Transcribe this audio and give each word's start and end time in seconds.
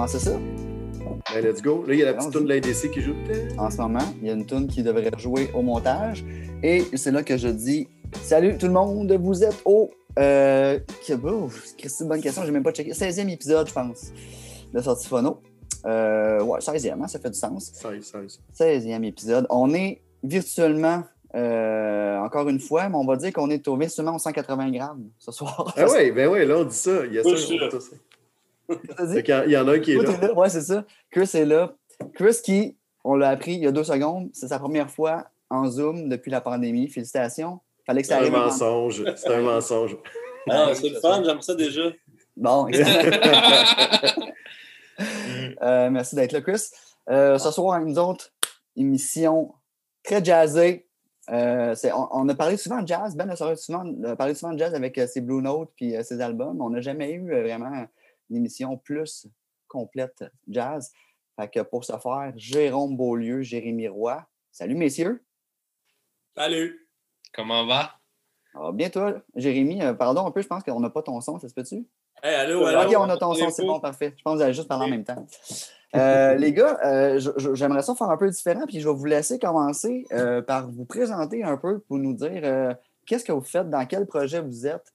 commencer 0.00 0.18
ça? 0.18 0.32
Ben, 1.34 1.44
let's 1.44 1.60
go. 1.60 1.84
Là, 1.86 1.92
il 1.92 2.00
y 2.00 2.02
a 2.02 2.06
la 2.06 2.14
petite 2.14 2.32
tune 2.32 2.44
de 2.44 2.48
l'ADC 2.48 2.90
qui 2.90 3.02
joue. 3.02 3.14
En 3.58 3.70
ce 3.70 3.76
moment, 3.76 3.98
il 4.22 4.28
y 4.28 4.30
a 4.30 4.32
une 4.32 4.46
tune 4.46 4.66
qui 4.66 4.82
devrait 4.82 5.10
jouer 5.18 5.50
au 5.52 5.60
montage. 5.60 6.24
Et 6.62 6.84
c'est 6.94 7.10
là 7.10 7.22
que 7.22 7.36
je 7.36 7.48
dis 7.48 7.86
Salut 8.22 8.56
tout 8.56 8.66
le 8.66 8.72
monde, 8.72 9.12
vous 9.12 9.44
êtes 9.44 9.60
au. 9.66 9.90
Euh, 10.18 10.78
c'est 11.02 11.12
une 11.12 12.08
bonne 12.08 12.22
question, 12.22 12.44
j'ai 12.44 12.50
même 12.50 12.62
pas 12.62 12.72
checké. 12.72 12.92
16e 12.92 13.28
épisode, 13.28 13.68
je 13.68 13.74
pense, 13.74 14.10
de 14.72 14.80
Sortie 14.80 15.06
Phono. 15.06 15.42
Euh, 15.84 16.42
ouais, 16.42 16.60
16e, 16.60 17.02
hein, 17.02 17.06
ça 17.06 17.18
fait 17.18 17.30
du 17.30 17.38
sens. 17.38 17.70
16, 17.74 18.02
16. 18.02 18.40
16e 18.58 19.04
épisode. 19.04 19.46
On 19.50 19.74
est 19.74 20.00
virtuellement, 20.24 21.02
euh, 21.34 22.18
encore 22.20 22.48
une 22.48 22.60
fois, 22.60 22.88
mais 22.88 22.96
on 22.96 23.04
va 23.04 23.16
dire 23.16 23.34
qu'on 23.34 23.50
est 23.50 23.68
au 23.68 23.76
virtuellement 23.76 24.16
aux 24.16 24.18
180 24.18 24.70
grammes 24.70 25.10
ce 25.18 25.30
soir. 25.30 25.74
Ah 25.76 25.84
oui, 25.92 26.10
ben 26.10 26.26
oui, 26.26 26.46
là, 26.46 26.56
on 26.56 26.64
dit 26.64 26.74
ça. 26.74 27.04
Il 27.04 27.12
y 27.12 27.18
a 27.18 27.22
ça. 27.22 27.96
Il 29.46 29.50
y 29.50 29.56
en 29.56 29.68
a 29.68 29.72
un 29.72 29.78
qui 29.78 29.92
est 29.92 30.02
là. 30.02 30.16
là. 30.20 30.32
Ouais, 30.34 30.48
c'est 30.48 30.62
ça. 30.62 30.84
Chris 31.10 31.30
est 31.34 31.44
là. 31.44 31.74
Chris 32.14 32.36
qui, 32.42 32.76
on 33.04 33.14
l'a 33.14 33.30
appris 33.30 33.54
il 33.54 33.60
y 33.60 33.66
a 33.66 33.72
deux 33.72 33.84
secondes, 33.84 34.30
c'est 34.32 34.48
sa 34.48 34.58
première 34.58 34.90
fois 34.90 35.26
en 35.48 35.66
Zoom 35.68 36.08
depuis 36.08 36.30
la 36.30 36.40
pandémie. 36.40 36.88
Félicitations. 36.88 37.60
Fallait 37.86 38.02
que 38.02 38.08
ça 38.08 38.16
arrive. 38.16 38.32
C'est 38.32 38.36
un 38.38 38.44
mensonge. 38.44 39.04
C'est 39.16 39.34
un 39.34 39.42
mensonge. 39.42 39.96
Ah, 40.48 40.70
c'est 40.74 40.88
le 40.88 41.00
fun, 41.00 41.22
j'aime 41.24 41.42
ça 41.42 41.54
déjà. 41.54 41.90
Bon. 42.36 42.68
euh, 45.62 45.90
merci 45.90 46.14
d'être 46.14 46.32
là, 46.32 46.40
Chris. 46.40 46.62
Euh, 47.10 47.38
ce 47.38 47.50
soir, 47.50 47.80
nous 47.80 47.98
autres, 47.98 48.30
émission 48.76 49.52
très 50.02 50.24
jazzée. 50.24 50.86
Euh, 51.30 51.74
on, 51.94 52.08
on, 52.12 52.28
a 52.28 52.34
parlé 52.34 52.56
souvent 52.56 52.82
de 52.82 52.88
jazz. 52.88 53.14
Ben 53.14 53.30
a 53.30 53.36
souvent, 53.56 53.84
parlé 54.16 54.34
souvent 54.34 54.52
de 54.52 54.58
jazz 54.58 54.74
avec 54.74 54.98
euh, 54.98 55.06
ses 55.06 55.20
Blue 55.20 55.42
Notes 55.42 55.70
puis 55.76 55.96
euh, 55.96 56.02
ses 56.02 56.20
albums. 56.20 56.60
On 56.60 56.70
n'a 56.70 56.80
jamais 56.80 57.12
eu 57.12 57.32
euh, 57.32 57.42
vraiment 57.42 57.86
une 58.30 58.36
émission 58.36 58.76
plus 58.76 59.26
complète 59.68 60.24
jazz. 60.48 60.90
Fait 61.36 61.48
que 61.48 61.60
pour 61.60 61.84
ce 61.84 61.92
faire, 61.98 62.32
Jérôme 62.36 62.96
Beaulieu, 62.96 63.42
Jérémy 63.42 63.88
Roy. 63.88 64.24
Salut, 64.50 64.74
messieurs. 64.74 65.24
Salut. 66.34 66.88
Comment 67.32 67.66
va? 67.66 67.92
Alors, 68.54 68.72
bien, 68.72 68.90
toi, 68.90 69.22
Jérémy, 69.36 69.82
euh, 69.82 69.94
pardon 69.94 70.26
un 70.26 70.30
peu, 70.30 70.42
je 70.42 70.48
pense 70.48 70.62
qu'on 70.64 70.80
n'a 70.80 70.90
pas 70.90 71.02
ton 71.02 71.20
son, 71.20 71.38
ça 71.38 71.48
se 71.48 71.54
peut-tu? 71.54 71.86
Hey, 72.22 72.34
allô, 72.34 72.64
allô? 72.66 72.88
OK, 72.88 72.96
on 72.98 73.08
a 73.08 73.16
ton 73.16 73.34
son, 73.34 73.50
c'est 73.50 73.64
bon, 73.64 73.78
parfait. 73.80 74.14
Je 74.16 74.22
pense 74.22 74.34
que 74.34 74.38
vous 74.38 74.42
allez 74.42 74.54
juste 74.54 74.68
parler 74.68 74.86
en 74.86 74.88
même 74.88 75.04
temps. 75.04 75.26
Euh, 75.96 76.34
les 76.34 76.52
gars, 76.52 76.78
euh, 76.84 77.20
j'aimerais 77.54 77.82
ça 77.82 77.94
faire 77.94 78.10
un 78.10 78.16
peu 78.16 78.28
différent, 78.28 78.64
puis 78.66 78.80
je 78.80 78.88
vais 78.88 78.94
vous 78.94 79.04
laisser 79.06 79.38
commencer 79.38 80.04
euh, 80.12 80.42
par 80.42 80.68
vous 80.70 80.84
présenter 80.84 81.42
un 81.42 81.56
peu 81.56 81.80
pour 81.80 81.98
nous 81.98 82.14
dire 82.14 82.42
euh, 82.44 82.74
qu'est-ce 83.06 83.24
que 83.24 83.32
vous 83.32 83.40
faites, 83.40 83.70
dans 83.70 83.86
quel 83.86 84.06
projet 84.06 84.40
vous 84.40 84.66
êtes. 84.66 84.92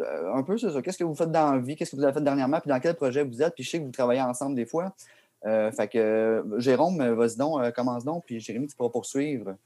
Euh, 0.00 0.34
un 0.34 0.42
peu, 0.42 0.56
c'est 0.58 0.70
ça. 0.70 0.82
Qu'est-ce 0.82 0.98
que 0.98 1.04
vous 1.04 1.14
faites 1.14 1.30
dans 1.30 1.52
la 1.52 1.58
vie, 1.58 1.76
qu'est-ce 1.76 1.92
que 1.92 1.96
vous 1.96 2.04
avez 2.04 2.12
fait 2.12 2.22
dernièrement, 2.22 2.60
puis 2.60 2.68
dans 2.68 2.80
quel 2.80 2.94
projet 2.94 3.24
vous 3.24 3.42
êtes, 3.42 3.54
puis 3.54 3.64
je 3.64 3.70
sais 3.70 3.78
que 3.78 3.84
vous 3.84 3.90
travaillez 3.90 4.22
ensemble 4.22 4.54
des 4.54 4.66
fois. 4.66 4.94
fait 5.44 5.88
que, 5.88 6.44
Jérôme, 6.58 7.14
vas-y 7.14 7.36
donc, 7.36 7.72
commence 7.72 8.04
donc, 8.04 8.24
puis 8.26 8.40
Jérémy, 8.40 8.68
tu 8.68 8.76
pourras 8.76 8.90
poursuivre. 8.90 9.56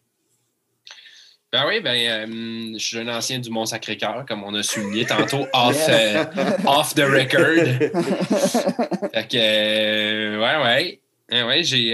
Ben 1.54 1.68
oui, 1.68 1.78
ben, 1.80 1.94
euh, 1.94 2.76
je 2.76 2.84
suis 2.84 2.98
un 2.98 3.06
ancien 3.06 3.38
du 3.38 3.48
Mont-Sacré-Cœur, 3.48 4.26
comme 4.26 4.42
on 4.42 4.52
a 4.54 4.64
souligné 4.64 5.06
tantôt, 5.06 5.46
off, 5.52 5.86
euh, 5.88 6.24
off 6.66 6.96
the 6.96 7.02
record. 7.02 7.92
fait 9.12 9.28
que, 9.28 9.36
euh, 9.36 10.40
ouais, 10.40 10.64
ouais. 10.64 11.00
ouais, 11.30 11.42
ouais 11.44 11.62
j'ai. 11.62 11.92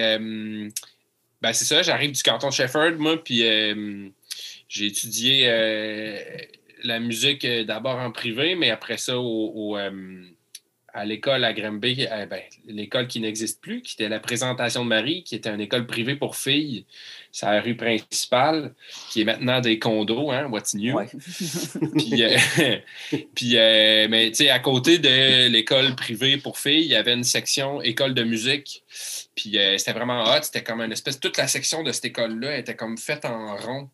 ben, 1.42 1.52
c'est 1.52 1.66
ça, 1.66 1.82
j'arrive 1.82 2.12
du 2.12 2.22
canton 2.22 2.50
Shefford, 2.50 2.92
moi, 2.92 3.22
puis 3.22 3.42
j'ai 4.66 4.86
étudié 4.86 5.46
la 6.84 7.00
musique 7.00 7.46
d'abord 7.46 7.98
en 7.98 8.10
privé, 8.10 8.54
mais 8.54 8.70
après 8.70 8.96
ça 8.96 9.18
au, 9.18 9.52
au 9.54 9.76
à 10.92 11.04
l'école 11.04 11.44
à 11.44 11.52
Granby, 11.52 12.02
eh 12.02 12.26
ben, 12.26 12.40
l'école 12.66 13.06
qui 13.06 13.20
n'existe 13.20 13.60
plus, 13.60 13.82
qui 13.82 13.94
était 13.94 14.08
la 14.08 14.20
présentation 14.20 14.84
de 14.84 14.88
Marie, 14.88 15.22
qui 15.22 15.34
était 15.34 15.50
une 15.50 15.60
école 15.60 15.86
privée 15.86 16.16
pour 16.16 16.36
filles, 16.36 16.84
c'est 17.32 17.46
la 17.46 17.60
rue 17.60 17.76
principale, 17.76 18.74
qui 19.10 19.20
est 19.20 19.24
maintenant 19.24 19.60
des 19.60 19.78
condos, 19.78 20.30
hein, 20.30 20.48
what's 20.50 20.74
new? 20.74 20.98
puis, 21.96 22.24
euh, 22.24 22.36
puis 23.34 23.56
euh, 23.56 24.08
mais 24.08 24.30
tu 24.30 24.36
sais, 24.36 24.50
à 24.50 24.58
côté 24.58 24.98
de 24.98 25.48
l'école 25.48 25.94
privée 25.94 26.36
pour 26.38 26.58
filles, 26.58 26.84
il 26.84 26.90
y 26.90 26.96
avait 26.96 27.14
une 27.14 27.24
section 27.24 27.80
école 27.82 28.14
de 28.14 28.24
musique. 28.24 28.84
Puis 29.36 29.58
euh, 29.58 29.78
c'était 29.78 29.92
vraiment 29.92 30.24
hot, 30.24 30.42
c'était 30.42 30.64
comme 30.64 30.80
une 30.80 30.92
espèce, 30.92 31.20
toute 31.20 31.36
la 31.36 31.46
section 31.46 31.82
de 31.82 31.92
cette 31.92 32.06
école-là 32.06 32.58
était 32.58 32.76
comme 32.76 32.98
faite 32.98 33.24
en 33.24 33.56
rond. 33.56 33.88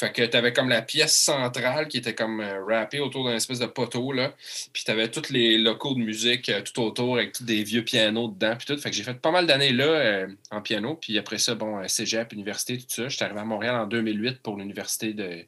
Fait 0.00 0.12
que 0.12 0.22
tu 0.22 0.34
avais 0.34 0.54
comme 0.54 0.70
la 0.70 0.80
pièce 0.80 1.14
centrale 1.14 1.86
qui 1.86 1.98
était 1.98 2.14
comme 2.14 2.40
euh, 2.40 2.64
rappée 2.64 3.00
autour 3.00 3.26
d'un 3.26 3.34
espèce 3.34 3.58
de 3.58 3.66
poteau, 3.66 4.12
là. 4.12 4.32
Puis 4.72 4.82
tu 4.82 4.90
avais 4.90 5.10
tous 5.10 5.28
les 5.28 5.58
locaux 5.58 5.92
de 5.92 5.98
musique 5.98 6.48
euh, 6.48 6.62
tout 6.62 6.80
autour 6.80 7.18
avec 7.18 7.34
tous 7.34 7.44
des 7.44 7.62
vieux 7.64 7.84
pianos 7.84 8.28
dedans, 8.28 8.56
puis 8.56 8.64
tout. 8.64 8.80
Fait 8.80 8.88
que 8.88 8.96
j'ai 8.96 9.02
fait 9.02 9.20
pas 9.20 9.30
mal 9.30 9.46
d'années 9.46 9.72
là 9.72 9.84
euh, 9.84 10.26
en 10.50 10.62
piano. 10.62 10.94
Puis 10.94 11.18
après 11.18 11.36
ça, 11.36 11.54
bon, 11.54 11.86
cégep, 11.86 12.32
université, 12.32 12.78
tout 12.78 12.86
ça. 12.88 13.08
J'étais 13.08 13.24
arrivé 13.24 13.40
à 13.40 13.44
Montréal 13.44 13.74
en 13.74 13.86
2008 13.86 14.40
pour 14.40 14.56
l'université 14.56 15.12
de, 15.12 15.44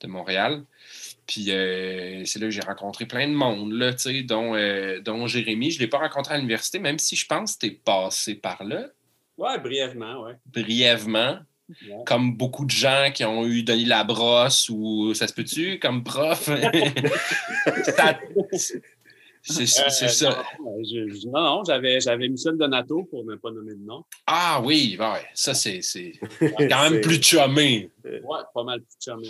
de 0.00 0.06
Montréal. 0.06 0.62
Puis 1.26 1.46
c'est 1.46 2.36
là 2.36 2.46
que 2.46 2.50
j'ai 2.50 2.60
rencontré 2.60 3.04
plein 3.04 3.26
de 3.26 3.34
monde, 3.34 3.72
là, 3.72 3.90
dont, 4.22 4.54
dont 5.02 5.26
Jérémy. 5.26 5.72
Je 5.72 5.78
ne 5.78 5.80
l'ai 5.80 5.88
pas 5.88 5.98
rencontré 5.98 6.34
à 6.34 6.36
l'université, 6.36 6.78
même 6.78 7.00
si 7.00 7.16
je 7.16 7.26
pense 7.26 7.56
que 7.56 7.66
tu 7.66 7.66
es 7.66 7.70
passé 7.72 8.36
par 8.36 8.62
là. 8.62 8.86
Ouais, 9.36 9.58
brièvement, 9.58 10.22
ouais. 10.22 10.34
Brièvement. 10.46 11.40
Comme 12.06 12.36
beaucoup 12.36 12.64
de 12.64 12.70
gens 12.70 13.10
qui 13.12 13.24
ont 13.24 13.44
eu 13.46 13.62
Denis 13.62 13.84
Labrosse 13.84 14.68
ou 14.70 15.12
ça 15.14 15.28
se 15.28 15.34
peut-tu 15.34 15.78
comme 15.78 16.02
prof? 16.02 16.48
C'est 19.42 19.62
euh, 19.84 20.08
ça. 20.08 20.44
Non, 21.26 21.42
non, 21.42 21.62
j'avais, 21.64 22.00
j'avais 22.00 22.28
Michel 22.28 22.56
Donato 22.56 23.04
pour 23.04 23.24
ne 23.24 23.36
pas 23.36 23.50
nommer 23.50 23.74
de 23.74 23.84
nom. 23.84 24.04
Ah 24.26 24.60
oui, 24.62 24.96
ouais, 24.98 25.26
ça 25.32 25.54
c'est, 25.54 25.80
c'est 25.80 26.12
quand 26.40 26.90
même 26.90 27.00
plus 27.00 27.22
chumé. 27.22 27.90
Ouais, 28.04 28.40
pas 28.52 28.64
mal 28.64 28.80
plus 28.80 28.96
chumé. 29.00 29.28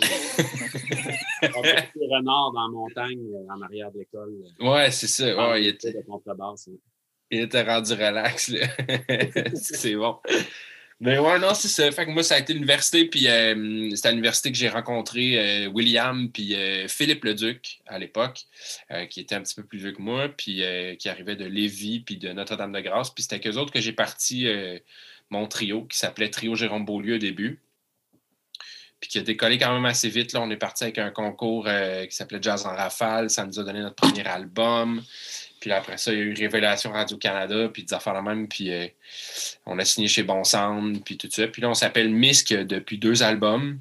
On 1.55 1.63
fait 1.63 1.89
des 1.95 2.07
renards 2.07 2.51
dans 2.53 2.63
la 2.63 2.69
montagne 2.69 3.19
euh, 3.19 3.53
en 3.53 3.61
arrière 3.61 3.91
de 3.91 3.99
l'école. 3.99 4.33
Ouais, 4.59 4.91
c'est 4.91 5.07
ça. 5.07 5.51
Ouais, 5.51 5.63
il, 5.63 5.67
était, 5.67 5.95
hein. 5.97 6.53
il 7.31 7.41
était 7.41 7.63
rendu 7.63 7.93
relax. 7.93 8.51
c'est 9.53 9.95
bon. 9.95 10.17
Mais 11.01 11.15
ben 11.15 11.21
ouais, 11.21 11.39
non, 11.39 11.53
c'est 11.53 11.69
ça. 11.69 11.89
Fait 11.93 12.05
que 12.05 12.11
moi, 12.11 12.23
ça 12.23 12.35
a 12.35 12.39
été 12.39 12.53
l'université, 12.53 13.05
puis 13.05 13.29
euh, 13.29 13.89
c'était 13.95 14.09
à 14.09 14.11
l'université 14.11 14.51
que 14.51 14.57
j'ai 14.57 14.67
rencontré 14.67 15.65
euh, 15.65 15.69
William 15.69 16.29
puis 16.29 16.55
euh, 16.55 16.89
Philippe 16.89 17.23
Leduc 17.23 17.79
à 17.87 17.97
l'époque, 17.97 18.45
qui 19.09 19.21
était 19.21 19.35
un 19.35 19.41
petit 19.41 19.55
peu 19.55 19.63
plus 19.63 19.79
vieux 19.79 19.93
que 19.93 20.01
moi, 20.01 20.27
puis 20.27 20.61
qui 20.97 21.09
arrivait 21.09 21.37
de 21.37 21.45
Lévis 21.45 22.01
puis 22.01 22.17
de 22.17 22.33
Notre-Dame-de-Grâce. 22.33 23.11
Puis 23.11 23.23
c'était 23.23 23.35
avec 23.35 23.47
eux 23.47 23.57
autres 23.57 23.71
que 23.71 23.79
j'ai 23.79 23.93
parti 23.93 24.47
mon 25.29 25.47
trio, 25.47 25.85
qui 25.85 25.97
s'appelait 25.97 26.29
Trio 26.29 26.55
Jérôme 26.55 26.85
Beaulieu 26.85 27.15
au 27.15 27.19
début. 27.19 27.59
Puis 28.99 29.09
qui 29.09 29.19
a 29.19 29.21
décollé 29.21 29.57
quand 29.57 29.73
même 29.73 29.85
assez 29.85 30.09
vite. 30.09 30.33
Là, 30.33 30.41
on 30.41 30.49
est 30.49 30.57
parti 30.57 30.83
avec 30.83 30.97
un 30.97 31.11
concours 31.11 31.69
qui 32.09 32.15
s'appelait 32.15 32.39
Jazz 32.41 32.65
en 32.65 32.75
rafale. 32.75 33.29
Ça 33.29 33.45
nous 33.45 33.57
a 33.57 33.63
donné 33.63 33.79
notre 33.79 33.95
premier 33.95 34.27
album. 34.27 35.01
Puis 35.59 35.71
après 35.71 35.97
ça, 35.97 36.11
il 36.11 36.17
y 36.17 36.21
a 36.21 36.25
eu 36.25 36.33
Révélation 36.33 36.91
Radio-Canada, 36.91 37.69
puis 37.69 37.83
des 37.83 37.93
affaires 37.93 38.13
la 38.13 38.21
même, 38.21 38.47
puis 38.47 38.71
euh, 38.71 38.87
on 39.65 39.77
a 39.79 39.85
signé 39.85 40.07
chez 40.07 40.23
Bon 40.23 40.43
Sound, 40.43 41.03
puis 41.03 41.17
tout 41.17 41.29
ça. 41.31 41.47
Puis 41.47 41.61
là, 41.61 41.69
on 41.69 41.73
s'appelle 41.73 42.09
Misk 42.09 42.53
depuis 42.53 42.97
deux 42.97 43.23
albums, 43.23 43.79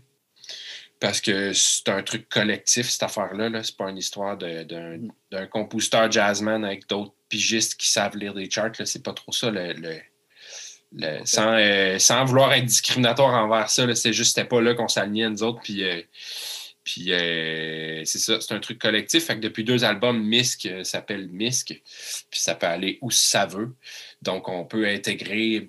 parce 1.00 1.20
que 1.20 1.52
c'est 1.52 1.88
un 1.88 2.02
truc 2.02 2.28
collectif, 2.28 2.88
cette 2.88 3.04
affaire-là. 3.04 3.48
-là, 3.50 3.62
c'est 3.62 3.76
pas 3.76 3.88
une 3.90 3.98
histoire 3.98 4.36
d'un 4.36 5.46
compositeur 5.46 6.10
jazzman 6.10 6.64
avec 6.64 6.88
d'autres 6.88 7.14
pigistes 7.28 7.76
qui 7.76 7.88
savent 7.90 8.16
lire 8.16 8.34
des 8.34 8.50
charts. 8.50 8.72
C'est 8.84 9.04
pas 9.04 9.12
trop 9.12 9.32
ça, 9.32 9.50
le, 9.50 10.00
sans, 11.24 11.54
euh, 11.54 11.98
sans, 11.98 12.24
vouloir 12.24 12.52
être 12.54 12.64
discriminatoire 12.64 13.34
envers 13.34 13.70
ça. 13.70 13.94
C'est 13.94 14.12
juste 14.12 14.34
c'était 14.34 14.48
pas 14.48 14.60
là 14.60 14.74
qu'on 14.74 14.88
s'alignait, 14.88 15.28
nous 15.30 15.42
autres, 15.42 15.60
puis... 15.62 15.84
Euh, 15.84 16.02
puis 16.88 17.12
euh, 17.12 18.02
c'est 18.06 18.18
ça, 18.18 18.40
c'est 18.40 18.54
un 18.54 18.60
truc 18.60 18.78
collectif. 18.78 19.26
Fait 19.26 19.34
que 19.34 19.40
depuis 19.40 19.62
deux 19.62 19.84
albums, 19.84 20.18
Misk 20.24 20.64
euh, 20.64 20.84
s'appelle 20.84 21.28
Misk. 21.28 21.82
Puis 22.30 22.40
ça 22.40 22.54
peut 22.54 22.66
aller 22.66 22.98
où 23.02 23.10
ça 23.10 23.44
veut. 23.44 23.74
Donc 24.22 24.48
on 24.48 24.64
peut 24.64 24.88
intégrer, 24.88 25.68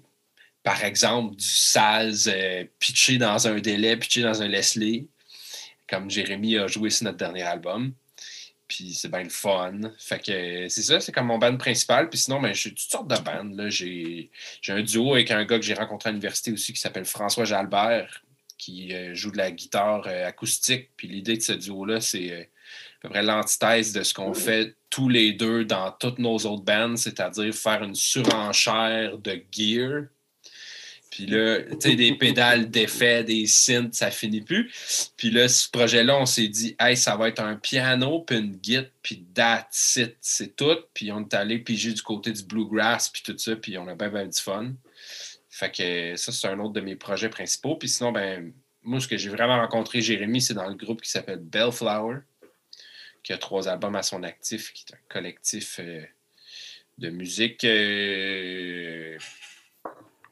par 0.63 0.81
exemple, 0.86 1.36
du 1.36 1.45
Saz 1.45 2.31
euh, 2.33 2.63
pitché 2.80 3.18
dans 3.18 3.50
un 3.50 3.60
délai, 3.60 3.98
pitché 3.98 4.21
dans 4.21 4.42
un 4.42 4.48
Leslie, 4.48 5.10
comme 5.89 6.10
Jérémy 6.10 6.57
a 6.57 6.68
joué 6.68 6.89
sur 6.89 7.04
notre 7.04 7.18
dernier 7.18 7.44
album. 7.44 7.92
Puis 8.69 8.94
c'est 8.94 9.12
bien 9.12 9.24
le 9.24 9.30
fun. 9.30 9.77
Fait 9.98 10.24
que 10.24 10.69
c'est 10.69 10.83
ça, 10.83 11.01
c'est 11.01 11.12
comme 11.12 11.27
mon 11.27 11.38
band 11.38 11.57
principal. 11.57 12.10
Puis 12.10 12.19
sinon, 12.19 12.39
ben, 12.39 12.54
j'ai 12.54 12.69
toutes 12.69 12.80
sortes 12.80 13.10
de 13.10 13.18
bandes. 13.18 13.62
J'ai 13.68 14.30
un 14.69 14.81
duo 14.81 15.16
avec 15.16 15.31
un 15.31 15.44
gars 15.44 15.60
que 15.60 15.66
j'ai 15.66 15.74
rencontré 15.74 16.07
à 16.07 16.12
l'université 16.13 16.54
aussi 16.54 16.71
qui 16.71 16.80
s'appelle 16.80 17.04
François 17.04 17.44
Jalbert 17.44 18.24
qui 18.60 18.94
euh, 18.94 19.16
joue 19.16 19.32
de 19.32 19.38
la 19.38 19.52
guitare 19.52 20.04
euh, 20.06 20.28
acoustique. 20.28 20.90
Puis 20.96 21.08
l'idée 21.08 21.38
de 21.38 21.42
ce 21.42 21.54
duo-là, 21.54 22.02
c'est 22.02 22.32
euh, 22.32 22.42
à 22.42 23.02
peu 23.02 23.10
près 23.10 23.24
l'antithèse 23.24 23.94
de 23.94 24.04
ce 24.04 24.14
qu'on 24.14 24.36
fait 24.36 24.76
tous 24.92 25.10
les 25.10 25.32
deux 25.32 25.66
dans 25.66 25.92
toutes 25.92 26.20
nos 26.20 26.38
autres 26.38 26.64
bands, 26.64 26.96
c'est-à-dire 26.98 27.56
faire 27.56 27.82
une 27.82 27.96
surenchère 27.96 29.18
de 29.18 29.42
gear 29.52 30.04
Puis 31.10 31.26
là, 31.26 31.62
tu 31.62 31.78
sais, 31.80 31.96
des 31.96 32.14
pédales 32.16 32.70
d'effet, 32.70 33.24
des 33.24 33.48
synths, 33.48 33.94
ça 33.94 34.12
finit 34.12 34.42
plus. 34.42 34.70
Puis 35.16 35.32
là, 35.32 35.48
ce 35.48 35.70
projet-là, 35.70 36.18
on 36.18 36.26
s'est 36.26 36.50
dit, 36.50 36.76
hey, 36.80 36.98
ça 36.98 37.16
va 37.16 37.30
être 37.30 37.42
un 37.42 37.56
piano, 37.56 38.20
puis 38.20 38.38
une 38.38 38.58
guitare, 38.58 38.92
puis 39.02 39.24
that's 39.34 39.96
it, 39.96 40.18
c'est 40.20 40.58
tout. 40.58 40.78
Puis 40.94 41.14
on 41.14 41.22
est 41.22 41.34
allé 41.34 41.60
piger 41.60 41.94
du 41.94 42.02
côté 42.02 42.34
du 42.34 42.44
bluegrass, 42.44 43.08
puis 43.08 43.22
tout 43.26 43.38
ça, 43.38 43.56
puis 43.56 43.78
on 43.78 43.88
a 43.88 43.96
bien, 43.96 44.10
bien 44.10 44.28
du 44.28 44.40
fun. 44.40 44.74
Fait 45.60 45.72
que 45.76 46.16
ça, 46.16 46.32
c'est 46.32 46.48
un 46.48 46.58
autre 46.60 46.72
de 46.72 46.80
mes 46.80 46.96
projets 46.96 47.28
principaux. 47.28 47.76
Puis 47.76 47.90
sinon, 47.90 48.14
ben, 48.14 48.54
moi, 48.82 49.02
ce 49.02 49.10
que 49.10 49.18
j'ai 49.18 49.28
vraiment 49.28 49.58
rencontré 49.58 50.00
Jérémy, 50.00 50.42
c'est 50.42 50.54
dans 50.54 50.70
le 50.70 50.76
groupe 50.76 51.02
qui 51.02 51.10
s'appelle 51.10 51.40
Bellflower, 51.40 52.20
qui 53.24 53.34
a 53.34 53.38
trois 53.38 53.68
albums 53.68 53.98
à 53.98 54.02
son 54.02 54.24
actif, 54.24 54.72
qui 54.72 54.86
est 54.88 54.96
un 54.96 55.00
collectif 55.10 55.82
euh, 55.82 56.06
de 56.98 57.10
musique. 57.10 57.66
euh, 57.66 59.18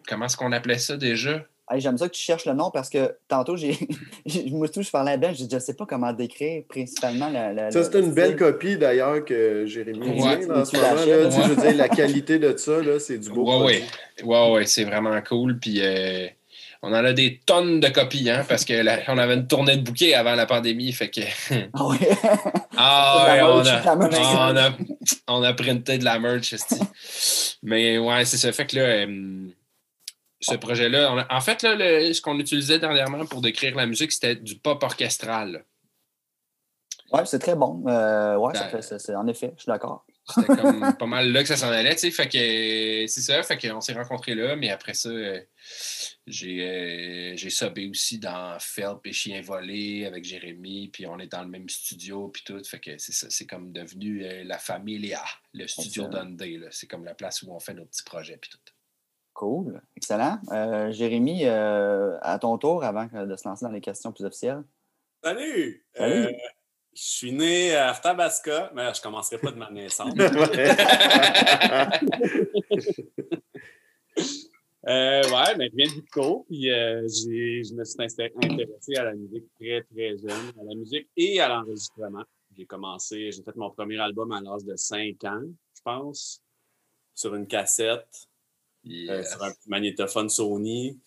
comment 0.08 0.28
est-ce 0.28 0.38
qu'on 0.38 0.54
appelait 0.54 0.78
ça 0.78 0.96
déjà? 0.96 1.46
Hey, 1.70 1.82
J'aime 1.82 1.98
ça 1.98 2.08
que 2.08 2.14
tu 2.14 2.22
cherches 2.22 2.46
le 2.46 2.54
nom 2.54 2.72
parce 2.72 2.90
que 2.90 3.16
tantôt, 3.28 3.58
j'ai, 3.58 3.78
moi 4.52 4.70
tout, 4.70 4.82
je 4.82 4.90
parlais 4.90 5.18
Ben, 5.18 5.36
je 5.36 5.44
ne 5.54 5.60
sais 5.60 5.74
pas 5.74 5.86
comment 5.86 6.14
décrire 6.14 6.64
principalement 6.70 7.30
la. 7.30 7.52
la- 7.52 7.72
Ça, 7.72 7.84
c'est 7.84 8.00
une 8.00 8.14
belle 8.14 8.36
copie 8.38 8.78
d'ailleurs 8.78 9.26
que 9.26 9.66
Jérémy 9.66 10.00
Ouais. 10.22 10.46
là, 10.48 10.60
en 10.62 10.66
ce 10.66 10.76
moment. 10.78 10.94
Là, 10.94 11.06
ouais. 11.06 11.30
Je 11.32 11.42
veux 11.54 11.56
dire, 11.62 11.76
la 11.76 11.90
qualité 11.90 12.40
de 12.40 12.56
ça, 12.56 12.82
là, 12.82 13.00
c'est 13.00 13.18
du 13.18 13.30
beau. 13.32 13.64
Ouais, 13.66 13.84
produit. 14.18 14.30
ouais. 14.54 14.66
C'est 14.66 14.86
vraiment 14.86 15.20
cool. 15.22 15.60
Puis 15.60 15.80
euh, 15.82 16.28
on 16.82 16.90
en 16.94 17.04
a 17.04 17.12
des 17.12 17.42
tonnes 17.46 17.82
de 17.82 17.88
copies, 17.90 18.30
hein, 18.30 18.46
parce 18.48 18.64
qu'on 18.64 19.18
avait 19.18 19.34
une 19.34 19.48
tournée 19.48 19.76
de 19.76 19.82
bouquets 19.82 20.14
avant 20.14 20.36
la 20.36 20.46
pandémie. 20.46 20.92
Fait 20.94 21.10
que. 21.10 21.22
Ah 21.74 21.86
ouais. 21.88 21.98
Ah 22.78 23.26
La 23.28 23.34
ouais, 23.34 23.42
on 23.52 23.60
a, 23.66 23.84
la 23.84 23.96
merch. 23.98 24.16
on, 24.16 24.56
a, 24.58 24.72
on 25.28 25.44
a 25.44 25.54
printé 25.54 25.98
de 25.98 26.06
la 26.06 26.18
merch. 26.18 26.56
Mais 27.62 27.98
ouais, 27.98 28.24
c'est 28.24 28.38
ça. 28.38 28.52
Fait 28.54 28.66
que 28.68 28.76
là, 28.78 28.84
euh, 28.84 29.48
ce 30.40 30.56
projet-là, 30.56 31.12
on 31.14 31.18
a- 31.18 31.34
en 31.36 31.42
fait, 31.42 31.64
là, 31.64 31.76
le- 31.76 32.14
ce 32.14 32.22
qu'on 32.22 32.38
utilisait 32.40 32.80
dernièrement 32.80 33.26
pour 33.26 33.42
décrire 33.42 33.76
la 33.76 33.86
musique, 33.86 34.12
c'était 34.12 34.36
du 34.36 34.58
pop 34.60 34.82
orchestral. 34.84 35.66
Ouais, 37.12 37.26
c'est 37.26 37.40
très 37.40 37.56
bon. 37.56 37.84
Euh, 37.88 38.38
ça 38.54 38.70
Ben, 39.14 39.16
en 39.18 39.28
effet, 39.28 39.54
je 39.56 39.62
suis 39.64 39.70
d'accord. 39.70 40.06
C'était 40.30 40.58
comme 40.58 40.98
pas 41.00 41.06
mal 41.06 41.32
là 41.32 41.42
que 41.42 41.48
ça 41.48 41.56
s'en 41.56 41.70
allait, 41.70 41.94
tu 41.96 42.02
sais. 42.02 42.12
Fait 42.12 42.28
que 42.28 43.08
c'est 43.08 43.22
ça, 43.22 43.42
fait 43.44 43.58
qu'on 43.58 43.80
s'est 43.80 43.94
rencontrés 43.94 44.36
là, 44.36 44.58
mais 44.58 44.70
après 44.70 44.94
ça, 44.94 45.08
euh, 45.08 45.40
j'ai 46.28 46.62
euh, 46.68 47.38
j'ai 47.38 47.50
subé 47.50 47.88
aussi 47.88 48.20
dans 48.20 48.58
Felp 48.60 49.06
et 49.08 49.14
Chien 49.14 49.40
volé 49.42 50.06
avec 50.06 50.26
Jérémy, 50.26 50.90
puis 50.90 51.08
on 51.08 51.18
est 51.20 51.28
dans 51.32 51.44
le 51.44 51.48
même 51.48 51.70
studio, 51.70 52.28
puis 52.28 52.44
tout. 52.46 52.62
Fait 52.66 52.80
que 52.82 52.98
c'est 52.98 53.14
ça, 53.14 53.28
c'est 53.30 53.46
comme 53.46 53.72
devenu 53.72 54.26
euh, 54.26 54.44
la 54.44 54.58
Familia, 54.58 55.24
le 55.54 55.66
studio. 55.66 56.10
Dundee. 56.10 56.58
là. 56.58 56.68
C'est 56.72 56.88
comme 56.88 57.06
la 57.06 57.16
place 57.16 57.42
où 57.44 57.54
on 57.54 57.60
fait 57.62 57.74
nos 57.74 57.86
petits 57.86 58.04
projets, 58.04 58.36
puis 58.36 58.50
tout. 58.50 58.60
Cool. 59.38 59.80
Excellent. 59.96 60.40
Euh, 60.52 60.92
Jérémy, 60.92 61.46
euh, 61.46 62.18
à 62.24 62.40
ton 62.40 62.58
tour, 62.58 62.84
avant 62.84 63.06
de 63.06 63.36
se 63.36 63.48
lancer 63.48 63.66
dans 63.66 63.72
les 63.72 63.82
questions 63.82 64.12
plus 64.12 64.26
officielles. 64.26 64.64
Salut! 65.24 65.86
Salut. 65.96 66.26
Euh, 66.26 66.32
je 66.96 67.02
suis 67.04 67.32
né 67.34 67.76
à 67.76 67.90
Arthabasca, 67.90 68.72
mais 68.74 68.92
je 68.96 69.00
ne 69.00 69.04
commencerai 69.04 69.38
pas 69.38 69.52
de 69.52 69.58
ma 69.60 69.70
naissance. 69.70 70.12
Euh, 74.88 75.22
ouais, 75.22 75.56
mais 75.58 75.70
je 75.70 75.76
viens 75.76 75.88
du 75.94 76.02
Pico, 76.02 76.46
puis 76.48 76.72
euh, 76.72 77.06
j'ai- 77.10 77.62
je 77.62 77.74
me 77.74 77.84
suis 77.84 78.02
intéressé 78.02 78.96
à 78.96 79.04
la 79.04 79.16
musique 79.16 79.44
très, 79.60 79.84
très 79.84 80.18
jeune, 80.18 80.52
à 80.62 80.64
la 80.64 80.76
musique 80.76 81.10
et 81.18 81.42
à 81.42 81.50
l'enregistrement. 81.50 82.24
J'ai 82.56 82.66
commencé, 82.66 83.30
j'ai 83.34 83.44
fait 83.44 83.56
mon 83.58 83.70
premier 83.70 84.00
album 84.00 84.32
à 84.32 84.40
l'âge 84.40 84.64
de 84.64 84.78
5 84.78 85.22
ans, 85.26 85.42
je 85.76 85.82
pense, 85.84 86.42
sur 87.14 87.36
une 87.36 87.48
cassette, 87.48 88.30
Yes. 88.90 89.32
sur 89.32 89.44
un 89.44 89.54
magnétophone 89.68 90.30
Sony. 90.30 91.00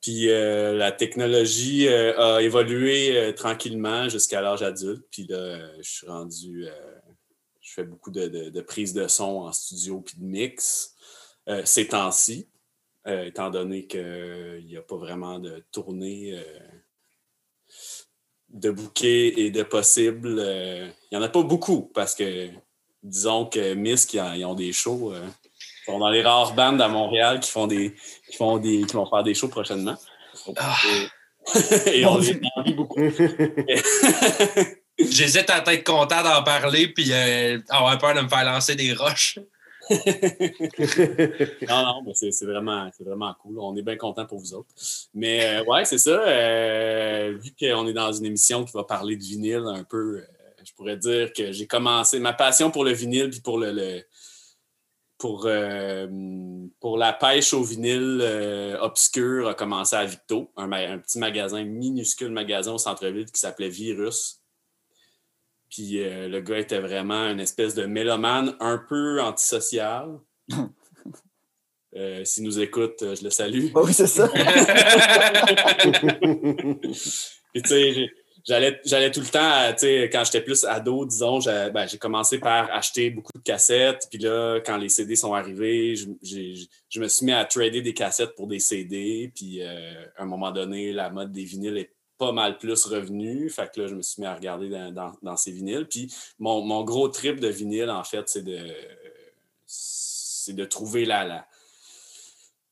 Puis 0.00 0.30
euh, 0.30 0.74
la 0.74 0.92
technologie 0.92 1.86
euh, 1.88 2.18
a 2.18 2.42
évolué 2.42 3.16
euh, 3.16 3.32
tranquillement 3.32 4.08
jusqu'à 4.08 4.40
l'âge 4.40 4.62
adulte. 4.62 5.04
Puis 5.10 5.26
là, 5.28 5.36
euh, 5.36 5.76
je 5.82 5.90
suis 5.90 6.06
rendu. 6.06 6.66
euh, 6.66 6.94
je 7.60 7.74
fais 7.74 7.84
beaucoup 7.84 8.10
de, 8.10 8.26
de, 8.26 8.48
de 8.50 8.60
prises 8.62 8.94
de 8.94 9.06
son 9.06 9.42
en 9.42 9.52
studio 9.52 10.00
puis 10.00 10.16
de 10.18 10.24
mix 10.24 10.94
euh, 11.48 11.62
ces 11.64 11.86
temps-ci, 11.88 12.48
euh, 13.06 13.24
étant 13.26 13.50
donné 13.50 13.86
qu'il 13.86 14.64
n'y 14.66 14.76
a 14.76 14.82
pas 14.82 14.96
vraiment 14.96 15.38
de 15.38 15.62
tournée 15.70 16.38
euh, 16.38 16.58
de 18.48 18.70
bouquets 18.70 19.38
et 19.40 19.50
de 19.50 19.62
possibles. 19.62 20.36
euh, 20.38 20.88
Il 21.10 21.18
n'y 21.18 21.22
en 21.22 21.26
a 21.26 21.28
pas 21.28 21.42
beaucoup 21.42 21.82
parce 21.94 22.14
que 22.14 22.48
disons 23.02 23.46
que 23.46 23.74
en- 24.18 24.32
ils 24.32 24.44
ont 24.44 24.54
des 24.54 24.72
shows. 24.72 25.12
Sont 25.90 25.98
dans 25.98 26.08
les 26.10 26.22
rares 26.22 26.54
bandes 26.54 26.80
à 26.80 26.88
Montréal 26.88 27.40
qui 27.40 27.50
font 27.50 27.66
des 27.66 27.94
qui 28.30 28.36
font 28.36 28.58
des 28.58 28.82
qui 28.82 28.94
vont 28.94 29.06
faire 29.06 29.22
des 29.22 29.34
shows 29.34 29.48
prochainement. 29.48 29.96
Ah. 30.56 30.76
Et, 31.94 32.00
et 32.00 32.06
on 32.06 32.18
les 32.18 32.40
envie 32.56 32.74
beaucoup. 32.74 33.00
J'hésite 34.98 35.48
à 35.48 35.58
être 35.72 35.84
content 35.84 36.22
d'en 36.22 36.42
parler, 36.42 36.88
puis 36.88 37.10
euh, 37.12 37.58
avoir 37.70 37.96
peur 37.98 38.14
de 38.14 38.20
me 38.20 38.28
faire 38.28 38.44
lancer 38.44 38.74
des 38.74 38.92
roches. 38.92 39.38
non, 39.90 39.96
non, 41.84 42.02
mais 42.06 42.12
c'est 42.14 42.30
c'est 42.32 42.44
vraiment, 42.46 42.88
c'est 42.96 43.04
vraiment 43.04 43.34
cool. 43.42 43.58
On 43.58 43.74
est 43.76 43.82
bien 43.82 43.96
content 43.96 44.26
pour 44.26 44.38
vous 44.38 44.54
autres. 44.54 44.68
Mais 45.14 45.44
euh, 45.60 45.64
ouais, 45.64 45.84
c'est 45.84 45.98
ça. 45.98 46.10
euh, 46.10 47.36
vu 47.42 47.50
qu'on 47.58 47.86
est 47.88 47.92
dans 47.92 48.12
une 48.12 48.26
émission 48.26 48.64
qui 48.64 48.72
va 48.72 48.84
parler 48.84 49.16
de 49.16 49.22
vinyle 49.22 49.64
un 49.66 49.82
peu, 49.84 50.18
euh, 50.18 50.24
je 50.64 50.72
pourrais 50.74 50.96
dire 50.96 51.32
que 51.32 51.50
j'ai 51.52 51.66
commencé 51.66 52.20
ma 52.20 52.32
passion 52.34 52.70
pour 52.70 52.84
le 52.84 52.92
vinyle 52.92 53.30
puis 53.30 53.40
pour 53.40 53.58
le, 53.58 53.72
le- 53.72 54.04
pour, 55.20 55.44
euh, 55.44 56.08
pour 56.80 56.96
la 56.96 57.12
pêche 57.12 57.52
au 57.52 57.62
vinyle 57.62 58.20
euh, 58.22 58.78
obscur 58.80 59.48
a 59.48 59.54
commencé 59.54 59.94
à 59.94 60.04
Victo, 60.06 60.50
un, 60.56 60.98
petit 60.98 61.18
magasin, 61.18 61.62
minuscule 61.62 62.32
magasin 62.32 62.72
au 62.72 62.78
centre-ville 62.78 63.30
qui 63.30 63.38
s'appelait 63.38 63.68
Virus. 63.68 64.40
Puis 65.68 66.02
euh, 66.02 66.26
le 66.26 66.40
gars 66.40 66.58
était 66.58 66.80
vraiment 66.80 67.28
une 67.28 67.38
espèce 67.38 67.74
de 67.74 67.84
mélomane 67.84 68.56
un 68.58 68.78
peu 68.78 69.20
antisocial. 69.20 70.18
Euh, 71.96 72.24
S'il 72.24 72.44
nous 72.44 72.60
écoute, 72.60 72.98
je 73.00 73.24
le 73.24 73.30
salue. 73.30 73.72
Bah 73.72 73.80
oui, 73.82 73.92
c'est 73.92 74.06
ça. 74.06 74.28
Puis, 77.52 77.62
tu 77.62 77.68
sais, 77.68 78.08
j'allais, 78.44 78.80
j'allais 78.84 79.10
tout 79.10 79.20
le 79.20 79.26
temps, 79.26 79.76
sais, 79.76 80.08
quand 80.12 80.24
j'étais 80.24 80.40
plus 80.40 80.64
ado, 80.64 81.04
disons, 81.04 81.40
j'ai, 81.40 81.70
ben, 81.72 81.86
j'ai 81.86 81.98
commencé 81.98 82.38
par 82.38 82.70
acheter 82.72 83.10
beaucoup 83.10 83.36
de 83.36 83.42
cassettes. 83.42 84.06
Puis 84.10 84.18
là, 84.18 84.60
quand 84.60 84.76
les 84.76 84.88
CD 84.88 85.16
sont 85.16 85.34
arrivés, 85.34 85.96
je, 85.96 87.00
me 87.00 87.08
suis 87.08 87.26
mis 87.26 87.32
à 87.32 87.44
trader 87.44 87.82
des 87.82 87.94
cassettes 87.94 88.34
pour 88.34 88.46
des 88.46 88.58
CD. 88.58 89.32
Puis, 89.34 89.62
euh, 89.62 90.04
à 90.16 90.22
un 90.22 90.26
moment 90.26 90.50
donné, 90.50 90.92
la 90.92 91.10
mode 91.10 91.32
des 91.32 91.44
vinyles 91.44 91.78
est 91.78 91.92
pas 92.18 92.32
mal 92.32 92.58
plus 92.58 92.84
revenue. 92.84 93.48
Fait 93.50 93.70
que 93.72 93.80
là, 93.80 93.86
je 93.86 93.94
me 93.94 94.02
suis 94.02 94.20
mis 94.20 94.26
à 94.26 94.34
regarder 94.34 94.68
dans, 94.92 95.36
ces 95.36 95.52
vinyles. 95.52 95.86
Puis, 95.86 96.12
mon, 96.38 96.84
gros 96.84 97.08
trip 97.08 97.40
de 97.40 97.48
vinyle, 97.48 97.90
en 97.90 98.04
fait, 98.04 98.28
c'est 98.28 98.44
de, 98.44 98.58
c'est 99.66 100.54
de 100.54 100.64
trouver 100.64 101.06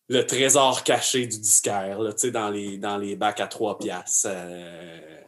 le 0.08 0.26
trésor 0.26 0.84
caché 0.84 1.26
du 1.26 1.38
disquaire, 1.38 2.00
là, 2.00 2.12
dans 2.32 2.50
les, 2.50 2.78
dans 2.78 2.96
les 2.96 3.14
bacs 3.16 3.40
à 3.40 3.46
trois 3.46 3.78
piastres. 3.78 4.28
Euh, 4.30 5.18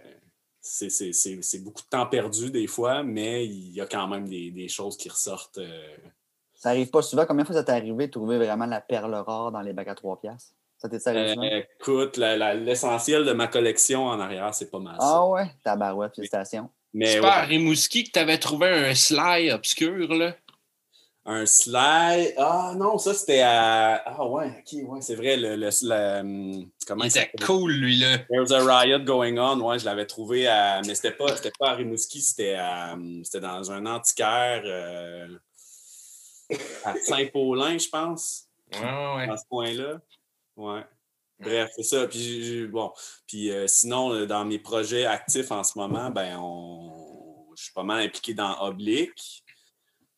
c'est- 0.60 0.90
c'est 0.90 1.12
c'est- 1.12 1.42
c'est 1.42 1.58
beaucoup 1.60 1.82
de 1.82 1.88
temps 1.88 2.06
perdu 2.06 2.50
des 2.50 2.66
fois, 2.66 3.02
mais 3.02 3.46
il 3.46 3.70
y 3.72 3.80
a 3.80 3.86
quand 3.86 4.06
même 4.08 4.28
des, 4.28 4.50
des 4.50 4.68
choses 4.68 4.96
qui 4.96 5.08
ressortent. 5.08 5.58
euh. 5.58 5.96
Ça 6.54 6.70
arrive 6.70 6.90
pas 6.90 7.00
souvent. 7.02 7.24
Combien 7.26 7.42
de 7.44 7.46
fois 7.46 7.56
ça 7.56 7.64
t'est 7.64 7.72
arrivé 7.72 8.06
de 8.06 8.12
trouver 8.12 8.36
vraiment 8.36 8.66
la 8.66 8.80
perle 8.80 9.14
rare 9.14 9.50
dans 9.52 9.62
les 9.62 9.72
bacs 9.72 9.88
à 9.88 9.94
trois 9.94 10.20
piastres? 10.20 10.52
Ça 10.76 10.88
t'est 10.88 11.06
arrivé 11.08 11.28
souvent? 11.34 11.42
Euh, 11.46 11.62
écoute, 11.80 12.16
la- 12.18 12.36
la- 12.36 12.54
l'essentiel 12.54 13.24
de 13.24 13.32
ma 13.32 13.46
collection 13.46 14.06
en 14.06 14.20
arrière, 14.20 14.52
c'est 14.54 14.70
pas 14.70 14.78
mal 14.78 14.96
ça. 15.00 15.06
Ah 15.16 15.26
ouais? 15.28 15.50
Tabarouette, 15.64 16.14
félicitations. 16.16 16.68
Mais 16.92 17.06
C'est 17.06 17.20
ouais, 17.20 17.26
pas 17.26 17.36
à 17.36 17.42
Rimouski 17.44 18.04
que 18.04 18.10
tu 18.10 18.18
avais 18.18 18.36
trouvé 18.38 18.68
un 18.68 18.94
sly 18.94 19.50
obscur, 19.52 20.12
là. 20.14 20.34
Un 21.30 21.46
slide. 21.46 22.34
Ah 22.36 22.74
non, 22.76 22.98
ça 22.98 23.14
c'était 23.14 23.40
à. 23.42 24.02
Ah 24.04 24.26
ouais, 24.26 24.48
ok, 24.66 24.88
ouais, 24.88 25.00
c'est 25.00 25.14
vrai. 25.14 25.36
Le, 25.36 25.54
le, 25.56 25.68
le- 25.82 26.20
hum, 26.20 26.70
comment 26.86 27.04
Il 27.04 27.08
était 27.08 27.30
cool, 27.46 27.72
lui, 27.72 27.96
là. 27.96 28.18
There's 28.30 28.52
a 28.52 28.62
riot 28.64 29.00
going 29.04 29.38
on. 29.38 29.60
Ouais, 29.60 29.78
je 29.78 29.84
l'avais 29.84 30.06
trouvé 30.06 30.48
à. 30.48 30.80
Mais 30.86 30.94
c'était 30.94 31.12
pas, 31.12 31.36
c'était 31.36 31.52
pas 31.58 31.70
à 31.70 31.74
Rimouski, 31.74 32.20
c'était 32.20 32.54
à... 32.54 32.96
c'était 33.22 33.40
dans 33.40 33.70
un 33.70 33.86
antiquaire 33.86 34.62
euh, 34.64 35.28
à 36.84 36.94
Saint-Paulin, 36.96 37.78
je 37.78 37.88
pense, 37.88 38.48
Ouais, 38.74 38.80
ouais, 38.80 39.14
ouais. 39.16 39.26
dans 39.28 39.36
ce 39.36 39.44
coin-là. 39.48 40.00
Ouais. 40.56 40.84
Bref, 41.38 41.70
c'est 41.76 41.84
ça. 41.84 42.06
Puis, 42.08 42.66
bon. 42.66 42.92
Puis 43.26 43.50
euh, 43.50 43.66
sinon, 43.66 44.12
euh, 44.12 44.26
dans 44.26 44.44
mes 44.44 44.58
projets 44.58 45.06
actifs 45.06 45.50
en 45.52 45.64
ce 45.64 45.78
moment, 45.78 46.10
ben, 46.10 46.38
on... 46.38 47.46
je 47.56 47.62
suis 47.64 47.72
pas 47.72 47.82
mal 47.82 48.02
impliqué 48.02 48.34
dans 48.34 48.60
Oblique, 48.62 49.39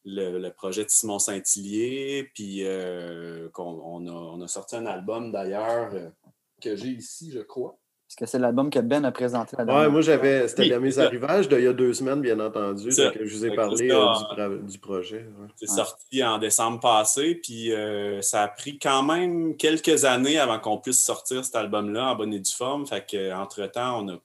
le, 0.04 0.38
le 0.38 0.50
projet 0.52 0.84
de 0.84 0.90
Simon 0.90 1.18
Saint-Hillier. 1.18 2.30
Puis 2.34 2.60
euh, 2.64 3.48
qu'on- 3.50 3.80
on, 3.84 4.06
a, 4.06 4.10
on 4.12 4.40
a 4.40 4.48
sorti 4.48 4.76
un 4.76 4.86
album 4.86 5.32
d'ailleurs 5.32 5.90
euh, 5.94 6.08
que 6.60 6.76
j'ai 6.76 6.88
ici, 6.88 7.30
je 7.32 7.40
crois. 7.40 7.76
Parce 8.08 8.16
que 8.18 8.26
c'est 8.26 8.38
l'album 8.38 8.68
que 8.68 8.78
Ben 8.78 9.02
a 9.06 9.10
présenté 9.10 9.56
la 9.56 9.64
Ouais, 9.64 9.68
dernière 9.72 9.90
moi, 9.90 10.02
fois. 10.02 10.12
j'avais. 10.12 10.46
C'était 10.46 10.76
Oui, 10.76 10.82
mes 10.82 10.98
arrivages 10.98 11.48
d'il 11.48 11.62
y 11.62 11.66
a 11.66 11.72
deux 11.72 11.94
semaines, 11.94 12.20
bien 12.20 12.38
entendu. 12.40 12.90
Donc 12.90 13.18
je 13.22 13.34
vous 13.36 13.46
ai 13.46 13.54
parlé 13.54 13.90
euh, 13.90 14.58
du, 14.58 14.78
projet. 14.78 15.24
ouais. 15.38 15.48
C'est 15.56 15.70
Ouais. 15.70 15.76
sorti 15.76 16.22
en 16.22 16.36
décembre 16.36 16.78
passé, 16.78 17.36
puis 17.36 17.72
euh, 17.72 18.20
ça 18.20 18.42
a 18.42 18.48
pris 18.48 18.78
quand 18.78 19.02
même 19.02 19.56
quelques 19.56 20.04
années 20.04 20.38
avant 20.38 20.58
qu'on 20.60 20.76
puisse 20.76 21.02
sortir 21.02 21.42
cet 21.42 21.56
album-là 21.56 22.08
en 22.12 22.16
bonne 22.16 22.34
et 22.34 22.40
due 22.40 22.52
forme. 22.52 22.86
Fait 22.86 23.02
qu'entre-temps, 23.10 24.04
on 24.04 24.08
a 24.10 24.18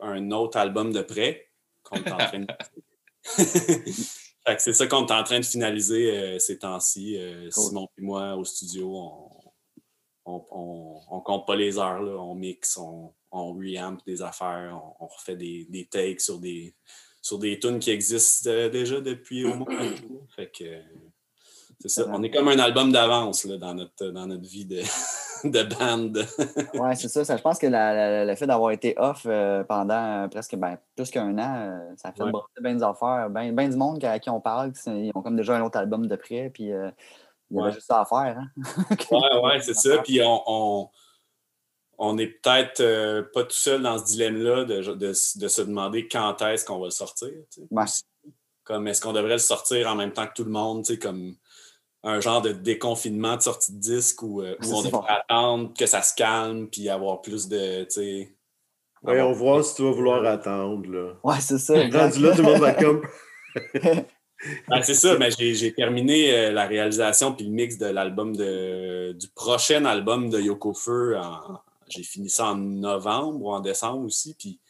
un 0.00 0.30
autre 0.30 0.56
album 0.56 0.90
de 0.90 1.02
prêt 1.02 1.48
qu'on 1.82 1.96
est 1.96 2.10
en 2.10 2.16
train 2.16 2.38
de. 2.40 2.46
c'est 4.58 4.72
ça 4.72 4.86
qu'on 4.86 5.06
est 5.06 5.12
en 5.12 5.22
train 5.24 5.40
de 5.40 5.44
finaliser 5.44 6.16
euh, 6.16 6.38
ces 6.38 6.58
temps-ci. 6.58 7.16
Euh, 7.18 7.48
Cool. 7.54 7.68
Simon 7.68 7.88
et 7.98 8.02
moi 8.02 8.34
au 8.36 8.44
studio, 8.44 8.94
on, 8.94 9.30
on, 10.24 11.00
on- 11.10 11.20
compte 11.20 11.46
pas 11.46 11.56
les 11.56 11.78
heures, 11.78 12.00
là. 12.02 12.12
on 12.18 12.34
mixe, 12.34 12.76
on, 12.76 13.12
on 13.30 13.52
reamp 13.54 13.98
des 14.06 14.22
affaires, 14.22 14.80
on, 15.00 15.06
refait 15.06 15.36
des, 15.36 15.66
des 15.70 15.86
takes 15.86 16.20
sur 16.20 16.38
des 16.38 16.74
sur 17.20 17.38
des 17.38 17.58
tunes 17.58 17.78
qui 17.78 17.90
existent 17.90 18.48
euh, 18.48 18.68
déjà 18.70 19.00
depuis 19.00 19.44
au 19.44 19.54
moins 19.54 19.78
un 19.78 19.92
tour. 20.00 20.26
Fait 20.34 20.50
que 20.50 20.80
c'est 21.80 21.88
ça. 21.88 22.06
On 22.08 22.22
est 22.22 22.30
comme 22.30 22.48
un 22.48 22.58
album 22.58 22.90
d'avance 22.92 23.44
là, 23.44 23.56
dans, 23.56 23.74
notre, 23.74 24.06
dans 24.08 24.26
notre 24.26 24.48
vie 24.48 24.64
de, 24.64 24.80
de 25.44 25.62
band. 25.62 26.12
Ouais, 26.82 26.94
c'est 26.94 27.08
ça, 27.08 27.24
ça. 27.24 27.36
Je 27.36 27.42
pense 27.42 27.58
que 27.58 27.66
la- 27.66 27.94
la- 27.94 28.24
le 28.24 28.34
fait 28.36 28.46
d'avoir 28.46 28.70
été 28.72 28.94
off 28.98 29.22
euh, 29.26 29.64
pendant 29.64 30.24
euh, 30.24 30.28
presque 30.28 30.56
ben, 30.56 30.78
plus 30.96 31.10
qu'un 31.10 31.36
an, 31.38 31.56
euh, 31.56 31.94
ça 31.96 32.08
a 32.08 32.12
fait 32.12 32.22
Ouais. 32.22 32.32
bien 32.60 32.74
des 32.74 32.82
affaires. 32.82 33.28
Bien 33.30 33.52
ben 33.52 33.68
du 33.70 33.76
monde 33.76 34.04
à 34.04 34.18
qui 34.18 34.30
on 34.30 34.40
parle, 34.40 34.72
ils 34.86 35.10
ont 35.14 35.22
comme 35.22 35.36
déjà 35.36 35.56
un 35.56 35.62
autre 35.62 35.78
album 35.78 36.06
de 36.06 36.16
près, 36.16 36.50
puis 36.52 36.72
euh, 36.72 36.90
il 37.50 37.56
y 37.56 37.60
avait 37.60 37.68
Ouais. 37.68 37.74
juste 37.74 37.86
ça 37.86 38.00
à 38.00 38.04
faire. 38.04 38.38
Hein? 38.38 38.48
Ouais, 39.10 39.40
ouais, 39.42 39.60
c'est 39.60 39.74
ça. 39.74 39.98
Puis 39.98 40.20
on, 40.22 40.42
on, 40.46 40.90
on 41.98 42.18
est 42.18 42.26
peut-être 42.28 43.30
pas 43.32 43.42
tout 43.44 43.50
seul 43.56 43.82
dans 43.82 43.98
ce 43.98 44.04
dilemme-là 44.04 44.64
de, 44.64 44.82
de, 44.82 44.94
de 44.94 45.12
se 45.48 45.62
demander 45.62 46.06
quand 46.08 46.40
est-ce 46.42 46.64
qu'on 46.64 46.78
va 46.78 46.84
le 46.86 46.90
sortir. 46.90 47.28
tu 47.52 47.62
sais. 47.62 47.66
Ouais. 47.70 47.84
Comme 48.64 48.86
est-ce 48.86 49.00
qu'on 49.00 49.14
devrait 49.14 49.32
le 49.32 49.38
sortir 49.38 49.88
en 49.90 49.94
même 49.94 50.12
temps 50.12 50.26
que 50.26 50.34
tout 50.34 50.44
le 50.44 50.50
monde, 50.50 50.84
tu 50.84 50.92
sais, 50.92 50.98
comme 50.98 51.34
un 52.04 52.20
genre 52.20 52.40
de 52.42 52.52
déconfinement 52.52 53.36
de 53.36 53.42
sortie 53.42 53.72
de 53.72 53.80
disque 53.80 54.22
où, 54.22 54.40
euh, 54.42 54.54
où 54.64 54.72
on 54.74 54.82
devrait 54.82 55.06
attendre 55.08 55.72
que 55.76 55.86
ça 55.86 56.02
se 56.02 56.14
calme 56.14 56.68
puis 56.68 56.88
avoir 56.88 57.20
plus 57.22 57.48
de. 57.48 57.84
tu 57.84 57.90
sais, 57.90 58.34
Ouais, 59.02 59.18
avoir- 59.18 59.28
on 59.30 59.32
voit 59.32 59.62
si 59.62 59.74
tu 59.76 59.82
vas 59.82 59.90
vouloir 59.92 60.24
attendre. 60.24 60.88
Là. 60.90 61.12
Ouais, 61.24 61.40
c'est 61.40 61.58
ça. 61.58 61.74
Rendu 61.92 62.20
là, 62.20 62.30
tout 62.34 62.42
le 62.42 62.42
monde 62.42 62.60
va 62.60 62.74
comme. 62.74 63.02
Ben, 64.68 64.80
c'est 64.84 64.94
ça, 64.94 65.18
mais 65.18 65.32
j'ai 65.32 65.52
j'ai 65.54 65.74
terminé 65.74 66.32
euh, 66.32 66.52
la 66.52 66.64
réalisation 66.68 67.32
puis 67.34 67.44
le 67.44 67.50
mix 67.50 67.76
de 67.76 67.86
l'album 67.86 68.36
de 68.36 69.10
du 69.18 69.26
prochain 69.30 69.84
album 69.84 70.30
de 70.30 70.38
Yoko 70.40 70.74
Feu. 70.74 71.16
en- 71.18 71.58
J'ai 71.88 72.04
fini 72.04 72.30
ça 72.30 72.46
en 72.52 72.54
novembre 72.56 73.40
ou 73.42 73.50
en 73.50 73.58
décembre 73.58 74.04
aussi. 74.04 74.34
Puis 74.38 74.60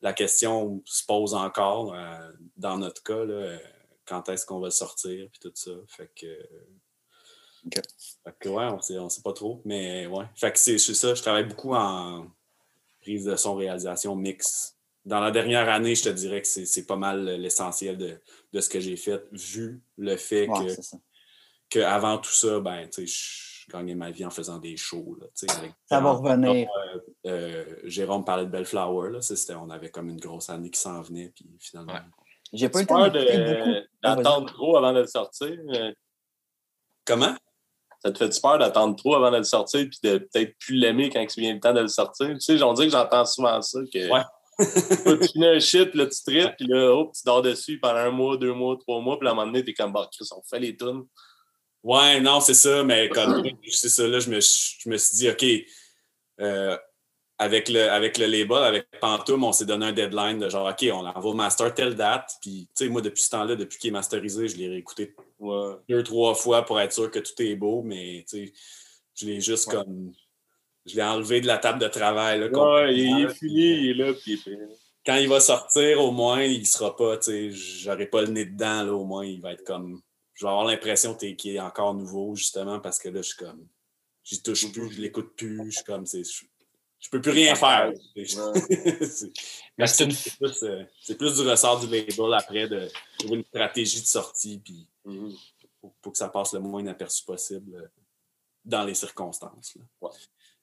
la 0.00 0.12
question 0.12 0.80
se 0.84 1.04
pose 1.04 1.34
encore 1.34 1.92
euh, 1.92 2.30
dans 2.56 2.78
notre 2.78 3.02
cas, 3.02 3.24
là, 3.24 3.34
euh, 3.34 3.58
quand 4.06 4.28
est-ce 4.28 4.44
qu'on 4.46 4.58
va 4.60 4.66
le 4.68 4.70
sortir 4.72 5.28
puis 5.30 5.40
tout 5.40 5.52
ça. 5.54 5.70
Fait 5.88 6.10
que. 6.14 6.48
Ok. 7.66 7.80
Fait 8.24 8.34
que 8.40 8.48
ouais, 8.48 8.64
on 8.66 8.80
sait, 8.80 8.98
on 8.98 9.08
sait 9.08 9.22
pas 9.22 9.32
trop. 9.32 9.62
Mais 9.64 10.06
ouais. 10.06 10.26
Fait 10.36 10.52
que 10.52 10.58
c'est 10.58 10.78
c'est 10.78 10.94
ça, 10.94 11.14
je 11.14 11.22
travaille 11.22 11.44
beaucoup 11.44 11.74
en 11.74 12.26
prise 13.00 13.24
de 13.24 13.36
son 13.36 13.54
réalisation 13.54 14.14
mix. 14.16 14.76
Dans 15.04 15.20
la 15.20 15.30
dernière 15.30 15.68
année, 15.68 15.94
je 15.94 16.04
te 16.04 16.08
dirais 16.08 16.40
que 16.42 16.48
c'est 16.48 16.64
c'est 16.66 16.86
pas 16.86 16.96
mal 16.96 17.24
l'essentiel 17.40 17.98
de, 17.98 18.18
de 18.52 18.60
ce 18.60 18.68
que 18.70 18.80
j'ai 18.80 18.96
fait, 18.96 19.22
vu 19.32 19.82
le 19.98 20.16
fait 20.16 20.48
Ouais, 20.48 20.64
que, 20.66 20.68
c'est 20.74 20.82
ça. 20.82 20.96
que 21.70 21.80
avant 21.80 22.18
tout 22.18 22.32
ça, 22.32 22.60
ben, 22.60 22.88
tu 22.88 23.06
sais, 23.06 23.64
je 23.66 23.70
gagnais 23.72 23.94
ma 23.94 24.10
vie 24.10 24.24
en 24.26 24.30
faisant 24.30 24.58
des 24.58 24.76
shows. 24.76 25.16
Là, 25.20 25.26
avec 25.56 25.72
Ça 25.86 26.00
va 26.00 26.12
revenir. 26.12 26.68
euh, 27.26 27.64
Jérôme 27.84 28.24
parlait 28.24 28.44
de 28.46 28.50
Bellflower. 28.50 29.10
Là, 29.10 29.20
ça, 29.22 29.36
c'était- 29.36 29.54
on 29.54 29.70
avait 29.70 29.90
comme 29.90 30.08
une 30.10 30.20
grosse 30.20 30.48
année 30.50 30.70
qui 30.70 30.80
s'en 30.80 31.00
venait. 31.02 31.32
Puis 31.34 31.46
finalement. 31.60 31.92
Ouais. 31.94 32.00
J'ai 32.54 32.68
pas 32.68 32.78
eu 32.78 32.82
le 32.82 32.86
temps 32.86 33.08
de- 33.08 33.10
beaucoup. 33.10 33.86
d'attendre 34.02 34.52
trop 34.52 34.76
avant 34.76 34.92
de 34.92 35.00
le 35.00 35.06
sortir. 35.06 35.56
euh, 35.74 35.92
Comment? 37.04 37.34
Ça 38.02 38.12
te 38.12 38.18
fait 38.18 38.40
peur 38.40 38.58
d'attendre 38.58 38.96
trop 38.96 39.14
avant 39.16 39.30
de 39.30 39.38
le 39.38 39.44
sortir 39.44 39.80
puis 39.88 39.98
de 40.02 40.18
peut-être 40.18 40.56
plus 40.58 40.74
l'aimer 40.76 41.10
quand 41.10 41.20
il 41.36 41.40
vient 41.40 41.54
le 41.54 41.60
temps 41.60 41.72
de 41.72 41.80
le 41.80 41.88
sortir? 41.88 42.28
Tu 42.34 42.40
sais, 42.40 42.62
on 42.62 42.72
dit 42.74 42.84
que 42.84 42.90
j'entends 42.92 43.24
souvent 43.24 43.60
ça, 43.62 43.78
que 43.92 44.10
Ouais. 44.10 44.22
Tu 45.22 45.28
finis 45.32 45.46
un 45.46 45.58
shit, 45.58 45.94
là, 45.94 46.06
tu 46.06 46.22
tripes, 46.22 46.54
puis 46.56 46.66
là, 46.68 46.92
hop, 46.92 47.12
tu 47.12 47.22
dors 47.24 47.42
dessus 47.42 47.80
pendant 47.80 47.96
un 47.98 48.10
mois, 48.10 48.36
deux 48.36 48.52
mois, 48.52 48.76
trois 48.78 49.00
mois, 49.00 49.18
puis 49.18 49.26
à 49.26 49.32
un 49.32 49.34
moment 49.34 49.46
donné, 49.46 49.64
t'es 49.64 49.74
comme, 49.74 49.92
bah, 49.92 50.08
Chris, 50.12 50.28
on 50.36 50.42
fait 50.48 50.60
les 50.60 50.76
tunes. 50.76 51.04
Ouais, 51.82 52.20
non, 52.20 52.40
c'est 52.40 52.54
ça, 52.54 52.84
mais 52.84 53.08
comme 53.08 53.42
c'est 53.68 53.88
ça, 53.88 54.06
là, 54.06 54.20
je 54.20 54.30
me, 54.30 54.38
je 54.40 54.88
me 54.88 54.96
suis 54.96 55.16
dit, 55.16 55.28
OK, 55.28 55.44
euh, 56.40 56.78
avec, 57.44 57.68
le, 57.68 57.90
avec 57.90 58.18
le 58.18 58.26
label, 58.26 58.64
avec 58.64 58.86
Pantoum, 59.00 59.44
on 59.44 59.52
s'est 59.52 59.66
donné 59.66 59.86
un 59.86 59.92
deadline 59.92 60.38
de 60.38 60.48
genre, 60.48 60.68
OK, 60.68 60.86
on 60.92 61.02
l'envoie 61.02 61.30
au 61.30 61.34
master 61.34 61.72
telle 61.74 61.94
date. 61.94 62.30
Puis, 62.40 62.68
tu 62.76 62.84
sais, 62.84 62.88
moi, 62.90 63.00
depuis 63.00 63.22
ce 63.22 63.30
temps-là, 63.30 63.54
depuis 63.56 63.78
qu'il 63.78 63.88
est 63.88 63.92
masterisé, 63.92 64.48
je 64.48 64.56
l'ai 64.56 64.68
réécouté 64.68 65.14
Ouais. 65.38 65.74
deux, 65.88 66.02
trois 66.02 66.34
fois 66.34 66.64
pour 66.64 66.80
être 66.80 66.92
sûr 66.92 67.10
que 67.10 67.18
tout 67.18 67.40
est 67.42 67.54
beau, 67.56 67.82
mais 67.82 68.24
tu 68.28 68.46
sais, 68.46 68.52
je 69.14 69.26
l'ai 69.26 69.40
juste 69.40 69.68
Ouais. 69.68 69.74
comme. 69.74 70.12
Je 70.86 70.96
l'ai 70.96 71.02
enlevé 71.02 71.40
de 71.40 71.46
la 71.46 71.56
table 71.58 71.78
de 71.78 71.88
travail. 71.88 72.40
Là, 72.40 72.46
Ouais, 72.48 72.94
il 72.94 73.24
est 73.24 73.34
fini, 73.34 73.70
il 73.72 73.90
est 73.90 73.94
là, 73.94 74.12
puis 74.12 74.42
Quand 75.06 75.16
il 75.16 75.28
va 75.28 75.40
sortir, 75.40 76.00
au 76.00 76.10
moins, 76.12 76.42
il 76.42 76.66
sera 76.66 76.96
pas, 76.96 77.18
tu 77.18 77.24
sais, 77.24 77.50
j'aurai 77.50 78.06
pas 78.06 78.22
le 78.22 78.28
nez 78.28 78.44
dedans, 78.46 78.84
là, 78.84 78.92
au 78.94 79.04
moins, 79.04 79.24
il 79.26 79.40
va 79.40 79.52
être 79.52 79.64
comme. 79.64 80.00
Je 80.34 80.44
vais 80.44 80.50
avoir 80.50 80.64
l'impression 80.66 81.14
qu'il 81.14 81.54
est 81.54 81.60
encore 81.60 81.94
nouveau, 81.94 82.34
justement, 82.34 82.80
parce 82.80 82.98
que 82.98 83.08
là, 83.08 83.20
je 83.22 83.28
suis 83.28 83.36
comme. 83.36 83.66
J'y 84.24 84.42
touche 84.42 84.72
plus, 84.72 84.90
je 84.92 85.00
l'écoute 85.02 85.36
plus, 85.36 85.60
je 85.66 85.76
suis 85.76 85.84
comme. 85.84 86.06
c'est- 86.06 86.22
Je, 87.04 87.10
peux 87.10 87.20
plus 87.20 87.32
rien 87.32 87.54
faire. 87.54 87.92
C'est- 88.16 89.30
Mais 89.78 89.86
c'est 89.86 90.04
une, 90.04 90.10
c'est 90.12 90.36
plus, 90.38 90.62
euh, 90.62 90.84
c'est 91.02 91.16
plus 91.18 91.34
du 91.36 91.42
ressort 91.48 91.78
du 91.80 91.86
label 91.86 92.34
après 92.34 92.66
de 92.68 92.88
trouver 93.18 93.36
une 93.36 93.44
stratégie 93.44 94.00
de 94.00 94.06
sortie, 94.06 94.58
puis 94.64 94.86
Mhm. 95.04 95.32
pour, 95.80 95.94
pour 96.00 96.12
que 96.12 96.18
ça 96.18 96.28
passe 96.28 96.54
le 96.54 96.60
moins 96.60 96.80
inaperçu 96.80 97.24
possible 97.24 97.76
euh, 97.76 97.86
dans 98.64 98.84
les 98.84 98.94
circonstances. 98.94 99.74
là. 99.76 99.82
Ouais. 100.00 100.10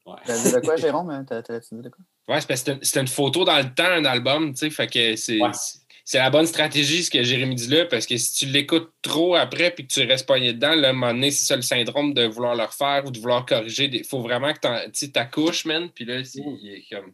Ouais. 0.08 0.16
T'as 0.26 0.44
dit 0.44 0.52
de 0.52 0.60
quoi, 0.62 0.76
Jérôme? 0.78 1.26
T'as- 1.28 1.42
dit 1.44 1.48
de 1.72 1.90
quoi? 1.90 2.04
Ouais, 2.28 2.42
c'est 2.42 2.48
parce 2.48 2.64
que 2.64 2.72
c'était- 2.72 2.86
c'était 2.86 3.02
une 3.02 3.08
photo 3.08 3.46
dans 3.46 3.58
le 3.58 3.72
temps, 3.76 3.84
un 3.86 4.06
album, 4.06 4.52
tu 4.54 4.60
sais, 4.62 4.70
fait 4.72 4.88
que 4.88 5.16
c'est 5.16 5.40
Ouais. 5.40 5.52
C'est 6.04 6.18
la 6.18 6.30
bonne 6.30 6.46
stratégie, 6.48 7.04
ce 7.04 7.12
que 7.12 7.24
Jérémy 7.24 7.56
dit 7.56 7.68
là, 7.68 7.86
parce 7.86 8.06
que 8.06 8.18
si 8.18 8.34
tu 8.34 8.46
l'écoutes 8.52 8.92
trop 9.02 9.36
après 9.36 9.72
puis 9.72 9.86
que 9.88 9.94
tu 9.94 10.02
restes 10.04 10.26
pogné 10.28 10.54
dedans, 10.54 10.76
là, 10.76 10.88
à 10.88 10.92
un 10.92 10.94
moment 10.94 11.14
donné, 11.14 11.32
c'est 11.32 11.46
ça 11.46 11.56
le 11.56 11.62
syndrome 11.62 12.14
de 12.14 12.26
vouloir 12.26 12.56
le 12.56 12.64
refaire 12.64 13.04
ou 13.06 13.12
de 13.12 13.20
vouloir 13.20 13.46
corriger. 13.46 13.90
Il 13.92 14.04
faut 14.04 14.22
vraiment 14.22 14.54
que 14.54 14.90
tu 14.90 15.12
t'accouches, 15.12 15.66
man, 15.66 15.90
puis 15.90 16.06
là, 16.06 16.24
c'est- 16.24 16.42
il 16.62 16.74
est 16.74 16.86
comme... 16.90 17.14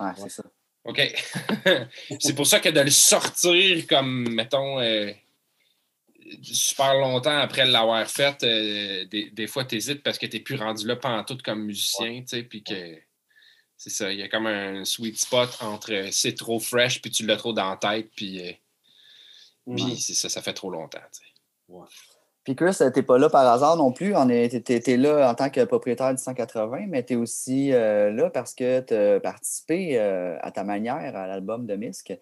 Ouais, 0.00 0.12
c'est 0.16 0.30
ça. 0.30 0.42
OK. 0.84 1.00
c'est 2.20 2.34
pour 2.34 2.46
ça 2.46 2.58
que 2.60 2.68
de 2.68 2.80
le 2.80 2.90
sortir 2.90 3.86
comme, 3.86 4.28
mettons, 4.34 4.80
euh, 4.80 5.12
super 6.42 6.94
longtemps 6.94 7.36
après 7.38 7.66
l'avoir 7.66 8.08
fait, 8.10 8.42
euh, 8.42 9.04
des, 9.06 9.30
des 9.30 9.46
fois, 9.46 9.64
tu 9.64 9.76
hésites 9.76 10.02
parce 10.02 10.18
que 10.18 10.26
tu 10.26 10.36
n'es 10.36 10.42
plus 10.42 10.56
rendu 10.56 10.86
là 10.86 10.96
pantoute 10.96 11.42
comme 11.42 11.64
musicien, 11.64 12.20
tu 12.20 12.28
sais, 12.28 12.42
puis 12.42 12.62
que 12.62 12.96
c'est 13.82 13.90
ça, 13.90 14.12
il 14.12 14.20
y 14.20 14.22
a 14.22 14.28
comme 14.28 14.46
un 14.46 14.84
sweet 14.84 15.18
spot 15.18 15.58
entre 15.60 15.92
euh, 15.92 16.08
c'est 16.12 16.34
trop 16.34 16.60
fresh, 16.60 17.02
puis 17.02 17.10
tu 17.10 17.26
l'as 17.26 17.36
trop 17.36 17.52
dans 17.52 17.68
la 17.68 17.76
tête, 17.76 18.10
puis, 18.14 18.40
euh, 18.40 18.52
puis 19.74 19.96
c'est 19.96 20.14
ça, 20.14 20.28
ça 20.28 20.40
fait 20.40 20.54
trop 20.54 20.70
longtemps, 20.70 21.00
tu 21.12 21.24
sais. 21.24 21.84
Puis 22.44 22.54
Chris, 22.54 22.76
euh, 22.80 22.90
t'es 22.90 23.02
pas 23.02 23.18
là 23.18 23.28
par 23.28 23.44
hasard 23.44 23.76
non 23.76 23.90
plus. 23.90 24.14
On 24.14 24.28
est, 24.28 24.64
t'es, 24.64 24.78
t'es 24.78 24.96
là 24.96 25.28
en 25.28 25.34
tant 25.34 25.50
que 25.50 25.64
propriétaire 25.64 26.14
du 26.14 26.22
180, 26.22 26.86
mais 26.88 27.04
tu 27.04 27.14
es 27.14 27.16
aussi 27.16 27.72
euh, 27.72 28.12
là 28.12 28.30
parce 28.30 28.54
que 28.54 28.80
tu 28.80 28.94
as 28.94 29.18
participé 29.18 29.98
euh, 29.98 30.38
à 30.42 30.52
ta 30.52 30.62
manière 30.62 31.16
à 31.16 31.26
l'album 31.26 31.66
de 31.66 31.74
Misk, 31.74 32.12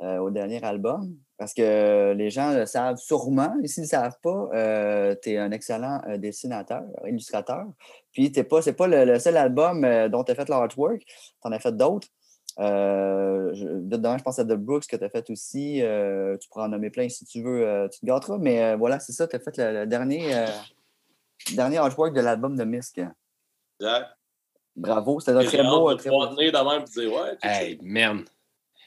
euh, 0.00 0.18
au 0.18 0.30
dernier 0.30 0.62
album. 0.64 1.16
Parce 1.38 1.52
que 1.52 2.14
les 2.14 2.30
gens 2.30 2.52
le 2.54 2.64
savent 2.64 2.96
sûrement, 2.96 3.54
et 3.62 3.66
s'ils 3.68 3.82
ne 3.82 3.86
le 3.86 3.90
savent 3.90 4.18
pas, 4.22 5.16
tu 5.22 5.30
es 5.30 5.36
un 5.38 5.50
excellent 5.50 6.00
euh, 6.08 6.16
dessinateur, 6.16 6.82
illustrateur. 7.06 7.66
Puis 8.12 8.32
t'es 8.32 8.42
pas, 8.44 8.62
c'est 8.62 8.72
pas 8.72 8.86
le, 8.86 9.04
le 9.04 9.18
seul 9.18 9.36
album 9.36 9.84
euh, 9.84 10.08
dont 10.08 10.24
tu 10.24 10.32
as 10.32 10.34
fait 10.34 10.48
l'artwork, 10.48 11.00
tu 11.04 11.14
en 11.42 11.52
as 11.52 11.58
fait 11.58 11.76
d'autres. 11.76 12.08
Euh, 12.58 13.52
je, 13.52 13.66
demain, 13.68 14.16
je 14.16 14.22
pense 14.22 14.38
à 14.38 14.44
The 14.44 14.54
Brooks 14.54 14.86
que 14.86 14.96
tu 14.96 15.04
as 15.04 15.10
fait 15.10 15.28
aussi. 15.28 15.82
Euh, 15.82 16.38
tu 16.38 16.48
pourras 16.48 16.64
en 16.64 16.68
nommer 16.68 16.88
plein 16.88 17.06
si 17.10 17.26
tu 17.26 17.42
veux, 17.42 17.66
euh, 17.66 17.88
tu 17.88 18.00
te 18.00 18.06
gâteras. 18.06 18.38
Mais 18.38 18.62
euh, 18.62 18.76
voilà, 18.76 18.98
c'est 18.98 19.12
ça, 19.12 19.28
tu 19.28 19.36
as 19.36 19.40
fait 19.40 19.58
le, 19.58 19.80
le 19.80 19.86
dernier, 19.86 20.34
euh, 20.34 20.46
dernier 21.54 21.76
artwork 21.76 22.14
de 22.14 22.20
l'album 22.22 22.56
de 22.56 22.64
Misk. 22.64 22.98
Exact. 23.78 24.08
Bravo, 24.74 25.20
c'était 25.20 25.44
très 25.44 25.62
beau. 25.62 25.94
Très 25.96 26.08
beau. 26.08 26.26
tenir 26.28 26.52
de 26.52 26.70
même 26.70 26.82
et 26.82 27.00
dire, 27.00 27.12
ouais, 27.12 27.36
Hey, 27.42 27.78
man! 27.82 28.24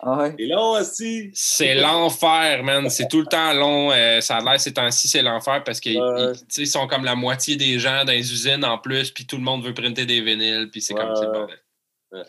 Ah 0.02 0.18
ouais. 0.18 0.36
C'est 0.38 0.46
long 0.46 0.72
aussi. 0.80 1.32
C'est 1.34 1.76
l'enfer, 1.76 2.64
man. 2.64 2.90
C'est 2.90 3.08
tout 3.10 3.20
le 3.20 3.26
temps 3.26 3.54
long. 3.54 3.92
Euh, 3.92 4.22
ça 4.22 4.38
a 4.38 4.42
l'air 4.42 4.60
ces 4.60 4.74
temps-ci, 4.74 5.08
c'est 5.10 5.22
l'enfer 5.22 5.62
parce 5.66 5.80
qu'ils 5.80 6.00
Ouais. 6.02 6.32
ils- 6.34 6.40
tu 6.40 6.46
sais, 6.50 6.62
ils 6.64 6.68
sont 6.68 6.88
comme 6.88 7.04
la 7.04 7.16
moitié 7.16 7.56
des 7.58 7.80
gens 7.80 8.06
dans 8.06 8.12
les 8.14 8.32
usines 8.32 8.64
en 8.64 8.78
plus, 8.78 9.12
puis 9.12 9.26
tout 9.26 9.36
le 9.36 9.44
monde 9.44 9.64
veut 9.66 9.74
printer 9.74 10.06
des 10.06 10.22
vinyles, 10.22 10.70
puis 10.72 10.82
c'est 10.82 10.94
comme 10.94 11.14
c'est. 11.16 11.28
Ouais. 11.28 12.24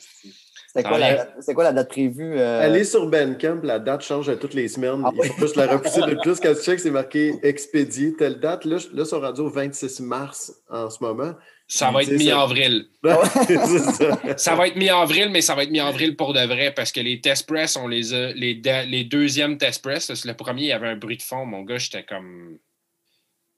C'était 0.73 0.89
quoi, 0.89 0.99
la 0.99 1.15
date- 1.17 1.35
c'était 1.41 1.55
quoi 1.55 1.65
la 1.65 1.73
date 1.73 1.89
prévue? 1.89 2.39
euh, 2.39 2.61
Allez 2.65 2.85
sur 2.85 3.05
Bandcamp, 3.09 3.61
la 3.65 3.81
date 3.81 4.03
change 4.03 4.29
à 4.29 4.37
toutes 4.37 4.55
les 4.55 4.69
semaines. 4.69 5.03
Ah 5.05 5.11
Il 5.15 5.25
faut 5.31 5.41
juste 5.41 5.57
la 5.57 5.67
repousser 5.67 6.01
de 6.03 6.15
plus. 6.23 6.39
Quand 6.39 6.55
tu 6.55 6.63
checkes, 6.63 6.79
c'est 6.81 6.91
marqué 6.93 7.35
expédié, 7.43 8.15
telle 8.17 8.39
date. 8.39 8.65
Là, 8.67 8.77
là, 8.77 9.03
ils 9.03 9.07
sont 9.07 9.21
rendus 9.21 9.41
au 9.41 9.49
26 9.51 9.99
mars 10.01 10.53
en 10.69 10.89
ce 10.89 11.03
moment. 11.03 11.35
Ça 11.73 11.91
va 11.93 12.03
être 12.03 12.11
mi-avril. 12.11 12.89
ça. 13.05 14.37
Ça 14.37 14.55
va 14.57 14.67
être 14.67 14.75
mi-avril, 14.77 15.29
mais 15.31 15.41
ça 15.41 15.55
va 15.55 15.63
être 15.63 15.71
mi-avril 15.71 16.17
pour 16.17 16.33
de 16.33 16.41
vrai 16.45 16.75
parce 16.75 16.91
que 16.91 17.01
les 17.01 17.21
test 17.21 17.47
press, 17.47 17.77
on 17.77 17.87
les 17.87 18.13
a. 18.13 18.33
Les, 18.33 18.55
de- 18.57 18.87
les 18.91 19.05
deuxièmes 19.05 19.57
test 19.57 19.81
press, 19.83 20.09
là, 20.09 20.17
le 20.25 20.35
premier, 20.35 20.63
il 20.63 20.67
y 20.69 20.73
avait 20.73 20.89
un 20.89 20.97
bruit 20.97 21.17
de 21.17 21.23
fond. 21.23 21.47
Mon 21.47 21.63
gars, 21.63 21.79
j'étais 21.79 22.03
comme. 22.03 22.59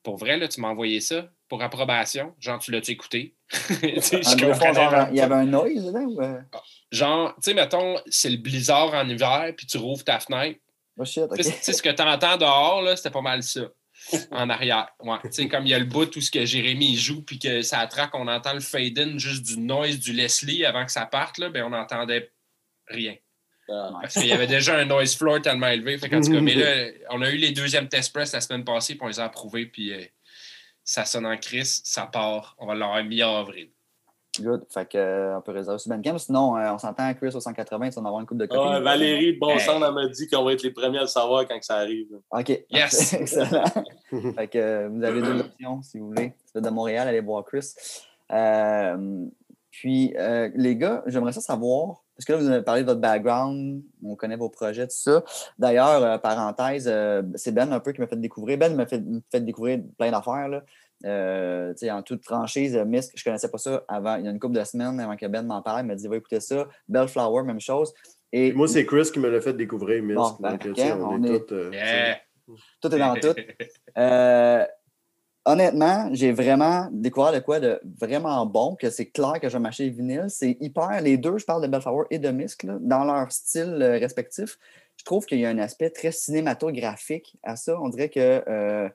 Pour 0.03 0.17
vrai, 0.19 0.37
là, 0.37 0.47
tu 0.49 0.61
m'as 0.61 0.69
envoyé 0.69 1.01
ça 1.01 1.29
pour 1.49 1.63
approbation? 1.63 2.35
Genre, 2.39 2.59
tu 2.59 2.71
l'as-tu 2.71 2.91
écouté? 2.91 3.35
Vraiment 4.55 5.09
il 5.11 5.17
y 5.17 5.21
avait 5.21 5.35
un 5.35 5.45
noise 5.47 5.93
ou, 5.95 6.21
euh? 6.21 6.41
Genre, 6.91 7.35
tu 7.37 7.41
sais, 7.43 7.55
mettons, 7.55 7.97
c'est 8.09 8.29
le 8.31 8.37
blizzard 8.37 8.93
en 8.95 9.09
hiver, 9.09 9.53
puis 9.57 9.67
tu 9.67 9.79
rouvres 9.79 10.05
ta 10.05 10.19
fenêtre. 10.19 10.59
Oh 10.99 11.05
shit, 11.05 11.23
ok. 11.23 11.37
Tu 11.37 11.45
sais, 11.45 11.51
tu 11.53 11.57
sais, 11.63 11.73
ce 11.73 11.83
que 11.83 11.89
tu 11.89 12.03
entends 12.03 12.37
dehors, 12.37 12.83
là, 12.83 12.95
c'était 12.97 13.11
pas 13.11 13.23
mal 13.23 13.43
ça. 13.43 13.63
En 14.31 14.51
arrière. 14.51 14.89
Ouais. 15.01 15.19
Tu 15.25 15.33
sais, 15.33 15.49
comme 15.49 15.67
il 15.67 15.71
y 15.71 15.75
a 15.75 15.79
le 15.79 15.85
bout 15.85 16.15
où 16.17 16.21
ce 16.21 16.31
que 16.31 16.45
Jérémy 16.45 16.97
joue, 16.97 17.23
puis 17.23 17.39
que 17.39 17.63
ça 17.63 17.81
attraque, 17.81 18.15
on 18.15 18.29
entend 18.29 18.55
le 18.55 18.61
fade-in 18.61 19.19
juste 19.19 19.45
du 19.45 19.59
noise 19.59 19.99
du 19.99 20.13
Leslie 20.13 20.65
avant 20.65 20.85
que 20.85 20.93
ça 20.93 21.07
parte, 21.07 21.39
là, 21.39 21.51
ben 21.51 21.65
on 21.65 21.71
n'entendait 21.71 22.33
rien. 22.89 23.17
Ah. 23.69 23.91
Parce 24.01 24.15
qu'il 24.15 24.27
y 24.27 24.33
avait 24.33 24.47
déjà 24.47 24.77
un 24.77 24.85
noise 24.85 25.17
floor 25.17 25.41
tellement 25.41 25.69
élevé. 25.69 25.99
Fait 25.99 26.09
tout 26.09 26.21
cas, 26.21 26.21
mais 26.41 26.55
là, 26.55 26.91
on 27.11 27.23
a 27.23 27.31
eu 27.31 27.37
les 27.37 27.53
deuxièmes 27.53 27.89
test 27.89 28.13
press 28.13 28.33
la 28.33 28.41
semaine 28.41 28.65
passée, 28.65 28.95
puis 28.95 29.05
on 29.05 29.09
les 29.09 29.21
a 29.21 29.25
approuvés, 29.25 29.67
puis 29.67 29.93
euh, 29.93 30.05
ça 30.85 31.05
sonne 31.05 31.27
en 31.27 31.37
crise, 31.37 31.81
ça 31.85 32.07
part. 32.07 32.57
On 32.59 32.67
va 32.67 32.75
l'avoir 32.75 33.05
mis 33.05 33.23
en 33.23 33.37
avril. 33.37 33.71
Good. 34.41 34.65
Fait 34.71 34.89
que, 34.89 34.97
euh, 34.97 35.37
on 35.37 35.43
peut 35.43 35.53
réserver 35.53 35.79
sur 35.79 35.91
Bandcamp. 35.91 36.17
Sinon, 36.17 36.57
euh, 36.57 36.73
on 36.73 36.79
s'entend 36.79 37.13
Chris 37.15 37.35
au 37.35 37.41
180, 37.41 37.91
tu 37.91 37.95
vas 37.97 38.01
en 38.01 38.05
avoir 38.07 38.21
une 38.21 38.27
coupe 38.27 38.39
de 38.39 38.47
copies. 38.47 38.67
Ouais, 38.67 38.81
Valérie 38.81 39.35
de 39.35 39.39
Bon 39.39 39.51
Hey. 39.51 39.61
Sang 39.61 39.83
elle 39.87 39.93
m'a 39.93 40.09
dit 40.09 40.27
qu'on 40.27 40.43
va 40.43 40.55
être 40.55 40.63
les 40.63 40.71
premiers 40.71 40.99
à 40.99 41.03
le 41.03 41.07
savoir 41.07 41.47
quand 41.47 41.59
que 41.59 41.65
ça 41.65 41.77
arrive. 41.77 42.19
OK. 42.31 42.65
Yes. 42.71 43.13
Excellent. 43.13 43.65
fait 44.35 44.49
que 44.49 44.59
euh, 44.59 44.89
vous 44.89 45.05
avez 45.05 45.21
deux 45.21 45.41
options 45.41 45.83
si 45.83 45.99
vous 45.99 46.07
voulez. 46.09 46.33
Si 46.47 46.53
vous 46.55 46.59
êtes 46.61 46.65
de 46.65 46.71
Montréal, 46.71 47.09
allez 47.09 47.21
voir 47.21 47.45
Chris. 47.45 47.75
Euh, 48.33 49.27
puis, 49.73 50.15
euh, 50.19 50.51
les 50.55 50.77
gars, 50.77 51.03
j'aimerais 51.07 51.33
ça 51.33 51.41
savoir, 51.41 52.03
parce 52.15 52.27
que 52.27 52.33
là, 52.35 52.39
vous 52.39 52.47
avez 52.47 52.63
parlé 52.63 52.83
de 52.83 52.87
votre 52.87 53.01
background, 53.01 53.83
on 54.05 54.15
connaît 54.17 54.37
vos 54.37 54.51
projets, 54.51 54.87
tout 54.87 54.95
ça. 54.95 55.25
D'ailleurs, 55.59 56.03
euh, 56.05 56.19
parenthèse, 56.19 56.87
euh, 56.87 57.23
c'est 57.37 57.53
Ben 57.53 57.73
un 57.73 57.81
peu 57.81 57.93
qui 57.93 58.01
m'a 58.03 58.07
fait 58.07 58.21
découvrir. 58.21 58.59
Ben 58.59 58.77
m'a 58.77 58.85
fait, 58.85 59.01
m'a 59.01 59.21
fait 59.31 59.41
découvrir 59.41 59.81
plein 59.99 60.11
d'affaires. 60.11 60.63
Euh, 61.05 61.75
en 61.91 62.03
toute 62.03 62.25
franchise, 62.25 62.77
euh, 62.77 62.85
Misk, 62.85 63.13
je 63.17 63.23
ne 63.23 63.25
connaissais 63.25 63.51
pas 63.51 63.59
ça 63.59 63.85
avant. 63.89 64.17
Il 64.17 64.25
y 64.25 64.29
a 64.29 64.31
une 64.31 64.39
couple 64.39 64.55
de 64.55 64.65
semaines 64.65 64.99
avant 65.01 65.17
que 65.17 65.27
Ben 65.27 65.47
m'en 65.47 65.63
parle. 65.63 65.85
Il 65.85 65.87
m'a 65.87 65.95
dit 65.95 66.07
va 66.09 66.17
écouter 66.17 66.41
ça. 66.41 66.69
Bellflower, 66.89 67.45
même 67.45 67.61
chose. 67.61 67.93
Et 68.33 68.53
Moi, 68.53 68.69
c'est 68.69 68.87
Chris 68.87 69.11
qui 69.13 69.19
me 69.19 69.29
l'a 69.29 69.41
fait 69.41 69.53
découvrir. 69.53 70.03
Bon, 70.03 70.37
ben, 70.41 70.57
Donc, 70.57 70.79
on, 70.79 71.05
on 71.05 71.23
est, 71.25 71.53
euh, 71.53 71.71
Yeah. 71.73 72.19
tout 72.81 72.95
est 72.95 72.99
dans 72.99 73.15
tout. 73.15 73.35
Euh, 73.99 74.65
honnêtement, 75.45 76.09
j'ai 76.13 76.33
vraiment 76.33 76.89
découvert 76.93 77.33
de 77.33 77.41
quoi 77.41 77.61
de 77.61 77.81
vraiment 78.01 78.47
bon, 78.47 78.75
que 78.75 78.89
c'est 78.89 79.11
clair 79.11 79.35
que 79.41 79.49
je 79.49 79.53
vais 79.53 79.59
m'acheter 79.59 79.85
les 79.85 79.91
vinyles. 79.91 80.27
C'est 80.29 80.57
hyper, 80.61 81.01
les 81.03 81.19
deux, 81.19 81.37
je 81.37 81.45
parle 81.45 81.63
de 81.63 81.67
Bellflower 81.67 82.07
et 82.11 82.19
de 82.19 82.31
Misk, 82.31 82.63
là, 82.63 82.79
dans 82.81 83.05
leur 83.05 83.31
style 83.31 83.79
euh, 83.83 83.99
respectif. 83.99 84.59
Je 84.97 85.05
trouve 85.05 85.27
qu'il 85.27 85.41
y 85.41 85.47
a 85.47 85.49
un 85.51 85.59
aspect 85.59 85.91
très 85.91 86.13
cinématographique 86.13 87.37
à 87.43 87.57
ça. 87.57 87.79
On 87.81 87.89
dirait 87.89 88.09
que 88.09 88.43
euh, 88.49 88.89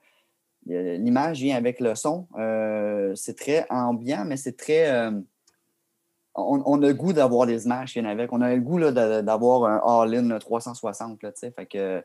l'image 0.68 1.40
vient 1.40 1.56
avec 1.58 1.80
le 1.80 1.96
son. 1.96 2.28
Euh, 2.38 3.14
c'est 3.16 3.38
très 3.38 3.66
ambiant, 3.70 4.26
mais 4.26 4.38
c'est 4.38 4.58
très. 4.58 4.90
euh, 4.90 5.12
on, 6.40 6.82
a 6.84 6.88
le 6.88 6.94
goût 6.94 7.14
d'avoir 7.14 7.48
des 7.48 7.66
images 7.66 7.90
qui 7.90 7.94
viennent 8.00 8.06
avec. 8.12 8.32
On 8.32 8.42
a 8.42 8.54
le 8.54 8.62
goût 8.62 8.80
d'avoir 8.80 9.66
un 9.66 10.04
all-in 10.04 10.28
là, 10.28 10.40
360. 10.40 11.24
Là, 11.24 11.32
tu 11.32 11.40
sais. 11.40 11.52
fait 11.52 11.66
que, 11.66 12.04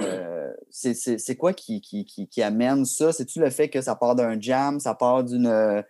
euh, 0.00 0.52
c'est- 0.70 1.36
quoi 1.36 1.52
qui, 1.52 1.80
qui, 1.80 2.04
qui, 2.04 2.42
amène 2.42 2.84
ça? 2.84 3.12
C'est-tu 3.12 3.38
le 3.38 3.48
fait 3.50 3.68
que 3.68 3.80
ça 3.80 3.94
part 3.94 4.16
d'un 4.16 4.40
jam, 4.40 4.80
ça 4.80 4.94
part 4.94 5.22
d'une. 5.24 5.46
euh, 5.46 5.82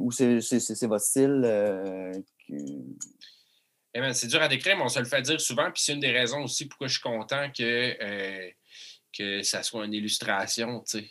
ou 0.00 0.10
c'est 0.10 0.86
votre 0.86 1.04
style? 1.04 1.42
euh, 1.44 2.12
Eh 3.94 4.12
c'est 4.12 4.26
dur 4.26 4.42
à 4.42 4.48
décrire, 4.48 4.76
mais 4.76 4.82
on 4.82 4.88
se 4.88 4.98
le 4.98 5.06
fait 5.06 5.22
dire 5.22 5.40
souvent. 5.40 5.70
Puis 5.72 5.82
c'est 5.82 5.94
une 5.94 6.00
des 6.00 6.12
raisons 6.12 6.42
aussi 6.44 6.66
pourquoi 6.66 6.88
je 6.88 6.94
suis 6.94 7.02
content 7.02 7.50
que, 7.56 7.62
euh, 8.02 8.50
que 9.16 9.42
ça 9.42 9.62
soit 9.62 9.84
une 9.84 9.94
illustration, 9.94 10.80
tu 10.88 10.98
sais. 10.98 11.10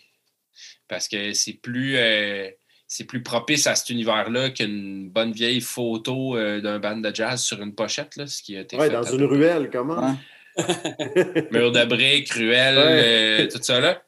Parce 0.87 1.07
que 1.07 1.33
c'est 1.33 1.53
plus, 1.53 1.95
euh, 1.97 2.49
c'est 2.87 3.05
plus 3.05 3.23
propice 3.23 3.67
à 3.67 3.75
cet 3.75 3.89
univers-là 3.89 4.51
qu'une 4.51 5.09
bonne 5.09 5.31
vieille 5.31 5.61
photo 5.61 6.37
euh, 6.37 6.61
d'un 6.61 6.79
band 6.79 6.97
de 6.97 7.13
jazz 7.13 7.41
sur 7.41 7.61
une 7.61 7.73
pochette, 7.75 8.15
là, 8.15 8.27
ce 8.27 8.41
qui 8.43 8.55
a 8.55 8.61
été 8.61 8.77
Ouais, 8.77 8.87
fait 8.87 8.93
dans 8.93 9.03
une 9.03 9.17
peu 9.17 9.25
ruelle, 9.25 9.69
comment? 9.71 9.97
Ouais. 9.99 10.15
Mur 11.51 11.71
de 11.71 11.83
briques, 11.85 12.31
ruelle, 12.31 12.77
Ouais. 12.77 13.43
euh, 13.43 13.47
tout 13.51 13.61
ça 13.61 13.79
là. 13.79 14.01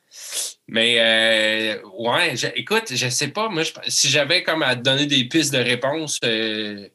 Mais 0.70 0.98
euh, 1.00 1.82
ouais, 1.98 2.36
je- 2.36 2.48
écoute, 2.56 2.94
je 2.94 3.10
sais 3.10 3.30
pas, 3.30 3.50
moi, 3.50 3.64
je- 3.64 3.72
si 3.88 4.08
j'avais 4.10 4.44
comme 4.44 4.64
à 4.64 4.76
te 4.76 4.82
donner 4.82 5.06
des 5.06 5.24
pistes 5.26 5.54
de 5.54 5.60
réponse 5.60 6.20
euh, 6.24 6.88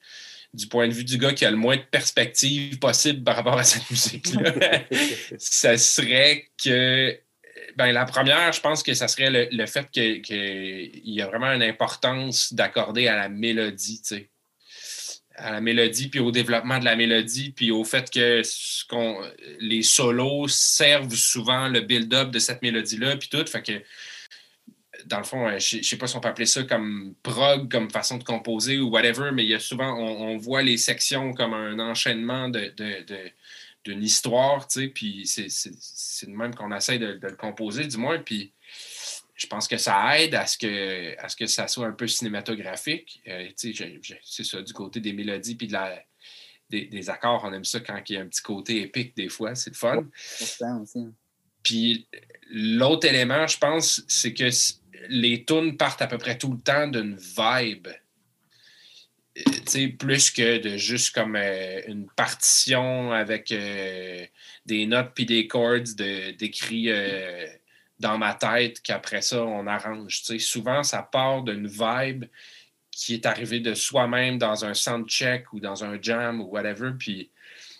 du 0.54 0.66
point 0.66 0.86
de 0.86 0.92
vue 0.92 1.04
du 1.04 1.18
gars 1.18 1.32
qui 1.32 1.44
a 1.44 1.50
le 1.50 1.56
moins 1.56 1.76
de 1.76 1.82
perspective 1.82 2.78
possible 2.78 3.24
par 3.24 3.36
rapport 3.36 3.58
à 3.58 3.64
cette 3.64 3.88
musique-là, 3.90 4.52
ça 5.38 5.78
serait 5.78 6.48
que 6.62 7.18
ben, 7.76 7.92
la 7.92 8.04
première, 8.04 8.52
je 8.52 8.60
pense 8.60 8.82
que 8.82 8.94
ça 8.94 9.08
serait 9.08 9.30
le, 9.30 9.48
le 9.50 9.66
fait 9.66 9.90
qu'il 9.90 10.22
que 10.22 11.00
y 11.04 11.22
a 11.22 11.26
vraiment 11.26 11.52
une 11.52 11.62
importance 11.62 12.52
d'accorder 12.52 13.08
à 13.08 13.16
la 13.16 13.28
mélodie, 13.28 14.02
tu 14.02 14.16
sais. 14.16 14.28
À 15.34 15.50
la 15.50 15.62
mélodie, 15.62 16.08
puis 16.08 16.20
au 16.20 16.30
développement 16.30 16.78
de 16.78 16.84
la 16.84 16.94
mélodie, 16.94 17.52
puis 17.52 17.70
au 17.70 17.84
fait 17.84 18.10
que 18.10 18.42
ce 18.44 18.84
les 19.60 19.82
solos 19.82 20.48
servent 20.48 21.14
souvent 21.14 21.68
le 21.68 21.80
build-up 21.80 22.30
de 22.30 22.38
cette 22.38 22.60
mélodie-là, 22.60 23.16
puis 23.16 23.30
tout. 23.30 23.44
Fait 23.46 23.62
que, 23.62 23.72
dans 25.06 25.18
le 25.18 25.24
fond, 25.24 25.48
euh, 25.48 25.58
je 25.58 25.78
ne 25.78 25.82
sais 25.82 25.96
pas 25.96 26.06
si 26.06 26.16
on 26.16 26.20
peut 26.20 26.28
appeler 26.28 26.46
ça 26.46 26.62
comme 26.64 27.14
prog, 27.22 27.70
comme 27.70 27.90
façon 27.90 28.18
de 28.18 28.24
composer 28.24 28.78
ou 28.78 28.88
whatever, 28.90 29.30
mais 29.32 29.44
il 29.44 29.50
y 29.50 29.54
a 29.54 29.60
souvent, 29.60 29.92
on, 29.98 30.32
on 30.34 30.36
voit 30.38 30.62
les 30.62 30.76
sections 30.76 31.32
comme 31.32 31.54
un 31.54 31.78
enchaînement 31.78 32.48
de- 32.48 32.72
de- 32.76 33.02
de, 33.04 33.18
d'une 33.84 34.02
histoire, 34.02 34.66
tu 34.68 34.80
sais, 34.80 34.88
puis 34.88 35.26
c'est, 35.26 35.48
c'est, 35.48 35.72
c'est 35.78 36.26
de 36.26 36.32
même 36.36 36.54
qu'on 36.54 36.74
essaie 36.74 36.98
de, 36.98 37.14
de 37.14 37.26
le 37.28 37.36
composer, 37.36 37.84
du 37.86 37.96
moins, 37.96 38.18
puis 38.18 38.52
je 39.34 39.46
pense 39.48 39.66
que 39.66 39.76
ça 39.76 40.20
aide 40.20 40.34
à 40.36 40.46
ce 40.46 40.56
que, 40.56 41.18
à 41.18 41.28
ce 41.28 41.34
que 41.36 41.46
ça 41.46 41.66
soit 41.66 41.86
un 41.86 41.92
peu 41.92 42.06
cinématographique. 42.06 43.20
Euh, 43.26 43.48
tu 43.58 43.74
sais, 43.74 44.00
c'est 44.22 44.44
ça, 44.44 44.62
du 44.62 44.72
côté 44.72 45.00
des 45.00 45.12
mélodies 45.12 45.56
puis 45.56 45.66
de 45.66 45.72
la, 45.72 46.00
des, 46.70 46.86
des 46.86 47.10
accords, 47.10 47.42
on 47.44 47.52
aime 47.52 47.64
ça 47.64 47.80
quand 47.80 48.00
il 48.08 48.12
y 48.12 48.16
a 48.16 48.20
un 48.20 48.26
petit 48.26 48.42
côté 48.42 48.82
épique 48.82 49.16
des 49.16 49.28
fois, 49.28 49.54
c'est 49.56 49.70
le 49.70 49.74
fun. 49.76 49.96
hein. 49.96 50.08
Puis 51.64 52.06
l'autre 52.50 53.06
élément, 53.08 53.46
je 53.46 53.58
pense, 53.58 54.02
c'est 54.06 54.32
que 54.34 54.48
les 55.08 55.44
tunes 55.44 55.76
partent 55.76 56.02
à 56.02 56.06
peu 56.06 56.18
près 56.18 56.38
tout 56.38 56.52
le 56.52 56.60
temps 56.60 56.86
d'une 56.86 57.16
vibe. 57.16 57.88
Euh, 59.38 59.88
plus 59.98 60.30
que 60.30 60.58
de 60.58 60.76
juste 60.76 61.14
comme 61.14 61.36
euh, 61.36 61.80
une 61.86 62.06
partition 62.10 63.12
avec 63.12 63.50
euh, 63.50 64.26
des 64.66 64.84
notes 64.86 65.12
puis 65.14 65.24
des 65.24 65.46
chords 65.46 65.94
d'écrits 65.96 66.90
dans 67.98 68.18
ma 68.18 68.34
tête 68.34 68.82
qu'après 68.82 69.22
ça, 69.22 69.42
on 69.44 69.66
arrange. 69.66 70.22
Souvent, 70.38 70.82
ça 70.82 71.02
part 71.02 71.42
d'une 71.42 71.66
vibe 71.66 72.24
qui 72.90 73.14
est 73.14 73.24
arrivée 73.24 73.60
de 73.60 73.74
soi-même 73.74 74.36
dans 74.38 74.66
un 74.66 74.74
soundcheck 74.74 75.52
ou 75.52 75.60
dans 75.60 75.82
un 75.82 76.00
jam 76.00 76.40
ou 76.40 76.44
whatever. 76.44 76.90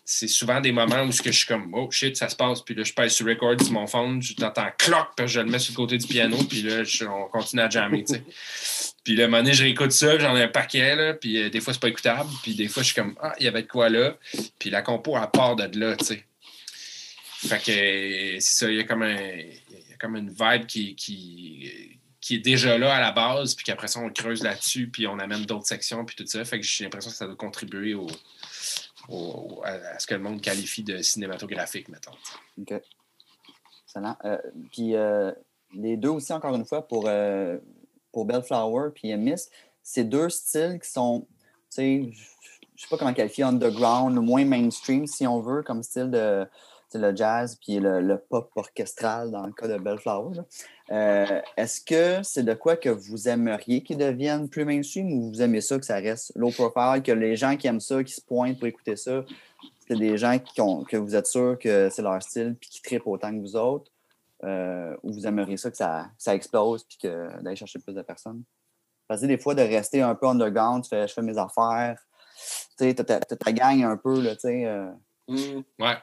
C'est 0.05 0.27
souvent 0.27 0.61
des 0.61 0.73
moments 0.73 1.05
où 1.05 1.13
ce 1.13 1.23
que 1.23 1.31
je 1.31 1.39
suis 1.39 1.47
comme 1.47 1.73
oh 1.75 1.89
shit 1.91 2.17
ça 2.17 2.29
se 2.29 2.35
passe 2.35 2.61
puis 2.61 2.75
là 2.75 2.83
je 2.83 2.93
pèse 2.93 3.13
sur 3.13 3.27
record 3.27 3.61
sur 3.61 3.73
mon 3.73 3.87
phone 3.87 4.21
je 4.21 4.35
t'entends 4.35 4.71
cloc 4.77 5.09
puis 5.17 5.29
je 5.29 5.41
le 5.41 5.47
mets 5.47 5.61
sur 5.61 5.73
le 5.73 5.77
côté 5.77 5.97
du 5.97 6.07
piano 6.07 6.37
puis 6.49 6.63
là 6.63 6.83
je- 6.83 7.05
on 7.05 7.29
continue 7.29 7.63
à 7.63 7.71
jammer 7.71 8.05
tu 8.05 8.15
sais 8.15 8.25
puis 9.05 9.15
là 9.15 9.25
un 9.25 9.27
moment 9.29 9.43
donné 9.43 9.55
je 9.55 9.63
réécoute 9.63 9.93
ça 9.93 10.19
j'en 10.19 10.37
ai 10.37 10.43
un 10.43 10.49
paquet 10.49 10.97
là 10.97 11.15
puis 11.15 11.39
euh, 11.41 11.51
des 11.51 11.61
fois 11.61 11.73
c'est 11.73 11.81
pas 11.81 11.89
écoutable 11.89 12.31
puis 12.43 12.55
des 12.55 12.69
fois 12.69 12.83
je 12.83 12.89
suis 12.89 12.97
comme 12.97 13.15
ah 13.21 13.33
il 13.39 13.45
y 13.45 13.49
avait 13.49 13.63
de 13.63 13.69
quoi 13.69 13.89
là 13.89 14.17
puis 14.59 14.71
la 14.71 14.83
compo 14.83 15.17
elle 15.17 15.31
part 15.31 15.55
de 15.55 15.79
là 15.79 15.97
tu 15.97 16.05
sais 16.05 16.25
fait 17.47 17.59
que 17.59 18.41
c'est 18.41 18.41
ça 18.41 18.71
il 18.71 18.79
y 18.79 18.81
a 18.81 18.85
comme 18.85 19.03
un 19.03 19.15
y 19.17 19.93
a 19.93 19.97
comme 20.01 20.17
une 20.17 20.31
vibe 20.31 20.67
qui 20.67 20.97
qui 20.97 21.99
qui 22.21 22.37
est 22.37 22.39
déjà 22.39 22.79
là 22.79 22.95
à 22.95 23.01
la 23.01 23.11
base, 23.11 23.57
puis 23.57 23.65
qu'après 23.65 23.89
ça, 23.89 23.99
on 23.99 24.09
creuse 24.09 24.45
là-dessus, 24.45 24.87
puis 24.87 25.09
on 25.09 25.19
amène 25.19 25.45
d'autres 25.45 25.67
sections, 25.67 26.05
puis 26.05 26.15
tout 26.15 26.25
ça. 26.25 26.45
Fait 26.45 26.61
que 26.61 26.65
j'ai 26.65 26.85
l'impression 26.85 27.11
que 27.11 27.17
ça 27.17 27.27
doit 27.27 27.35
contribuer 27.35 27.95
au, 27.95 28.07
au- 29.09 29.61
à, 29.65 29.99
ce 29.99 30.07
que 30.07 30.15
le 30.15 30.21
monde 30.21 30.41
qualifie 30.41 30.83
de 30.83 30.99
cinématographique, 31.03 31.89
mettons. 31.89 32.13
OK. 32.61 32.75
Excellent. 33.87 34.17
Euh, 34.25 34.39
puis 34.71 34.95
euh, 34.97 35.33
les 35.75 35.97
deux 35.97 36.09
aussi, 36.11 36.33
encore 36.33 36.55
une 36.55 36.65
fois, 36.65 36.87
pour, 36.87 37.05
euh, 37.07 37.59
pour 38.13 38.25
Bellflower 38.25 38.91
puis 38.95 39.15
Miss, 39.17 39.51
c'est 39.83 40.05
deux 40.05 40.29
styles 40.29 40.79
qui 40.83 40.91
sont, 40.91 41.27
tu 41.71 41.77
sais, 41.77 42.11
je 42.75 42.83
sais 42.83 42.89
pas 42.89 42.97
comment 42.97 43.13
qualifier, 43.13 43.45
underground, 43.45 44.17
moins 44.19 44.45
mainstream, 44.45 45.07
si 45.07 45.27
on 45.27 45.41
veut, 45.41 45.63
comme 45.63 45.83
style 45.83 46.11
de. 46.11 46.47
le 46.95 47.17
jazz 47.17 47.57
puis 47.61 47.79
le, 47.79 48.01
le 48.01 48.19
pop 48.19 48.51
orchestral 48.57 49.31
dans 49.31 49.47
le 49.47 49.53
cas 49.53 49.69
de 49.69 49.79
Bellflower. 49.79 50.41
Euh, 50.93 51.41
Est-ce 51.57 51.81
que 51.81 52.23
c'est 52.23 52.43
de 52.43 52.53
quoi 52.55 52.77
que 52.77 52.91
vous 52.91 53.29
aimeriez 53.29 53.83
qu'ils 53.83 53.97
deviennent 53.97 54.49
plus 54.49 54.65
mainstream 54.65 55.11
ou 55.13 55.31
vous 55.31 55.41
aimez 55.43 55.61
ça 55.63 55.79
que 55.79 55.87
ça 55.87 55.97
reste 55.97 56.33
low 56.37 56.51
profile, 56.51 57.03
que 57.03 57.13
les 57.13 57.35
gens 57.35 57.57
qui 57.57 57.67
aiment 57.67 57.81
ça, 57.81 58.05
qui 58.05 58.13
se 58.13 58.21
pointent 58.21 58.59
pour 58.59 58.67
écouter 58.69 58.97
ça, 58.97 59.25
c'est 59.89 59.97
des 59.97 60.19
gens 60.19 60.39
qui 60.39 60.61
ont, 60.61 60.85
que 60.85 60.97
vous 60.97 61.17
êtes 61.17 61.27
sûr 61.27 61.59
que 61.59 61.89
c'est 61.91 62.03
leur 62.03 62.23
style 62.23 62.57
puis 62.61 62.69
qui 62.69 62.83
trippent 62.83 63.07
autant 63.07 63.33
que 63.33 63.41
vous 63.41 63.57
autres? 63.57 63.91
Euh, 64.45 64.95
ou 65.03 65.13
vous 65.13 65.27
aimeriez 65.27 65.57
ça 65.57 65.71
que 65.71 65.77
ça, 65.77 66.11
que 66.17 66.23
ça 66.23 66.35
explose 66.35 66.85
puis 66.85 66.99
que 66.99 67.41
d'aller 67.43 67.57
chercher 67.57 67.79
plus 67.79 67.95
de 67.95 68.03
personnes? 68.03 68.43
Parce 69.09 69.21
que 69.23 69.27
des 69.27 69.39
fois, 69.39 69.55
de 69.55 69.63
rester 69.63 70.03
un 70.03 70.15
peu 70.15 70.27
underground, 70.27 70.83
tu 70.83 70.89
fais, 70.91 71.07
je 71.09 71.13
fais 71.15 71.23
mes 71.23 71.39
affaires, 71.39 71.99
tu 72.77 72.85
sais, 72.85 72.95
t'as 72.95 73.21
ta, 73.21 73.53
gang 73.53 73.83
un 73.85 73.97
peu, 73.97 74.21
là, 74.21 74.35
tu 74.35 74.41
sais. 74.43 74.65
euh, 74.67 74.91
Hmm. 75.29 75.63
Ouais. 75.79 75.95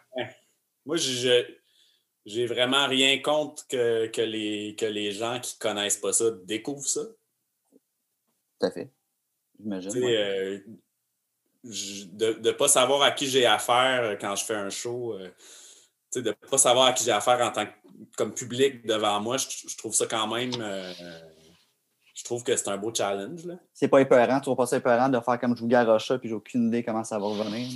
Moi, 0.86 0.96
je- 0.96 1.59
j'ai 2.26 2.46
vraiment 2.46 2.88
rien 2.88 3.22
contre 3.22 3.66
que, 3.68 4.08
que, 4.08 4.22
les, 4.22 4.76
que 4.78 4.86
les 4.86 5.12
gens 5.12 5.40
qui 5.40 5.58
connaissent 5.58 5.98
pas 5.98 6.14
ça 6.14 6.32
découvrent 6.44 6.88
ça. 6.88 7.02
tout 8.60 8.66
à 8.66 8.72
fait. 8.72 8.92
J'imagine. 9.60 9.92
Ouais. 10.04 10.18
euh, 10.18 10.60
de 11.64 12.40
ne 12.40 12.52
pas 12.52 12.68
savoir 12.68 13.02
à 13.02 13.12
qui 13.12 13.28
j'ai 13.28 13.46
affaire 13.46 14.18
quand 14.20 14.36
je 14.36 14.46
fais 14.46 14.56
un 14.56 14.70
show, 14.70 15.14
euh, 15.14 15.30
de 16.16 16.22
ne 16.22 16.32
pas 16.32 16.58
savoir 16.58 16.86
à 16.88 16.94
qui 16.94 17.04
j'ai 17.04 17.12
affaire 17.12 17.42
en 17.42 17.52
tant 17.52 17.66
que 17.66 17.72
comme 18.16 18.34
public 18.34 18.86
devant 18.86 19.20
moi, 19.20 19.38
je, 19.38 19.48
je 19.68 19.76
trouve 19.78 19.94
ça 19.94 20.06
quand 20.06 20.28
même. 20.28 20.52
euh, 20.62 20.94
je 22.16 22.24
trouve 22.26 22.44
que 22.44 22.56
c'est 22.56 22.68
un 22.70 22.78
beau 22.78 22.94
challenge. 22.94 23.44
C'est 23.74 23.88
pas 23.88 24.02
épeurant, 24.02 24.42
tu 24.42 24.50
vas 24.50 24.56
pas 24.56 24.66
ça 24.66 24.78
épeurant 24.78 25.08
de 25.10 25.20
faire 25.22 25.40
comme 25.40 25.56
je 25.56 25.62
vous 25.62 25.68
garoche 25.68 26.08
ça, 26.08 26.18
puis 26.18 26.28
j'ai 26.30 26.36
aucune 26.36 26.68
idée 26.68 26.84
comment 26.84 27.04
ça 27.04 27.18
va 27.18 27.26
revenir. 27.26 27.68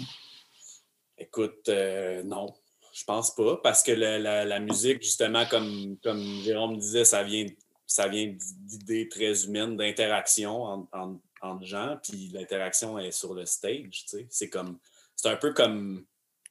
Écoute, 1.18 1.70
euh, 1.70 2.24
non, 2.24 2.54
je 2.94 3.04
pense 3.06 3.34
pas, 3.36 3.58
parce 3.58 3.82
que 3.84 3.92
la, 3.92 4.20
la- 4.46 4.60
musique, 4.60 5.02
justement, 5.02 5.46
comme, 5.48 5.98
comme 6.04 6.22
Jérôme 6.44 6.78
disait, 6.78 7.06
ça 7.06 7.24
vient, 7.24 7.48
ça 7.88 8.08
vient 8.08 8.34
d'idées 8.38 9.10
très 9.10 9.46
humaines, 9.46 9.76
d'interaction 9.76 10.64
en- 10.64 10.90
en- 10.94 11.20
entre 11.42 11.66
gens, 11.66 11.98
puis 12.04 12.30
l'interaction 12.32 12.98
est 13.00 13.12
sur 13.12 13.34
le 13.34 13.46
stage. 13.46 14.06
C'est 14.30 14.50
comme, 14.50 14.78
c'est 15.16 15.30
un 15.30 15.36
peu 15.36 15.54
comme 15.54 16.06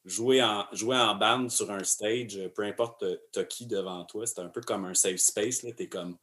jouer 0.04 0.42
en, 0.42 0.66
jouer 0.72 0.96
en 0.96 1.14
band 1.14 1.48
sur 1.48 1.70
un 1.70 1.84
stage, 1.84 2.38
peu 2.56 2.64
importe 2.64 3.04
t'as 3.30 3.44
qui 3.44 3.66
devant 3.66 4.04
toi, 4.04 4.26
c'est 4.26 4.40
un 4.40 4.48
peu 4.48 4.60
comme 4.60 4.84
un 4.84 4.94
safe 4.94 5.18
space, 5.20 5.62
là, 5.62 5.70
t'es 5.72 5.88
comme, 5.88 6.18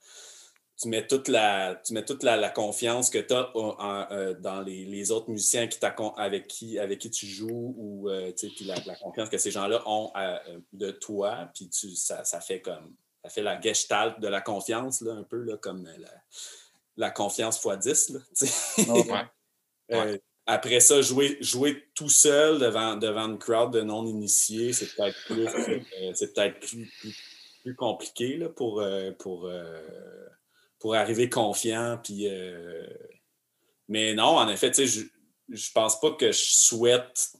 tu 0.81 0.87
mets 0.87 1.05
toute 1.05 1.27
la, 1.27 1.75
tu 1.83 1.93
mets 1.93 2.05
toute 2.05 2.23
la, 2.23 2.37
la 2.37 2.49
confiance 2.49 3.09
que 3.09 3.17
tu 3.17 3.33
as 3.33 4.35
dans 4.39 4.61
les, 4.61 4.85
les 4.85 5.11
autres 5.11 5.29
musiciens 5.29 5.67
qui 5.67 5.77
avec, 6.17 6.47
qui, 6.47 6.79
avec 6.79 6.99
qui 6.99 7.11
tu 7.11 7.25
joues 7.27 7.75
ou 7.77 8.09
euh, 8.09 8.31
puis 8.33 8.65
la, 8.65 8.75
la 8.85 8.95
confiance 8.95 9.29
que 9.29 9.37
ces 9.37 9.51
gens-là 9.51 9.81
ont 9.85 10.11
à- 10.13 10.41
euh, 10.47 10.59
de 10.71 10.91
toi. 10.91 11.49
Puis 11.53 11.69
tu, 11.69 11.95
ça, 11.95 12.23
ça 12.23 12.39
fait 12.39 12.61
comme 12.61 12.93
ça 13.23 13.29
fait 13.29 13.41
la 13.41 13.59
gestalt 13.59 14.19
de 14.21 14.27
la 14.29 14.39
confiance, 14.39 15.01
là, 15.01 15.11
un 15.13 15.23
peu 15.23 15.43
là, 15.43 15.57
comme 15.57 15.83
la, 15.97 16.09
la 16.95 17.11
confiance 17.11 17.61
x 17.63 17.77
10. 17.79 18.09
Là, 18.11 18.19
tu 18.37 18.47
sais. 18.47 18.85
Oh, 18.89 19.03
Ouais. 19.03 19.23
Euh, 19.91 20.19
après 20.45 20.81
ça, 20.81 21.01
jouer, 21.01 21.37
jouer 21.41 21.83
tout 21.95 22.09
seul 22.09 22.59
devant, 22.59 22.95
devant 22.95 23.25
une 23.27 23.39
crowd 23.39 23.73
de 23.73 23.81
non-initiés, 23.81 24.71
c'est 24.71 24.85
peut-être 24.95 25.17
plus, 25.25 25.47
euh, 25.47 26.11
c'est 26.13 26.31
peut-être 26.31 26.59
plus, 26.59 26.85
plus, 26.99 27.17
plus 27.63 27.75
compliqué 27.75 28.37
là, 28.37 28.49
pour, 28.49 28.81
euh, 28.81 29.11
pour, 29.17 29.47
euh, 29.47 29.81
pour 30.79 30.95
arriver 30.95 31.29
confiant. 31.29 31.99
Puis, 32.03 32.27
euh, 32.27 32.87
Mais 33.87 34.13
non, 34.13 34.37
en 34.37 34.47
effet, 34.49 34.71
je, 34.73 35.01
je 35.49 35.71
pense 35.73 35.99
pas 35.99 36.11
que 36.11 36.31
je 36.31 36.43
souhaite 36.43 37.33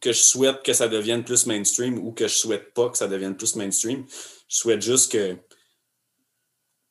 que 0.00 0.12
je 0.12 0.20
souhaite 0.20 0.62
que 0.64 0.72
ça 0.72 0.88
devienne 0.88 1.22
plus 1.22 1.46
mainstream 1.46 1.96
ou 1.98 2.10
que 2.10 2.26
je 2.26 2.34
souhaite 2.34 2.74
pas 2.74 2.90
que 2.90 2.98
ça 2.98 3.06
devienne 3.06 3.36
plus 3.36 3.54
mainstream. 3.54 4.04
Je 4.48 4.56
souhaite 4.56 4.82
juste 4.82 5.12
que, 5.12 5.36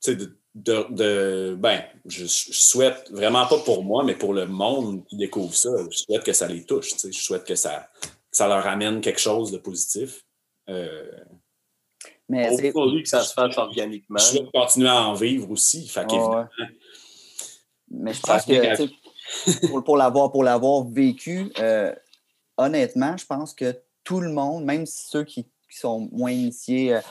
de, 0.07 0.37
de, 0.55 0.85
de- 0.91 1.55
ben, 1.59 1.83
je, 2.05 2.25
je 2.25 2.53
souhaite 2.53 3.09
vraiment 3.11 3.45
pas 3.47 3.59
pour 3.59 3.83
moi, 3.83 4.05
mais 4.05 4.15
pour 4.15 4.33
le 4.33 4.45
monde 4.47 5.05
qui 5.07 5.17
découvre 5.17 5.53
ça. 5.53 5.69
Je 5.91 5.97
souhaite 5.97 6.23
que 6.23 6.31
ça 6.31 6.47
les 6.47 6.63
touche. 6.65 6.91
Je 7.03 7.11
souhaite 7.11 7.43
que 7.43 7.55
ça, 7.55 7.89
que 8.01 8.37
ça 8.37 8.47
leur 8.47 8.65
amène 8.65 9.01
quelque 9.01 9.19
chose 9.19 9.51
de 9.51 9.57
positif. 9.57 10.23
Euh, 10.69 11.11
Mais 12.31 12.49
Au 12.49 12.57
c'est. 12.57 12.71
pour 12.71 12.85
lui 12.85 13.03
que 13.03 13.09
ça 13.09 13.21
se 13.23 13.33
fasse 13.33 13.57
organiquement. 13.57 14.17
je 14.17 14.23
souhaite 14.23 14.51
continuer 14.53 14.87
à 14.87 15.01
en 15.03 15.13
vivre 15.13 15.51
aussi. 15.51 15.85
Fait 15.85 16.09
ouais. 16.09 16.45
Mais 17.89 18.13
je 18.13 18.21
pense 18.21 18.45
que 18.45 19.67
pour, 19.67 19.83
pour 19.83 19.97
l'avoir 19.97 20.31
pour 20.31 20.45
l'avoir 20.45 20.85
vécu, 20.85 21.51
euh, 21.59 21.93
honnêtement, 22.55 23.17
je 23.17 23.25
pense 23.25 23.53
que 23.53 23.77
tout 24.05 24.21
le 24.21 24.31
monde, 24.31 24.63
même 24.63 24.85
ceux 24.85 25.25
qui, 25.25 25.43
qui 25.43 25.77
sont 25.77 26.07
moins 26.13 26.31
initiés 26.31 26.95
euh, 26.95 27.01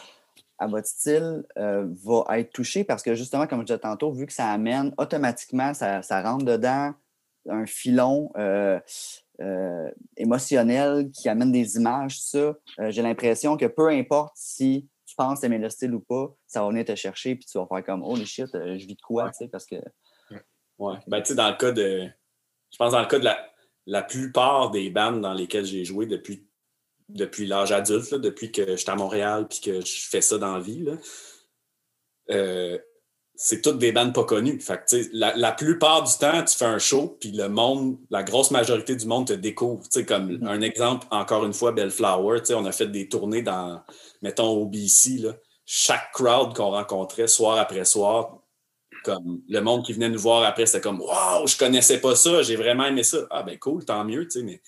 à 0.59 0.67
votre 0.67 0.87
style, 0.87 1.45
euh, 1.59 1.87
va 2.03 2.39
être 2.39 2.53
touché 2.55 2.83
parce 2.83 3.03
que 3.03 3.15
justement, 3.15 3.47
comme 3.47 3.61
je 3.61 3.67
disais 3.67 3.79
tantôt, 3.79 4.13
vu 4.13 4.25
que 4.25 4.33
ça 4.33 4.47
amène 4.49 4.95
automatiquement, 4.97 5.75
ça, 5.75 6.01
ça 6.01 6.23
rentre 6.23 6.47
dedans 6.47 6.95
un 7.47 7.67
filon 7.67 8.31
euh, 8.39 8.81
euh, 9.41 9.91
émotionnel 10.17 11.11
qui 11.13 11.29
amène 11.29 11.53
des 11.53 11.77
images, 11.77 12.21
ça. 12.21 12.39
Euh, 12.39 12.91
J'ai 12.91 13.03
l'impression 13.03 13.57
que 13.57 13.67
peu 13.67 13.89
importe 13.89 14.33
si 14.37 14.87
penses 15.23 15.45
aimer 15.45 15.59
le 15.59 15.69
style 15.69 15.95
ou 15.95 16.01
pas, 16.01 16.35
ça 16.47 16.63
va 16.63 16.69
venir 16.69 16.85
te 16.85 16.95
chercher 16.95 17.37
puis 17.37 17.45
tu 17.45 17.59
vas 17.59 17.67
faire 17.67 17.85
comme 17.85 18.03
Holy 18.03 18.27
shit, 18.27 18.55
euh, 18.55 18.79
je 18.79 18.87
vis 18.87 18.97
de 18.97 19.03
quoi, 19.03 19.31
tu 19.31 19.39
sais, 19.39 19.49
parce 19.49 19.67
que 19.67 19.77
Ouais. 20.81 20.97
Ben, 21.07 21.21
tu 21.21 21.29
sais, 21.29 21.35
dans 21.35 21.51
le 21.51 21.57
cas 21.57 21.73
de. 21.73 22.09
Je 22.73 22.77
pense 22.79 22.93
dans 22.93 23.01
le 23.01 23.07
cas 23.07 23.19
de 23.19 23.25
la, 23.25 23.53
la 23.87 24.03
plupart 24.03 24.71
des 24.71 24.91
bandes 24.91 25.21
dans 25.21 25.35
lesquelles 25.35 25.67
j'ai 25.67 25.85
joué 25.85 26.07
depuis, 26.07 26.49
depuis 27.09 27.47
l'âge 27.47 27.71
adulte, 27.71 28.11
là, 28.11 28.19
depuis 28.19 28.51
que 28.51 28.77
j'étais 28.77 28.91
à 28.91 28.97
Montréal 28.97 29.47
puis 29.47 29.61
que 29.61 29.85
je 29.85 30.09
fais 30.09 30.23
ça 30.23 30.39
dans 30.39 30.55
la 30.55 30.61
vie, 30.61 30.83
là, 30.83 30.97
euh, 32.31 32.79
c'est 33.43 33.63
toutes 33.63 33.79
des 33.79 33.91
bandes 33.91 34.13
pas 34.13 34.25
connues. 34.25 34.61
Fait 34.61 34.85
que, 34.87 34.97
la, 35.15 35.35
la 35.35 35.51
plupart 35.53 36.03
du 36.03 36.13
temps, 36.19 36.45
tu 36.45 36.55
fais 36.55 36.67
un 36.67 36.79
show, 36.79 37.17
puis 37.19 37.31
le 37.33 37.49
monde, 37.49 37.97
la 38.11 38.23
grosse 38.23 38.51
majorité 38.51 38.95
du 38.95 39.07
monde 39.07 39.29
te 39.29 39.33
découvre. 39.33 39.83
Comme 40.07 40.33
Mhm. 40.37 40.47
un 40.47 40.61
exemple, 40.61 41.07
encore 41.11 41.47
une 41.47 41.55
fois, 41.55 41.73
Bellflower, 41.73 42.43
on 42.51 42.67
a 42.67 42.73
fait 42.73 42.89
des 42.89 43.09
tournées 43.09 43.41
dans, 43.41 43.81
mettons, 44.21 44.49
au 44.51 44.67
BC, 44.67 45.19
là. 45.21 45.33
Chaque 45.65 46.13
crowd 46.13 46.55
qu'on 46.55 46.71
rencontrait, 46.71 47.29
soir 47.29 47.57
après 47.59 47.87
soir, 47.87 48.41
comme 49.05 49.41
le 49.49 49.61
monde 49.61 49.87
qui 49.87 49.95
venait 49.95 50.11
nous 50.11 50.19
voir 50.21 50.43
après, 50.45 50.67
c'était 50.67 50.83
comme 50.83 51.01
Waouh, 51.01 51.47
je 51.47 51.57
connaissais 51.57 51.99
pas 51.99 52.15
ça, 52.17 52.43
j'ai 52.43 52.57
vraiment 52.57 52.85
aimé 52.85 53.03
ça. 53.05 53.21
Ah 53.31 53.43
ben 53.43 53.59
cool, 53.59 53.87
tant 53.87 54.05
mieux, 54.05 54.25
tu 54.25 54.41
sais, 54.41 54.43
mais 54.45 54.61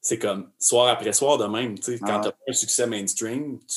c'est 0.00 0.18
comme 0.18 0.50
soir 0.58 0.88
après 0.88 1.12
soir 1.12 1.38
de 1.38 1.44
même, 1.44 1.78
tu 1.78 1.92
sais, 1.92 1.98
quand 2.00 2.18
Ah. 2.18 2.20
tu 2.20 2.28
as 2.30 2.34
un 2.48 2.52
succès 2.52 2.86
mainstream, 2.88 3.60
tu 3.60 3.76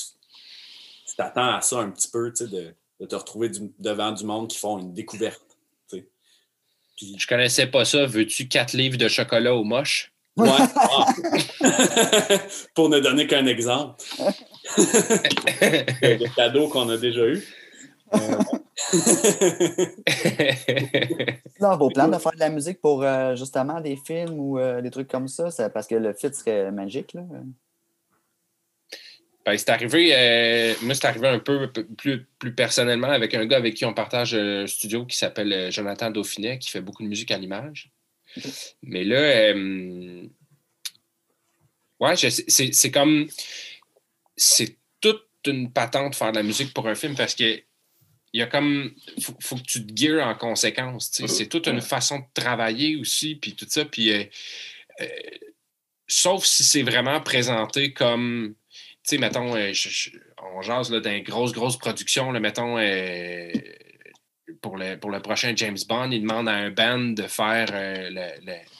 tu 1.07 1.15
t'attends 1.15 1.55
à 1.57 1.61
ça 1.61 1.77
un 1.79 1.91
petit 1.91 2.07
peu, 2.09 2.33
tu 2.33 2.45
sais, 2.45 2.51
de, 2.51 2.73
de 2.99 3.05
te 3.05 3.15
retrouver 3.15 3.49
du- 3.49 3.71
devant 3.79 4.12
du 4.12 4.25
monde 4.25 4.47
qui 4.49 4.58
font 4.58 4.79
une 4.79 4.93
découverte. 4.93 5.41
tu 5.89 5.97
sais. 5.97 6.08
Puis, 6.97 7.15
Je 7.19 7.27
connaissais 7.27 7.67
pas 7.67 7.86
ça. 7.86 8.05
Veux-tu 8.05 8.47
quatre 8.47 8.73
livres 8.73 8.97
de 8.97 9.08
chocolat 9.08 9.53
au 9.55 9.63
moche? 9.63 10.12
ouais, 10.38 10.49
ah. 10.75 11.05
Pour 12.75 12.89
ne 12.89 12.99
donner 12.99 13.27
qu'un 13.27 13.45
exemple. 13.45 14.03
Le 14.77 16.36
cadeau 16.36 16.67
qu'on 16.67 16.89
a 16.89 16.97
déjà 16.97 17.25
eu. 17.27 17.43
dans 21.60 21.77
vos 21.77 21.89
plans 21.89 22.08
de 22.08 22.17
faire 22.17 22.31
de 22.34 22.39
la 22.39 22.49
musique 22.49 22.81
pour 22.81 23.03
euh, 23.03 23.36
justement 23.36 23.79
des 23.81 23.95
films 23.95 24.39
ou 24.39 24.60
euh, 24.60 24.81
des 24.81 24.91
trucs 24.91 25.08
comme 25.08 25.27
ça, 25.27 25.51
ça- 25.51 25.69
parce 25.69 25.88
que 25.88 25.95
le 25.95 26.13
fit 26.13 26.34
serait 26.34 26.71
magique. 26.71 27.13
Là. 27.13 27.21
Ben, 29.45 29.55
c'est 29.60 29.69
arrivé, 29.69 30.10
euh, 30.12 30.73
moi, 30.81 30.95
c'est 30.95 31.05
arrivé 31.05 31.27
un 31.27 31.38
peu 31.38 31.71
plus, 31.71 32.25
plus 32.39 32.55
personnellement 32.55 33.12
avec 33.12 33.36
un 33.36 33.45
gars 33.45 33.58
avec 33.58 33.75
qui 33.75 33.86
on 33.86 33.93
partage 33.93 34.34
un 34.34 34.65
studio 34.65 35.05
qui 35.05 35.15
s'appelle 35.15 35.53
euh, 35.53 35.71
Jonathan 35.71 36.10
Dauphinet, 36.10 36.58
qui 36.58 36.71
fait 36.71 36.81
beaucoup 36.81 37.03
de 37.03 37.08
musique 37.08 37.29
à 37.29 37.38
l'image. 37.38 37.91
Mais 38.81 39.03
là, 39.03 39.17
euh, 39.17 40.23
ouais, 41.99 42.15
c'est 42.15 42.49
c'est 42.49 42.91
comme. 42.91 43.27
C'est 44.36 44.77
toute 44.99 45.27
une 45.45 45.71
patente 45.71 46.15
faire 46.15 46.31
de 46.31 46.38
la 46.38 46.43
musique 46.43 46.73
pour 46.73 46.88
un 46.88 46.95
film 46.95 47.15
parce 47.15 47.36
que. 47.36 47.62
Il 48.34 48.39
y 48.39 48.41
a 48.41 48.47
comme. 48.47 48.93
Faut, 49.21 49.38
faut 49.39 49.55
que 49.55 49.62
tu 49.62 49.86
te 49.86 49.95
gears 49.95 50.27
en 50.27 50.36
conséquence. 50.36 51.10
C'est 51.27 51.47
toute 51.47 51.67
une 51.67 51.81
façon 51.81 52.19
de 52.19 52.25
travailler 52.34 52.97
aussi, 52.97 53.36
puis 53.36 53.55
tout 53.55 53.67
ça. 53.69 53.86
Puis. 53.86 54.12
euh, 54.12 54.23
euh, 55.01 55.08
sauf 56.08 56.45
si 56.45 56.63
c'est 56.63 56.84
vraiment 56.84 57.21
présenté 57.21 57.93
comme 57.93 58.55
sais, 59.05 59.17
mettons, 59.17 59.55
euh, 59.55 59.71
on 60.41 60.61
jase 60.61 60.91
là, 60.91 60.99
dans 60.99 61.19
grosses, 61.19 61.51
grosses 61.53 61.77
productions, 61.77 62.31
là, 62.31 62.39
mettons, 62.39 62.77
euh, 62.77 63.51
pour, 64.61 64.77
le, 64.77 64.97
pour 64.97 65.11
le 65.11 65.21
prochain 65.21 65.53
James 65.55 65.77
Bond, 65.87 66.11
il 66.11 66.21
demande 66.21 66.47
à 66.47 66.53
un 66.53 66.71
band 66.71 67.13
de 67.13 67.23
faire 67.23 67.67
euh, 67.71 68.09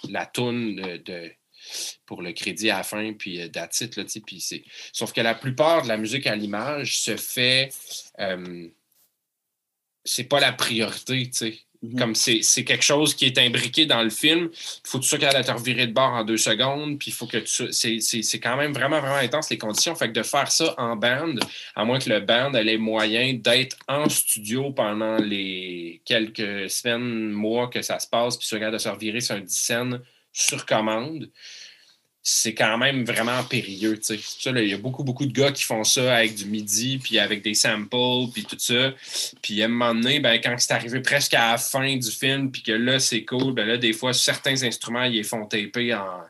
la 0.10 0.26
toune 0.26 0.76
de, 0.76 1.32
pour 2.06 2.22
le 2.22 2.32
crédit 2.34 2.70
à 2.70 2.78
la 2.78 2.84
fin, 2.84 3.14
puis 3.14 3.50
that's 3.52 3.82
it, 3.82 3.96
là, 3.96 4.04
c'est... 4.08 4.64
Sauf 4.92 5.14
que 5.14 5.22
la 5.22 5.36
plupart 5.36 5.84
de 5.84 5.88
la 5.88 5.98
musique 5.98 6.28
à 6.28 6.36
l'image 6.36 7.00
se 7.00 7.18
fait... 7.18 7.70
euh, 8.20 8.68
c'est 10.06 10.26
pas 10.26 10.40
la 10.40 10.54
priorité, 10.54 11.30
tu 11.30 11.34
sais. 11.34 11.65
Mhm. 11.92 12.00
Comme 12.00 12.16
c'est 12.16 12.64
quelque 12.64 12.84
chose 12.84 13.14
qui 13.14 13.26
est 13.26 13.38
imbriqué 13.38 13.86
dans 13.86 14.02
le 14.02 14.10
film. 14.10 14.50
Il 14.52 14.90
faut 14.90 14.98
que 14.98 15.04
tu 15.04 15.10
sois 15.10 15.20
capable 15.20 15.44
de 15.44 15.48
te 15.48 15.52
revirer 15.52 15.88
de 15.88 15.94
bord 15.94 16.12
en 16.12 16.24
deux 16.24 16.38
secondes. 16.38 16.98
Puis 17.00 17.12
il 17.12 17.14
faut 17.14 17.28
que 17.28 17.38
tu. 17.38 17.72
C'est 17.72 18.40
quand 18.40 18.58
même 18.58 18.74
vraiment, 18.74 19.00
vraiment 19.00 19.16
intense 19.16 19.50
les 19.50 19.58
conditions. 19.58 19.96
Fait 19.96 20.08
que 20.08 20.14
de 20.14 20.24
faire 20.24 20.52
ça 20.52 20.74
en 20.78 20.96
band, 20.96 21.36
à 21.76 21.86
moins 21.86 22.00
que 22.00 22.10
le 22.10 22.20
band 22.20 22.54
ait 22.54 22.64
les 22.64 22.78
moyens 22.78 23.42
d'être 23.42 23.78
en 23.88 24.10
studio 24.10 24.72
pendant 24.72 25.18
les 25.18 26.02
quelques 26.06 26.70
semaines, 26.70 27.32
mois 27.32 27.68
que 27.68 27.82
ça 27.82 28.00
se 28.00 28.08
passe, 28.08 28.38
puis 28.38 28.48
soit 28.48 28.60
capable 28.60 28.78
de 28.78 28.82
se 28.82 28.90
revirer 28.90 29.22
sur 29.22 29.36
un 29.36 29.42
10 29.42 29.54
scènes 29.56 30.02
sur 30.34 30.66
commande 30.66 31.30
c'est 32.28 32.56
quand 32.56 32.80
même 32.80 33.06
vraiment 33.06 33.44
périlleux. 33.44 34.00
Il 34.10 34.68
y 34.68 34.74
a 34.74 34.78
beaucoup, 34.80 35.04
beaucoup 35.04 35.28
de 35.28 35.32
gars 35.32 35.52
qui 35.52 35.64
font 35.64 35.84
ça 35.84 36.16
avec 36.16 36.34
du 36.34 36.46
MIDI, 36.46 36.98
puis 36.98 37.20
avec 37.20 37.44
des 37.44 37.54
samples, 37.54 38.32
puis 38.34 38.44
tout 38.44 38.58
ça. 38.58 38.96
Puis 39.44 39.62
à 39.62 39.66
un 39.66 39.68
moment 39.68 39.94
donné, 39.94 40.20
ben, 40.20 40.42
quand 40.44 40.56
c'est 40.58 40.74
arrivé 40.74 41.02
presque 41.02 41.36
à 41.36 41.52
la 41.52 41.58
fin 41.60 41.96
du 41.96 42.10
film, 42.10 42.52
puis 42.52 42.64
que 42.64 42.72
là, 42.72 42.98
c'est 43.00 43.24
cool, 43.26 43.54
ben 43.54 43.68
là, 43.68 43.78
des 43.78 43.94
fois, 43.94 44.12
certains 44.12 44.64
instruments, 44.64 45.04
ils 45.04 45.24
font 45.24 45.46
taper 45.46 45.94
en, 45.94 46.22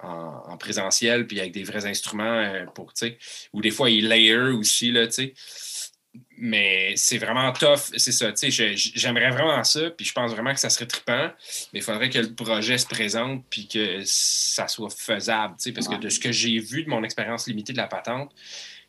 en, 0.00 0.42
en 0.48 0.56
présentiel, 0.58 1.26
puis 1.26 1.40
avec 1.40 1.52
des 1.52 1.64
vrais 1.64 1.86
instruments 1.86 2.24
euh, 2.24 2.66
pour. 2.74 2.92
Ou 3.54 3.62
des 3.62 3.70
fois, 3.70 3.88
ils 3.88 4.06
layer 4.06 4.36
aussi. 4.36 4.92
Mais 6.38 6.92
c'est 6.96 7.18
vraiment 7.18 7.50
tough, 7.52 7.92
c'est 7.96 8.12
ça, 8.12 8.30
tu 8.32 8.50
sais, 8.50 8.74
je- 8.76 8.90
j'aimerais 8.94 9.30
vraiment 9.30 9.64
ça, 9.64 9.90
puis 9.90 10.04
je 10.04 10.12
pense 10.12 10.30
vraiment 10.32 10.52
que 10.52 10.60
ça 10.60 10.68
serait 10.68 10.86
trippant, 10.86 11.30
mais 11.72 11.78
il 11.80 11.82
faudrait 11.82 12.10
que 12.10 12.18
le 12.18 12.34
projet 12.34 12.76
se 12.76 12.86
présente, 12.86 13.42
puis 13.48 13.68
que 13.68 14.02
ça 14.04 14.68
soit 14.68 14.90
faisable, 14.90 15.54
tu 15.58 15.64
sais, 15.64 15.72
parce 15.72 15.88
que 15.88 15.94
de 15.94 16.08
ce 16.10 16.20
que 16.20 16.32
j'ai 16.32 16.58
vu 16.58 16.84
de 16.84 16.90
mon 16.90 17.02
expérience 17.04 17.46
limitée 17.46 17.72
de 17.72 17.78
la 17.78 17.86
patente, 17.86 18.32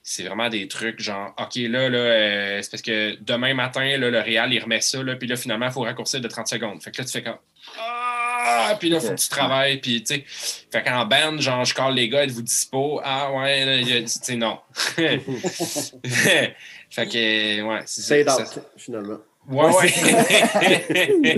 c'est 0.03 0.23
vraiment 0.23 0.47
des 0.49 0.67
trucs 0.69 1.01
genre, 1.01 1.33
OK, 1.37 1.55
là, 1.55 1.89
là 1.89 1.97
euh, 1.97 2.61
c'est 2.61 2.71
parce 2.71 2.81
que 2.81 3.17
demain 3.21 3.53
matin, 3.53 3.97
là, 3.97 4.09
le 4.09 4.19
Réal, 4.19 4.53
il 4.53 4.59
remet 4.61 4.79
ça, 4.81 5.03
là, 5.03 5.15
puis 5.15 5.27
là, 5.27 5.35
finalement, 5.35 5.65
il 5.67 5.71
faut 5.73 5.81
raccourcir 5.81 6.21
de 6.21 6.27
30 6.27 6.47
secondes. 6.47 6.81
Fait 6.81 6.91
que 6.91 6.97
là, 6.99 7.05
tu 7.05 7.11
fais 7.11 7.23
comme, 7.23 7.37
ah, 7.77 8.75
puis 8.79 8.89
là, 8.89 8.97
il 8.97 9.01
faut 9.05 9.13
que 9.13 9.19
tu 9.19 9.27
travailles, 9.29 9.77
puis 9.81 10.01
tu 10.03 10.15
sais, 10.15 10.25
fait 10.71 10.83
qu'en 10.83 11.05
band, 11.05 11.37
genre, 11.39 11.65
je 11.65 11.73
call 11.73 11.93
les 11.93 12.07
gars, 12.07 12.23
êtes-vous 12.23 12.41
dispo? 12.41 13.01
Ah, 13.03 13.33
ouais, 13.33 13.65
là, 13.65 13.83
tu 13.83 14.07
sais, 14.07 14.35
non. 14.37 14.59
fait 16.89 17.07
que, 17.07 17.61
ouais, 17.63 17.81
c'est 17.85 18.23
ça. 18.25 18.35
out, 18.37 18.59
finalement. 18.77 19.19
Ouais, 19.49 19.73
ouais. 19.75 21.37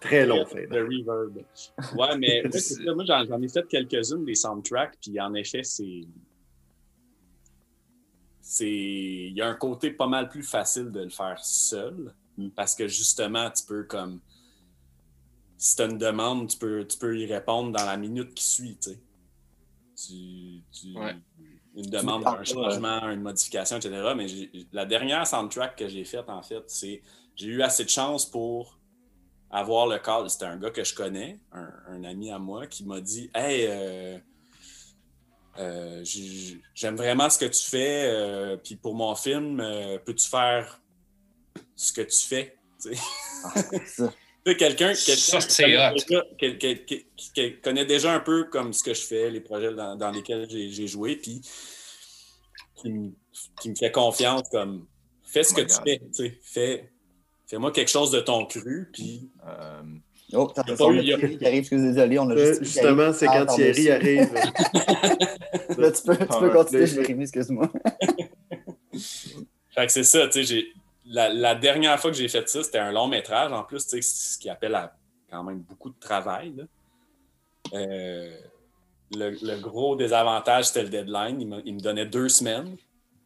Très 0.00 0.26
long 0.26 0.46
fade 0.46 0.68
Le 0.70 0.84
reverb. 0.84 1.38
Ouais, 1.96 2.18
mais 2.18 2.42
moi, 2.44 2.50
c'est 2.52 2.60
ça, 2.60 2.94
moi, 2.94 3.04
j'en 3.04 3.24
j'en 3.26 3.42
ai 3.42 3.48
fait 3.48 3.66
quelques-unes 3.66 4.24
des 4.24 4.34
soundtracks, 4.34 4.96
puis 5.00 5.20
en 5.20 5.34
effet, 5.34 5.62
c'est. 5.64 6.02
C'est. 8.40 8.68
Il 8.70 9.32
y 9.36 9.42
a 9.42 9.48
un 9.48 9.54
côté 9.54 9.90
pas 9.90 10.06
mal 10.06 10.28
plus 10.28 10.42
facile 10.44 10.90
de 10.90 11.00
le 11.00 11.10
faire 11.10 11.38
seul, 11.44 12.14
parce 12.54 12.74
que 12.74 12.86
justement, 12.88 13.50
tu 13.50 13.64
peux 13.64 13.84
comme. 13.84 14.20
Si 15.56 15.74
tu 15.74 15.82
as 15.82 15.86
une 15.86 15.98
demande, 15.98 16.48
tu 16.48 16.56
peux, 16.58 16.86
tu 16.86 16.96
peux 16.96 17.18
y 17.18 17.26
répondre 17.26 17.76
dans 17.76 17.84
la 17.84 17.96
minute 17.96 18.32
qui 18.34 18.44
suit, 18.44 18.78
tu 18.80 18.90
sais. 18.90 19.00
Tu, 19.96 20.62
tu- 20.70 20.96
Ouais. 20.96 21.16
Une 21.78 21.90
demande, 21.90 22.22
un 22.26 22.44
changement, 22.44 23.08
une 23.10 23.20
modification, 23.22 23.76
etc. 23.76 24.12
Mais 24.16 24.26
la 24.72 24.84
dernière 24.84 25.26
soundtrack 25.26 25.76
que 25.76 25.88
j'ai 25.88 26.04
faite, 26.04 26.28
en 26.28 26.42
fait, 26.42 26.62
c'est. 26.66 27.02
J'ai 27.36 27.46
eu 27.46 27.62
assez 27.62 27.84
de 27.84 27.88
chance 27.90 28.26
pour 28.26 28.78
avoir 29.50 29.86
le 29.86 29.98
call. 29.98 30.28
C'était 30.28 30.46
un 30.46 30.56
gars 30.56 30.70
que 30.70 30.82
je 30.84 30.94
connais, 30.94 31.38
un, 31.52 31.70
un 31.88 32.04
ami 32.04 32.30
à 32.32 32.38
moi, 32.38 32.66
qui 32.66 32.84
m'a 32.84 33.00
dit 33.00 33.30
Hey, 33.34 33.66
euh, 33.68 34.18
euh, 35.58 36.00
j'ai- 36.04 36.60
j'aime 36.74 36.96
vraiment 36.96 37.30
ce 37.30 37.38
que 37.38 37.44
tu 37.46 37.62
fais, 37.68 38.10
euh, 38.12 38.56
puis 38.56 38.76
pour 38.76 38.94
mon 38.94 39.14
film, 39.14 39.58
peux-tu 40.04 40.28
faire 40.28 40.80
ce 41.76 41.92
que 41.92 42.02
tu 42.02 42.26
fais. 42.26 42.58
Ça. 42.78 42.90
Tu 44.44 44.52
sais, 44.52 44.56
quelqu'un 44.56 44.92
qui 44.94 45.10
connaît 47.62 47.84
déjà- 47.84 48.14
un 48.14 48.20
peu 48.20 48.44
comme 48.44 48.72
ce 48.72 48.82
que 48.82 48.94
je 48.94 49.02
fais, 49.02 49.30
les 49.30 49.40
projets 49.40 49.74
dans, 49.74 49.96
dans 49.96 50.10
lesquels 50.10 50.46
j'ai 50.48 50.86
joué, 50.86 51.16
puis 51.16 51.40
qui, 52.76 52.90
me- 52.90 53.12
qui 53.60 53.70
me 53.70 53.74
fait 53.74 53.90
confiance 53.90 54.48
comme 54.50 54.86
fais 55.24 55.42
ce 55.42 55.52
Oh 55.52 55.56
que 55.56 55.62
tu 55.62 55.74
fais, 55.84 55.98
tu 55.98 56.06
sais, 56.12 56.38
fais, 56.42 56.90
fais-moi 57.46 57.72
quelque 57.72 57.90
chose 57.90 58.10
de 58.10 58.20
ton 58.20 58.46
cru, 58.46 58.88
puis 58.92 59.30
Euh, 59.46 59.82
Oh, 60.34 60.46
t'as 60.54 60.62
Il 60.66 60.68
y 60.68 60.72
a 60.72 60.76
ça, 60.76 60.84
pas 60.84 60.90
on 60.90 60.92
eu- 60.92 60.98
a 60.98 61.02
il 61.02 61.08
y 61.08 61.12
a- 61.14 61.18
Thierry 61.18 61.38
qui 61.38 61.46
arrive, 61.46 61.58
excusez, 61.60 61.86
désolé, 61.88 62.18
on 62.18 62.28
a 62.28 62.34
Euh, 62.34 62.46
juste. 62.48 62.64
Justement, 62.64 63.12
c'est 63.14 63.26
quand 63.26 63.46
Thierry 63.46 63.90
arrive. 63.90 64.30
Là, 65.78 65.90
tu 65.90 66.02
peux, 66.02 66.16
tu 66.18 66.26
peux 66.26 66.28
Ah, 66.28 66.50
continuer. 66.50 66.86
Jérémy, 66.86 67.22
excuse-moi. 67.22 67.72
Fait 69.74 69.86
que 69.86 69.92
c'est 69.92 70.04
ça, 70.04 70.26
tu 70.26 70.32
sais, 70.32 70.44
j'ai- 70.44 70.72
la, 71.08 71.28
la 71.28 71.54
dernière 71.54 71.98
fois 71.98 72.10
que 72.10 72.16
j'ai 72.16 72.28
fait 72.28 72.48
ça, 72.48 72.62
c'était 72.62 72.78
un 72.78 72.92
long 72.92 73.08
métrage. 73.08 73.52
En 73.52 73.62
plus, 73.64 73.80
c'est 73.86 74.02
ce 74.02 74.38
qui 74.38 74.48
appelle 74.50 74.74
à 74.74 74.94
quand 75.30 75.42
même 75.42 75.60
beaucoup 75.60 75.90
de 75.90 75.98
travail. 75.98 76.54
là. 76.56 76.64
Euh, 77.74 78.36
le, 79.16 79.30
le 79.30 79.58
gros 79.60 79.96
désavantage, 79.96 80.66
c'était 80.66 80.82
le 80.82 80.88
deadline. 80.90 81.40
Il 81.40 81.48
me, 81.48 81.62
il 81.66 81.74
me 81.74 81.80
donnait 81.80 82.06
deux 82.06 82.28
semaines. 82.28 82.76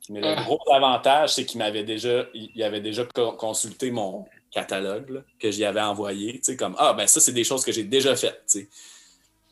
Mais 0.09 0.21
le 0.21 0.29
Ah. 0.29 0.43
gros 0.45 0.61
avantage, 0.73 1.35
c'est 1.35 1.45
qu'il 1.45 1.59
m'avait 1.59 1.85
déjà, 1.85 2.27
il 2.35 2.61
avait 2.63 2.81
déjà 2.81 3.05
co- 3.05 3.33
consulté 3.33 3.91
mon 3.93 4.25
catalogue 4.51 5.11
là, 5.11 5.21
que 5.39 5.51
j'y 5.51 5.65
avais 5.65 5.81
envoyé. 5.81 6.41
Comme 6.59 6.75
Ah, 6.79 6.93
ben 6.93 7.07
ça, 7.07 7.21
c'est 7.21 7.33
des 7.33 7.45
choses 7.45 7.65
que 7.65 7.71
j'ai 7.73 7.85
déjà 7.85 8.15
faites. 8.17 8.59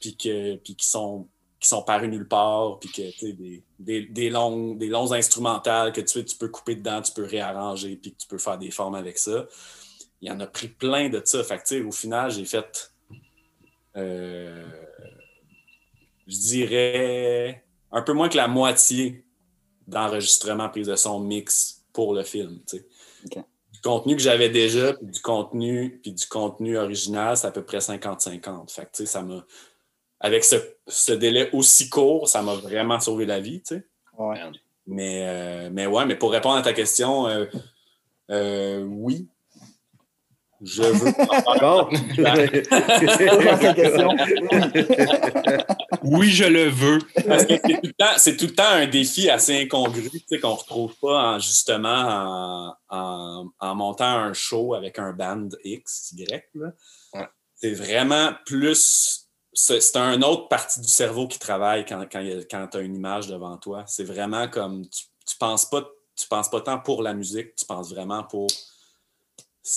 Puis, 0.00 0.16
que, 0.16 0.56
puis 0.56 0.74
qui 0.74 0.88
sont 0.88 1.26
qui 1.60 1.68
sont 1.68 1.82
parus 1.82 2.08
nulle 2.08 2.26
part, 2.26 2.78
puis 2.78 2.90
que 2.90 3.32
des, 3.32 3.62
des, 3.78 4.06
des, 4.06 4.30
longs, 4.30 4.74
des 4.74 4.88
longs 4.88 5.12
instrumentales 5.12 5.92
que 5.92 6.00
tu, 6.00 6.24
tu 6.24 6.36
peux 6.36 6.48
couper 6.48 6.74
dedans, 6.74 7.02
tu 7.02 7.12
peux 7.12 7.24
réarranger, 7.24 7.96
puis 7.96 8.12
que 8.12 8.16
tu 8.16 8.26
peux 8.26 8.38
faire 8.38 8.56
des 8.56 8.70
formes 8.70 8.94
avec 8.94 9.18
ça. 9.18 9.46
Il 10.22 10.28
y 10.28 10.32
en 10.32 10.40
a 10.40 10.46
pris 10.46 10.68
plein 10.68 11.10
de 11.10 11.20
ça. 11.22 11.44
Fait 11.44 11.62
que, 11.62 11.82
au 11.84 11.92
final, 11.92 12.30
j'ai 12.30 12.46
fait, 12.46 12.92
euh, 13.96 14.66
je 16.26 16.36
dirais, 16.38 17.64
un 17.92 18.02
peu 18.02 18.14
moins 18.14 18.30
que 18.30 18.38
la 18.38 18.48
moitié 18.48 19.24
d'enregistrement, 19.86 20.70
prise 20.70 20.86
de 20.86 20.96
son 20.96 21.20
mix 21.20 21.84
pour 21.92 22.14
le 22.14 22.22
film. 22.22 22.60
Du 23.24 23.80
contenu 23.82 24.16
que 24.16 24.22
j'avais 24.22 24.48
déjà, 24.48 24.94
puis 24.94 25.06
du 25.06 25.20
contenu, 25.20 26.00
puis 26.02 26.12
du 26.12 26.26
contenu 26.26 26.78
original, 26.78 27.36
c'est 27.36 27.46
à 27.46 27.50
peu 27.50 27.64
près 27.64 27.78
50-50. 27.78 28.72
Fait 28.72 28.88
que, 28.90 29.04
ça 29.04 29.22
m'a 29.22 29.44
avec 30.20 30.44
ce, 30.44 30.56
ce 30.86 31.12
délai 31.12 31.50
aussi 31.52 31.88
court, 31.88 32.28
ça 32.28 32.42
m'a 32.42 32.54
vraiment 32.54 33.00
sauvé 33.00 33.26
la 33.26 33.40
vie, 33.40 33.62
tu 33.62 33.76
sais. 33.76 33.86
Ouais. 34.18 34.38
Mais, 34.86 35.24
euh, 35.26 35.70
mais 35.72 35.86
ouais, 35.86 36.04
mais 36.04 36.16
pour 36.16 36.30
répondre 36.32 36.56
à 36.56 36.62
ta 36.62 36.72
question, 36.72 37.26
euh, 37.26 37.46
euh, 38.30 38.82
oui. 38.84 39.26
Je 40.62 40.82
veux. 40.82 41.12
Bon. 41.58 41.88
Dans 42.18 43.58
ta 43.58 43.72
question. 43.72 44.10
Oui, 46.02 46.28
je 46.30 46.44
le 46.44 46.68
veux. 46.68 46.98
Parce 47.26 47.46
que 47.46 47.54
c'est 47.54 47.80
tout, 47.80 47.86
le 47.86 47.92
temps- 47.92 48.18
c'est 48.18 48.36
tout 48.36 48.44
le 48.46 48.54
temps 48.54 48.68
un 48.68 48.86
défi 48.86 49.30
assez 49.30 49.62
incongru, 49.62 50.10
tu 50.10 50.20
sais, 50.28 50.38
qu'on 50.38 50.50
ne 50.50 50.56
retrouve 50.56 50.94
pas 51.00 51.34
en, 51.34 51.38
justement 51.38 51.88
en, 51.88 52.74
en- 52.90 53.46
en 53.58 53.74
montant 53.74 54.04
un 54.04 54.32
show 54.34 54.74
avec 54.74 54.98
un 54.98 55.12
band 55.14 55.48
X, 55.64 56.12
Y. 56.16 56.44
Ouais. 56.54 57.26
C'est 57.54 57.72
vraiment 57.72 58.32
plus. 58.44 59.29
C'est 59.62 59.80
c'est 59.82 59.96
un 59.98 60.22
autre 60.22 60.48
partie 60.48 60.80
du 60.80 60.88
cerveau 60.88 61.28
qui 61.28 61.38
travaille 61.38 61.84
quand, 61.84 62.06
quand, 62.10 62.22
quand 62.50 62.66
tu 62.68 62.76
as 62.78 62.80
une 62.80 62.94
image 62.96 63.26
devant 63.26 63.56
toi. 63.58 63.84
C'est 63.86 64.04
vraiment 64.04 64.48
comme. 64.48 64.88
Tu, 64.88 65.04
tu 65.26 65.36
penses 65.36 65.68
pas. 65.68 65.86
Tu 66.16 66.26
penses 66.28 66.48
pas 66.50 66.60
tant 66.62 66.78
pour 66.80 67.02
la 67.02 67.12
musique, 67.14 67.54
tu 67.56 67.64
penses 67.66 67.90
vraiment 67.92 68.24
pour 68.24 68.46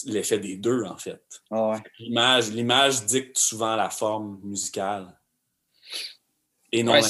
l'effet 0.05 0.39
des 0.39 0.55
deux, 0.57 0.83
en 0.83 0.97
fait. 0.97 1.23
Ah 1.51 1.69
ouais. 1.71 1.83
L'image, 1.99 2.49
l'image 2.51 3.05
dicte 3.05 3.37
souvent 3.37 3.75
la 3.75 3.89
forme 3.89 4.39
musicale. 4.43 5.17
Et 6.71 6.81
non 6.83 6.93
Ouais. 6.93 7.01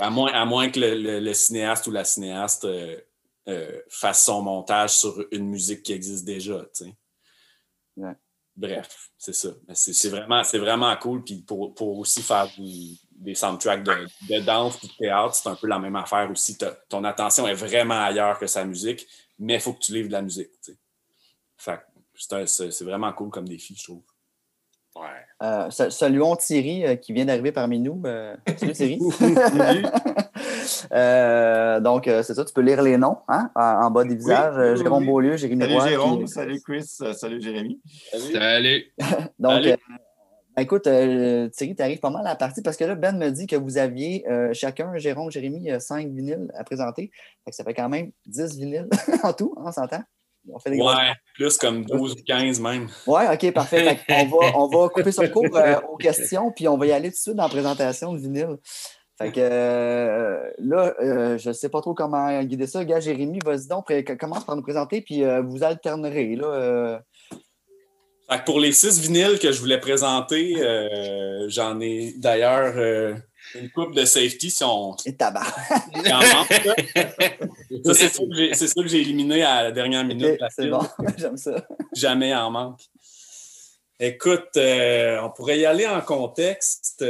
À 0.00 0.10
moins, 0.10 0.32
à 0.32 0.44
moins 0.44 0.70
que 0.70 0.80
le, 0.80 0.94
le- 0.94 1.20
le 1.20 1.34
cinéaste 1.34 1.86
ou 1.86 1.90
la 1.90 2.04
cinéaste 2.04 2.64
euh, 2.64 2.98
euh, 3.48 3.80
fasse 3.88 4.24
son 4.24 4.42
montage 4.42 4.90
sur 4.96 5.24
une 5.32 5.48
musique 5.48 5.82
qui 5.82 5.92
existe 5.92 6.24
déjà. 6.24 6.60
tu 6.74 6.84
sais. 6.84 6.96
Ouais. 7.96 8.14
Bref, 8.56 9.10
c'est 9.18 9.34
ça. 9.34 9.50
C'est, 9.74 10.08
vraiment, 10.08 10.42
c'est 10.42 10.58
vraiment 10.58 10.94
cool. 10.96 11.22
Puis 11.22 11.36
pour, 11.42 11.74
pour 11.74 11.98
aussi 11.98 12.22
faire 12.22 12.48
du- 12.56 12.96
des 13.10 13.34
soundtracks 13.34 13.82
de, 13.82 14.06
de 14.30 14.40
danse 14.40 14.82
et 14.82 14.86
de 14.86 14.92
théâtre, 14.94 15.34
c'est 15.34 15.48
un 15.48 15.54
peu 15.54 15.66
la 15.66 15.78
même 15.78 15.96
affaire 15.96 16.30
aussi. 16.30 16.56
Ton 16.88 17.04
attention 17.04 17.46
est 17.46 17.54
vraiment 17.54 18.02
ailleurs 18.02 18.38
que 18.38 18.46
sa 18.46 18.64
musique, 18.64 19.06
mais 19.38 19.54
il 19.54 19.60
faut 19.60 19.74
que 19.74 19.80
tu 19.80 19.92
livres 19.92 20.08
de 20.08 20.12
la 20.12 20.22
musique. 20.22 20.50
c'est, 22.46 22.82
vraiment 22.84 23.12
cool 23.12 23.30
comme 23.30 23.46
défi, 23.48 23.74
je 23.76 23.84
trouve. 23.84 24.02
Ouais. 24.94 25.26
Euh, 25.42 25.70
sa- 25.70 25.90
saluons 25.90 26.36
Thierry 26.36 26.86
euh, 26.86 26.96
qui 26.96 27.12
vient 27.12 27.26
d'arriver 27.26 27.52
parmi 27.52 27.78
nous. 27.78 28.00
Euh, 28.06 28.34
salut 28.56 28.72
Thierry. 28.72 28.98
Euh, 30.92 31.80
donc, 31.80 32.08
euh, 32.08 32.22
c'est 32.22 32.34
ça, 32.34 32.44
tu 32.44 32.52
peux 32.52 32.60
lire 32.60 32.82
les 32.82 32.96
noms 32.96 33.18
hein, 33.28 33.50
en, 33.54 33.90
bas 33.90 34.04
des 34.04 34.14
visages. 34.16 34.54
oui, 34.56 34.70
oui, 34.72 34.76
Jérôme 34.82 35.02
oui. 35.02 35.08
Beaulieu, 35.08 35.36
Jérémy 35.36 35.62
Salut 35.62 35.74
Roy. 35.74 35.88
Jérôme, 35.88 36.18
puis- 36.18 36.28
salut 36.28 36.60
Chris, 36.62 36.88
euh, 37.02 37.12
salut 37.12 37.40
Jérémy. 37.40 37.80
Salut. 38.32 38.84
Donc, 39.38 39.66
euh, 39.66 39.76
ben, 40.56 40.62
écoute, 40.62 40.86
euh, 40.86 41.48
Thierry, 41.48 41.76
tu 41.76 41.82
arrives 41.82 42.00
pas 42.00 42.10
mal 42.10 42.26
à 42.26 42.30
la 42.30 42.36
partie 42.36 42.62
parce 42.62 42.76
que 42.76 42.84
là, 42.84 42.94
Ben 42.94 43.16
me 43.18 43.30
dit 43.30 43.46
que 43.46 43.56
vous 43.56 43.76
aviez 43.78 44.24
euh, 44.28 44.50
chacun, 44.54 44.96
Jérôme, 44.96 45.30
Jérémy, 45.30 45.70
euh, 45.70 45.78
cinq 45.80 46.08
vinyles 46.08 46.50
à 46.58 46.64
présenter. 46.64 47.10
Fait 47.44 47.50
que 47.50 47.56
ça 47.56 47.62
fait 47.64 47.74
quand 47.74 47.88
même 47.90 48.10
10 48.26 48.56
vinyles 48.58 48.88
en 49.22 49.32
tout, 49.34 49.54
hein, 49.58 49.64
on 49.66 49.72
s'entend? 49.72 50.02
On 50.48 50.58
fait 50.60 50.70
des 50.70 50.78
grosses- 50.78 50.94
Ouais, 50.96 51.12
plus 51.34 51.58
comme 51.58 51.84
12 51.84 52.12
ou 52.12 52.22
15 52.24 52.60
même. 52.60 52.86
Ouais, 53.06 53.24
OK, 53.34 53.52
parfait. 53.52 53.96
Fait 53.96 54.28
on, 54.32 54.38
va, 54.38 54.56
on 54.56 54.68
va 54.68 54.88
couper 54.88 55.10
son 55.12 55.26
cours 55.28 55.54
euh, 55.56 55.74
aux 55.90 55.96
questions, 55.98 56.52
puis 56.52 56.68
on 56.68 56.78
va 56.78 56.86
y 56.86 56.92
aller 56.92 57.08
tout 57.10 57.16
de 57.16 57.20
suite 57.20 57.34
dans 57.34 57.42
la 57.42 57.48
présentation 57.48 58.12
de 58.14 58.18
vinyle. 58.20 58.56
Fait 59.18 59.32
que 59.32 59.40
euh, 59.40 60.50
là, 60.58 60.94
euh, 61.00 61.38
je 61.38 61.48
ne 61.48 61.54
sais 61.54 61.70
pas 61.70 61.80
trop 61.80 61.94
comment 61.94 62.42
guider 62.42 62.66
ça. 62.66 62.84
Gars, 62.84 63.00
Jérémy, 63.00 63.38
vas-y 63.44 63.66
donc, 63.66 63.90
commence 64.18 64.44
par 64.44 64.56
nous 64.56 64.62
présenter, 64.62 65.00
puis 65.00 65.24
euh, 65.24 65.40
vous 65.40 65.64
alternerez. 65.64 66.36
Là, 66.36 66.46
euh, 66.46 66.98
Fait 68.30 68.38
que 68.40 68.44
pour 68.44 68.60
les 68.60 68.72
six 68.72 69.00
vinyles 69.00 69.38
que 69.38 69.52
je 69.52 69.60
voulais 69.60 69.80
présenter, 69.80 70.56
euh, 70.58 71.46
j'en 71.48 71.80
ai 71.80 72.12
d'ailleurs 72.18 72.74
euh, 72.76 73.14
une 73.54 73.70
coupe 73.70 73.94
de 73.94 74.04
safety 74.04 74.50
si 74.50 74.62
on 74.64 74.94
et 75.06 75.16
tabac. 75.16 75.44
ça. 76.04 76.44
Ça, 77.84 77.94
c'est 77.94 78.08
ça 78.08 78.82
que 78.82 78.88
j'ai- 78.88 79.00
éliminé 79.00 79.42
à 79.42 79.62
la 79.64 79.72
dernière 79.72 80.04
minute. 80.04 80.38
C'est 80.50 80.68
bon, 80.68 80.80
j'aime 81.16 81.36
ça. 81.36 81.66
Jamais 81.94 82.34
en 82.34 82.50
manque. 82.50 82.80
Écoute, 83.98 84.56
euh, 84.56 85.18
on 85.22 85.30
pourrait 85.30 85.58
y 85.58 85.64
aller 85.66 85.86
en 85.86 86.00
contexte. 86.00 87.02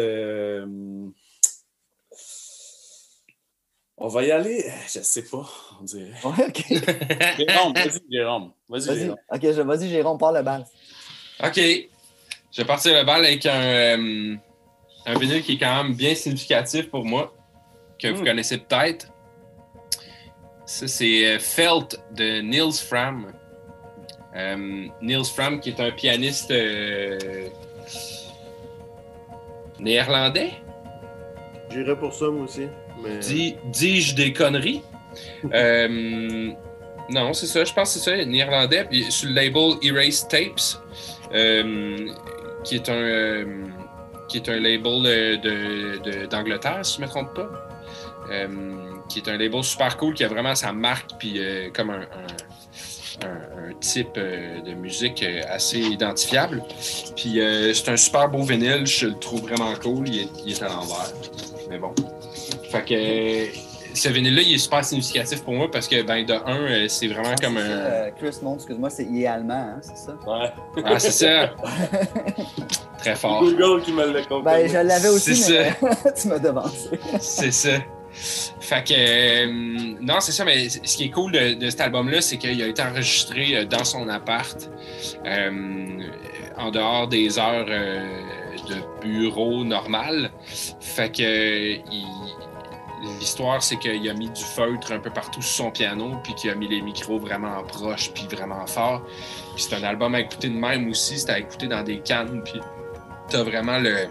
On 3.99 4.09
va 4.09 4.23
y 4.25 4.31
aller, 4.31 4.65
je 4.93 5.01
sais 5.01 5.23
pas, 5.25 5.47
on 5.81 5.85
dirait. 5.85 6.11
Ouais, 6.25 6.47
OK. 6.49 6.65
Jérôme, 7.39 7.73
vas-y, 7.75 8.01
Jérôme. 8.13 8.53
Vas-y, 8.69 8.87
Vas-y, 8.89 8.99
Jérôme. 9.01 9.17
OK, 9.33 9.41
je- 9.43 9.63
vas-y, 9.63 9.89
Jérôme, 9.89 10.19
parle 10.19 10.37
le 10.39 10.43
bal. 10.43 10.65
OK. 11.45 11.57
Je 11.57 12.63
vais 12.63 12.65
partir 12.67 12.95
le 12.95 13.05
bal 13.05 13.25
avec 13.25 13.45
un, 13.47 13.61
euh, 13.61 14.35
un 15.07 15.19
vinyle 15.19 15.43
qui 15.43 15.55
est 15.55 15.59
quand 15.59 15.83
même 15.85 15.95
bien 15.95 16.15
significatif 16.15 16.91
pour 16.91 17.05
moi, 17.05 17.35
que 17.99 18.09
vous 18.09 18.23
Mm. 18.23 18.27
connaissez 18.27 18.59
peut-être. 18.59 19.09
Ça, 20.67 20.89
c'est 20.89 21.27
euh, 21.27 21.39
Felt 21.39 22.01
de 22.13 22.41
Niels 22.41 22.73
Fram. 22.73 23.33
Euh, 24.35 24.87
Niels 25.01 25.25
Fram, 25.25 25.61
qui 25.61 25.71
est 25.71 25.81
un 25.81 25.91
pianiste 25.93 26.51
euh, 26.51 27.49
néerlandais. 29.79 30.51
J'irais 31.71 31.97
pour 31.99 32.13
ça, 32.13 32.27
moi 32.31 32.45
aussi. 32.45 32.67
Mais... 33.03 33.19
Dis- 33.19 33.57
Dis-je 33.67 34.15
des 34.15 34.33
conneries? 34.33 34.83
Euh, 35.55 36.51
non, 37.09 37.33
c'est 37.33 37.47
ça, 37.47 37.65
je 37.65 37.73
pense 37.73 37.95
que 37.95 38.01
c'est 38.01 38.11
ça, 38.19 38.25
néerlandais. 38.27 38.85
Puis 38.85 39.11
sur 39.11 39.29
le 39.31 39.35
label 39.35 39.75
Erase 39.83 40.29
Tapes, 40.29 40.61
euh, 41.33 42.09
qui 42.65 42.75
est 42.75 42.89
un 42.91 42.93
euh, 42.95 43.45
qui 44.29 44.37
est 44.39 44.49
un 44.51 44.59
label 44.61 45.03
de- 45.41 45.99
de- 46.03 46.27
d'Angleterre, 46.27 46.81
si 46.85 46.97
je 46.97 47.01
ne 47.03 47.07
me 47.07 47.11
trompe 47.11 47.33
pas. 47.35 47.49
Qui 49.09 49.21
est 49.21 49.29
un 49.29 49.39
label 49.39 49.63
super 49.65 49.97
cool 49.97 50.13
qui 50.15 50.25
a 50.25 50.29
vraiment 50.29 50.55
sa 50.55 50.73
marque, 50.73 51.13
puis 51.19 51.41
comme 51.73 51.91
un, 51.91 52.01
un- 52.03 53.27
un- 53.27 53.71
un 53.71 53.73
type 53.81 54.15
de 54.17 54.75
musique 54.75 55.25
assez 55.49 55.79
identifiable. 55.79 56.63
Puis 57.17 57.41
c'est 57.73 57.89
un 57.89 57.97
super 57.97 58.29
beau 58.29 58.43
vinyle, 58.43 58.85
je 58.87 59.07
le 59.07 59.15
trouve 59.19 59.43
vraiment 59.43 59.73
cool. 59.83 60.09
Il 60.09 60.21
est, 60.23 60.29
il 60.45 60.53
est 60.53 60.63
à 60.63 60.69
l'envers. 60.69 61.13
Mais 61.71 61.79
bon. 61.79 61.95
Fait 62.71 62.85
que 62.85 63.59
ce 63.97 64.09
vinyle-là, 64.11 64.43
il 64.43 64.55
est 64.55 64.59
super 64.59 64.85
significatif 64.85 65.43
pour 65.43 65.55
moi 65.55 65.71
parce 65.71 65.89
que, 65.89 66.03
ben, 66.03 66.25
de 66.27 66.35
un, 66.35 66.57
euh, 66.61 66.89
c'est 66.89 67.07
vraiment 67.09 67.35
comme 67.41 67.57
un. 67.57 67.61
Euh, 67.61 68.11
Chris 68.19 68.37
Monte, 68.43 68.57
excuse-moi, 68.57 68.91
c'est, 68.91 69.05
il 69.05 69.23
est 69.23 69.27
allemand, 69.27 69.55
hein, 69.55 69.81
c'est 69.81 69.97
ça? 69.97 70.13
Ouais. 70.27 70.83
Ah, 70.85 70.99
c'est 70.99 71.11
ça! 71.13 71.51
Très 72.99 73.15
fort. 73.17 73.41
Google 73.43 73.83
qui 73.83 73.93
me 73.93 74.05
l'a 74.13 74.21
confirmé. 74.23 74.43
Ben, 74.45 74.69
je 74.69 74.79
l'avais 74.87 75.09
aussi, 75.09 75.37
C'est 75.37 75.71
mais 75.83 76.13
tu 76.21 76.29
m'as 76.29 76.39
devancé. 76.39 76.91
C'est 77.21 77.53
ça. 77.53 77.71
Fait 78.61 78.83
que, 78.83 78.95
euh, 78.97 79.97
non, 80.01 80.21
c'est 80.21 80.33
ça, 80.33 80.45
mais 80.45 80.69
ce 80.71 80.97
qui 80.97 81.05
est 81.05 81.11
cool 81.11 81.33
de, 81.33 81.55
de 81.55 81.71
cet 81.71 81.83
album-là, 81.83 82.21
c'est 82.23 82.39
qu'il 82.39 82.63
a 82.63 82.67
été 82.67 82.83
enregistré 82.83 83.65
dans 83.67 83.85
son 83.85 84.09
appart, 84.09 84.71
euh, 85.27 86.01
en 86.57 86.71
dehors 86.71 87.09
des 87.09 87.39
heures 87.39 87.67
euh, 87.69 88.01
de 88.69 89.07
bureau 89.07 89.65
normal. 89.65 90.31
Fait 90.81 91.13
que, 91.15 91.23
il- 91.75 92.07
l'histoire, 93.03 93.63
c'est 93.63 93.77
qu'il 93.77 94.09
a 94.09 94.15
mis 94.15 94.31
du 94.31 94.43
feutre 94.43 94.93
un 94.93 94.99
peu 94.99 95.11
partout 95.11 95.43
sur 95.43 95.65
son 95.65 95.71
piano, 95.71 96.17
puis 96.23 96.35
qu'il 96.35 96.51
a 96.51 96.55
mis 96.55 96.69
les 96.69 96.81
micros 96.81 97.19
vraiment 97.19 97.63
proches, 97.65 98.11
puis 98.13 98.27
vraiment. 98.31 98.65
Puis 98.65 99.63
c'est 99.63 99.75
un 99.75 99.83
album 99.85 100.15
à 100.15 100.21
écouter 100.21 100.49
de 100.49 100.55
même 100.59 100.89
aussi, 100.89 101.19
c'est 101.19 101.31
à 101.31 101.39
écouter 101.39 101.67
dans 101.67 101.83
des 101.83 101.99
cannes, 102.01 102.43
puis 102.45 102.61
t'as 103.29 103.43
vraiment 103.43 103.79
le, 103.79 104.07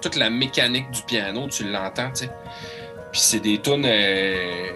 toute 0.00 0.16
la 0.16 0.30
mécanique 0.30 0.90
du 0.90 1.02
piano, 1.02 1.48
tu 1.48 1.64
l'entends, 1.64 2.10
tu 2.10 2.24
sais. 2.26 2.30
Puis 3.12 3.20
c'est 3.20 3.40
des 3.40 3.58
tunes 3.60 3.84
euh, 3.84 4.70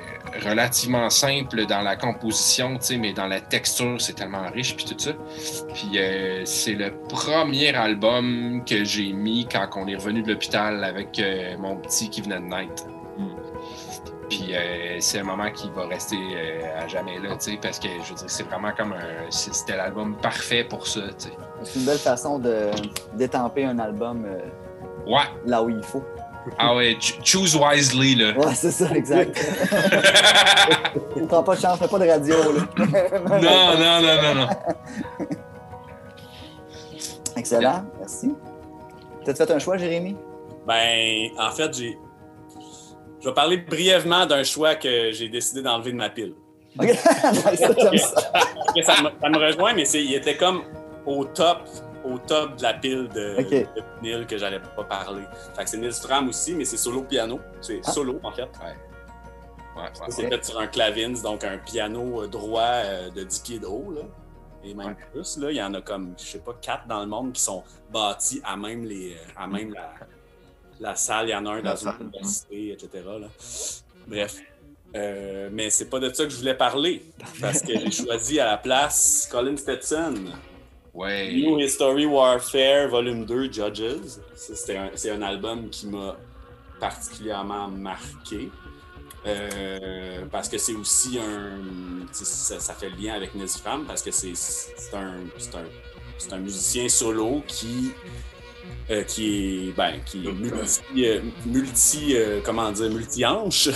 relativement 0.45 1.09
simples 1.09 1.65
dans 1.67 1.81
la 1.81 1.97
composition, 1.97 2.77
tu 2.77 2.85
sais, 2.85 2.97
mais 2.99 3.13
dans 3.13 3.27
la 3.27 3.41
texture, 3.41 4.01
c'est 4.01 4.13
tellement 4.13 4.49
riche, 4.51 4.77
puis 4.77 4.85
tout 4.85 4.99
ça. 4.99 5.13
Puis 5.75 5.99
euh, 5.99 6.45
c'est 6.45 6.75
le 6.75 6.93
premier 7.09 7.75
album 7.75 8.63
que 8.69 8.85
j'ai 8.85 9.13
mis 9.13 9.47
quand 9.51 9.69
on 9.77 9.87
est 9.89 9.97
revenu 9.97 10.23
de 10.23 10.29
l'hôpital 10.29 10.85
avec 10.85 11.19
euh, 11.19 11.57
mon 11.59 11.77
petit 11.77 12.11
qui 12.11 12.21
venait 12.21 12.41
de 12.41 12.45
naître. 12.45 12.85
Puis 14.29 14.55
euh, 14.57 14.97
c'est 15.01 15.21
un 15.21 15.25
moment 15.25 15.51
qui 15.53 15.71
va 15.71 15.87
rester 15.87 16.17
euh, 16.17 16.83
à 16.85 16.89
jamais 16.89 17.19
là, 17.21 17.37
tu 17.37 17.53
sais, 17.53 17.59
parce 17.63 17.79
que 17.79 17.87
je 18.03 18.09
veux 18.11 18.17
dire, 18.17 18.25
c'est 18.31 18.43
vraiment 18.43 18.73
comme 18.77 18.93
un. 18.93 19.31
C'était 19.31 19.77
l'album 19.77 20.17
parfait 20.17 20.65
pour 20.65 20.87
ça, 20.87 21.01
tu 21.19 21.29
sais. 21.29 21.33
C'est 21.63 21.79
une 21.79 21.85
belle 21.87 21.99
façon 21.99 22.39
de 22.41 22.71
d'étamper 23.15 23.65
un 23.67 23.79
album 23.79 24.25
euh, 24.27 24.41
Ouais, 25.07 25.23
là 25.45 25.63
où 25.63 25.69
il 25.71 25.83
faut. 25.83 26.03
ah 26.59 26.75
ouais, 26.75 26.97
ch- 27.01 27.19
choose 27.23 27.57
wisely, 27.57 28.17
là. 28.17 28.37
Ouais, 28.37 28.55
c'est 28.55 28.73
ça, 28.73 28.91
exact. 28.93 29.39
On 31.17 31.27
prend 31.27 31.43
pas 31.45 31.55
de 31.55 31.61
chance, 31.61 31.79
fais 31.79 31.87
pas 31.89 31.99
de 32.01 32.09
radio, 32.09 32.35
là. 32.35 32.63
non, 33.41 33.79
non, 33.79 34.03
non, 34.03 34.23
non, 34.23 34.35
non. 34.35 34.49
Excellent, 37.37 37.85
merci. 37.99 38.35
T'as-tu 39.25 39.39
fait 39.45 39.51
un 39.53 39.59
choix, 39.59 39.77
Jérémy? 39.77 40.17
Ben, 40.67 41.29
en 41.39 41.51
fait, 41.51 41.73
j'ai. 41.75 41.99
Je 43.21 43.29
vais 43.29 43.35
parler 43.35 43.57
brièvement 43.59 44.27
d'un 44.27 44.43
choix 44.45 44.75
que 44.75 45.11
j'ai 45.13 45.29
décidé 45.29 45.63
d'enlever 45.63 45.93
de 45.93 45.97
ma 45.97 46.11
pile. 46.11 46.35
Ça. 48.85 49.03
Me, 49.03 49.09
ça 49.21 49.29
me 49.31 49.39
rejoint, 49.39 49.73
mais 49.73 49.85
c'est, 49.87 50.05
il 50.05 50.15
était 50.15 50.37
comme 50.37 50.63
au 51.07 51.25
top, 51.25 51.61
au 52.05 52.19
top 52.19 52.57
de 52.57 52.63
la 52.63 52.75
pile 52.75 53.09
de, 53.09 53.37
Ok. 53.41 53.51
de 53.51 53.67
Neil 54.03 54.27
que 54.27 54.37
j'allais 54.37 54.61
pas 54.61 54.85
parler. 54.85 55.23
Fait 55.57 55.65
que 55.65 55.71
c'est 55.71 55.79
Nils 55.79 55.93
Fram 55.93 56.29
aussi, 56.29 56.55
mais 56.55 56.65
c'est 56.67 56.77
solo 56.77 57.03
piano. 57.03 57.41
C'est 57.63 57.81
Ah. 57.85 57.93
solo, 57.93 58.21
en 58.23 58.31
fait. 58.33 58.43
Ouais, 58.43 59.83
ouais. 59.83 59.89
C'est 60.11 60.29
fait 60.29 60.45
sur 60.45 60.59
un 60.61 60.67
clavins, 60.67 61.13
donc 61.23 61.45
un 61.45 61.59
piano 61.59 62.23
euh, 62.23 62.27
droit 62.29 62.61
euh, 62.63 63.09
de 63.11 63.23
10 63.25 63.39
pieds 63.41 63.59
de 63.59 63.67
haut. 63.67 63.93
Là. 63.95 64.03
Et 64.65 64.75
même 64.75 64.97
plus, 65.13 65.39
là, 65.39 65.51
il 65.51 65.57
y 65.57 65.63
en 65.63 65.73
a 65.75 65.81
comme, 65.81 66.15
je 66.19 66.25
sais 66.25 66.39
pas, 66.41 66.55
quatre 66.61 66.87
dans 66.89 67.01
le 67.01 67.07
monde 67.07 67.33
qui 67.33 67.41
sont 67.41 67.63
bâtis 67.91 68.41
à 68.45 68.57
même, 68.57 68.85
les, 68.85 69.17
à 69.37 69.47
même 69.47 69.73
la, 69.73 69.93
la 70.81 70.95
salle. 70.97 71.29
Il 71.29 71.33
y 71.33 71.35
en 71.35 71.47
a 71.47 71.51
un 71.53 71.63
La 71.63 71.71
dans 71.71 71.77
salle, 71.77 71.97
une 72.01 72.07
université, 72.09 72.73
etc. 72.73 72.89
là. 73.21 73.29
Bref. 74.07 74.37
Euh, 74.95 75.51
mais 75.53 75.69
c'est 75.71 75.91
pas 75.91 75.99
de 75.99 76.13
ça 76.13 76.25
que 76.25 76.31
je 76.31 76.37
voulais 76.37 76.55
parler. 76.55 77.05
Parce 77.41 77.61
que 77.61 77.79
j'ai 77.79 77.91
choisi 77.91 78.41
à 78.41 78.47
la 78.47 78.57
place 78.57 79.29
Colin 79.31 79.57
Stetson. 79.57 80.15
Ouais. 80.95 81.33
New 81.35 81.59
History 81.59 82.07
Warfare 82.07 82.89
Volume 82.89 83.27
2 83.27 83.53
Judges. 83.53 83.83
Un- 83.83 84.91
C'est 84.95 85.11
un, 85.11 85.23
album 85.23 85.69
qui 85.69 85.89
m'a 85.89 86.17
particulièrement 86.81 87.69
marqué. 87.69 88.51
Euh, 89.27 90.25
parce 90.31 90.49
que 90.49 90.57
c'est 90.57 90.75
aussi 90.75 91.19
un. 91.19 92.07
Ça, 92.13 92.61
ça 92.61 92.75
fait 92.75 92.89
le 92.91 92.97
lien 92.97 93.15
avec 93.15 93.35
Nils 93.35 93.49
Fram 93.49 93.85
parce 93.85 94.01
que 94.03 94.13
c'est 94.13 94.29
un, 94.31 94.35
c'est 95.37 95.55
un, 95.57 95.65
c'est 96.17 96.33
un 96.33 96.39
musicien 96.39 96.89
solo 96.89 97.43
qui. 97.47 97.91
Euh, 98.91 99.03
qui 99.03 99.69
est, 99.69 99.77
ben, 99.77 99.95
qui 100.05 100.27
est 100.27 100.33
multi, 100.33 101.07
euh, 101.07 101.21
multi 101.45 102.17
euh, 102.17 102.41
comment 102.45 102.71
dire, 102.71 102.91
multi-hanche. 102.91 103.69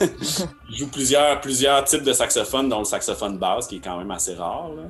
Il 0.70 0.76
joue 0.76 0.88
plusieurs, 0.88 1.40
plusieurs 1.40 1.84
types 1.84 2.02
de 2.02 2.12
saxophones, 2.12 2.68
dont 2.68 2.80
le 2.80 2.84
saxophone 2.84 3.38
basse, 3.38 3.66
qui 3.66 3.76
est 3.76 3.80
quand 3.80 3.98
même 3.98 4.10
assez 4.10 4.34
rare. 4.34 4.70
là. 4.76 4.82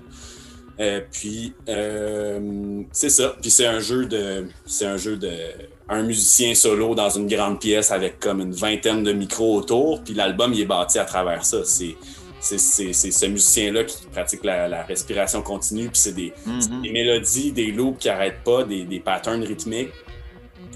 Euh, 0.80 1.00
puis 1.12 1.52
euh, 1.68 2.82
c'est 2.92 3.10
ça. 3.10 3.34
Puis 3.40 3.50
c'est 3.50 3.66
un 3.66 3.80
jeu 3.80 4.06
de. 4.06 4.46
C'est 4.64 4.86
un 4.86 4.96
jeu 4.96 5.16
de. 5.16 5.30
Un 5.88 6.02
musicien 6.02 6.54
solo 6.54 6.94
dans 6.94 7.10
une 7.10 7.26
grande 7.26 7.60
pièce 7.60 7.90
avec 7.90 8.18
comme 8.18 8.40
une 8.40 8.52
vingtaine 8.52 9.02
de 9.02 9.12
micros 9.12 9.56
autour. 9.56 10.02
Puis 10.02 10.14
l'album, 10.14 10.54
il 10.54 10.60
est 10.62 10.66
bâti 10.66 10.98
à 10.98 11.04
travers 11.04 11.44
ça. 11.44 11.64
C'est. 11.64 11.96
C'est 12.40 12.58
c'est- 12.58 12.92
c'est 12.94 13.10
ce 13.10 13.26
musicien-là 13.26 13.84
qui 13.84 14.06
pratique 14.06 14.44
la, 14.44 14.66
la 14.66 14.82
respiration 14.82 15.42
continue, 15.42 15.88
puis 15.88 15.98
c'est 15.98 16.12
des, 16.14 16.32
Mhm. 16.46 16.82
des 16.82 16.90
mélodies, 16.90 17.52
des 17.52 17.70
loops 17.70 17.98
qui 17.98 18.08
n'arrêtent 18.08 18.42
pas, 18.44 18.64
des, 18.64 18.84
des 18.84 19.00
patterns 19.00 19.42
rythmiques. 19.44 19.90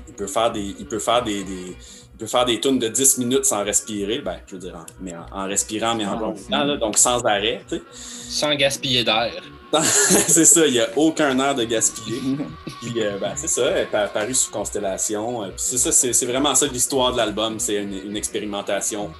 Il 0.08 0.14
peut 0.14 0.26
faire 0.26 0.52
des, 0.52 0.74
il 0.78 0.86
peut 0.86 0.98
faire 0.98 1.22
des, 1.24 1.42
des- 1.42 1.76
il 2.14 2.18
peut 2.18 2.26
faire 2.26 2.44
des 2.44 2.60
tunes 2.60 2.78
de 2.78 2.86
10 2.88 3.18
minutes 3.18 3.44
sans 3.44 3.64
respirer, 3.64 4.18
ben, 4.20 4.36
je 4.46 4.54
veux 4.54 4.60
dire, 4.60 4.76
en, 4.76 4.84
mais 5.00 5.14
en, 5.16 5.26
en 5.32 5.46
respirant, 5.48 5.94
mais 5.96 6.06
en 6.06 6.34
Ah, 6.52 6.64
là, 6.64 6.76
donc 6.76 6.96
sans 6.96 7.24
arrêt. 7.24 7.62
tu 7.68 7.76
sais. 7.76 7.82
Sans 7.92 8.54
gaspiller 8.54 9.02
d'air. 9.02 9.32
c'est 9.82 10.44
ça, 10.44 10.64
il 10.68 10.74
n'y 10.74 10.78
a 10.80 10.88
aucun 10.94 11.36
air 11.40 11.54
de 11.56 11.64
gaspiller. 11.64 12.20
Puis, 12.80 12.92
euh, 13.02 13.18
ben, 13.18 13.32
c'est 13.34 13.48
ça, 13.48 13.70
elle 13.70 13.78
est 13.82 13.86
pa- 13.86 14.06
paru 14.06 14.32
sous 14.32 14.52
Constellation. 14.52 15.42
Euh, 15.42 15.46
Puis 15.46 15.54
c'est 15.56 15.78
ça, 15.78 15.90
c'est 15.90 16.12
c'est 16.12 16.26
vraiment 16.26 16.54
ça 16.54 16.66
l'histoire 16.68 17.10
de 17.12 17.16
l'album. 17.16 17.58
C'est 17.58 17.82
une, 17.82 17.92
une 17.92 18.16
expérimentation, 18.16 19.10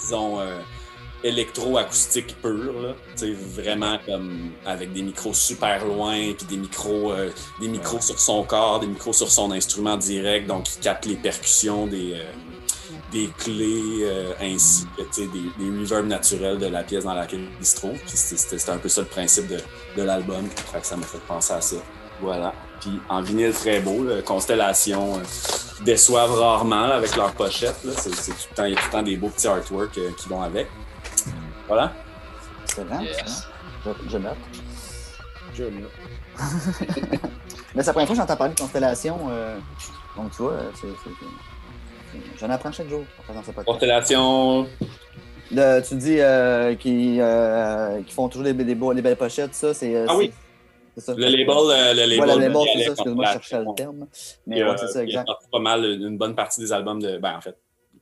disons, 0.00 0.40
euh, 0.40 0.58
électro-acoustique 1.24 2.36
pur, 2.40 2.80
là. 2.82 2.94
Tu 3.16 3.26
sais, 3.26 3.32
vraiment 3.62 3.98
comme 4.06 4.50
avec 4.66 4.92
des 4.92 5.02
micros 5.02 5.34
super 5.34 5.84
loin, 5.84 6.32
puis 6.36 6.46
des 6.48 6.56
micros, 6.56 7.12
euh, 7.12 7.30
des 7.60 7.68
micros 7.68 8.00
sur 8.00 8.18
son 8.18 8.42
corps, 8.44 8.80
des 8.80 8.86
micros 8.86 9.12
sur 9.12 9.30
son 9.30 9.50
instrument 9.52 9.96
direct, 9.96 10.46
donc 10.46 10.64
qui 10.64 10.78
captent 10.78 11.06
les 11.06 11.16
percussions 11.16 11.86
des, 11.86 12.14
euh, 12.14 12.22
des 13.12 13.28
clés, 13.38 14.00
euh, 14.02 14.32
ainsi 14.40 14.86
que 14.96 15.20
des, 15.20 15.26
des 15.26 15.80
reverbs 15.80 16.06
naturels 16.08 16.58
de 16.58 16.66
la 16.66 16.82
pièce 16.82 17.04
dans 17.04 17.14
laquelle 17.14 17.44
il 17.58 17.66
se 17.66 17.76
trouve. 17.76 17.96
C'était- 18.06 18.70
un 18.70 18.78
peu 18.78 18.88
ça 18.88 19.00
le 19.00 19.06
principe 19.06 19.48
de, 19.48 19.58
de 19.96 20.02
l'album. 20.02 20.46
Que 20.48 20.86
ça 20.86 20.96
m'a 20.96 21.06
fait 21.06 21.18
penser 21.26 21.52
à 21.54 21.60
ça. 21.60 21.76
Voilà. 22.20 22.52
Puis 22.80 22.90
en 23.08 23.22
vinyle 23.22 23.52
très 23.52 23.80
beau, 23.80 24.04
là, 24.04 24.20
Constellation 24.22 25.16
euh, 25.16 25.22
déçoivent 25.84 26.34
rarement 26.38 26.86
là, 26.86 26.96
avec 26.96 27.16
leur 27.16 27.32
pochette. 27.32 27.76
C'est 27.96 28.10
tout 28.10 28.32
le 28.50 28.54
temps, 28.56 28.64
il 28.64 28.74
y 28.74 28.76
a 28.76 28.78
tout 28.78 28.86
le 28.86 28.92
temps 28.92 29.02
des 29.02 29.16
beaux 29.16 29.28
petits 29.30 29.46
artworks 29.48 29.96
euh, 29.98 30.10
qui 30.18 30.28
vont 30.28 30.42
avec. 30.42 30.68
Voilà. 31.68 31.92
Excellent. 32.64 33.00
Yes. 33.00 33.46
Je, 33.84 33.90
je 34.10 34.18
note. 34.18 34.36
Je 35.54 35.64
l'ai. 35.64 35.70
Mais 37.74 37.82
c'est 37.82 37.86
la 37.88 37.92
première 37.92 38.06
fois 38.06 38.16
que 38.16 38.20
j'entends 38.22 38.36
parler 38.36 38.54
de 38.54 38.60
constellation. 38.60 39.18
euh, 39.30 39.56
donc, 40.16 40.30
tu 40.34 40.42
vois, 40.42 40.52
euh, 40.52 40.70
c'est- 40.80 42.30
j'en 42.40 42.50
apprends 42.50 42.72
chaque 42.72 42.88
jour 42.88 43.02
en 43.18 43.22
faisant 43.22 43.40
ce 43.40 43.46
podcast. 43.46 43.66
Constellation. 43.66 44.66
Le- 45.50 45.80
tu 45.80 45.94
dis 45.96 46.20
euh, 46.20 46.74
qu'ils 46.74 47.20
euh, 47.20 48.02
font 48.04 48.28
toujours 48.28 48.44
des, 48.44 48.52
des, 48.52 48.74
beaux- 48.74 48.94
des 48.94 49.02
belles 49.02 49.16
pochettes, 49.16 49.54
ça, 49.54 49.72
c'est. 49.74 50.04
Ah 50.08 50.16
oui. 50.16 50.32
C'est 50.96 51.04
ça. 51.04 51.14
Le 51.14 51.22
label, 51.26 51.48
euh, 51.50 51.94
le 51.94 52.00
label. 52.00 52.20
Ouais, 52.20 52.34
le 52.34 52.40
label, 52.40 52.62
c'est 52.74 52.82
ça, 52.84 52.90
excuse-moi, 52.92 53.24
je 53.26 53.32
cherchais 53.32 53.58
le 53.60 53.74
terme. 53.76 54.06
Mais 54.46 54.62
ouais, 54.62 54.68
euh, 54.70 54.76
c'est 54.76 54.88
ça, 54.88 54.98
il 55.02 55.06
a 55.06 55.20
exact. 55.20 55.26
sorti 55.28 55.46
pas 55.50 55.58
mal 55.60 55.84
une 55.84 56.18
bonne 56.18 56.34
partie 56.34 56.60
des 56.60 56.72
albums 56.72 57.00
de. 57.00 57.18
Ben, 57.18 57.36
en 57.36 57.40
fait, 57.40 57.56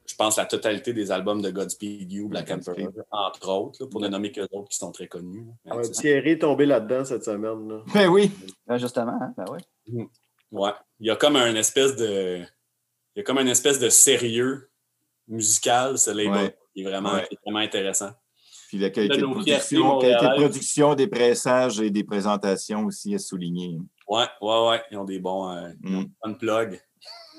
je 0.07 0.15
pense 0.15 0.37
la 0.37 0.47
totalité 0.47 0.93
des 0.93 1.11
albums 1.11 1.43
de 1.43 1.51
Godspeed 1.51 2.11
You, 2.13 2.29
Black 2.29 2.51
Emperor, 2.51 2.89
entre 3.11 3.49
autres, 3.49 3.83
là, 3.85 3.89
pour 3.91 4.01
ne 4.01 4.09
nommer 4.09 4.31
que 4.33 4.41
d'autres 4.41 4.69
qui 4.69 4.77
sont 4.79 4.93
très 4.93 5.09
connus. 5.09 5.47
Ouais, 5.65 5.83
tu 5.83 5.95
sais, 5.95 6.01
Thierry 6.03 6.31
est 6.33 6.39
tombé 6.41 6.67
là-dedans 6.67 7.05
cette 7.05 7.25
semaine. 7.25 7.69
Là. 7.69 7.83
Ben 7.95 8.09
oui. 8.09 8.31
Ouais, 8.69 8.79
justement, 8.79 9.19
hein, 9.21 9.35
ben 9.37 9.45
ouais. 9.51 10.07
Ouais. 10.53 10.71
Il 11.01 11.07
y 11.07 11.11
a 11.11 11.17
comme 11.17 11.37
un 11.37 11.55
espèce 11.57 11.97
de. 11.97 12.39
Il 12.39 13.19
y 13.19 13.21
a 13.21 13.23
comme 13.25 13.39
un 13.39 13.47
espèce 13.47 13.79
de 13.81 13.89
sérieux 13.89 14.71
musical, 15.29 15.99
ce 15.99 16.11
label, 16.11 16.33
Ouais. 16.33 16.57
qui 16.75 16.83
est 16.83 16.85
vraiment, 16.85 17.13
Ouais. 17.15 17.27
qui 17.29 17.35
est 17.35 17.39
vraiment 17.45 17.59
intéressant. 17.61 18.11
Puis 18.69 18.79
la 18.79 18.91
qualité 18.91 19.19
De 19.19 19.27
production, 19.27 19.99
qualité 19.99 20.25
de 20.27 20.35
production, 20.35 20.95
des 20.95 21.07
pressages 21.07 21.81
et 21.81 21.91
des 21.91 22.05
présentations 22.05 22.85
aussi 22.85 23.15
à 23.15 23.19
souligner. 23.19 23.79
Ouais, 24.09 24.27
ouais, 24.41 24.69
ouais. 24.69 24.83
Ils 24.91 24.99
ont 24.99 25.05
des 25.05 25.19
bons. 25.19 25.49
Euh, 25.51 25.71
ils 25.85 25.97
ont 25.97 26.01
Mm. 26.01 26.05
des 26.05 26.11
bonnes 26.23 26.39
plugs. 26.39 26.81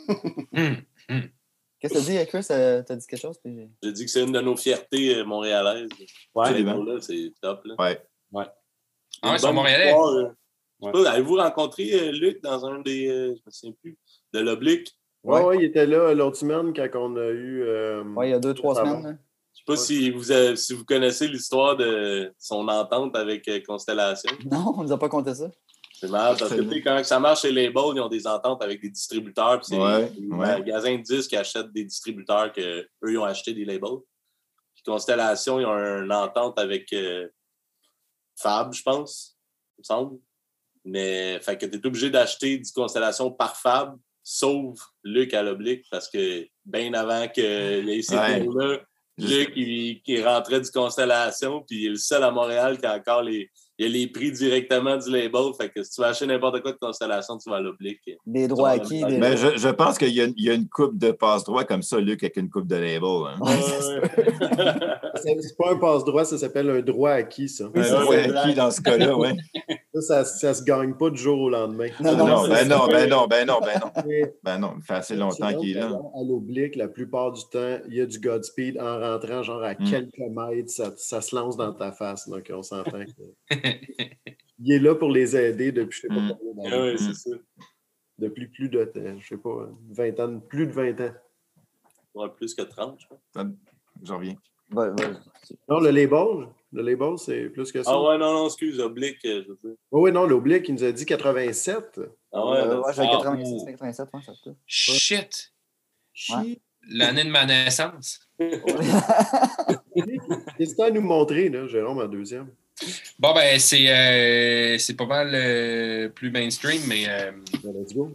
Qu'est-ce 1.80 1.94
que 1.94 2.00
tu 2.00 2.06
dis, 2.06 2.26
Chris? 2.28 2.46
Euh, 2.52 2.82
T'as 2.86 2.96
dit 2.96 3.06
quelque 3.06 3.20
chose? 3.22 3.38
Puis... 3.44 3.70
j'ai- 3.84 3.92
dit 3.92 4.06
que 4.06 4.12
c'est 4.12 4.24
une 4.24 4.32
de 4.32 4.42
nos 4.42 4.56
fiertés 4.58 5.18
euh, 5.18 5.24
montréalaises. 5.26 5.90
Ouais. 6.34 6.46
Absolument. 6.48 6.74
label-là, 6.78 7.02
c'est 7.02 7.34
top. 7.42 7.62
Là. 7.66 7.76
Ouais. 7.78 8.02
Ah, 9.22 9.30
Une 9.30 9.34
ils 9.36 9.40
sont 9.40 9.54
montréalais. 9.54 9.94
euh. 9.94 10.30
Je 10.82 10.86
Ouais. 10.88 10.92
sais 10.96 11.04
pas, 11.04 11.12
Avez-vous 11.12 11.36
rencontré 11.36 11.92
euh, 11.94 12.12
Luc 12.12 12.42
dans 12.44 12.66
un 12.66 12.80
des. 12.82 13.08
euh, 13.08 13.36
je 13.36 13.42
me 13.46 13.52
souviens 13.52 13.76
plus. 13.82 13.98
De 14.34 14.40
l'oblique? 14.40 14.92
Ouais, 15.24 15.40
Ouais. 15.40 15.46
ouais, 15.46 15.58
il 15.58 15.64
était 15.66 15.86
là 15.88 16.14
l'autre 16.14 16.38
semaine 16.38 16.72
quand 16.74 16.88
on 16.96 17.16
a 17.16 17.28
eu. 17.30 17.64
euh, 17.64 18.04
Ouais, 18.16 18.30
il 18.30 18.32
y 18.32 18.34
a 18.36 18.40
deux, 18.40 18.54
trois 18.54 18.76
semaines. 18.76 19.04
là. 19.04 19.14
Je 19.54 19.60
sais 19.60 19.64
pas 19.66 19.76
si, 19.76 20.12
vous 20.12 20.32
avez- 20.32 20.56
si 20.56 20.74
vous 20.74 20.86
connaissez 20.86 21.28
l'histoire 21.28 21.76
de 21.76 22.32
son 22.38 22.68
entente 22.68 23.16
avec 23.16 23.50
Constellation. 23.66 24.32
Non, 24.52 24.74
on 24.78 24.84
nous 24.84 24.92
a 24.92 25.00
pas 25.00 25.10
compté 25.10 25.34
ça. 25.34 25.50
C'est 26.00 26.10
marrant 26.10 26.36
parce 26.38 26.54
que 26.54 26.62
tu 26.62 26.70
sais, 26.70 26.82
quand 26.82 27.04
ça 27.04 27.20
marche 27.20 27.42
chez 27.42 27.52
les 27.52 27.68
labels, 27.68 27.96
ils 27.96 28.02
ont 28.02 28.08
des 28.10 28.28
ententes 28.28 28.62
avec 28.62 28.82
des 28.82 28.90
distributeurs. 28.90 29.58
Puis 29.60 29.68
c'est 29.70 29.78
Ouais, 29.78 30.12
ouais. 30.16 30.60
magasins 30.60 30.96
de 30.96 31.02
disques 31.02 31.30
qui 31.32 31.38
achètent 31.38 31.72
des 31.72 31.86
distributeurs 31.86 32.52
que 32.54 32.82
eux 32.82 33.12
ils 33.12 33.18
ont 33.18 33.24
acheté 33.24 33.54
des 33.54 33.66
labels. 33.66 34.00
Puis 34.76 34.84
Constellation, 34.86 35.60
ils 35.60 35.66
ont 35.66 35.76
une 36.04 36.12
entente 36.12 36.60
avec 36.60 36.94
euh, 36.94 37.28
Fab, 38.36 38.74
je 38.74 38.84
pense, 38.84 39.38
il 39.78 39.82
me 39.82 39.84
semble. 39.84 40.20
Mais 40.86 41.40
fait 41.40 41.58
que 41.58 41.66
tu 41.66 41.78
es 41.78 41.86
obligé 41.88 42.10
d'acheter 42.12 42.58
du 42.60 42.72
Constellation 42.72 43.32
par 43.32 43.58
Fab, 43.58 43.98
sauf 44.24 44.80
Luc 45.04 45.34
à 45.34 45.42
l'oblique, 45.42 45.86
parce 45.90 46.08
que 46.10 46.48
bien 46.64 46.94
avant 46.94 47.28
que 47.28 47.80
les 47.82 48.14
Ouais. 48.14 48.46
là 48.46 48.80
Luc, 49.18 49.52
il, 49.56 50.00
qui 50.04 50.22
rentrait 50.24 50.62
du 50.62 50.70
Constellation, 50.70 51.64
puis 51.68 51.78
il 51.80 51.86
est 51.88 51.90
le 51.90 51.96
seul 51.96 52.24
à 52.24 52.30
Montréal 52.30 52.78
qui 52.78 52.86
a 52.86 52.96
encore 52.96 53.24
les, 53.24 53.50
il 53.80 53.86
a 53.86 53.90
les 53.90 54.08
prix 54.08 54.32
directement 54.32 54.98
du 54.98 55.10
label. 55.12 55.42
Fait 55.60 55.70
que 55.70 55.84
si 55.84 55.92
tu 55.92 56.02
vas 56.02 56.08
acheter 56.08 56.26
n'importe 56.26 56.62
quoi 56.62 56.72
de 56.72 56.78
Constellation, 56.78 57.38
tu 57.38 57.50
vas 57.50 57.58
à 57.58 57.62
l'oblique. 57.62 58.00
Des 58.26 58.48
droits 58.48 58.70
acquis. 58.70 59.04
Des... 59.04 59.18
Mais 59.18 59.38
je, 59.38 59.58
je 59.58 59.70
pense 59.70 59.98
qu'il 59.98 60.10
y, 60.14 60.22
a 60.22 60.26
une- 60.26 60.34
il 60.38 60.46
y 60.46 60.50
a 60.50 60.54
une 60.54 60.68
coupe 60.68 60.98
de 60.98 61.12
passe-droit 61.12 61.64
comme 61.64 61.82
ça, 61.84 62.00
Luc, 62.00 62.24
avec 62.24 62.38
une 62.38 62.50
coupe 62.50 62.68
de 62.68 62.76
label. 62.76 63.04
hein. 63.04 63.36
Ouais, 63.40 65.38
c'est 65.40 65.58
pas 65.58 65.72
un 65.72 65.78
passe-droit, 65.78 66.26
ça 66.26 66.38
s'appelle 66.38 66.70
un 66.70 66.82
droit 66.82 67.12
acquis, 67.12 67.50
ça. 67.50 67.66
Oui, 67.74 67.82
Un 67.82 67.84
c'est 67.84 67.92
droit 68.00 68.16
acquis 68.16 68.54
dans 68.56 68.72
ce 68.72 68.82
cas-là, 68.82 69.18
oui. 69.18 69.30
Ça, 69.96 70.02
ça, 70.02 70.26
ça 70.26 70.54
se 70.54 70.64
gagne 70.64 70.94
pas 70.94 71.10
du 71.10 71.18
jour 71.18 71.40
au 71.40 71.50
lendemain. 71.50 71.88
Non, 72.00 72.16
Non, 72.16 72.28
non, 72.28 72.48
ben 72.48 72.56
c'est 72.58 72.66
non, 72.66 72.88
ben 72.88 73.10
non, 73.10 73.28
ben 73.28 73.48
non, 73.48 73.60
ben 73.62 73.80
non. 73.82 73.92
Mais 74.08 74.34
Ben 74.44 74.58
non, 74.60 74.74
ça 74.80 74.86
fait 74.86 74.94
assez 75.00 75.16
longtemps 75.16 75.54
qu'il 75.60 75.72
est 75.76 75.80
là. 75.80 75.88
À 76.16 76.24
l'oblique, 76.24 76.76
la 76.76 76.88
plupart 76.88 77.32
du 77.32 77.42
temps, 77.52 77.80
il 77.90 77.96
y 77.96 78.02
a 78.02 78.06
du 78.06 78.20
Godspeed 78.20 78.80
en 78.80 79.00
rentrant, 79.00 79.42
genre 79.44 79.64
à 79.64 79.74
Mm. 79.74 79.90
quelques 79.90 80.18
mètres, 80.20 80.70
ça, 80.70 80.92
ça 80.98 81.22
se 81.22 81.36
lance 81.36 81.58
dans 81.58 81.74
ta 81.74 81.92
face. 81.92 82.28
Donc, 82.30 82.44
on 82.54 82.62
s'entend 82.64 82.92
que. 82.92 83.56
il 84.60 84.72
est 84.74 84.80
là 84.80 84.96
pour 84.96 85.12
les 85.12 85.36
aider 85.36 85.72
depuis, 85.72 85.98
je 85.98 86.02
sais 86.02 86.08
pas 86.08 86.16
Mm. 86.16 86.38
combien 86.40 86.72
Ah 86.72 86.78
d'années. 86.78 86.98
c'est 86.98 87.14
ça. 87.14 87.30
Depuis 88.20 88.48
plus 88.48 88.70
de 88.70 88.84
temps, 88.84 89.20
je 89.20 89.28
sais 89.28 89.38
pas, 89.38 89.70
20 89.92 90.20
ans, 90.20 90.40
plus 90.40 90.66
de 90.68 90.72
20 90.72 91.00
ans. 91.02 91.14
Ouais, 92.16 92.30
plus 92.36 92.54
que 92.56 92.64
30, 92.64 93.00
je 93.00 93.06
pense. 93.08 93.20
J'en 94.04 94.18
reviens. 94.18 94.36
Ouais, 94.72 94.88
ouais. 94.90 95.12
Non, 95.70 95.80
le 95.80 95.92
label, 95.92 96.48
le 96.74 96.82
label, 96.82 97.18
c'est 97.18 97.50
plus 97.50 97.72
que 97.72 97.84
ça. 97.84 97.92
Ah 97.94 98.02
ouais, 98.04 98.18
non, 98.18 98.34
non, 98.34 98.46
excuse, 98.48 98.80
oblique, 98.80 99.24
euh, 99.26 99.44
je 99.46 99.50
veux 99.52 99.60
dire. 99.64 99.76
Oui, 99.92 100.02
oui, 100.02 100.12
non, 100.12 100.26
l'oblique, 100.26 100.68
il 100.68 100.74
nous 100.76 100.84
a 100.84 100.92
dit 100.92 101.06
87. 101.06 102.00
Ah 102.34 102.46
ouais, 102.50 102.58
Euh, 102.58 102.82
ouais, 102.82 102.94
j'avais 102.94 103.08
ah, 103.12 103.18
86, 103.18 103.66
87, 103.66 104.08
ouais, 104.14 104.22
ça 104.24 104.34
se. 104.34 104.50
Shit! 104.66 105.54
Ouais. 106.32 106.60
L'année 106.90 107.24
de 107.24 107.30
ma 107.30 107.46
naissance. 107.46 108.20
Qu'est-ce 108.40 108.58
que 110.72 110.76
tu 110.76 110.82
as 110.82 110.86
à 110.86 110.92
nous 110.92 111.02
montrer, 111.02 111.50
là, 111.50 111.68
Jérôme, 111.68 112.00
en 112.00 112.08
deuxième? 112.08 112.50
Bon, 113.20 113.34
ben, 113.34 113.60
c'est 113.60 113.90
euh, 113.90 114.78
c'est 114.78 114.94
pas 114.96 115.06
mal 115.08 115.32
euh, 115.34 116.10
plus 116.10 116.30
mainstream, 116.32 116.82
mais 116.88 117.06
euh, 117.08 117.32
let's 117.64 117.94
go. 117.94 118.12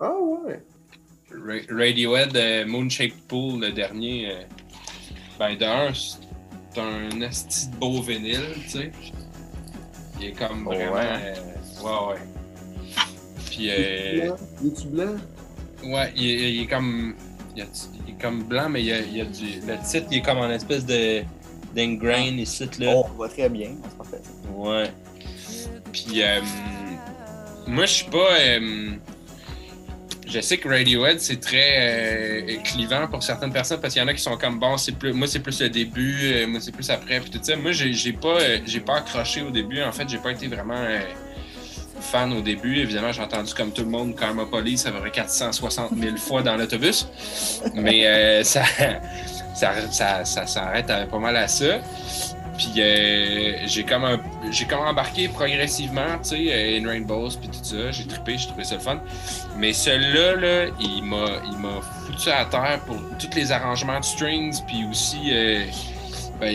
Ah 0.00 0.12
ouais. 0.20 0.60
Ra- 1.30 1.74
Radiohead, 1.74 2.36
euh, 2.36 2.66
Moonshake 2.66 3.14
Pool, 3.26 3.60
le 3.62 3.72
dernier, 3.72 4.46
ben, 5.38 5.56
d'un, 5.56 5.92
c'est 5.94 6.80
un 6.80 7.22
asti 7.22 7.68
de 7.70 7.76
beau 7.76 8.02
vinyle, 8.02 8.40
tu 8.64 8.68
sais. 8.68 8.92
Il 10.20 10.26
est 10.26 10.32
comme 10.32 10.66
Oh, 10.66 10.70
vraiment. 10.74 10.92
ouais. 10.94 11.34
ouais, 11.82 12.14
ouais. 12.14 12.20
Puis, 13.46 13.68
euh, 13.70 14.26
Blanc? 14.26 14.36
Es-tu 14.66 14.86
blanc? 14.88 15.16
ouais, 15.84 16.12
il 16.16 16.30
est, 16.30 16.52
il 16.54 16.62
est 16.62 16.66
comme. 16.66 17.14
Il, 17.56 17.64
il 18.06 18.14
est 18.14 18.20
comme 18.20 18.42
blanc, 18.44 18.68
mais 18.68 18.80
il 18.80 18.86
y 18.86 18.92
a, 18.92 19.00
il 19.00 19.16
y 19.16 19.20
a 19.20 19.24
du. 19.24 19.60
Le 19.66 19.76
titre, 19.88 20.06
il 20.10 20.18
est 20.18 20.22
comme 20.22 20.38
en 20.38 20.50
espèce 20.50 20.84
de. 20.84 21.22
D'ingrain 21.74 22.36
ici, 22.38 22.68
là. 22.78 22.90
On 22.96 23.18
va 23.18 23.28
très 23.28 23.48
bien, 23.48 23.70
c'est 23.82 23.96
parfait. 23.96 24.22
Ouais. 24.54 24.90
Puis, 25.92 26.22
euh, 26.22 26.40
moi, 27.66 27.86
je 27.86 27.92
suis 27.92 28.10
pas. 28.10 28.32
euh, 28.40 28.90
je 30.26 30.40
sais 30.40 30.56
que 30.56 30.68
Radiohead, 30.68 31.20
c'est 31.20 31.38
très 31.38 31.76
euh, 31.76 32.56
clivant 32.64 33.06
pour 33.08 33.22
certaines 33.22 33.52
personnes 33.52 33.80
parce 33.80 33.92
qu'il 33.92 34.02
y 34.02 34.04
en 34.04 34.08
a 34.08 34.14
qui 34.14 34.22
sont 34.22 34.36
comme 34.36 34.58
bon, 34.58 34.76
c'est 34.78 34.92
plus, 34.92 35.12
moi, 35.12 35.26
c'est 35.28 35.40
plus 35.40 35.60
le 35.60 35.68
début, 35.68 36.46
moi, 36.48 36.60
c'est 36.60 36.72
plus 36.72 36.88
après, 36.90 37.20
puis 37.20 37.30
tout 37.30 37.40
ça. 37.42 37.56
Moi, 37.56 37.72
j'ai 37.72 37.92
j'ai 37.92 38.12
pas, 38.12 38.38
j'ai 38.66 38.80
pas 38.80 38.96
accroché 38.96 39.42
au 39.42 39.50
début. 39.50 39.82
En 39.82 39.92
fait, 39.92 40.08
j'ai 40.08 40.18
pas 40.18 40.32
été 40.32 40.48
vraiment 40.48 40.82
fan 42.04 42.32
au 42.32 42.40
début. 42.40 42.78
Évidemment, 42.78 43.12
j'ai 43.12 43.22
entendu 43.22 43.52
comme 43.54 43.72
tout 43.72 43.82
le 43.82 43.88
monde 43.90 44.16
Karma 44.16 44.44
Police, 44.46 44.82
ça 44.82 44.90
va 44.90 45.08
460 45.08 45.96
000 45.96 46.16
fois 46.16 46.42
dans 46.42 46.56
l'autobus. 46.56 47.06
Mais 47.74 48.06
euh, 48.06 48.44
ça, 48.44 48.62
ça, 49.54 49.72
ça, 49.90 50.24
ça 50.24 50.46
s'arrête 50.46 50.90
à- 50.90 51.06
pas 51.06 51.18
mal 51.18 51.36
à 51.36 51.48
ça. 51.48 51.78
Puis 52.56 52.72
euh, 52.78 53.56
j'ai 53.66 53.82
comme 53.84 54.04
un, 54.04 54.20
j'ai 54.52 54.64
comme 54.64 54.78
embarqué 54.80 55.26
progressivement, 55.28 56.18
tu 56.22 56.28
sais, 56.30 56.46
euh, 56.52 56.80
In 56.80 56.88
Rainbows 56.88 57.30
puis 57.40 57.48
tout 57.48 57.64
ça. 57.64 57.90
J'ai 57.90 58.06
trippé, 58.06 58.38
j'ai 58.38 58.46
trouvé 58.46 58.62
ça 58.64 58.76
le 58.76 58.80
fun. 58.80 59.00
Mais 59.56 59.72
celui-là, 59.72 60.36
là, 60.36 60.70
il 60.80 61.02
m'a, 61.02 61.26
il 61.50 61.58
m'a 61.58 61.80
foutu 62.06 62.30
à 62.30 62.44
terre 62.44 62.78
pour 62.86 62.96
tous 63.18 63.34
les 63.34 63.50
arrangements 63.50 63.98
de 63.98 64.04
strings, 64.04 64.62
puis 64.68 64.84
aussi 64.88 65.30
euh, 65.32 65.64
ben, 66.40 66.54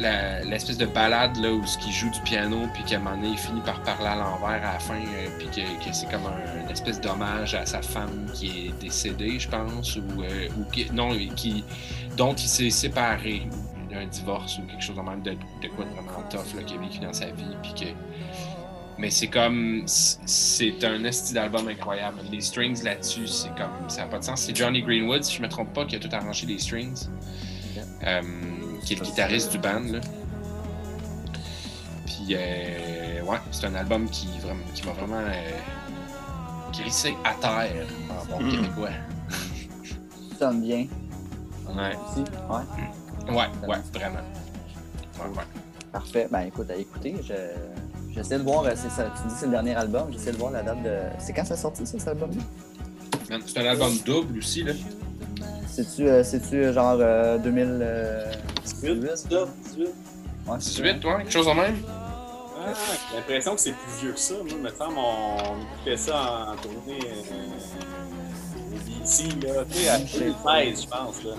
l'espèce 0.00 0.78
de 0.78 0.86
balade 0.86 1.36
là 1.36 1.52
où 1.52 1.64
ce 1.66 1.78
qui 1.78 1.92
joue 1.92 2.10
du 2.10 2.20
piano, 2.20 2.66
puis 2.74 2.82
qu'à 2.84 2.96
un 2.96 2.98
moment 3.00 3.16
donné, 3.16 3.28
il 3.28 3.38
finit 3.38 3.60
par 3.60 3.82
parler 3.82 4.06
à 4.06 4.16
l'envers 4.16 4.66
à 4.66 4.74
la 4.74 4.78
fin, 4.78 4.94
euh, 4.94 5.28
puis 5.38 5.48
que, 5.48 5.84
que 5.84 5.94
c'est 5.94 6.10
comme 6.10 6.26
un, 6.26 6.64
une 6.64 6.70
espèce 6.70 7.00
d'hommage 7.00 7.54
à 7.54 7.66
sa 7.66 7.82
femme 7.82 8.30
qui 8.34 8.68
est 8.68 8.80
décédée, 8.80 9.38
je 9.38 9.48
pense, 9.48 9.96
ou, 9.96 10.22
euh, 10.22 10.48
ou 10.58 10.70
qui, 10.70 10.90
non, 10.92 11.10
qui, 11.36 11.64
dont 12.16 12.34
il 12.34 12.48
s'est 12.48 12.70
séparé, 12.70 13.48
ou 13.50 13.92
d'un 13.92 14.06
divorce 14.06 14.58
ou 14.58 14.62
quelque 14.62 14.82
chose 14.82 14.96
de 14.96 15.02
même 15.02 15.22
de, 15.22 15.32
de 15.32 15.68
quoi 15.74 15.84
de 15.84 15.90
vraiment 15.90 16.28
tough 16.30 16.54
là, 16.56 16.62
qu'il 16.62 16.78
a 16.78 16.80
vécu 16.80 16.98
dans 17.00 17.12
sa 17.12 17.26
vie, 17.26 17.56
puis 17.62 17.74
que 17.74 17.90
mais 19.00 19.08
c'est 19.08 19.28
comme. 19.28 19.84
C'est 19.86 20.84
un 20.84 21.02
esti 21.04 21.32
d'album 21.32 21.66
incroyable. 21.68 22.18
Les 22.30 22.42
strings 22.42 22.84
là-dessus, 22.84 23.26
c'est 23.26 23.48
comme. 23.54 23.88
Ça 23.88 24.02
n'a 24.02 24.08
pas 24.08 24.18
de 24.18 24.24
sens. 24.24 24.42
C'est 24.42 24.54
Johnny 24.54 24.82
Greenwood, 24.82 25.24
si 25.24 25.36
je 25.36 25.42
me 25.42 25.48
trompe 25.48 25.72
pas, 25.72 25.86
qui 25.86 25.96
a 25.96 25.98
tout 25.98 26.10
arrangé 26.12 26.46
les 26.46 26.58
strings. 26.58 27.08
Euh, 28.04 28.20
qui 28.90 28.94
est 28.94 28.98
le 28.98 29.04
guitariste 29.06 29.52
du 29.52 29.58
band. 29.58 29.84
Là. 29.92 30.00
Puis, 32.06 32.34
euh, 32.34 33.22
ouais, 33.22 33.38
c'est 33.52 33.66
un 33.66 33.74
album 33.76 34.08
qui, 34.10 34.26
vraiment, 34.42 34.64
qui 34.74 34.84
m'a 34.84 34.92
vraiment 34.92 35.18
euh, 35.18 35.50
grissé 36.72 37.14
à 37.24 37.34
terre 37.34 37.86
en 38.10 38.24
bon 38.36 38.42
Mm. 38.44 38.50
québécois. 38.50 38.88
Ça 40.32 40.38
sonne 40.46 40.62
bien 40.62 40.86
Ouais, 41.68 41.96
aussi. 42.10 42.20
Ouais. 42.20 43.32
ouais, 43.32 43.46
ouais, 43.68 43.76
vraiment. 43.94 44.16
Ouais, 45.20 45.36
ouais. 45.36 45.44
Parfait. 45.92 46.26
Ben 46.28 46.40
écoute, 46.40 46.68
à 46.70 46.74
écouter, 46.74 47.14
je... 47.22 47.34
j'essaie 48.12 48.38
de 48.38 48.42
voir, 48.42 48.64
euh, 48.64 48.72
c'est 48.74 48.90
ça, 48.90 49.04
tu 49.22 49.28
dis 49.28 49.34
c'est 49.38 49.46
le 49.46 49.52
dernier 49.52 49.76
album, 49.76 50.08
j'essaie 50.10 50.32
de 50.32 50.36
voir 50.36 50.50
la 50.50 50.62
date 50.64 50.82
de. 50.82 50.98
C'est 51.20 51.32
quand 51.32 51.44
ça 51.44 51.56
sorti 51.56 51.86
ça, 51.86 51.96
cet 51.96 52.08
album-là? 52.08 52.42
C'est 53.46 53.58
un 53.60 53.66
album 53.70 53.92
double 54.04 54.38
aussi, 54.38 54.64
là. 54.64 54.72
C'est-tu, 55.82 56.06
euh, 56.08 56.22
c'est-tu 56.22 56.56
euh, 56.62 56.72
genre 56.74 56.98
euh, 57.00 57.38
2018? 57.38 59.00
18, 59.00 59.16
ça, 59.16 59.46
18. 59.64 59.88
Ouais, 60.46 60.58
18, 60.58 61.04
ouais, 61.04 61.16
quelque 61.18 61.30
chose 61.30 61.48
en 61.48 61.54
même. 61.54 61.76
Ah, 61.88 62.72
j'ai 63.10 63.16
l'impression 63.16 63.54
que 63.54 63.60
c'est 63.62 63.72
plus 63.72 64.00
vieux 64.02 64.12
que 64.12 64.20
ça. 64.20 64.34
Moi, 64.34 64.44
me 64.58 64.68
semble, 64.76 64.98
on 64.98 65.36
écoutait 65.62 65.96
ça 65.96 66.48
en 66.52 66.56
tournée 66.56 66.98
euh, 67.06 67.22
BT, 68.84 69.46
là, 69.46 69.64
tu 69.70 69.78
sais, 69.78 69.88
à 69.88 69.98
2016, 69.98 70.82
je 70.82 70.86
pense. 70.88 71.24
Là. 71.24 71.30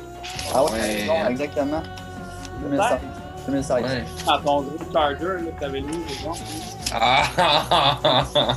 Ah 0.56 0.64
ouais, 0.64 0.72
Ouais. 0.72 1.06
bon, 1.08 1.28
exactement. 1.30 1.84
2016. 2.64 3.00
2016. 3.46 3.84
Ouais. 3.84 4.04
Dans 4.26 4.40
ton 4.42 4.62
gros 4.62 4.92
charger 4.92 5.26
là, 5.26 5.52
que 5.56 5.60
t'avais 5.60 5.82
mis, 5.82 5.98
les 5.98 6.16
gens. 6.24 6.34
Ah! 6.94 7.28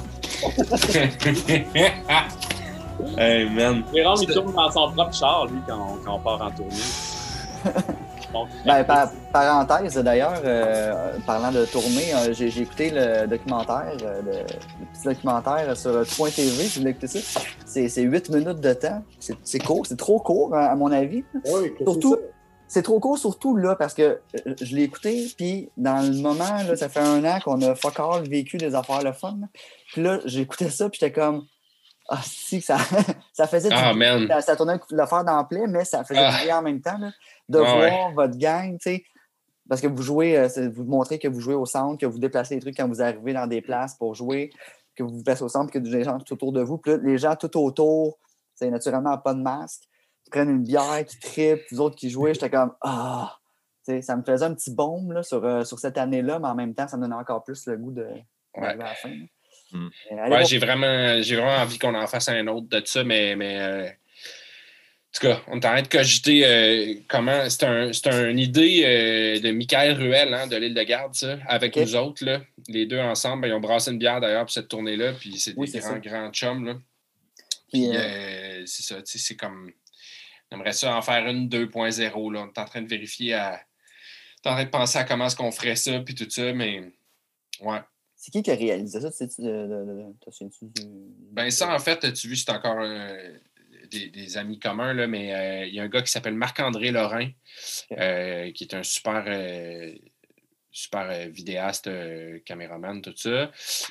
hey, 3.18 3.48
man. 3.50 3.82
Jérôme, 3.94 4.18
il 4.22 4.28
tourne 4.34 4.52
dans 4.52 4.70
son 4.70 4.92
propre 4.92 5.14
char, 5.14 5.46
lui, 5.46 5.58
quand, 5.66 5.98
quand 6.04 6.14
on 6.14 6.18
part 6.20 6.42
en 6.42 6.50
tournée. 6.50 6.74
Bon, 8.32 8.48
Ben, 8.66 8.82
par- 8.82 9.12
parenthèse, 9.32 9.94
d'ailleurs, 9.98 10.40
euh, 10.44 11.12
parlant 11.24 11.52
de 11.52 11.64
tournée, 11.66 12.12
euh, 12.14 12.32
j'ai 12.32 12.48
écouté 12.62 12.90
le 12.92 13.28
documentaire, 13.28 13.92
euh, 14.02 14.22
le, 14.22 14.32
le 14.32 14.86
petit 14.92 15.04
documentaire 15.04 15.76
sur 15.76 16.04
Point 16.16 16.30
TV, 16.30 16.64
si 16.64 16.80
vous 16.80 16.84
l'écoutez 16.84 17.06
ça. 17.06 17.40
C'est 17.64 17.88
c'est 17.88 18.02
8 18.02 18.30
minutes 18.30 18.58
de 18.60 18.72
temps. 18.72 19.04
C'est 19.44 19.60
court, 19.60 19.86
c'est 19.86 19.96
trop 19.96 20.18
court, 20.18 20.52
à 20.52 20.66
à 20.66 20.74
mon 20.74 20.90
avis. 20.90 21.22
Oui, 21.46 21.74
Surtout, 21.84 22.16
c'est 22.66 22.82
trop 22.82 22.98
court, 22.98 23.18
surtout 23.18 23.56
là, 23.56 23.76
parce 23.76 23.94
que 23.94 24.18
je 24.60 24.74
l'ai 24.74 24.82
écouté, 24.82 25.28
puis 25.36 25.70
dans 25.76 26.04
le 26.04 26.20
moment, 26.20 26.56
là, 26.66 26.74
ça 26.74 26.88
fait 26.88 26.98
un 26.98 27.24
an 27.24 27.38
qu'on 27.44 27.62
a 27.62 27.76
fuck 27.76 28.00
all 28.00 28.28
vécu 28.28 28.56
des 28.56 28.74
affaires 28.74 29.02
le 29.04 29.12
fun. 29.12 29.36
Puis 29.92 30.02
là, 30.02 30.18
j'écoutais 30.24 30.70
ça, 30.70 30.90
puis 30.90 30.98
j'étais 31.00 31.12
comme, 31.12 31.44
ah, 32.08 32.20
si, 32.22 32.60
ça, 32.60 32.76
ça 33.32 33.46
faisait 33.46 33.68
du 33.68 33.74
Ah, 33.78 33.94
man. 33.94 34.26
ça, 34.28 34.40
ça 34.40 34.56
tournait 34.56 34.76
de 34.76 34.96
l'affaire 34.96 35.24
d'emploi, 35.24 35.66
mais 35.66 35.84
ça 35.84 36.04
faisait 36.04 36.20
Ah. 36.22 36.36
du 36.38 36.44
bien 36.46 36.58
en 36.58 36.62
même 36.62 36.80
temps, 36.80 36.98
là, 36.98 37.10
de 37.48 37.58
Ah 37.58 37.78
ouais. 37.78 37.90
voir 37.90 38.12
votre 38.12 38.36
gang, 38.36 38.72
tu 38.78 38.90
sais. 38.90 39.04
Parce 39.68 39.80
que 39.80 39.86
vous 39.86 40.02
jouez, 40.02 40.36
euh, 40.38 40.48
vous 40.74 40.84
montrez 40.84 41.18
que 41.18 41.28
vous 41.28 41.40
jouez 41.40 41.54
au 41.54 41.64
centre, 41.64 41.98
que 41.98 42.04
vous 42.06 42.18
déplacez 42.18 42.54
les 42.56 42.60
trucs 42.60 42.76
quand 42.76 42.86
vous 42.86 43.00
arrivez 43.00 43.32
dans 43.32 43.46
des 43.46 43.62
places 43.62 43.94
pour 43.94 44.14
jouer, 44.14 44.50
que 44.94 45.02
vous 45.02 45.08
vous 45.16 45.22
placez 45.24 45.42
au 45.42 45.48
centre, 45.48 45.72
que 45.72 45.78
des 45.78 46.04
gens 46.04 46.18
tout 46.18 46.34
autour 46.34 46.52
de 46.52 46.60
vous. 46.60 46.76
Puis 46.76 46.92
là, 46.92 46.98
les 47.02 47.16
gens 47.16 47.34
tout 47.34 47.56
autour, 47.58 48.18
c'est 48.54 48.70
naturellement 48.70 49.16
pas 49.16 49.32
de 49.32 49.40
masque, 49.40 49.84
qui 50.24 50.30
prennent 50.30 50.50
une 50.50 50.62
bière, 50.62 51.04
qui 51.06 51.18
trippent, 51.18 51.64
les 51.70 51.80
autres 51.80 51.96
qui 51.96 52.10
jouaient. 52.10 52.34
J'étais 52.34 52.50
comme, 52.50 52.74
ah, 52.82 53.38
ça 54.02 54.16
me 54.16 54.22
faisait 54.22 54.44
un 54.44 54.54
petit 54.54 54.70
baume 54.74 55.12
là, 55.12 55.22
sur, 55.22 55.42
euh, 55.44 55.64
sur 55.64 55.78
cette 55.78 55.96
année-là, 55.96 56.38
mais 56.38 56.48
en 56.48 56.54
même 56.54 56.74
temps, 56.74 56.86
ça 56.86 56.96
me 56.98 57.02
donnait 57.02 57.14
encore 57.14 57.42
plus 57.42 57.66
le 57.66 57.76
goût 57.78 57.92
de 57.92 58.06
d'arriver 58.54 58.82
à 58.82 58.86
la 58.88 58.94
fin. 58.94 59.08
là. 59.08 59.24
Mm. 59.74 59.88
Mais 60.12 60.20
allez 60.20 60.32
Ouais, 60.32 60.44
j'ai 60.46 60.58
vraiment, 60.58 61.20
j'ai 61.20 61.36
vraiment 61.36 61.56
envie 61.62 61.78
qu'on 61.78 61.94
en 61.94 62.06
fasse 62.06 62.28
un 62.28 62.46
autre 62.46 62.68
de 62.68 62.82
ça, 62.84 63.04
mais, 63.04 63.36
mais 63.36 63.60
euh, 63.60 63.86
en 63.86 65.20
tout 65.20 65.26
cas, 65.28 65.42
on 65.48 65.54
est 65.60 65.66
en 65.66 65.70
train 65.70 65.82
de 65.82 65.88
cogiter 65.88 66.44
euh, 66.44 66.94
comment. 67.08 67.48
C'est 67.48 67.64
un, 67.64 68.28
une 68.28 68.38
idée 68.38 68.82
euh, 68.84 69.40
de 69.40 69.50
Michael 69.50 69.92
Ruel 69.96 70.32
hein, 70.34 70.46
de 70.46 70.56
l'île 70.56 70.74
de 70.74 70.82
Garde, 70.82 71.14
ça, 71.14 71.38
avec 71.46 71.76
nous 71.76 71.94
autres. 71.94 72.24
Là. 72.24 72.40
Les 72.68 72.86
deux 72.86 72.98
ensemble, 72.98 73.42
ben, 73.42 73.48
ils 73.48 73.54
ont 73.54 73.60
brassé 73.60 73.90
une 73.90 73.98
bière 73.98 74.20
d'ailleurs 74.20 74.42
pour 74.42 74.50
cette 74.50 74.68
tournée-là, 74.68 75.12
puis 75.12 75.38
c'est 75.38 75.54
Oui, 75.56 75.70
des 75.70 75.78
grands, 75.78 75.90
ça. 75.90 75.98
grands 75.98 76.30
chums. 76.30 76.64
Là. 76.64 76.74
Puis, 77.72 77.88
Puis 77.88 77.96
euh, 77.96 78.00
euh, 78.00 78.62
c'est 78.66 78.82
ça, 78.82 78.96
tu 78.96 79.12
sais, 79.12 79.18
c'est 79.18 79.36
comme. 79.36 79.70
J'aimerais 80.50 80.72
ça 80.72 80.96
en 80.96 81.02
faire 81.02 81.26
une 81.26 81.48
2.0. 81.48 82.32
là. 82.32 82.40
On 82.40 82.46
est 82.46 82.58
en 82.58 82.64
train 82.64 82.82
de 82.82 82.88
vérifier 82.88 83.34
à. 83.34 83.60
On 84.44 84.48
est 84.48 84.52
en 84.52 84.54
train 84.56 84.64
de 84.64 84.70
penser 84.70 84.98
à 84.98 85.04
comment 85.04 85.26
est-ce 85.26 85.36
qu'on 85.36 85.52
ferait 85.52 85.76
ça, 85.76 85.98
puis 86.00 86.14
tout 86.14 86.28
ça, 86.28 86.52
mais 86.52 86.82
ouais. 87.60 87.78
C'est 88.24 88.30
qui 88.30 88.42
qui 88.42 88.50
a 88.50 88.54
réalisé 88.54 89.00
ça? 89.00 89.10
Du- 90.62 90.70
Ben 91.32 91.50
ça, 91.50 91.74
en 91.74 91.78
fait, 91.78 92.12
tu 92.14 92.28
vois, 92.28 92.36
c'est 92.36 92.50
encore 92.50 92.78
euh, 92.80 93.36
des, 93.90 94.08
des 94.08 94.36
amis 94.38 94.58
communs, 94.58 94.94
là, 94.94 95.06
mais 95.06 95.34
euh, 95.34 95.66
il 95.66 95.74
y 95.74 95.80
a 95.80 95.82
un 95.82 95.88
gars 95.88 96.02
qui 96.02 96.10
s'appelle 96.10 96.34
Marc-André 96.34 96.90
Lorrain, 96.90 97.28
euh, 97.92 98.50
qui 98.52 98.64
est 98.64 98.74
un 98.74 98.82
super, 98.82 99.24
euh, 99.26 99.92
super 100.70 101.08
euh, 101.10 101.28
vidéaste, 101.28 101.86
euh, 101.86 102.38
caméraman, 102.46 103.02
tout 103.02 103.12
ça. 103.16 103.50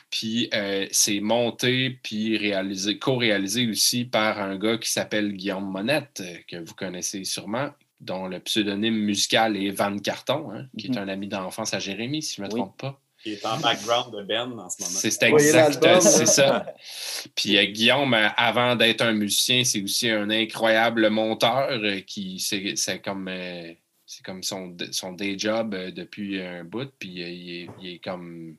Puis 0.09 0.49
euh, 0.53 0.87
c'est 0.91 1.19
monté, 1.19 1.91
puis 2.03 2.37
réalisé, 2.37 2.97
co-réalisé 2.99 3.67
aussi 3.69 4.05
par 4.05 4.39
un 4.41 4.57
gars 4.57 4.77
qui 4.77 4.89
s'appelle 4.91 5.33
Guillaume 5.33 5.69
Monette, 5.71 6.21
euh, 6.21 6.37
que 6.47 6.57
vous 6.57 6.73
connaissez 6.73 7.23
sûrement, 7.23 7.69
dont 8.01 8.27
le 8.27 8.39
pseudonyme 8.39 8.97
musical 8.97 9.55
est 9.57 9.69
Van 9.69 9.97
Carton, 9.99 10.51
hein, 10.51 10.65
qui 10.77 10.89
Mhm. 10.89 10.95
est 10.95 10.99
un 10.99 11.07
ami 11.07 11.27
d'enfance 11.27 11.73
à 11.73 11.79
Jérémy, 11.79 12.21
si 12.21 12.35
je 12.37 12.41
ne 12.41 12.47
me 12.47 12.53
Oui. 12.53 12.59
trompe 12.61 12.77
pas. 12.79 12.99
Qui 13.23 13.33
est 13.33 13.45
en 13.45 13.57
background 13.57 14.13
de 14.13 14.23
Ben 14.23 14.51
en 14.59 14.69
ce 14.69 14.83
moment. 14.83 14.99
C'est 14.99 15.23
exact, 15.23 16.01
c'est 16.01 16.25
ça. 16.25 16.65
Puis 17.35 17.57
euh, 17.57 17.65
Guillaume, 17.65 18.13
euh, 18.13 18.27
avant 18.35 18.75
d'être 18.75 19.01
un 19.01 19.13
musicien, 19.13 19.63
c'est 19.63 19.81
aussi 19.81 20.09
un 20.09 20.29
incroyable 20.29 21.09
monteur 21.09 21.69
euh, 21.71 22.01
qui 22.01 22.39
c'est 22.39 22.75
c'est 22.75 22.99
comme 22.99 23.27
euh, 23.29 23.71
c'est 24.05 24.23
comme 24.25 24.43
son, 24.43 24.75
son 24.91 25.13
day 25.13 25.35
job 25.39 25.73
depuis 25.95 26.41
un 26.41 26.65
bout. 26.65 26.91
Puis 26.99 27.23
euh, 27.23 27.29
il, 27.29 27.49
est, 27.49 27.69
il 27.81 27.89
est 27.95 27.99
comme 27.99 28.57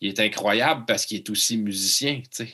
il 0.00 0.08
est 0.08 0.20
incroyable 0.20 0.84
parce 0.86 1.04
qu'il 1.04 1.18
est 1.18 1.28
aussi 1.28 1.58
musicien, 1.58 2.20
tu 2.20 2.46
sais. 2.46 2.48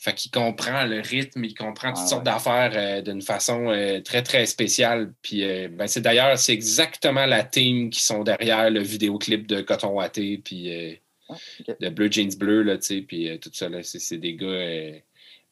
Fait 0.00 0.14
qu'il 0.14 0.30
comprend 0.30 0.84
le 0.84 1.00
rythme, 1.00 1.44
il 1.44 1.54
comprend 1.54 1.88
toutes 1.88 2.04
Ah 2.04 2.06
sortes 2.06 2.26
ouais. 2.26 2.32
d'affaires 2.32 2.72
euh, 2.74 3.02
d'une 3.02 3.20
façon 3.20 3.68
euh, 3.68 4.00
très, 4.00 4.22
très 4.22 4.46
spéciale. 4.46 5.12
Puis 5.22 5.42
euh, 5.42 5.68
ben, 5.68 5.88
c'est 5.88 6.00
d'ailleurs, 6.00 6.38
c'est 6.38 6.52
exactement 6.52 7.26
la 7.26 7.42
team 7.42 7.90
qui 7.90 8.00
sont 8.00 8.22
derrière 8.22 8.70
le 8.70 8.80
vidéoclip 8.80 9.48
de 9.48 9.60
Coton 9.60 9.88
Watté, 9.88 10.38
puis 10.38 11.00
Ah, 11.28 11.34
de 11.80 11.88
Bleu 11.88 12.08
Jeans 12.10 12.36
Bleu, 12.38 12.62
là, 12.62 12.78
tu 12.78 12.86
sais, 12.86 13.02
puis 13.02 13.38
tout 13.40 13.50
ça, 13.52 13.68
là, 13.68 13.82
c'est, 13.82 14.18
des 14.18 14.34
gars 14.34 15.00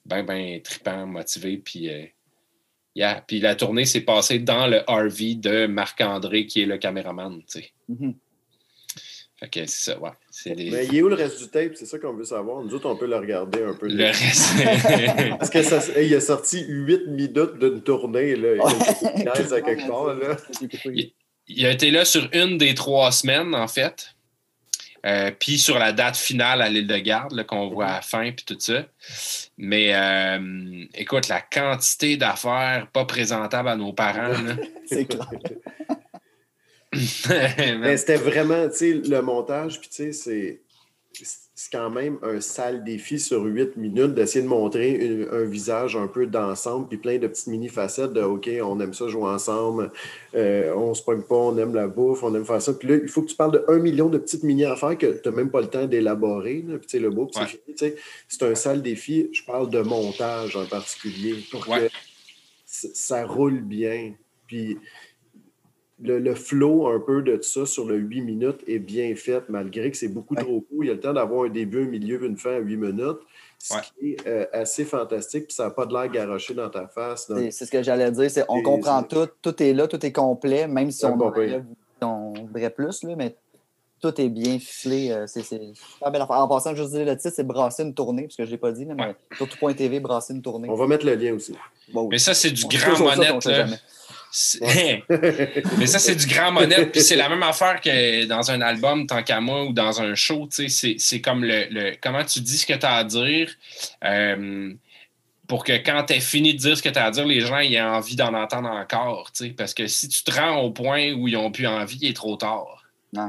ben, 0.07 0.22
ben 0.22 0.62
tripants, 0.62 1.07
motivés, 1.07 1.59
puis 1.59 1.90
yeah. 2.94 3.24
Puis 3.26 3.40
la 3.40 3.57
tournée 3.57 3.84
s'est 3.84 4.03
passée 4.03 4.38
dans 4.38 4.68
le 4.68 4.78
RV 4.86 5.34
de 5.34 5.66
Marc-André, 5.66 6.47
qui 6.47 6.62
est 6.62 6.66
le 6.66 6.78
caméraman, 6.78 7.40
tu 7.40 7.61
sais. 7.61 7.72
Mhm. 7.88 8.14
Fait 9.38 9.49
que 9.49 9.66
c'est 9.66 9.90
ça, 9.90 9.99
ouais. 9.99 10.12
C'est 10.39 10.55
des... 10.55 10.70
Mais 10.70 10.84
il 10.87 10.97
est 10.99 11.03
où 11.03 11.09
le 11.09 11.14
reste 11.14 11.39
du 11.43 11.49
tape? 11.49 11.72
C'est 11.76 11.87
ça 11.87 11.99
qu'on 11.99 12.12
veut 12.12 12.24
savoir. 12.24 12.62
Nous 12.62 12.74
autres, 12.74 12.91
on 12.91 12.97
peut 12.97 13.07
le 13.07 13.16
regarder 13.16 13.62
un 13.62 13.72
peu. 13.72 13.89
Le 13.89 14.05
reste... 14.05 15.28
Parce 15.39 15.49
que 15.49 15.62
ça, 15.62 15.78
hey, 15.99 16.09
il 16.09 16.14
a 16.14 16.20
sorti 16.20 16.62
8 16.68 17.07
minutes 17.09 17.59
d'une 17.59 17.80
tournée. 17.82 18.37
Là. 18.37 18.49
Il 18.57 18.61
a 18.61 19.16
une 19.16 19.32
pièce 19.32 19.53
à 19.53 19.62
quelque 19.62 19.89
part. 19.89 20.12
Là. 20.14 20.37
Il- 20.84 21.12
Il 21.49 21.64
a 21.64 21.70
été 21.70 21.91
là 21.91 22.05
sur 22.05 22.28
une 22.34 22.59
des 22.59 22.74
trois 22.74 23.12
semaines, 23.12 23.55
en 23.55 23.66
fait. 23.66 24.11
Euh, 25.07 25.30
puis 25.39 25.57
sur 25.57 25.78
la 25.78 25.93
date 25.93 26.16
finale 26.16 26.61
à 26.61 26.68
l'île 26.68 26.87
de 26.89 26.99
Garde, 26.99 27.32
là, 27.32 27.45
qu'on 27.45 27.68
voit 27.68 27.87
à 27.87 27.95
la 27.97 28.03
fin, 28.03 28.30
puis 28.32 28.45
tout 28.45 28.57
ça. 28.59 28.84
Mais 29.57 29.95
euh, 29.95 30.84
écoute, 30.95 31.28
la 31.28 31.41
quantité 31.41 32.16
d'affaires 32.18 32.89
pas 32.93 33.07
présentables 33.07 33.68
à 33.68 33.76
nos 33.76 33.93
parents. 33.95 34.34
C'est 34.87 35.07
clair. 35.07 35.30
Mais 37.80 37.97
c'était 37.97 38.16
vraiment, 38.16 38.68
tu 38.68 38.76
sais, 38.76 38.92
le 38.92 39.20
montage, 39.22 39.80
puis 39.80 39.88
tu 39.88 39.97
sais, 39.97 40.12
c'est. 40.12 40.61
C'est 41.59 41.72
quand 41.72 41.88
même 41.88 42.18
un 42.22 42.42
sale 42.42 42.84
défi 42.84 43.18
sur 43.18 43.42
8 43.42 43.78
minutes 43.78 44.12
d'essayer 44.12 44.42
de 44.44 44.49
montrer 44.49 44.90
une- 44.92 45.26
un 45.32 45.44
visage 45.44 45.97
un 45.97 46.07
peu 46.07 46.26
d'ensemble, 46.26 46.86
puis 46.88 46.99
plein 46.99 47.16
de 47.16 47.26
petites 47.26 47.47
mini-facettes 47.47 48.12
de 48.12 48.20
OK, 48.20 48.51
on 48.62 48.78
aime 48.80 48.92
ça 48.92 49.09
jouer 49.09 49.22
ensemble, 49.24 49.90
euh, 50.34 50.74
on 50.74 50.92
se 50.92 51.03
pogne 51.03 51.22
pas, 51.22 51.34
on 51.36 51.57
aime 51.57 51.74
la 51.74 51.86
bouffe, 51.86 52.22
on 52.22 52.34
aime 52.34 52.44
faire 52.44 52.61
ça. 52.61 52.74
Puis 52.74 52.86
là, 52.88 52.97
il 53.03 53.09
faut 53.09 53.22
que 53.22 53.28
tu 53.30 53.36
parles 53.36 53.53
de 53.53 53.64
un 53.68 53.78
million 53.78 54.11
de 54.11 54.18
petites 54.18 54.42
mini-affaires 54.42 54.99
que 54.99 55.07
tu 55.18 55.26
n'as 55.30 55.34
même 55.34 55.49
pas 55.51 55.62
le 55.62 55.68
temps 55.68 55.86
d'élaborer. 55.86 56.57
Puis 56.68 56.80
tu 56.80 56.88
sais, 56.88 56.99
le 56.99 57.09
beau, 57.09 57.24
puis 57.24 57.40
Ouais. 57.40 57.47
c'est 57.51 57.57
fini. 57.64 57.74
tu 57.74 57.86
sais. 57.86 57.97
C'est 58.28 58.42
un 58.42 58.55
sale 58.55 58.82
défi. 58.82 59.30
Je 59.32 59.42
parle 59.42 59.70
de 59.70 59.80
montage 59.80 60.55
en 60.57 60.66
particulier 60.66 61.36
pour 61.51 61.66
Ouais. 61.70 61.88
que 61.88 61.92
ça 62.66 63.24
roule 63.24 63.62
bien. 63.62 64.12
Puis 64.47 64.76
le, 66.03 66.18
le 66.18 66.34
flow 66.34 66.88
un 66.88 67.01
peu 67.01 67.22
de 67.22 67.40
ça 67.40 67.64
sur 67.64 67.86
le 67.86 67.97
8 67.97 68.20
minutes 68.20 68.61
est 68.66 68.78
bien 68.78 69.14
fait, 69.16 69.42
malgré 69.49 69.90
que 69.90 69.97
c'est 69.97 70.09
beaucoup 70.09 70.34
Ouais. 70.34 70.42
trop 70.42 70.61
court. 70.61 70.84
Il 70.84 70.88
y 70.88 70.90
a 70.90 70.94
le 70.94 71.01
temps 71.01 71.14
d'avoir 71.14 71.44
un 71.44 71.49
début, 71.49 71.84
un 71.84 71.88
milieu, 71.88 72.22
une 72.24 72.36
fin 72.36 72.53
à 72.57 72.59
8 72.59 72.76
minutes, 72.76 73.18
ce 73.59 73.74
Ouais. 73.74 73.80
qui 73.99 74.11
est 74.12 74.26
euh, 74.26 74.44
assez 74.53 74.84
fantastique. 74.84 75.47
Puis 75.47 75.55
ça 75.55 75.64
n'a 75.64 75.70
pas 75.70 75.86
de 75.86 75.94
l'air 75.94 76.09
garoché 76.11 76.53
dans 76.53 76.68
ta 76.68 76.86
face. 76.86 77.28
donc- 77.28 77.38
C'est 77.38 77.51
c'est 77.51 77.64
ce 77.66 77.70
que 77.70 77.82
j'allais 77.82 78.11
dire. 78.11 78.30
c'est 78.30 78.44
on 78.49 78.59
Et 78.59 78.62
comprend 78.62 79.03
tout, 79.05 79.26
tout 79.40 79.62
est 79.62 79.72
là, 79.72 79.86
tout 79.88 80.05
est 80.05 80.12
complet, 80.12 80.66
même 80.68 80.90
si 80.90 81.05
on, 81.07 81.18
aurait- 81.18 81.62
on 82.03 82.34
voudrait 82.34 82.70
plus, 82.70 83.03
là, 83.05 83.14
mais 83.16 83.34
tout 84.03 84.20
est 84.20 84.28
bien 84.28 84.59
ficelé. 84.59 85.11
euh, 85.11 85.26
C'est 85.26 85.42
c'est 85.42 85.59
super 85.72 86.11
belle 86.11 86.20
affaire. 86.20 86.36
En 86.36 86.47
passant, 86.49 86.74
juste 86.74 86.90
dire 86.92 87.07
le 87.07 87.16
titre, 87.16 87.32
c'est 87.34 87.47
Brasser 87.47 87.82
une 87.84 87.94
tournée, 87.94 88.24
parce 88.24 88.36
que 88.36 88.44
je 88.44 88.49
ne 88.49 88.53
l'ai 88.53 88.59
pas 88.59 88.70
dit, 88.72 88.84
là, 88.84 88.92
mais 88.94 89.16
surtout 89.34 89.57
point 89.57 89.72
TV, 89.72 89.99
Brasser 90.01 90.34
une 90.34 90.42
tournée. 90.42 90.68
On 90.68 90.74
va 90.74 90.86
mettre 90.86 91.07
le 91.07 91.14
lien 91.14 91.32
aussi. 91.32 91.55
Bon, 91.94 92.03
oui. 92.03 92.09
Mais 92.11 92.18
ça, 92.18 92.34
c'est 92.34 92.51
du 92.51 92.64
On 92.66 92.68
grand 92.68 92.99
monette, 93.16 93.47
Mais 95.78 95.87
ça, 95.87 95.99
c'est 95.99 96.14
du 96.16 96.26
grand 96.26 96.53
monnaie. 96.53 96.87
Puis 96.87 97.01
c'est 97.01 97.16
la 97.16 97.28
même 97.28 97.43
affaire 97.43 97.80
que 97.80 98.24
dans 98.26 98.51
un 98.51 98.61
album, 98.61 99.07
tant 99.07 99.22
qu'à 99.22 99.41
moi, 99.41 99.64
ou 99.64 99.72
dans 99.72 100.01
un 100.03 100.14
show. 100.14 100.49
C'est 100.51 101.20
comme 101.20 101.45
le, 101.45 101.66
le- 101.70 101.97
Comment 102.03 102.24
tu 102.24 102.41
dis 102.41 102.59
ce 102.59 102.66
que 102.66 102.74
tu 102.74 102.84
as 102.87 102.97
à 102.97 103.05
dire 103.05 103.51
euh, 104.05 104.72
pour 105.49 105.64
que 105.64 105.72
quand 105.72 106.05
tu 106.05 106.20
fini 106.20 106.53
de 106.55 106.59
dire 106.59 106.76
ce 106.76 106.82
que 106.82 106.89
tu 106.89 106.99
as 106.99 107.05
à 107.07 107.11
dire, 107.11 107.24
les 107.24 107.41
gens 107.41 107.59
aient 107.59 107.80
envie 107.80 108.16
d'en 108.16 108.34
entendre 108.34 108.68
encore. 108.68 109.30
Parce 109.57 109.74
que 109.74 109.87
si 109.87 110.09
tu 110.09 110.22
te 110.22 110.30
rends 110.32 110.59
au 110.61 110.70
point 110.70 111.12
où 111.12 111.28
ils 111.28 111.34
n'ont 111.34 111.51
plus 111.51 111.66
envie, 111.66 111.99
il 112.03 112.11
est 112.11 112.14
trop 112.16 112.37
tard. 112.37 112.84
Ouais. 113.14 113.22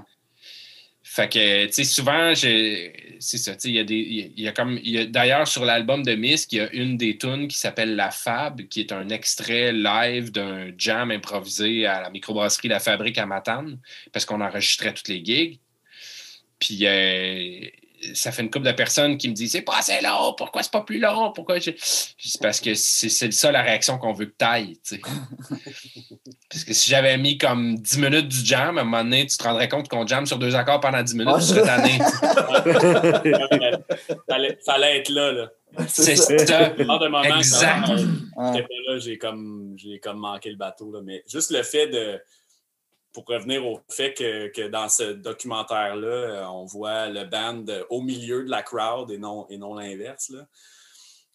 Fait 1.09 1.29
que, 1.31 1.65
tu 1.67 1.71
sais, 1.71 1.83
souvent, 1.85 2.33
c'est 2.35 2.91
ça, 3.19 3.53
tu 3.53 3.61
sais, 3.61 3.69
il 3.69 3.75
y 3.75 3.79
a 3.79 3.83
des, 3.85 4.33
y 4.35 4.47
a- 4.47 4.51
comme, 4.51 4.77
d'ailleurs, 5.07 5.47
sur 5.47 5.63
l'album 5.63 6.03
de 6.03 6.13
Misk, 6.15 6.51
il 6.51 6.57
y 6.57 6.59
a 6.59 6.71
une 6.73 6.97
des 6.97 7.17
tunes 7.17 7.47
qui 7.47 7.57
s'appelle 7.57 7.95
La 7.95 8.11
Fab, 8.11 8.61
qui 8.67 8.81
est 8.81 8.91
un 8.91 9.07
extrait 9.07 9.71
live 9.71 10.31
d'un 10.31 10.71
jam 10.77 11.09
improvisé 11.11 11.85
à 11.85 12.01
la 12.01 12.09
microbrasserie 12.09 12.67
La 12.67 12.81
Fabrique 12.81 13.17
à 13.19 13.25
Matane, 13.25 13.79
parce 14.11 14.25
qu'on 14.25 14.41
enregistrait 14.41 14.93
toutes 14.93 15.07
les 15.07 15.23
gigs. 15.23 15.59
Puis, 16.59 16.85
euh, 16.85 17.61
ça 18.13 18.31
fait 18.31 18.41
une 18.41 18.49
couple 18.49 18.65
de 18.65 18.71
personnes 18.71 19.17
qui 19.17 19.29
me 19.29 19.33
disent 19.33 19.51
C'est 19.51 19.61
pas 19.61 19.77
assez 19.79 19.99
long, 20.01 20.33
pourquoi 20.37 20.63
c'est 20.63 20.71
pas 20.71 20.81
plus 20.81 20.99
long? 20.99 21.31
Pourquoi 21.33 21.59
je... 21.59 21.71
C'est 21.77 22.41
parce 22.41 22.59
que 22.59 22.73
c'est 22.73 23.09
c'est 23.09 23.31
ça 23.31 23.51
la 23.51 23.61
réaction 23.61 23.97
qu'on 23.97 24.13
veut 24.13 24.25
que 24.25 24.35
t'ailles. 24.37 24.79
Parce 26.49 26.63
que 26.63 26.73
si 26.73 26.89
j'avais 26.89 27.17
mis 27.17 27.37
comme 27.37 27.75
10 27.77 27.97
minutes 27.99 28.27
du 28.29 28.45
jam, 28.45 28.77
à 28.77 28.81
un 28.81 28.83
moment 28.85 29.03
donné, 29.03 29.25
tu 29.27 29.35
te 29.37 29.43
rendrais 29.43 29.67
compte 29.67 29.89
qu'on 29.89 30.07
jam 30.07 30.25
sur 30.25 30.39
deux 30.39 30.55
accords 30.55 30.79
pendant 30.79 31.03
10 31.03 31.13
minutes, 31.15 31.33
Ah, 31.35 31.39
tu 31.39 31.45
serais 31.45 31.65
tanné. 31.65 31.99
fallait, 34.29 34.57
fallait 34.65 34.97
être 34.99 35.09
là. 35.09 35.31
là. 35.33 35.49
C'est 35.87 36.15
ça. 36.15 36.37
ça. 36.45 36.73
Moment, 36.85 37.21
Exact. 37.23 37.87
j'étais 37.87 38.63
pas 38.63 38.67
là, 38.87 38.97
j'ai 38.99 39.17
comme, 39.17 39.73
j'ai 39.77 39.99
comme 39.99 40.19
manqué 40.19 40.49
le 40.49 40.55
bateau. 40.55 40.91
Là. 40.91 41.01
Mais 41.03 41.23
juste 41.29 41.51
le 41.51 41.63
fait 41.63 41.87
de. 41.87 42.19
Pour 43.13 43.25
revenir 43.25 43.65
au 43.65 43.79
fait 43.89 44.13
que, 44.13 44.47
que 44.49 44.67
dans 44.67 44.89
ce 44.89 45.13
documentaire-là, 45.13 46.07
euh, 46.07 46.45
on 46.47 46.65
voit 46.65 47.07
le 47.07 47.23
band 47.23 47.65
au 47.89 48.01
milieu 48.01 48.43
de 48.43 48.49
la 48.49 48.61
crowd 48.61 49.09
et 49.09 49.17
non, 49.17 49.47
et 49.49 49.57
non 49.57 49.73
l'inverse. 49.73 50.29
là. 50.29 50.47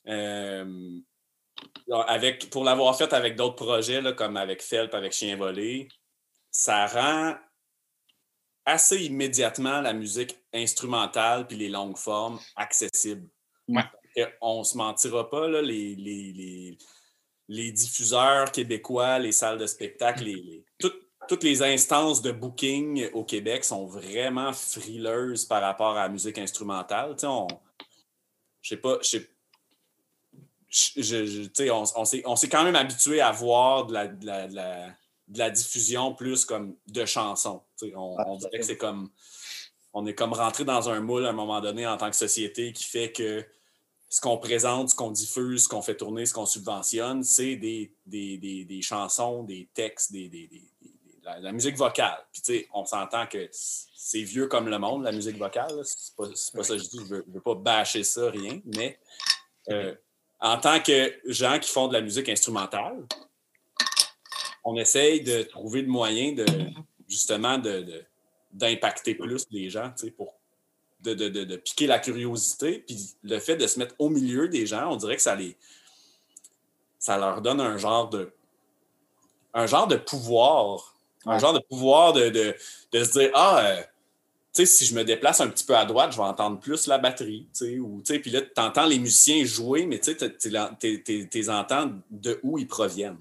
Euh, 0.08 0.98
avec, 2.06 2.50
pour 2.50 2.64
l'avoir 2.64 2.96
fait 2.96 3.12
avec 3.12 3.36
d'autres 3.36 3.56
projets, 3.64 4.00
là, 4.00 4.12
comme 4.12 4.36
avec 4.36 4.62
Felp, 4.62 4.94
avec 4.94 5.12
Chien 5.12 5.36
Volé, 5.36 5.88
ça 6.50 6.86
rend 6.86 7.36
assez 8.64 9.04
immédiatement 9.04 9.80
la 9.80 9.92
musique 9.92 10.38
instrumentale 10.52 11.46
puis 11.46 11.56
les 11.56 11.68
longues 11.68 11.96
formes 11.96 12.38
accessibles. 12.56 13.28
Ouais. 13.68 13.82
On 14.40 14.62
se 14.62 14.76
mentira 14.76 15.28
pas, 15.30 15.48
là, 15.48 15.62
les, 15.62 15.94
les, 15.96 16.32
les, 16.32 16.78
les 17.48 17.72
diffuseurs 17.72 18.52
québécois, 18.52 19.18
les 19.18 19.32
salles 19.32 19.58
de 19.58 19.66
spectacle, 19.66 20.24
les, 20.24 20.34
les- 20.34 20.64
toutes, 21.28 21.42
les 21.44 21.62
instances 21.62 22.22
de 22.22 22.32
booking 22.32 23.08
au 23.12 23.24
Québec 23.24 23.64
sont 23.64 23.86
vraiment 23.86 24.52
frileuses 24.52 25.44
par 25.44 25.62
rapport 25.62 25.96
à 25.96 26.02
la 26.04 26.08
musique 26.08 26.38
instrumentale. 26.38 27.12
Tu 27.16 27.20
sais, 27.20 27.26
on, 27.26 27.46
je 28.60 28.68
sais 28.70 28.76
pas, 28.76 28.98
je 29.02 29.18
on, 31.70 31.84
on 32.24 32.36
s'est 32.36 32.48
quand 32.48 32.64
même 32.64 32.76
habitué 32.76 33.20
à 33.20 33.30
voir 33.32 33.86
de 33.86 33.92
la, 33.92 34.06
de 34.08 34.26
la- 34.26 34.48
de 34.48 35.38
la- 35.38 35.50
diffusion 35.50 36.14
plus 36.14 36.44
comme 36.44 36.76
de 36.88 37.04
chansons. 37.04 37.62
On, 37.94 38.36
dirait 38.36 38.58
que 38.58 38.64
c'est 38.64 38.76
comme. 38.76 39.10
On 39.94 40.06
est 40.06 40.14
comme 40.14 40.32
rentré 40.32 40.64
dans 40.64 40.88
un 40.88 41.00
moule 41.00 41.26
à 41.26 41.30
un 41.30 41.34
moment 41.34 41.60
donné 41.60 41.86
en 41.86 41.98
tant 41.98 42.08
que 42.08 42.16
société 42.16 42.72
qui 42.72 42.84
fait 42.84 43.12
que 43.12 43.44
ce 44.08 44.20
qu'on 44.22 44.38
présente, 44.38 44.90
ce 44.90 44.94
qu'on 44.94 45.10
diffuse, 45.10 45.64
ce 45.64 45.68
qu'on 45.68 45.82
fait 45.82 45.96
tourner, 45.96 46.24
ce 46.24 46.32
qu'on 46.32 46.46
subventionne, 46.46 47.22
c'est 47.22 47.56
des, 47.56 47.94
des, 48.06 48.38
des- 48.38 48.64
des 48.64 48.80
chansons, 48.82 49.42
des 49.42 49.68
textes, 49.74 50.12
des- 50.12 50.28
des- 50.28 50.48
la, 51.22 51.52
musique 51.52 51.76
vocale. 51.76 52.24
Puis, 52.32 52.42
tu 52.42 52.52
sais, 52.54 52.68
on 52.74 52.84
s'entend 52.84 53.26
que 53.26 53.48
c'est 53.52 54.22
vieux 54.22 54.46
comme 54.48 54.68
le 54.68 54.78
monde, 54.78 55.04
la 55.04 55.12
musique 55.12 55.36
vocale. 55.38 55.80
C'est 55.84 56.14
pas, 56.16 56.26
pas 56.28 56.64
ça 56.64 56.74
que 56.76 56.82
je 56.82 56.88
dis. 56.88 56.98
Je 56.98 57.04
veux, 57.14 57.24
je 57.26 57.32
veux 57.32 57.40
pas 57.40 57.54
bâcher 57.54 58.02
ça, 58.04 58.30
rien. 58.30 58.60
Mais 58.76 58.98
euh, 59.70 59.94
en 60.40 60.58
tant 60.58 60.80
que 60.80 61.14
gens 61.26 61.58
qui 61.58 61.70
font 61.70 61.88
de 61.88 61.92
la 61.92 62.00
musique 62.00 62.28
instrumentale, 62.28 63.06
on 64.64 64.76
essaye 64.76 65.22
de 65.22 65.42
trouver 65.42 65.82
le 65.82 65.88
moyen 65.88 66.32
de 66.32 66.44
justement 67.08 67.58
de- 67.58 68.04
d'impacter 68.52 69.14
plus 69.14 69.44
les 69.50 69.70
gens, 69.70 69.90
tu 69.96 70.06
sais, 70.06 70.10
pour 70.10 70.34
de, 71.00 71.14
de- 71.14 71.28
de- 71.28 71.44
de 71.44 71.56
piquer 71.56 71.86
la 71.86 71.98
curiosité. 71.98 72.78
Puis 72.80 73.14
le 73.22 73.38
fait 73.38 73.56
de 73.56 73.66
se 73.66 73.78
mettre 73.78 73.94
au 73.98 74.08
milieu 74.08 74.48
des 74.48 74.66
gens, 74.66 74.92
on 74.92 74.96
dirait 74.96 75.16
que 75.16 75.22
ça 75.22 75.34
les. 75.34 75.56
ça 76.98 77.16
leur 77.18 77.40
donne 77.40 77.60
un 77.60 77.76
genre 77.78 78.08
de. 78.10 78.32
un 79.54 79.66
genre 79.66 79.86
de 79.86 79.96
pouvoir. 79.96 80.96
Un 81.26 81.34
Ouais. 81.34 81.40
genre 81.40 81.52
de 81.52 81.60
pouvoir 81.68 82.12
de, 82.12 82.28
de- 82.30 82.54
de 82.92 83.04
se 83.04 83.18
dire 83.18 83.30
Ah, 83.34 83.60
euh, 83.64 83.76
tu 84.54 84.66
sais, 84.66 84.66
si 84.66 84.84
je 84.84 84.94
me 84.94 85.02
déplace 85.02 85.40
un 85.40 85.48
petit 85.48 85.64
peu 85.64 85.74
à 85.74 85.86
droite, 85.86 86.12
je 86.12 86.18
vais 86.18 86.24
entendre 86.24 86.60
plus 86.60 86.86
la 86.86 86.98
batterie, 86.98 87.46
tu 87.56 87.64
sais, 87.64 87.78
ou, 87.78 88.02
tu 88.04 88.12
sais, 88.12 88.18
puis 88.18 88.30
là, 88.30 88.42
tu 88.42 88.60
entends 88.60 88.84
les 88.84 88.98
musiciens 88.98 89.42
jouer, 89.46 89.86
mais 89.86 89.98
tu 89.98 90.12
sais, 90.14 90.30
tu 90.38 91.38
les 91.38 91.48
entends 91.48 91.90
de 92.10 92.38
où 92.42 92.58
ils 92.58 92.66
proviennent. 92.66 93.16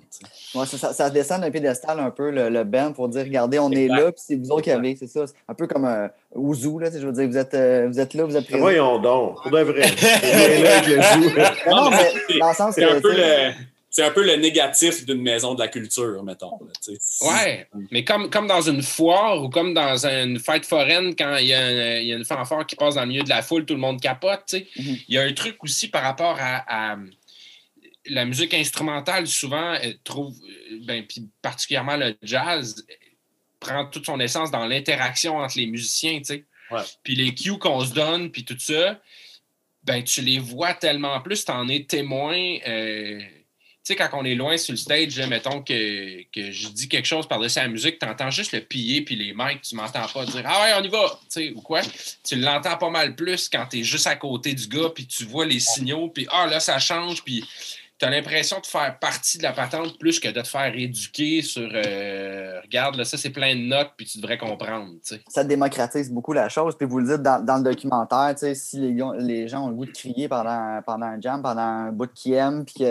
Ouais, 0.54 0.66
ça, 0.66 1.10
descend 1.10 1.40
d'un 1.40 1.50
piédestal 1.50 2.02
un 2.02 2.12
peu 2.12 2.32
le, 2.32 2.50
le 2.50 2.66
band 2.66 2.92
pour 2.92 3.08
dire 3.08 3.22
regardez, 3.24 3.60
on 3.60 3.72
est 3.72 3.88
là, 3.88 4.12
puis 4.12 4.22
c'est 4.28 4.36
vous 4.36 4.52
autres 4.52 4.64
qui 4.64 4.72
avez, 4.72 4.98
c'est 4.98 5.08
ça. 5.08 5.26
C'est 5.26 5.36
un 5.48 5.54
peu 5.54 5.68
comme 5.68 5.86
un 5.86 6.10
Ouzou, 6.36 6.80
là, 6.80 6.88
tu 6.90 6.96
sais, 6.96 7.02
je 7.02 7.08
veux 7.08 7.14
dire, 7.14 7.30
vous 7.30 7.38
êtes, 7.38 7.54
euh, 7.54 7.88
vous 7.88 8.00
êtes 8.02 8.14
là, 8.14 8.26
vous 8.26 8.36
êtes 8.36 8.46
présents. 8.46 8.60
Voyons 8.60 9.00
donc, 9.00 9.42
pour 9.42 9.52
de 9.52 9.62
vrai. 9.62 9.84
C'est 9.98 10.62
là 10.64 10.82
que 10.82 10.90
je 10.90 11.30
joue. 11.30 11.70
Non, 11.70 11.92
mais 11.92 12.40
dans 12.40 12.50
le 12.50 12.56
sens 12.56 12.76
C'est 12.76 12.84
un, 12.84 12.96
que. 12.96 13.00
peu 13.02 13.14
le, 13.14 13.52
c'est 13.94 14.04
un 14.04 14.10
peu 14.12 14.26
le 14.26 14.38
négatif 14.38 15.06
d'une 15.06 15.22
maison 15.22 15.54
de 15.54 15.60
la 15.60 15.68
culture, 15.68 16.24
mettons. 16.24 16.58
là, 16.66 16.94
Ouais, 17.22 17.68
mais 17.92 18.04
comme, 18.06 18.30
comme 18.30 18.48
dans 18.48 18.62
une 18.62 18.82
foire 18.82 19.44
ou 19.44 19.50
comme 19.50 19.74
dans 19.74 20.06
une 20.08 20.40
fête 20.40 20.66
foraine, 20.66 21.14
quand 21.16 21.36
il 21.38 21.48
y, 21.48 21.54
a 21.54 22.00
il 22.02 22.08
y 22.08 22.14
a 22.14 22.16
une 22.16 22.26
fanfare 22.26 22.66
qui 22.66 22.76
passe 22.78 22.96
dans 22.96 23.02
le 23.02 23.08
milieu 23.08 23.24
de 23.24 23.30
la 23.30 23.42
foule, 23.42 23.66
tout 23.66 23.74
le 23.76 23.80
monde 23.82 24.00
capote. 24.02 24.54
Mhm. 24.54 24.98
Il 25.10 25.14
y 25.16 25.18
a 25.18 25.24
un 25.24 25.34
truc 25.34 25.62
aussi 25.64 25.90
par 25.90 26.02
rapport 26.04 26.38
à, 26.40 26.94
à 26.94 26.98
la 28.08 28.26
musique 28.26 28.54
instrumentale, 28.54 29.28
souvent, 29.28 29.74
elle 29.74 30.00
trouve, 30.00 30.34
euh, 30.72 30.80
ben, 30.86 31.06
puis 31.06 31.28
particulièrement 31.42 31.98
le 31.98 32.16
jazz, 32.24 32.84
euh, 32.90 32.94
prend 33.60 33.86
toute 33.86 34.06
son 34.06 34.20
essence 34.20 34.50
dans 34.50 34.66
l'interaction 34.66 35.38
entre 35.38 35.58
les 35.58 35.68
musiciens. 35.68 36.18
tu 36.20 36.24
sais. 36.26 36.46
Ouais. 36.72 36.82
Puis 37.04 37.16
les 37.16 37.36
cues 37.36 37.58
qu'on 37.60 37.84
se 37.86 37.94
donne, 37.94 38.32
puis 38.32 38.44
tout 38.46 38.58
ça, 38.58 39.00
ben, 39.84 40.02
tu 40.04 40.22
les 40.22 40.40
vois 40.40 40.74
tellement 40.74 41.20
plus, 41.22 41.44
tu 41.46 41.52
en 41.52 41.68
es 41.68 41.84
témoin. 41.84 42.38
euh, 42.68 43.20
quand 43.96 44.10
on 44.14 44.26
est 44.26 44.36
loin 44.36 44.58
sur 44.58 44.74
le 44.74 44.78
stage, 44.78 45.20
mettons 45.28 45.62
que, 45.62 46.24
que 46.32 46.52
je 46.52 46.68
dis 46.70 46.88
quelque 46.88 47.06
chose 47.06 47.28
par-dessus 47.28 47.60
la 47.60 47.68
musique, 47.68 48.00
tu 48.00 48.06
entends 48.06 48.30
juste 48.30 48.54
le 48.54 48.62
piller 48.62 49.02
puis 49.02 49.16
les 49.16 49.34
mics, 49.36 49.62
tu 49.62 49.76
m'entends 49.76 50.08
pas 50.08 50.26
dire 50.26 50.44
Ah 50.46 50.64
ouais, 50.64 50.74
on 50.80 50.84
y 50.84 50.90
va, 50.90 51.20
tu 51.24 51.26
sais, 51.30 51.54
ou 51.56 51.62
quoi. 51.62 51.82
Tu 52.24 52.36
l'entends 52.36 52.78
pas 52.78 52.90
mal 52.90 53.16
plus 53.16 53.50
quand 53.50 53.66
tu 53.70 53.80
es 53.80 53.84
juste 53.84 54.08
à 54.08 54.16
côté 54.16 54.54
du 54.54 54.68
gars, 54.68 54.90
puis 54.94 55.06
tu 55.06 55.26
vois 55.26 55.46
les 55.46 55.60
signaux, 55.60 56.10
puis 56.10 56.28
ah 56.32 56.48
là, 56.48 56.60
ça 56.60 56.80
change, 56.80 57.24
puis 57.24 57.44
tu 58.02 58.08
as 58.08 58.10
l'impression 58.10 58.60
de 58.60 58.66
faire 58.66 58.98
partie 58.98 59.38
de 59.38 59.44
la 59.44 59.54
patente 59.54 60.00
plus 60.00 60.20
que 60.20 60.28
de 60.28 60.42
te 60.42 60.48
faire 60.48 60.74
éduquer 60.76 61.44
sur 61.44 61.70
euh, 61.72 62.60
Regarde, 62.64 62.96
là, 62.96 63.06
ça 63.06 63.16
c'est 63.16 63.30
plein 63.30 63.56
de 63.56 63.62
notes, 63.62 63.92
puis 63.96 64.08
tu 64.08 64.18
devrais 64.20 64.40
comprendre, 64.40 64.94
ça 65.28 65.44
démocratise 65.44 66.12
beaucoup 66.12 66.34
la 66.34 66.50
chose. 66.50 66.76
Puis 66.76 66.88
vous 66.88 66.98
le 67.00 67.14
dites 67.14 67.22
dans, 67.22 67.46
dans 67.46 67.58
le 67.58 67.64
documentaire, 67.64 68.32
tu 68.34 68.40
sais, 68.40 68.56
si 68.56 68.80
les, 68.80 68.94
gars- 68.96 69.14
les 69.20 69.48
gens 69.48 69.66
ont 69.66 69.70
le 69.70 69.76
goût 69.76 69.86
de 69.86 69.92
crier 69.92 70.28
pendant, 70.28 70.82
pendant 70.84 71.06
un 71.06 71.22
jam, 71.22 71.44
pendant 71.44 71.62
un 71.62 71.92
bout 71.92 72.08
de 72.08 72.12
qui 72.12 72.34
aiment, 72.34 72.66
puis 72.66 72.84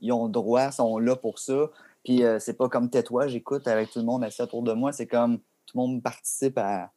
ils 0.00 0.12
ont 0.12 0.26
le 0.26 0.32
droit, 0.32 0.70
sont 0.70 0.98
là 0.98 1.16
pour 1.16 1.38
ça. 1.38 1.70
Puis 2.04 2.22
euh, 2.22 2.38
c'est 2.38 2.58
pas 2.58 2.68
comme 2.68 2.90
tais-toi, 2.90 3.28
j'écoute 3.28 3.66
avec 3.66 3.90
tout 3.90 4.00
le 4.00 4.04
monde 4.04 4.22
assis 4.22 4.42
autour 4.42 4.62
de 4.62 4.72
moi. 4.74 4.92
C'est 4.92 5.06
comme 5.06 5.38
tout 5.38 5.76
le 5.76 5.78
monde 5.80 6.02
participe 6.02 6.58
à. 6.58 6.90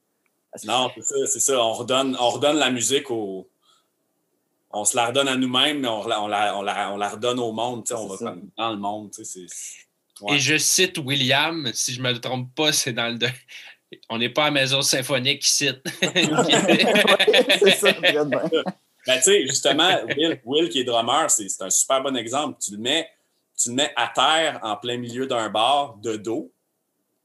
à 0.51 0.57
ce- 0.57 0.67
Non, 0.67 0.89
c'est 0.95 1.03
ça, 1.03 1.15
c'est 1.25 1.39
ça. 1.39 1.57
On 1.57 1.71
redonne, 1.73 2.17
on 2.19 2.29
redonne 2.31 2.57
la 2.57 2.69
musique 2.69 3.09
au. 3.09 3.47
On 4.71 4.85
se 4.85 4.95
la 4.95 5.07
redonne 5.07 5.27
à 5.27 5.35
nous-mêmes, 5.35 5.79
mais 5.79 5.87
on 5.87 6.05
la, 6.07 6.21
on 6.21 6.27
la, 6.27 6.55
on 6.57 6.61
la- 6.61 6.91
on 6.93 6.97
la 6.97 7.09
redonne 7.09 7.39
au 7.39 7.51
monde. 7.51 7.83
tu 7.85 7.89
sais, 7.89 7.99
On 7.99 8.07
va 8.07 8.17
ça. 8.17 8.25
comme 8.25 8.49
dans 8.57 8.69
le 8.71 8.77
monde. 8.77 9.11
tu 9.11 9.23
sais, 9.25 9.45
c'est- 9.47 10.23
Ouais. 10.23 10.35
Et 10.35 10.39
je 10.39 10.57
cite 10.57 10.97
William, 10.97 11.71
si 11.73 11.93
je 11.93 12.01
me 12.01 12.11
trompe 12.19 12.53
pas, 12.53 12.73
c'est 12.73 12.91
dans 12.93 13.07
le. 13.07 13.17
de- 13.17 13.29
On 14.09 14.17
n'est 14.17 14.29
pas 14.29 14.45
à 14.47 14.51
Maison 14.51 14.81
Symphonique 14.81 15.43
ici. 15.47 15.69
c'est 17.59 17.71
ça. 17.71 17.93
Ben, 19.07 19.15
tu 19.17 19.21
sais, 19.23 19.47
justement, 19.47 19.89
Will, 20.17 20.41
Will, 20.45 20.69
qui 20.69 20.81
est 20.81 20.83
drummer, 20.83 21.29
c'est 21.31 21.47
c'est 21.49 21.63
un 21.63 21.69
super 21.69 22.01
bon 22.03 22.15
exemple. 22.17 22.57
Tu 22.61 22.71
le 22.71 22.77
mets, 22.77 23.09
tu 23.57 23.69
le 23.69 23.75
mets 23.75 23.93
à 23.95 24.07
terre 24.13 24.59
en 24.61 24.75
plein 24.75 24.97
milieu 24.97 25.25
d'un 25.25 25.49
bar 25.49 25.95
de 25.97 26.17
dos. 26.17 26.51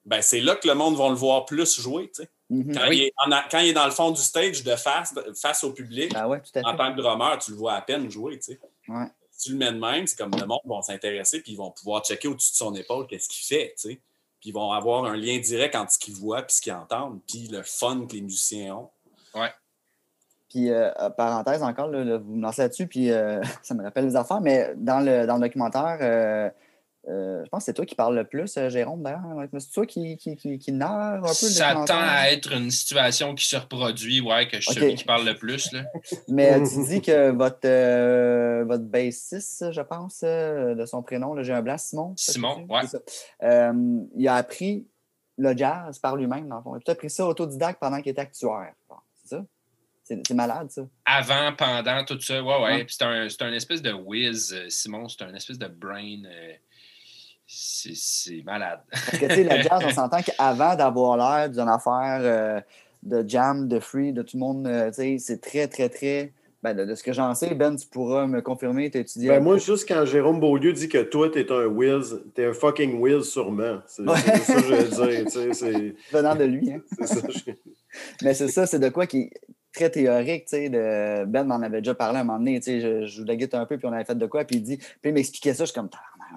Ben, 0.06 0.22
c'est 0.22 0.40
là 0.40 0.54
que 0.56 0.68
le 0.68 0.74
monde 0.74 0.96
va 0.96 1.08
le 1.08 1.14
voir 1.16 1.44
plus 1.46 1.80
jouer. 1.80 2.10
tu 2.14 2.22
sais. 2.22 2.28
Mhm. 2.62 2.74
Quand, 2.74 2.88
oui. 2.88 2.96
il 2.96 3.02
est 3.04 3.12
en 3.26 3.32
a- 3.32 3.44
quand 3.50 3.58
il 3.58 3.68
est 3.68 3.72
dans 3.72 3.84
le 3.86 3.90
fond 3.90 4.10
du 4.10 4.20
stage 4.20 4.62
de 4.62 4.76
face, 4.76 5.14
face 5.40 5.64
au 5.64 5.72
public, 5.72 6.12
Ben 6.12 6.26
ouais, 6.26 6.40
tout 6.40 6.58
à 6.58 6.62
en 6.68 6.72
fait. 6.72 6.76
tant 6.78 6.94
que 6.94 7.00
drummer, 7.00 7.38
tu 7.38 7.50
le 7.52 7.56
vois 7.56 7.74
à 7.74 7.80
peine 7.82 8.10
jouer. 8.10 8.38
tu 8.38 8.52
sais. 8.52 8.60
Ouais. 8.88 9.06
Si 9.30 9.46
tu 9.48 9.52
le 9.52 9.58
mets 9.58 9.72
de 9.72 9.78
même, 9.78 10.06
c'est 10.06 10.16
comme 10.18 10.30
le 10.38 10.46
monde 10.46 10.60
va 10.64 10.80
s'intéresser 10.82 11.40
puis 11.40 11.52
ils 11.52 11.58
vont 11.58 11.70
pouvoir 11.70 12.02
checker 12.04 12.28
au-dessus 12.28 12.52
de 12.52 12.56
son 12.56 12.74
épaule 12.74 13.06
qu'est-ce 13.06 13.28
qu'il 13.28 13.44
fait. 13.44 13.74
tu 13.76 13.88
sais. 13.90 14.00
Puis 14.40 14.50
ils 14.50 14.52
vont 14.52 14.70
avoir 14.72 15.04
un 15.06 15.16
lien 15.16 15.38
direct 15.38 15.74
entre 15.74 15.92
ce 15.92 15.98
qu'ils 15.98 16.14
voient 16.14 16.42
puis 16.42 16.54
ce 16.56 16.60
qu'ils 16.60 16.72
entendent, 16.72 17.18
puis 17.26 17.48
le 17.48 17.62
fun 17.62 18.06
que 18.06 18.12
les 18.14 18.20
musiciens 18.20 18.76
ont. 18.76 18.90
Puis, 20.48 20.70
euh, 20.70 20.90
euh, 21.00 21.10
parenthèse 21.10 21.64
encore, 21.64 21.88
là, 21.88 22.04
là, 22.04 22.18
vous 22.18 22.36
me 22.36 22.42
lancez 22.42 22.62
là-dessus, 22.62 22.86
puis 22.86 23.10
euh, 23.10 23.40
ça 23.62 23.74
me 23.74 23.82
rappelle 23.82 24.04
les 24.06 24.14
affaires, 24.14 24.40
mais 24.40 24.72
dans 24.76 25.00
le, 25.00 25.26
dans 25.26 25.34
le 25.36 25.40
documentaire, 25.40 25.98
euh, 27.06 27.44
je 27.44 27.48
pense 27.50 27.60
que 27.60 27.64
c'est 27.66 27.74
toi 27.74 27.84
qui 27.84 27.94
parles 27.94 28.14
le 28.14 28.24
plus, 28.24 28.56
euh, 28.56 28.70
Jérôme, 28.70 29.02
d'ailleurs. 29.02 29.20
C'est 29.58 29.70
toi 29.72 29.86
qui, 29.86 30.16
qui, 30.16 30.36
qui, 30.36 30.58
qui 30.58 30.72
narre 30.72 31.22
un 31.22 31.28
peu 31.28 31.32
Ça 31.34 31.84
tend 31.86 31.98
à 31.98 32.30
être 32.30 32.52
une 32.52 32.70
situation 32.70 33.34
qui 33.34 33.46
se 33.46 33.56
reproduit, 33.56 34.20
ouais, 34.22 34.48
que 34.48 34.56
je 34.56 34.62
suis 34.62 34.74
celui 34.74 34.94
qui 34.94 35.04
parle 35.04 35.26
le 35.26 35.36
plus. 35.36 35.70
Là. 35.72 35.84
Mais 36.28 36.54
euh, 36.54 36.66
tu 36.66 36.86
dis 36.86 37.02
que 37.02 37.30
votre, 37.30 37.66
euh, 37.66 38.64
votre 38.66 38.84
bassiste, 38.84 39.70
je 39.70 39.80
pense, 39.82 40.22
euh, 40.24 40.74
de 40.74 40.86
son 40.86 41.02
prénom, 41.02 41.40
j'ai 41.42 41.52
un 41.52 41.62
blanc, 41.62 41.76
Simon. 41.76 42.14
Simon, 42.16 42.66
ouais. 42.70 42.82
il 44.16 44.28
a 44.28 44.36
appris 44.36 44.86
le 45.36 45.54
jazz 45.54 45.98
par 45.98 46.16
lui-même, 46.16 46.48
dans 46.48 46.56
le 46.56 46.62
fond. 46.62 46.76
Il 46.76 46.90
a 46.90 46.92
appris 46.92 47.10
ça 47.10 47.26
autodidacte 47.26 47.80
pendant 47.80 48.00
qu'il 48.00 48.12
était 48.12 48.22
actuaire. 48.22 48.72
C'est 49.22 49.36
ça? 49.36 49.44
C'est 50.04 50.34
malade, 50.34 50.70
ça. 50.70 50.82
Avant, 51.06 51.54
pendant, 51.56 52.04
tout 52.04 52.20
ça, 52.20 52.42
ouais, 52.42 52.56
ouais. 52.56 52.62
Ouais. 52.62 52.84
Puis 52.84 52.96
c'est 52.98 53.04
un, 53.04 53.26
un 53.48 53.52
espèce 53.52 53.80
de 53.80 53.92
whiz, 53.92 54.54
Simon, 54.68 55.08
c'est 55.08 55.22
un 55.22 55.34
espèce 55.34 55.58
de 55.58 55.66
brain. 55.66 56.22
C'est 57.46 58.42
malade. 58.44 58.80
Parce 58.90 59.18
que, 59.18 59.26
tu 59.26 59.34
sais, 59.34 59.44
le 59.44 59.62
jazz, 59.62 59.82
on 59.84 59.90
s'entend 59.90 60.22
qu'avant 60.22 60.74
d'avoir 60.76 61.16
l'air 61.16 61.50
d'une 61.50 61.68
affaire 61.68 62.20
euh, 62.22 62.60
de 63.02 63.24
jam, 63.28 63.68
de 63.68 63.78
free, 63.80 64.12
de 64.12 64.22
tout 64.22 64.36
le 64.36 64.40
monde, 64.40 64.66
euh, 64.66 64.88
tu 64.88 64.94
sais, 64.94 65.16
c'est 65.18 65.40
très, 65.40 65.68
très, 65.68 65.88
très. 65.88 66.32
Ben, 66.62 66.72
de, 66.74 66.86
de 66.86 66.94
ce 66.94 67.02
que 67.02 67.12
j'en 67.12 67.34
sais, 67.34 67.54
Ben, 67.54 67.76
tu 67.76 67.86
pourras 67.86 68.26
me 68.26 68.40
confirmer, 68.40 68.90
tu 68.90 68.96
étudié. 68.98 69.28
Ben, 69.28 69.42
moi, 69.42 69.58
juste 69.58 69.86
quand 69.86 70.06
Jérôme 70.06 70.40
Beaulieu 70.40 70.72
dit 70.72 70.88
que 70.88 71.02
toi, 71.02 71.28
t'es 71.30 71.52
un 71.52 71.66
whiz, 71.66 72.22
t'es 72.34 72.46
un 72.46 72.54
fucking 72.54 72.98
whiz 73.00 73.24
sûrement. 73.24 73.80
C'est 73.86 74.02
Ouais. 74.08 74.16
ça 74.18 74.54
que 74.54 74.62
je 74.62 74.74
veux 74.74 75.06
dire. 75.08 75.24
tu 75.26 75.30
sais, 75.30 75.52
C'est 75.52 75.94
venant 76.16 76.34
de 76.34 76.44
lui. 76.44 76.72
Hein. 76.72 76.80
c'est 76.98 77.06
ça. 77.06 77.28
je- 77.28 77.52
Mais 78.22 78.32
c'est 78.32 78.48
ça, 78.48 78.64
c'est 78.66 78.78
de 78.78 78.88
quoi 78.88 79.06
qui 79.06 79.18
est 79.24 79.30
très 79.74 79.90
théorique, 79.90 80.44
tu 80.46 80.56
sais, 80.56 80.68
de 80.70 81.24
Ben 81.26 81.44
m'en 81.44 81.56
avait 81.60 81.80
déjà 81.82 81.94
parlé 81.94 82.16
à 82.18 82.20
un 82.22 82.24
moment 82.24 82.38
donné, 82.38 82.60
tu 82.60 82.80
sais, 82.80 83.06
je, 83.06 83.22
de 83.22 83.28
la 83.28 83.36
guitare 83.36 83.60
un 83.60 83.66
peu, 83.66 83.76
puis 83.76 83.86
on 83.86 83.92
avait 83.92 84.04
fait 84.04 84.14
de 84.16 84.24
quoi, 84.26 84.44
puis 84.44 84.56
il 84.56 84.62
dit, 84.62 84.76
puis 84.78 85.10
il 85.10 85.12
m'expliquait 85.12 85.52
ça, 85.52 85.64
je 85.64 85.70
suis 85.72 85.74
comme, 85.78 85.90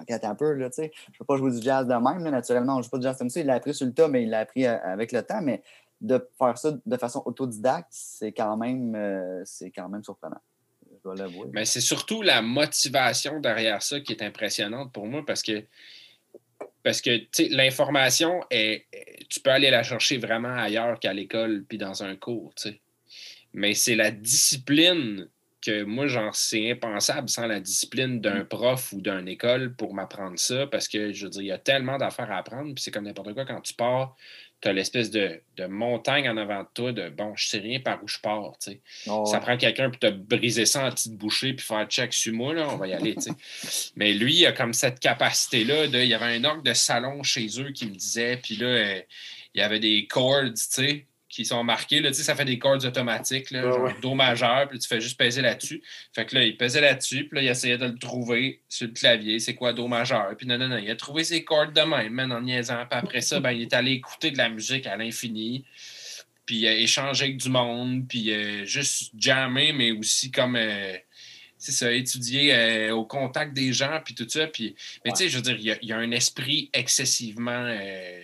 Attends 0.08 0.30
un 0.30 0.34
peu, 0.34 0.52
là, 0.52 0.70
tu 0.70 0.76
sais, 0.76 0.92
je 1.12 1.18
peux 1.18 1.24
pas 1.24 1.36
jouer 1.36 1.50
du 1.50 1.62
jazz 1.62 1.86
de 1.86 1.94
même, 1.94 2.24
là, 2.24 2.30
naturellement, 2.30 2.76
on 2.76 2.82
joue 2.82 2.90
pas 2.90 2.98
du 2.98 3.04
jazz 3.04 3.16
comme 3.16 3.30
ça, 3.30 3.40
il 3.40 3.46
l'a 3.46 3.54
appris 3.54 3.74
sur 3.74 3.86
le 3.86 3.92
tas, 3.92 4.08
mais 4.08 4.22
il 4.22 4.30
l'a 4.30 4.40
appris 4.40 4.66
euh, 4.66 4.76
avec 4.84 5.12
le 5.12 5.22
temps, 5.22 5.40
mais 5.42 5.62
de 6.00 6.28
faire 6.38 6.56
ça 6.58 6.72
de 6.84 6.96
façon 6.96 7.22
autodidacte, 7.24 7.88
c'est 7.90 8.32
quand 8.32 8.56
même, 8.56 8.94
euh, 8.94 9.42
c'est 9.44 9.70
quand 9.70 9.88
même 9.88 10.04
surprenant. 10.04 10.40
Je 10.90 11.02
dois 11.02 11.16
l'avouer. 11.16 11.48
Mais 11.52 11.64
c'est 11.64 11.80
surtout 11.80 12.22
la 12.22 12.42
motivation 12.42 13.40
derrière 13.40 13.82
ça 13.82 14.00
qui 14.00 14.12
est 14.12 14.22
impressionnante 14.22 14.92
pour 14.92 15.06
moi 15.06 15.24
parce 15.26 15.42
que 15.42 15.64
parce 16.82 17.00
que 17.00 17.20
l'information 17.54 18.40
est 18.50 18.86
tu 19.28 19.40
peux 19.40 19.50
aller 19.50 19.70
la 19.70 19.82
chercher 19.82 20.18
vraiment 20.18 20.54
ailleurs 20.54 20.98
qu'à 21.00 21.12
l'école 21.12 21.64
puis 21.68 21.78
dans 21.78 22.02
un 22.02 22.16
cours. 22.16 22.54
Mais 23.52 23.74
c'est 23.74 23.94
la 23.94 24.10
discipline 24.10 25.28
que 25.70 25.82
moi, 25.84 26.06
genre, 26.06 26.34
c'est 26.34 26.70
impensable 26.70 27.28
sans 27.28 27.46
la 27.46 27.60
discipline 27.60 28.20
d'un 28.20 28.44
prof 28.44 28.92
ou 28.92 29.00
d'une 29.00 29.28
école 29.28 29.74
pour 29.74 29.94
m'apprendre 29.94 30.38
ça 30.38 30.66
parce 30.66 30.88
que 30.88 31.12
je 31.12 31.24
veux 31.24 31.30
dire, 31.30 31.42
il 31.42 31.46
y 31.48 31.52
a 31.52 31.58
tellement 31.58 31.98
d'affaires 31.98 32.30
à 32.30 32.38
apprendre, 32.38 32.74
puis 32.74 32.82
c'est 32.82 32.90
comme 32.90 33.04
n'importe 33.04 33.34
quoi 33.34 33.44
quand 33.44 33.60
tu 33.60 33.74
pars. 33.74 34.16
Tu 34.60 34.66
as 34.66 34.72
l'espèce 34.72 35.12
de, 35.12 35.40
de 35.56 35.66
montagne 35.66 36.28
en 36.28 36.36
avant 36.36 36.62
de 36.64 36.68
toi 36.74 36.90
de 36.92 37.10
bon, 37.10 37.32
je 37.36 37.46
sais 37.46 37.58
rien 37.58 37.78
par 37.78 38.02
où 38.02 38.08
je 38.08 38.18
pars. 38.18 38.54
tu 38.60 38.72
sais. 38.72 38.80
Oh, 39.06 39.24
Ça 39.24 39.38
prend 39.38 39.56
quelqu'un 39.56 39.88
pour 39.88 40.00
te 40.00 40.10
briser 40.10 40.66
ça 40.66 40.84
en 40.86 40.90
petites 40.90 41.14
bouchées 41.16 41.52
puis 41.52 41.64
faire 41.64 41.86
check 41.86 42.12
sur 42.12 42.32
moi, 42.34 42.54
là, 42.54 42.68
on 42.68 42.76
va 42.76 42.88
y 42.88 42.92
aller. 42.92 43.14
tu 43.14 43.20
sais. 43.22 43.92
Mais 43.96 44.12
lui, 44.14 44.34
il 44.34 44.46
a 44.46 44.52
comme 44.52 44.72
cette 44.72 44.98
capacité-là. 44.98 45.86
de- 45.86 45.98
Il 46.00 46.08
y 46.08 46.14
avait 46.14 46.34
un 46.36 46.42
orgue 46.44 46.64
de 46.64 46.74
salon 46.74 47.22
chez 47.22 47.46
eux 47.60 47.70
qui 47.70 47.86
me 47.86 47.94
disait, 47.94 48.38
puis 48.42 48.56
là, 48.56 48.66
euh, 48.66 49.00
il 49.54 49.60
y 49.60 49.62
avait 49.62 49.78
des 49.80 50.08
chords, 50.08 50.46
tu 50.46 50.52
sais, 50.56 51.06
qui 51.42 51.44
sont 51.46 51.62
marqués. 51.62 52.00
Là, 52.00 52.10
tu 52.10 52.16
sais, 52.16 52.22
ça 52.24 52.34
fait 52.34 52.44
des 52.44 52.58
chords 52.58 52.84
automatiques, 52.84 53.50
là, 53.52 53.62
Ah 53.64 53.78
ouais. 53.80 53.94
Do 54.02 54.14
majeur, 54.14 54.68
puis 54.68 54.78
tu 54.78 54.88
fais 54.88 55.00
juste 55.00 55.18
peser 55.18 55.40
là-dessus. 55.40 55.82
Fait 56.14 56.26
que 56.26 56.34
là, 56.34 56.42
il 56.44 56.56
pesait 56.56 56.80
là-dessus, 56.80 57.28
puis 57.28 57.36
là, 57.36 57.42
il 57.42 57.48
essayait 57.48 57.78
de 57.78 57.86
le 57.86 57.96
trouver 57.98 58.60
sur 58.68 58.86
le 58.88 58.92
clavier, 58.92 59.38
c'est 59.38 59.54
quoi 59.54 59.72
Do 59.72 59.86
majeur. 59.86 60.34
Puis 60.36 60.46
non, 60.46 60.58
non, 60.58 60.68
non, 60.68 60.78
il 60.78 60.90
a 60.90 60.96
trouvé 60.96 61.22
ses 61.24 61.44
chords 61.44 61.72
de 61.72 61.80
même, 61.82 62.12
man, 62.12 62.32
en 62.32 62.40
niaisant. 62.40 62.84
Puis 62.90 62.98
après 62.98 63.20
ça, 63.20 63.38
ben, 63.40 63.52
il 63.52 63.62
est 63.62 63.72
allé 63.72 63.92
écouter 63.92 64.30
de 64.32 64.38
la 64.38 64.48
musique 64.48 64.86
à 64.86 64.96
l'infini 64.96 65.64
puis 66.44 66.66
euh, 66.66 66.72
échanger 66.72 67.24
avec 67.26 67.36
du 67.36 67.50
monde, 67.50 68.08
puis 68.08 68.32
euh, 68.32 68.64
juste 68.64 69.12
jammer, 69.18 69.72
mais 69.74 69.90
aussi 69.92 70.30
comme, 70.30 70.56
euh, 70.56 70.96
c'est 71.58 71.72
ça, 71.72 71.92
étudier 71.92 72.54
euh, 72.54 72.94
au 72.94 73.04
contact 73.04 73.52
des 73.52 73.72
gens, 73.74 74.00
puis 74.02 74.14
tout 74.14 74.26
ça. 74.28 74.46
Puis, 74.46 74.74
mais 75.04 75.12
tu 75.12 75.18
sais, 75.18 75.28
je 75.28 75.36
veux 75.36 75.42
dire, 75.42 75.56
il 75.58 75.64
y 75.66 75.70
a- 75.72 75.78
il 75.82 75.88
y, 75.88 75.92
a 75.92 75.98
un 75.98 76.10
esprit 76.10 76.70
excessivement 76.72 77.50
euh, 77.66 78.20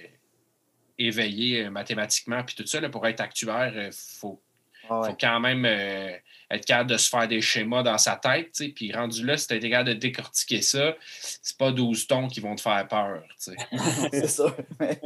éveillé 0.98 1.64
euh, 1.66 1.70
mathématiquement, 1.70 2.42
puis 2.44 2.54
tout 2.56 2.66
ça, 2.66 2.80
là, 2.80 2.88
pour 2.88 3.06
être 3.06 3.20
actuaire, 3.20 3.72
il 3.74 3.90
faut, 3.92 4.40
Ah 4.88 5.00
ouais. 5.00 5.10
faut 5.10 5.16
quand 5.20 5.40
même 5.40 5.64
euh, 5.64 6.10
être 6.50 6.64
capable 6.66 6.90
de 6.90 6.96
se 6.96 7.08
faire 7.08 7.26
des 7.28 7.40
schémas 7.40 7.82
dans 7.82 7.98
sa 7.98 8.16
tête, 8.16 8.52
tu 8.52 8.64
sais, 8.66 8.68
puis 8.70 8.92
rendu 8.92 9.24
là, 9.24 9.36
si 9.36 9.46
tu 9.48 9.54
es 9.54 9.70
capable 9.70 9.88
de 9.90 9.94
décortiquer 9.94 10.60
ça, 10.62 10.94
c'est 11.10 11.56
pas 11.56 11.72
12 11.72 12.06
tons 12.06 12.28
qui 12.28 12.40
vont 12.40 12.54
te 12.54 12.60
faire 12.60 12.86
peur, 12.88 13.22
tu 13.42 13.52
sais. 13.52 13.56
c'est 14.12 14.28
ça. 14.28 14.54
Mais, 14.80 15.00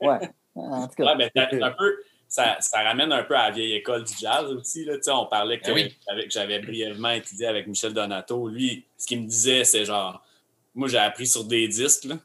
ouais. 0.00 0.28
En 0.54 0.86
tout 0.86 0.94
cas, 0.96 1.16
Ouais, 1.16 1.30
mais 1.34 1.62
un 1.62 1.70
peu, 1.72 1.96
ça, 2.28 2.56
ça 2.60 2.82
ramène 2.82 3.10
un 3.12 3.24
peu 3.24 3.34
à 3.36 3.48
la 3.48 3.50
vieille 3.50 3.72
école 3.74 4.04
du 4.04 4.12
jazz 4.18 4.44
aussi. 4.52 4.84
Là. 4.84 4.96
Tu 4.96 5.04
sais, 5.04 5.10
On 5.10 5.26
parlait 5.26 5.58
que, 5.58 5.70
Ah 5.70 5.74
oui. 5.74 5.96
que 6.06 6.30
j'avais 6.30 6.58
brièvement 6.60 7.10
étudié 7.10 7.46
avec 7.46 7.66
Michel 7.66 7.92
Donato. 7.94 8.48
Lui, 8.48 8.84
ce 8.98 9.06
qu'il 9.06 9.22
me 9.22 9.26
disait, 9.26 9.64
c'est 9.64 9.84
genre, 9.84 10.22
moi 10.74 10.88
j'ai 10.88 10.98
appris 10.98 11.26
sur 11.26 11.44
des 11.44 11.68
disques. 11.68 12.04
Là. 12.04 12.16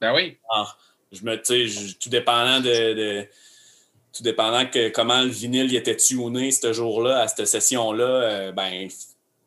Ben 0.00 0.14
oui, 0.14 0.38
je 1.14 1.24
me, 1.24 1.36
je- 1.66 1.94
tout 1.96 2.08
dépendant 2.08 2.60
de, 2.60 2.94
de- 2.94 3.26
tout 4.12 4.22
dépendant 4.22 4.66
que 4.66 4.90
comment 4.90 5.22
le 5.22 5.28
vinyle 5.28 5.66
il 5.66 5.76
était 5.76 5.96
tuné 5.96 6.50
ce 6.50 6.72
jour-là, 6.72 7.20
à 7.22 7.28
cette 7.28 7.46
session-là, 7.46 8.04
euh, 8.04 8.52
ben, 8.52 8.88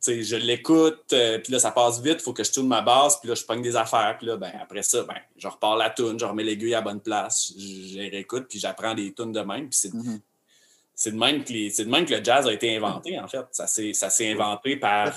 je 0.05 0.36
l'écoute, 0.38 1.03
euh, 1.13 1.38
puis 1.39 1.51
là, 1.51 1.59
ça 1.59 1.72
passe 1.72 2.01
vite, 2.01 2.18
il 2.20 2.24
faut 2.24 2.34
que 2.34 2.43
je 2.43 2.51
tourne 2.51 2.68
ma 2.68 2.82
basse, 2.82 3.20
puis 3.20 3.28
là, 3.30 3.36
je 3.36 3.43
pogne 3.43 3.61
des 3.61 3.76
affaires, 3.76 4.15
puis 4.18 4.28
là, 4.28 4.38
ben, 4.38 4.51
après 4.61 4.84
ça, 4.84 5.03
ben, 5.03 5.15
je 5.38 5.47
repars 5.47 5.76
la 5.76 5.89
toune, 5.89 6.18
je 6.20 6.26
remets 6.26 6.43
l'aiguille 6.43 6.74
à 6.74 6.78
la 6.78 6.82
bonne 6.84 7.01
place, 7.01 7.53
je, 7.57 7.97
réécoute, 7.97 8.45
puis 8.49 8.59
j'apprends 8.59 8.93
des 8.93 9.13
tunes 9.13 9.32
de 9.34 9.41
même, 9.41 9.70
puis 9.70 9.80
c'est 9.80 9.89
c'est 10.95 11.11
de, 11.11 11.18
même 11.18 11.43
que 11.43 11.53
les- 11.53 11.70
c'est 11.70 11.86
de 11.86 11.89
même 11.91 12.05
que 12.05 12.13
le 12.15 12.24
jazz 12.24 12.47
a 12.47 12.51
été 12.53 12.76
inventé, 12.76 13.20
en 13.20 13.28
fait. 13.28 13.45
Ça 13.51 13.68
s'est 13.68 14.32
inventé 14.32 14.78
par 14.78 15.13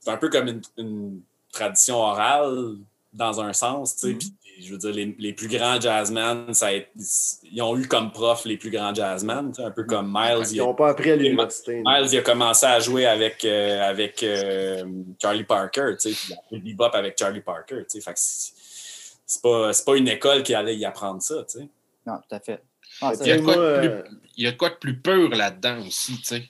c'est 0.00 0.10
un 0.10 0.16
peu 0.16 0.28
comme 0.30 0.48
une, 0.48 0.62
une 0.78 1.20
tradition 1.52 1.96
orale 1.98 2.76
dans 3.12 3.40
un 3.40 3.52
sens, 3.52 3.94
tu 3.96 4.00
sais. 4.00 4.12
Mhm. 4.14 4.18
Puis, 4.18 4.32
je 4.58 4.72
veux 4.72 4.78
dire, 4.78 4.92
les, 4.92 5.14
les 5.18 5.32
plus 5.32 5.48
grands 5.48 5.80
jazzmen, 5.80 6.52
ça 6.54 6.70
ils 6.72 7.62
ont 7.62 7.76
eu 7.76 7.86
comme 7.86 8.10
prof 8.10 8.44
les 8.44 8.56
plus 8.56 8.70
grands 8.70 8.94
jazzmen, 8.94 9.50
tu 9.50 9.56
sais, 9.56 9.64
un 9.66 9.70
peu 9.70 9.84
comme 9.84 10.10
Miles. 10.12 10.44
Ils 10.52 10.58
n'ont 10.58 10.74
pas 10.74 10.90
appris 10.90 11.10
à 11.10 11.16
l'université. 11.16 11.82
Miles, 11.84 12.08
il 12.12 12.18
a 12.18 12.22
commencé 12.22 12.66
à 12.66 12.80
jouer 12.80 13.06
avec, 13.06 13.44
euh, 13.44 13.82
avec 13.82 14.22
euh, 14.22 14.84
Charlie 15.20 15.44
Parker, 15.44 15.94
tu 16.00 16.10
sais, 16.12 16.16
puis 16.16 16.26
il 16.30 16.32
a 16.34 16.36
appris 16.38 16.56
le 16.56 16.62
bebop 16.62 16.90
avec 16.94 17.18
Charlie 17.18 17.40
Parker, 17.40 17.78
tu 17.90 18.00
sais. 18.00 18.00
Fait 18.00 18.14
c'est 18.16 19.42
pas, 19.42 19.72
c'est 19.72 19.84
pas 19.84 19.96
une 19.96 20.08
école 20.08 20.42
qui 20.42 20.54
allait 20.54 20.76
y 20.76 20.84
apprendre 20.84 21.20
ça, 21.20 21.44
tu 21.50 21.58
sais. 21.58 21.68
Non, 22.06 22.14
tout 22.28 22.34
à 22.34 22.40
fait. 22.40 22.62
Ah, 23.02 23.12
Il 23.20 23.26
y 23.26 23.30
a 23.32 23.34
sais, 23.34 23.40
de 23.40 23.44
quoi 23.44 23.56
moi, 23.56 23.64
de 23.72 23.78
plus- 23.78 23.88
euh, 23.88 24.02
il 24.36 24.44
y 24.44 24.46
a 24.46 24.52
de 24.52 24.56
quoi 24.56 24.68
de 24.70 24.74
plus 24.76 24.96
pur 24.98 25.28
là-dedans 25.30 25.84
aussi, 25.86 26.16
tu 26.18 26.24
sais. 26.24 26.42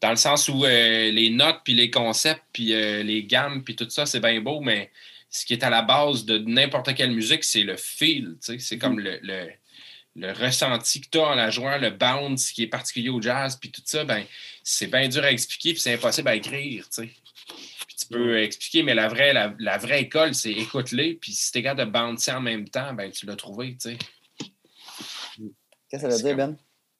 Dans 0.00 0.10
le 0.10 0.16
sens 0.16 0.48
où 0.48 0.64
euh, 0.66 1.10
les 1.10 1.30
notes, 1.30 1.60
puis 1.64 1.72
les 1.72 1.90
concepts, 1.90 2.42
puis 2.52 2.74
euh, 2.74 3.02
les 3.02 3.24
gammes, 3.24 3.64
puis 3.64 3.74
tout 3.74 3.88
ça, 3.88 4.04
c'est 4.04 4.20
bien 4.20 4.38
beau, 4.42 4.60
mais 4.60 4.90
ce 5.34 5.44
qui 5.44 5.52
est 5.52 5.64
à 5.64 5.70
la 5.70 5.82
base 5.82 6.24
de 6.24 6.38
n'importe 6.38 6.94
quelle 6.94 7.10
musique, 7.10 7.42
c'est 7.42 7.64
le 7.64 7.76
feel, 7.76 8.36
tu. 8.40 8.60
C'est 8.60 8.78
comme 8.78 9.00
le, 9.00 9.18
le, 9.20 9.50
le 10.14 10.32
ressenti 10.32 11.00
que 11.00 11.08
tu 11.10 11.18
as 11.18 11.26
en 11.26 11.34
la 11.34 11.50
jouant, 11.50 11.76
le 11.76 11.90
bounce 11.90 12.52
qui 12.52 12.62
est 12.62 12.68
particulier 12.68 13.08
au 13.08 13.20
jazz, 13.20 13.56
puis 13.56 13.72
tout 13.72 13.82
ça, 13.84 14.04
ben, 14.04 14.24
c'est 14.62 14.86
bien 14.86 15.08
dur 15.08 15.24
à 15.24 15.32
expliquer, 15.32 15.72
puis 15.72 15.80
c'est 15.80 15.94
impossible 15.94 16.28
à 16.28 16.36
écrire, 16.36 16.88
tu. 16.88 17.08
Puis 17.08 17.96
tu 17.98 18.06
peux 18.06 18.40
expliquer, 18.40 18.84
mais 18.84 18.94
la 18.94 19.08
vraie, 19.08 19.32
la, 19.32 19.52
la 19.58 19.76
vraie 19.76 20.02
école, 20.02 20.36
c'est 20.36 20.52
écoute-les, 20.52 21.14
puis 21.14 21.32
si 21.32 21.50
t'es 21.50 21.64
capable 21.64 21.88
de 21.88 21.92
bouncer 21.92 22.30
en 22.30 22.40
même 22.40 22.68
temps, 22.68 22.94
ben, 22.94 23.10
tu 23.10 23.26
l'as 23.26 23.34
trouvé, 23.34 23.76
tu. 23.76 23.98
Qu'est-ce 25.88 26.04
que 26.04 26.10
ça 26.10 26.16
veut 26.16 26.22
dire, 26.22 26.36
Ben? 26.36 26.56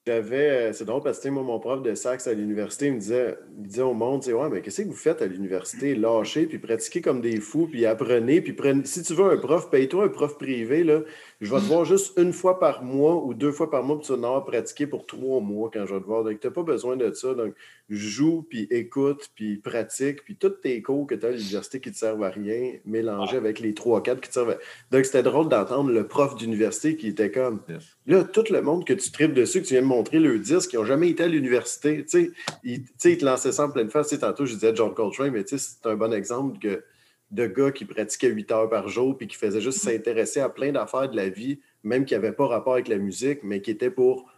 J'avais, 0.07 0.51
euh, 0.51 0.73
c'est 0.75 0.85
drôle 0.85 1.03
parce 1.03 1.19
que 1.19 1.31
moi, 1.31 1.43
mon 1.43 1.59
prof 1.59 1.81
de 1.81 1.95
sax 1.95 2.27
à 2.27 2.35
l'université, 2.35 2.91
me 2.91 2.99
disait, 2.99 3.39
il 3.57 3.69
disait 3.69 3.81
au 3.81 3.95
monde, 3.95 4.23
ouais, 4.27 4.51
mais 4.51 4.61
qu'est-ce 4.61 4.83
que 4.83 4.87
vous 4.87 4.93
faites 4.93 5.23
à 5.23 5.27
l'université? 5.27 5.95
Lâchez, 5.95 6.45
puis 6.45 6.59
pratiquez 6.59 7.01
comme 7.01 7.23
des 7.23 7.41
fous, 7.41 7.69
puis 7.69 7.87
apprenez, 7.87 8.43
puis 8.43 8.53
prenez. 8.53 8.85
Si 8.85 9.03
tu 9.03 9.15
veux 9.15 9.25
un 9.25 9.39
prof, 9.39 9.71
paye-toi 9.71 10.05
un 10.05 10.09
prof 10.09 10.37
privé, 10.37 10.85
là. 10.85 11.01
Je 11.41 11.51
vais 11.51 11.59
te 11.59 11.65
voir 11.65 11.87
juste 11.87 12.19
une 12.19 12.35
fois 12.35 12.59
par 12.59 12.83
mois 12.83 13.25
ou 13.25 13.33
deux 13.33 13.51
fois 13.51 13.71
par 13.71 13.83
mois, 13.83 13.97
puis 13.97 14.05
tu 14.05 14.13
vas 14.13 14.19
en 14.19 14.25
avoir 14.25 14.45
pratiqué 14.45 14.87
pour 14.87 15.07
trois 15.07 15.41
mois 15.41 15.71
quand 15.73 15.87
je 15.87 15.95
vais 15.95 16.01
te 16.03 16.07
voir. 16.07 16.23
Donc, 16.23 16.39
tu 16.39 16.47
n'as 16.47 16.53
pas 16.53 16.63
besoin 16.65 16.99
de 16.99 17.11
ça. 17.15 17.33
Donc, 17.33 17.55
joue, 17.89 18.43
puis 18.43 18.67
écoute, 18.71 19.31
puis 19.35 19.57
pratique, 19.57 20.23
puis 20.23 20.37
tous 20.37 20.51
tes 20.51 20.83
cours 20.83 21.07
que 21.07 21.15
tu 21.15 21.25
as 21.25 21.31
à 21.31 21.33
l'université 21.33 21.81
qui 21.81 21.89
ne 21.89 21.95
te 21.95 21.99
servent 21.99 22.25
à 22.25 22.31
rien, 22.31 22.75
mélangés 22.85 23.39
avec 23.39 23.59
les 23.59 23.73
trois, 23.73 24.03
quatre 24.03 24.21
qui 24.21 24.29
te 24.29 24.35
servent 24.35 24.51
à... 24.51 24.59
Donc, 24.91 25.07
c'était 25.07 25.23
drôle 25.23 25.49
d'entendre 25.49 25.91
le 25.91 26.07
prof 26.07 26.37
d'université 26.37 26.95
qui 26.97 27.09
était 27.09 27.31
comme. 27.31 27.63
Là, 28.07 28.23
tout 28.23 28.45
le 28.51 28.61
monde 28.61 28.85
que 28.85 28.93
tu 28.93 29.11
tripes 29.11 29.33
dessus, 29.33 29.63
que 29.63 29.67
tu 29.67 29.75
viens 29.75 29.83
de 29.83 29.87
montrer 29.87 30.19
le 30.19 30.39
disque, 30.39 30.71
qui 30.71 30.77
n'ont 30.77 30.85
jamais 30.85 31.09
été 31.09 31.23
à 31.23 31.29
l'université, 31.29 32.05
tu 32.05 32.09
sais, 32.09 32.31
ils, 32.63 32.85
te 32.85 33.25
lançaient 33.25 33.53
ça 33.53 33.65
en 33.65 33.71
pleine 33.71 33.89
face. 33.89 34.17
Tantôt, 34.19 34.45
je 34.45 34.55
disais 34.55 34.75
John 34.77 34.93
Coltrane, 34.93 35.31
mais 35.31 35.45
tu 35.45 35.59
sais, 35.59 35.77
c'est 35.83 35.89
un 35.89 35.97
bon 35.97 36.13
exemple 36.13 36.59
de 37.31 37.47
gars 37.47 37.73
qui 37.73 37.87
pratiquaient 37.87 38.29
8 38.29 38.53
heures 38.53 38.69
par 38.69 38.89
jour 38.89 39.17
puis 39.17 39.27
qui 39.27 39.37
faisaient 39.37 39.63
juste 39.63 39.79
s'intéresser 39.79 40.41
à 40.41 40.51
plein 40.51 40.71
d'affaires 40.71 41.09
de 41.09 41.17
la 41.17 41.31
vie, 41.31 41.61
même 41.83 42.05
qui 42.05 42.13
n'avaient 42.13 42.33
pas 42.33 42.47
rapport 42.47 42.75
avec 42.75 42.89
la 42.89 42.99
musique, 42.99 43.41
mais 43.43 43.63
qui 43.63 43.71
étaient 43.71 43.91
pour 43.91 44.31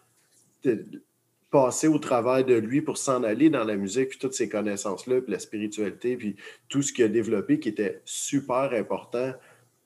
passer 1.50 1.88
au 1.88 1.98
travers 1.98 2.44
de 2.44 2.54
lui 2.54 2.82
pour 2.82 2.98
s'en 2.98 3.24
aller 3.24 3.50
dans 3.50 3.64
la 3.64 3.76
musique, 3.76 4.10
puis 4.10 4.18
toutes 4.18 4.34
ces 4.34 4.48
connaissances-là, 4.48 5.20
puis 5.22 5.32
la 5.32 5.38
spiritualité, 5.38 6.16
puis 6.16 6.36
tout 6.68 6.82
ce 6.82 6.92
qu'il 6.92 7.04
a 7.04 7.08
développé 7.08 7.58
qui 7.58 7.68
était 7.68 8.00
super 8.04 8.70
important 8.72 9.32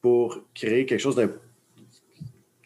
pour 0.00 0.42
créer 0.54 0.84
quelque 0.86 1.00
chose 1.00 1.16
d'un 1.16 1.30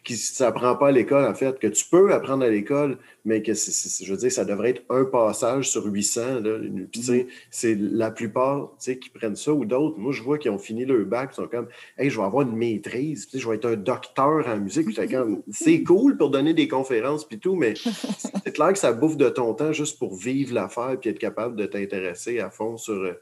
qui 0.05 0.15
s'apprend 0.15 0.75
pas 0.77 0.87
à 0.89 0.91
l'école, 0.91 1.25
en 1.25 1.33
fait, 1.33 1.59
que 1.59 1.67
tu 1.67 1.83
peux 1.89 2.13
apprendre 2.13 2.45
à 2.45 2.49
l'école, 2.49 2.97
mais 3.25 3.41
que, 3.41 3.53
c'est- 3.53 3.71
c'est- 3.71 4.05
je 4.05 4.11
veux 4.11 4.17
dire, 4.17 4.31
ça 4.31 4.45
devrait 4.45 4.69
être 4.69 4.83
un 4.89 5.03
passage 5.03 5.69
sur 5.69 5.83
800. 5.85 6.39
Là. 6.41 6.59
Puis, 6.91 7.01
sais, 7.01 7.27
c'est 7.49 7.75
la 7.75 8.11
plupart 8.11 8.69
tu 8.79 8.91
sais, 8.91 8.99
qui 8.99 9.09
prennent 9.09 9.35
ça 9.35 9.51
ou 9.51 9.65
d'autres. 9.65 9.97
Moi, 9.97 10.13
je 10.13 10.21
vois 10.23 10.37
qu'ils 10.37 10.51
ont 10.51 10.57
fini 10.59 10.85
leur 10.85 11.03
bac, 11.05 11.31
ils 11.33 11.35
sont 11.35 11.47
comme, 11.47 11.67
hey, 11.97 12.09
je 12.09 12.17
vais 12.17 12.25
avoir 12.25 12.47
une 12.47 12.55
maîtrise, 12.55 13.25
tu 13.25 13.31
sais, 13.31 13.39
je 13.39 13.49
vais 13.49 13.55
être 13.55 13.65
un 13.65 13.75
docteur 13.75 14.47
en 14.47 14.57
musique. 14.57 14.85
Puis 14.85 14.95
c'est 15.51 15.83
cool 15.83 16.15
pour 16.17 16.29
donner 16.29 16.53
des 16.53 16.67
conférences, 16.67 17.25
puis 17.27 17.39
tout, 17.39 17.55
mais 17.55 17.73
c'est 18.45 18.53
clair 18.53 18.71
que 18.71 18.79
ça 18.79 18.93
bouffe 18.93 19.17
de 19.17 19.27
ton 19.29 19.53
temps 19.55 19.73
juste 19.73 19.99
pour 19.99 20.15
vivre 20.15 20.53
l'affaire, 20.53 20.97
puis 21.01 21.09
être 21.09 21.19
capable 21.19 21.55
de 21.55 21.65
t'intéresser 21.65 22.39
à 22.39 22.49
fond 22.51 22.77
sur. 22.77 23.15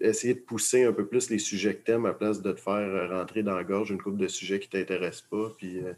Essayer 0.00 0.34
de 0.34 0.40
pousser 0.40 0.84
un 0.84 0.92
peu 0.92 1.06
plus 1.06 1.30
les 1.30 1.38
sujets 1.38 1.74
que 1.74 1.84
t'aimes 1.84 2.06
à 2.06 2.12
place 2.14 2.42
de 2.42 2.52
te 2.52 2.60
faire 2.60 2.74
euh, 2.74 3.08
rentrer 3.08 3.42
dans 3.42 3.56
la 3.56 3.64
gorge 3.64 3.90
une 3.90 4.00
couple 4.00 4.18
de 4.18 4.28
sujets 4.28 4.58
qui 4.60 4.68
t'intéressent 4.68 5.26
pas. 5.30 5.52
Puis, 5.58 5.78
euh, 5.78 5.92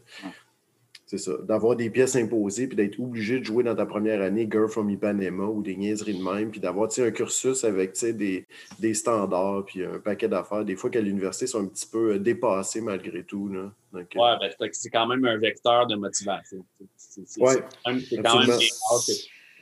c'est 1.05 1.17
ça. 1.17 1.33
D'avoir 1.43 1.75
des 1.75 1.89
pièces 1.89 2.15
imposées, 2.15 2.67
puis 2.67 2.75
d'être 2.75 2.99
obligé 2.99 3.39
de 3.39 3.43
jouer 3.45 3.63
dans 3.63 3.75
ta 3.75 3.85
première 3.85 4.21
année 4.21 4.47
Girl 4.51 4.67
from 4.69 4.89
Ipanema 4.89 5.43
ou 5.45 5.61
des 5.61 5.75
niaiseries 5.75 6.17
de 6.17 6.23
même, 6.23 6.49
puis 6.49 6.59
d'avoir 6.59 6.87
tu 6.89 6.95
sais, 6.95 7.07
un 7.07 7.11
cursus 7.11 7.63
avec 7.63 7.93
tu 7.93 7.99
sais, 7.99 8.13
des, 8.13 8.47
des 8.79 8.93
standards, 8.93 9.65
puis 9.65 9.83
un 9.83 9.99
paquet 9.99 10.27
d'affaires. 10.27 10.65
Des 10.65 10.75
fois 10.75 10.89
qu'à 10.89 11.01
l'université, 11.01 11.45
ils 11.45 11.49
sont 11.49 11.61
un 11.61 11.67
petit 11.67 11.87
peu 11.87 12.13
euh, 12.13 12.19
dépassés 12.19 12.81
malgré 12.81 13.23
tout. 13.23 13.47
Là. 13.49 13.71
Donc, 13.91 14.15
euh, 14.15 14.19
Ouais, 14.19 14.37
ben, 14.59 14.69
c'est- 14.71 14.89
quand 14.89 15.05
même 15.07 15.23
un 15.25 15.37
vecteur 15.37 15.85
de 15.87 15.95
motivation. 15.95 16.65
C'est 16.97 17.39
Ouais, 17.41 17.63
quand 17.83 17.91
même, 17.91 17.99
c'est 17.99 18.17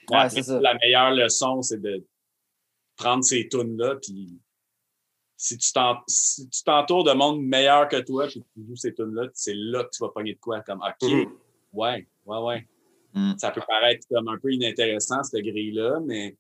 Ouais. 0.10 0.60
La 0.62 0.74
meilleure 0.76 1.12
leçon, 1.12 1.62
c'est 1.62 1.82
de 1.82 2.04
prendre 3.02 3.24
ces 3.24 3.48
tunes-là, 3.50 3.96
puis 4.02 4.40
si 5.38 5.58
tu 5.58 5.74
t'en- 5.74 6.02
si 6.08 6.48
t'entoures 6.64 7.04
de 7.04 7.14
monde 7.14 7.42
meilleur 7.44 7.88
que 7.88 8.00
toi, 8.02 8.28
puis 8.28 8.44
tu 8.54 8.66
joues 8.68 8.76
ces 8.76 8.94
tunes-là, 8.94 9.28
c'est 9.34 9.56
là 9.56 9.84
que 9.84 9.90
tu 9.90 10.04
vas 10.04 10.10
pogner 10.10 10.34
de 10.36 10.40
quoi, 10.40 10.62
comme 10.62 10.82
OK, 10.82 11.10
Mhm. 11.10 11.34
ouais, 11.74 12.08
ouais, 12.26 12.38
ouais. 12.38 12.68
Mhm. 13.14 13.38
Ça 13.40 13.52
peut 13.52 13.62
paraître 13.68 14.08
comme 14.08 14.28
un 14.28 14.38
peu 14.38 14.52
inintéressant, 14.54 15.24
cette 15.24 15.44
grille-là, 15.44 16.00
mais 16.06 16.38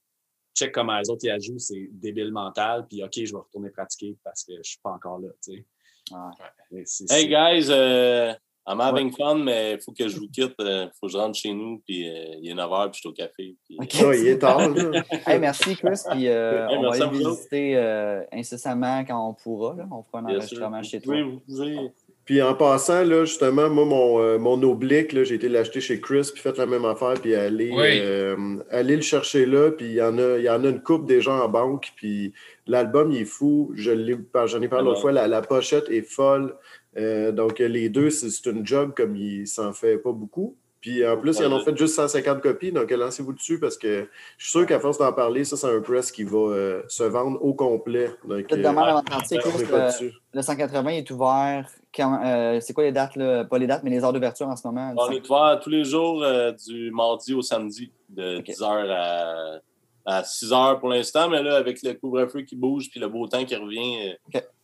check 0.56 0.72
comment 0.72 0.98
les 1.00 1.10
autres 1.10 1.26
y 1.26 1.42
jouent, 1.42 1.58
c'est 1.60 1.90
débile 1.92 2.32
mental, 2.32 2.86
puis 2.88 3.04
OK, 3.04 3.14
je 3.16 3.32
vais 3.32 3.40
retourner 3.40 3.70
pratiquer 3.72 4.16
parce 4.24 4.44
que 4.44 4.54
je 4.58 4.70
suis 4.70 4.80
pas 4.84 4.92
encore 4.92 5.20
là, 5.20 5.30
tu 5.44 5.54
sais. 5.54 5.66
Ouais. 6.12 6.86
Hey 7.10 7.28
guys, 7.28 7.70
euh, 7.70 8.34
I'm 8.72 8.80
having 8.82 9.12
fun, 9.12 9.36
mais 9.44 9.74
il 9.74 9.82
faut 9.82 9.92
que 9.92 10.08
je 10.08 10.18
vous 10.18 10.28
quitte. 10.30 10.54
Il 10.60 10.90
faut 11.00 11.08
que 11.08 11.12
je 11.14 11.18
rentre 11.18 11.38
chez 11.38 11.54
nous, 11.54 11.82
puis 11.86 12.08
euh, 12.10 12.36
il 12.42 12.50
est 12.50 12.54
9h, 12.56 12.90
puis 12.92 12.94
je 12.96 13.00
suis 13.00 13.10
au 13.10 13.14
café. 13.14 13.56
puis- 13.66 13.78
il 14.22 14.28
est 14.28 14.38
tard. 14.40 14.62
Hey, 15.28 15.40
merci, 15.40 15.76
Chris. 15.76 16.00
Puis, 16.12 16.28
euh, 16.28 16.68
Hey, 16.70 16.78
on 16.78 16.82
merci 16.84 17.00
va 17.00 17.08
aller 17.08 17.18
visiter 17.18 17.74
euh, 17.76 18.22
incessamment 18.32 19.04
quand 19.06 19.30
on 19.30 19.34
pourra. 19.34 19.76
Là. 19.78 19.86
On 19.92 20.04
fera 20.04 20.20
un 20.20 20.24
Bien 20.24 20.42
sûr. 20.42 20.58
enregistrement 20.64 20.84
chez 20.84 21.02
toi. 21.02 21.14
pouvez- 21.16 21.24
vous 21.24 21.40
pouvez- 21.48 21.92
Puis 22.24 22.42
en 22.42 22.54
passant, 22.54 23.04
là, 23.04 23.26
justement, 23.26 23.70
moi, 23.70 23.84
mon, 23.84 24.20
euh, 24.20 24.38
mon 24.38 24.62
oblique, 24.64 25.12
là, 25.12 25.24
j'ai 25.24 25.36
été 25.36 25.50
l'acheter 25.50 25.82
chez 25.82 26.00
Chris, 26.00 26.30
puis 26.32 26.42
fait 26.42 26.58
la 26.58 26.66
même 26.68 26.86
affaire, 26.86 27.16
puis 27.16 27.36
aller, 27.36 27.72
Oui. 27.72 28.00
euh, 28.00 28.58
aller 28.70 28.96
le 28.96 29.02
chercher 29.02 29.46
là, 29.46 29.72
puis 29.72 29.88
il 29.88 29.94
y 29.94 30.02
en 30.02 30.18
a, 30.18 30.38
il 30.38 30.44
y 30.44 30.50
en 30.50 30.64
a 30.64 30.70
une 30.70 30.82
coupe 30.82 31.06
déjà 31.08 31.32
en 31.32 31.50
banque, 31.50 31.92
puis 31.96 32.32
l'album, 32.68 33.12
il 33.12 33.22
est 33.24 33.26
fou. 33.26 33.72
Je 33.76 33.92
l'ai, 33.92 34.16
j'en 34.46 34.62
ai 34.62 34.68
parlé 34.68 34.86
l'autre 34.86 35.02
fois, 35.02 35.12
la, 35.12 35.28
la 35.28 35.42
pochette 35.42 35.90
est 35.90 36.04
folle. 36.04 36.56
Euh, 36.98 37.32
donc, 37.32 37.60
les 37.60 37.90
deux, 37.90 38.10
c'est, 38.10 38.46
une 38.50 38.66
job 38.66 38.94
comme 38.96 39.16
il 39.16 39.48
s'en 39.48 39.74
fait 39.74 39.98
pas 39.98 40.12
beaucoup. 40.12 40.56
Puis 40.82 41.06
en 41.06 41.16
plus, 41.16 41.38
ils 41.38 41.46
en 41.46 41.54
ont 41.54 41.64
fait 41.64 41.78
juste 41.78 41.94
150 41.94 42.42
copies, 42.42 42.72
donc 42.72 42.90
lancez-vous 42.90 43.34
dessus 43.34 43.60
parce 43.60 43.78
que 43.78 44.10
je 44.40 44.44
suis 44.44 44.52
sûr 44.52 44.66
qu'à 44.66 44.80
force 44.80 44.98
d'en 44.98 45.14
parler, 45.14 45.44
ça, 45.44 45.56
c'est 45.56 45.68
un 45.68 45.80
press 45.80 46.12
qui 46.12 46.24
va 46.24 46.40
euh, 46.40 46.82
se 46.88 47.04
vendre 47.04 47.40
au 47.44 47.54
complet. 47.54 48.10
Donc, 48.28 48.52
euh, 48.52 48.58
demain 48.58 49.00
le, 49.00 49.88
dessus. 49.88 50.12
le 50.34 50.42
180 50.42 50.90
est 50.90 51.12
ouvert. 51.12 51.70
Quand, 51.94 52.20
euh, 52.26 52.60
c'est 52.62 52.74
quoi 52.74 52.84
les 52.84 52.92
dates? 52.92 53.16
Là? 53.16 53.46
Pas 53.46 53.60
les 53.60 53.68
dates, 53.68 53.84
mais 53.84 53.92
les 53.92 54.04
heures 54.04 54.12
d'ouverture 54.12 54.48
en 54.48 54.56
ce 54.56 54.66
moment. 54.66 54.92
On 54.98 55.12
est 55.12 55.30
ouvert 55.30 55.60
tous 55.62 55.70
les 55.70 55.84
jours 55.84 56.24
euh, 56.24 56.52
du 56.52 56.90
mardi 56.90 57.36
au 57.36 57.44
samedi, 57.44 57.92
de 58.10 58.40
Ok. 58.40 58.46
10h 58.46 58.90
à, 58.90 59.60
à 60.06 60.22
6h 60.24 60.80
pour 60.80 60.90
l'instant, 60.90 61.30
mais 61.30 61.44
là, 61.44 61.58
avec 61.58 61.84
le 61.84 61.94
couvre-feu 61.94 62.42
qui 62.42 62.56
bouge 62.56 62.90
puis 62.90 63.00
le 63.00 63.08
beau 63.08 63.28
temps 63.28 63.46
qui 63.46 63.56
revient, 63.56 64.16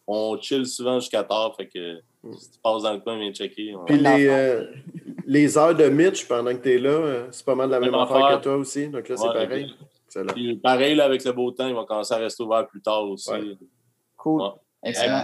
on 0.07 0.35
chill 0.41 0.65
souvent 0.65 0.99
jusqu'à 0.99 1.23
tard. 1.23 1.55
Fait 1.55 1.67
que 1.67 1.99
si 2.33 2.51
tu 2.51 2.59
passes 2.63 2.83
dans 2.83 2.93
le 2.93 2.99
coin, 2.99 3.17
viens 3.17 3.31
checker. 3.31 3.75
on- 3.75 3.85
Puis 3.85 3.97
les, 3.97 4.27
euh, 4.27 4.65
les 5.25 5.57
heures 5.57 5.75
de 5.75 5.85
Mitch 5.89 6.27
pendant 6.27 6.51
que 6.55 6.61
tu 6.61 6.73
es 6.75 6.77
là, 6.79 6.89
euh, 6.89 7.27
c'est 7.31 7.45
pas 7.45 7.55
mal 7.55 7.69
la 7.69 7.79
même 7.79 7.91
Même 7.91 7.99
affaire 7.99 8.25
affaire. 8.25 8.37
que 8.39 8.43
toi 8.43 8.55
aussi. 8.55 8.87
Donc 8.89 9.07
là, 9.07 9.15
c'est 9.17 9.27
pareil. 9.27 9.75
Puis 10.33 10.55
pareil, 10.57 10.95
là, 10.95 11.05
avec 11.05 11.23
le 11.23 11.31
beau 11.31 11.51
temps, 11.51 11.67
il 11.67 11.75
va 11.75 11.83
commencer 11.85 12.13
à 12.13 12.17
rester 12.17 12.41
ouvert 12.43 12.65
plus 12.67 12.81
tard 12.81 13.03
aussi. 13.09 13.29
Ouais. 13.31 13.57
Cool. 14.15 14.41
Ouais. 14.41 14.47
Excellent. 14.83 15.23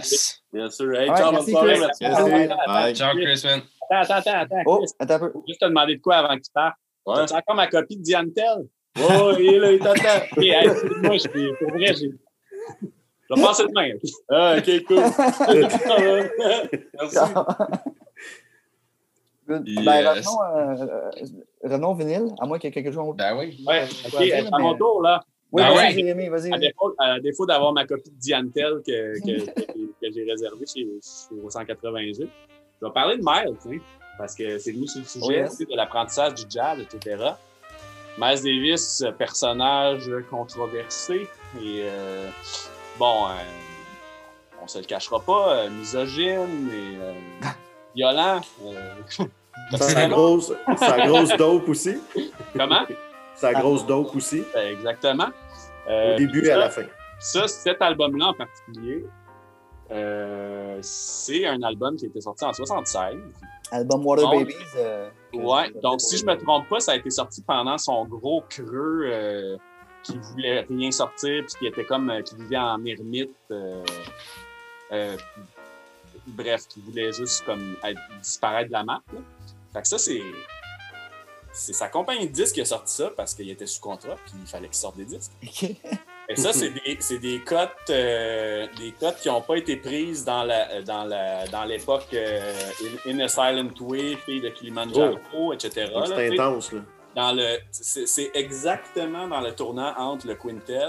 Bien 0.52 0.70
sûr. 0.70 0.94
Hey, 0.94 1.08
ciao, 1.08 1.32
bonne 1.32 1.46
soirée. 1.46 1.78
Merci. 1.80 2.94
Ciao, 2.94 3.16
Chris, 3.16 3.42
man. 3.44 3.62
Attends, 3.90 4.14
attends, 4.14 4.30
attends. 4.34 4.62
Oh, 4.66 4.78
Chris, 4.78 4.92
attends 4.98 5.14
un 5.14 5.18
peu. 5.18 5.32
juste 5.46 5.60
te 5.60 5.66
demander 5.66 5.96
de 5.96 6.00
quoi 6.00 6.16
avant 6.16 6.36
que 6.36 6.42
tu 6.42 6.50
partes? 6.52 6.76
Ouais. 7.06 7.26
Tu 7.26 7.34
encore 7.34 7.54
ma 7.56 7.66
copie 7.66 7.96
de 7.96 8.02
Diane 8.02 8.32
Tell? 8.32 8.66
Oh, 8.98 9.32
il 9.38 9.54
est 9.54 9.58
là, 9.58 9.72
il 9.72 9.78
t'attend. 9.78 10.24
Hey, 10.36 10.66
excuse-moi, 10.66 11.14
je 11.14 11.18
suis- 11.18 11.52
pour 11.58 11.70
vrai, 11.70 11.94
j'ai. 11.94 12.10
Je 13.30 13.34
vais 13.34 13.42
passer 13.46 13.64
demain. 13.66 13.90
ok? 13.94 14.10
Ah, 14.28 14.56
ok, 14.58 14.84
cool. 14.86 14.96
Merci. 17.00 17.18
Ben, 19.46 19.62
euh, 19.68 20.10
revenons, 20.10 20.42
euh, 20.42 21.24
revenons 21.62 21.94
vinyle, 21.94 22.34
à 22.40 22.46
moins 22.46 22.58
qu'il 22.58 22.68
y 22.68 22.70
ait 22.70 22.74
quelque 22.74 22.92
chose 22.92 23.04
d'autre. 23.04 23.18
Ben 23.18 23.36
oui. 23.38 23.62
Ouais, 23.66 23.84
à 24.50 24.58
mon 24.58 24.74
tour, 24.74 25.02
là. 25.02 25.22
Oui, 25.52 25.62
Ben 25.62 25.68
vas-y, 25.74 25.76
ouais. 25.86 25.92
Jérémy, 25.92 26.28
vas-y. 26.28 26.52
À 26.52 26.58
défaut, 26.58 26.94
à 26.98 27.20
défaut 27.20 27.46
d'avoir 27.46 27.72
ma 27.74 27.86
copie 27.86 28.10
de 28.10 28.16
Diane 28.16 28.50
Tell 28.50 28.80
que, 28.84 29.20
que, 29.20 29.44
que, 29.50 29.72
que 30.00 30.12
j'ai 30.12 30.24
réservée 30.24 30.64
chez, 30.66 30.86
chez 31.02 31.34
au 31.44 31.50
188, 31.50 32.16
je 32.80 32.86
vais 32.86 32.92
parler 32.92 33.18
de 33.18 33.22
Miles, 33.22 33.54
hein, 33.66 33.78
parce 34.18 34.34
que 34.34 34.58
c'est 34.58 34.72
venu 34.72 34.86
sur 34.88 35.00
le 35.00 35.06
sujet 35.06 35.24
Oh, 35.26 35.30
yes. 35.30 35.58
de 35.58 35.76
l'apprentissage 35.76 36.34
du 36.34 36.42
jazz, 36.48 36.78
etc. 36.80 37.16
Miles 38.18 38.42
Davis, 38.42 39.04
personnage 39.18 40.10
controversé 40.30 41.28
et 41.60 41.82
euh, 41.84 42.28
bon, 42.98 43.26
euh, 43.28 43.32
on 44.62 44.66
se 44.66 44.78
le 44.78 44.84
cachera 44.84 45.20
pas, 45.20 45.54
euh, 45.56 45.70
misogyne 45.70 46.68
et 46.72 46.96
euh, 47.00 47.12
violent. 47.94 48.40
euh, 48.64 48.94
Sa 49.76 50.08
grosse, 50.08 50.52
sa 50.76 51.06
grosse 51.06 51.36
dope 51.36 51.68
aussi. 51.68 52.00
Comment? 52.56 52.84
Sa 53.36 53.52
grosse 53.54 53.84
dope 53.86 54.14
aussi. 54.16 54.42
Exactement. 54.54 55.28
Au 55.88 56.16
début 56.16 56.46
et 56.46 56.50
à 56.50 56.56
la 56.58 56.70
fin. 56.70 56.82
Ça, 57.18 57.46
cet 57.48 57.80
album-là 57.80 58.26
en 58.26 58.34
particulier, 58.34 59.06
euh, 59.90 60.78
c'est 60.82 61.46
un 61.46 61.62
album 61.62 61.96
qui 61.96 62.06
a 62.06 62.08
été 62.08 62.20
sorti 62.20 62.44
en 62.44 62.52
76. 62.52 63.16
Album 63.70 64.04
Water 64.06 64.24
Donc, 64.24 64.40
Babies. 64.40 64.54
euh, 64.76 65.08
Ouais, 65.34 65.70
donc 65.82 66.00
si 66.00 66.16
je 66.18 66.24
me 66.26 66.36
trompe 66.36 66.68
pas, 66.68 66.80
ça 66.80 66.92
a 66.92 66.96
été 66.96 67.10
sorti 67.10 67.42
pendant 67.42 67.76
son 67.78 68.04
gros 68.04 68.42
creux 68.48 69.02
euh, 69.06 69.56
qui 70.04 70.18
voulait 70.18 70.60
rien 70.60 70.90
sortir, 70.90 71.44
puis 71.46 71.54
qui 71.58 71.66
était 71.66 71.84
comme, 71.84 72.10
euh, 72.10 72.22
qui 72.22 72.34
vivait 72.36 72.56
en 72.56 72.84
ermite. 72.84 73.30
euh, 73.50 73.82
euh, 74.92 75.16
bref, 76.26 76.62
qui 76.68 76.80
voulait 76.80 77.12
juste 77.12 77.44
comme 77.44 77.76
être- 77.84 78.00
disparaître 78.22 78.68
de 78.68 78.72
la 78.72 78.84
map. 78.84 79.02
là. 79.12 79.20
Fait 79.72 79.82
que 79.82 79.88
ça, 79.88 79.98
c'est. 79.98 80.22
C'est 81.56 81.72
sa 81.72 81.86
compagnie 81.86 82.26
de 82.26 82.32
disques 82.32 82.54
qui 82.56 82.60
a 82.62 82.64
sorti 82.64 82.92
ça 82.92 83.10
parce 83.16 83.32
qu'il 83.32 83.48
était 83.48 83.66
sous 83.66 83.80
contrat, 83.80 84.16
puis 84.24 84.34
il 84.40 84.46
fallait 84.46 84.66
qu'il 84.66 84.74
sorte 84.76 84.96
des 84.96 85.04
disques. 85.04 85.30
Et 86.28 86.36
ça, 86.36 86.52
c'est 86.54 86.70
des, 86.70 86.96
c'est 87.00 87.18
des 87.18 87.38
cotes, 87.42 87.68
euh, 87.90 88.66
des 88.78 88.92
cotes 88.92 89.18
qui 89.20 89.28
n'ont 89.28 89.42
pas 89.42 89.56
été 89.56 89.76
prises 89.76 90.24
dans 90.24 90.42
la, 90.42 90.80
dans 90.82 91.04
la, 91.04 91.46
dans 91.48 91.64
l'époque 91.64 92.06
euh, 92.14 92.52
In, 93.06 93.20
a 93.20 93.28
Silent 93.28 93.68
Way, 93.78 94.16
Fille 94.24 94.40
de 94.40 94.48
Kilimanjaro, 94.48 95.52
etc. 95.52 95.90
Donc, 95.92 96.08
là, 96.08 96.16
C'est 96.16 96.32
intense, 96.32 96.72
là. 96.72 96.80
Dans 97.14 97.32
le, 97.32 97.58
c'est, 97.70 98.06
c'est 98.06 98.30
exactement 98.34 99.28
dans 99.28 99.40
le 99.40 99.54
tournant 99.54 99.94
entre 99.96 100.26
le 100.26 100.34
quintet, 100.34 100.86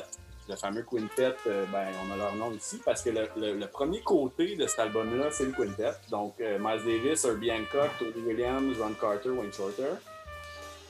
le 0.50 0.56
fameux 0.56 0.84
quintet, 0.84 1.36
euh, 1.48 1.66
ben, 1.72 1.88
on 2.08 2.14
a 2.14 2.18
leur 2.18 2.36
nom 2.36 2.52
ici, 2.52 2.82
parce 2.84 3.02
que 3.02 3.10
le, 3.12 3.28
le- 3.38 3.54
le 3.56 3.68
premier 3.68 4.02
côté 4.02 4.56
de 4.56 4.66
cet 4.68 4.80
album-là, 4.80 5.30
c'est 5.32 5.46
le 5.46 5.52
quintet. 5.52 5.92
Donc, 6.10 6.36
euh, 6.42 6.58
Miles 6.60 6.82
Davis, 6.86 7.24
Herbie 7.26 7.52
Hancock, 7.52 7.92
Tony 8.00 8.26
Williams, 8.26 8.76
Ron 8.80 8.94
Carter, 9.00 9.30
Wayne 9.30 9.54
Shorter. 9.54 9.84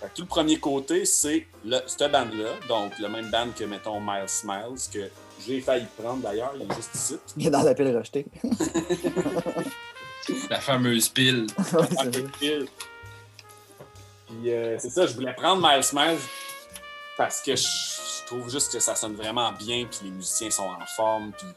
Fait 0.01 0.07
que 0.07 0.13
tout 0.15 0.21
le 0.23 0.27
premier 0.27 0.57
côté, 0.59 1.05
c'est 1.05 1.45
le- 1.65 1.79
cette 1.87 2.11
bande-là, 2.11 2.49
donc 2.67 2.97
le 2.99 3.07
même 3.09 3.29
band 3.29 3.47
que, 3.57 3.63
mettons, 3.65 3.99
Miles 4.01 4.27
Smiles, 4.27 4.75
que 4.93 5.09
j'ai 5.45 5.59
failli 5.61 5.85
prendre 5.97 6.21
d'ailleurs, 6.21 6.53
il 6.55 6.63
est 6.69 6.75
juste 6.75 6.95
ici. 6.95 7.17
Il 7.37 7.47
est 7.47 7.49
dans 7.49 7.63
la 7.63 7.73
pile 7.73 7.95
rejetée. 7.97 8.25
La 10.49 10.59
fameuse 10.59 11.09
pile. 11.09 11.45
Ouais, 11.73 11.81
un 11.99 12.11
c'est 12.41 12.65
Puis 14.27 14.51
euh, 14.51 14.77
c'est 14.79 14.89
ça, 14.89 15.05
je 15.05 15.13
voulais 15.13 15.33
prendre 15.33 15.61
Miles 15.61 15.85
Miles 15.93 16.19
parce 17.17 17.41
que 17.41 17.55
je, 17.55 18.25
trouve 18.25 18.49
juste 18.49 18.73
que 18.73 18.79
ça 18.79 18.95
sonne 18.95 19.13
vraiment 19.13 19.51
bien, 19.51 19.85
puis 19.85 19.99
les 20.05 20.09
musiciens 20.09 20.49
sont 20.49 20.63
en 20.63 20.85
forme, 20.95 21.31
puis 21.37 21.47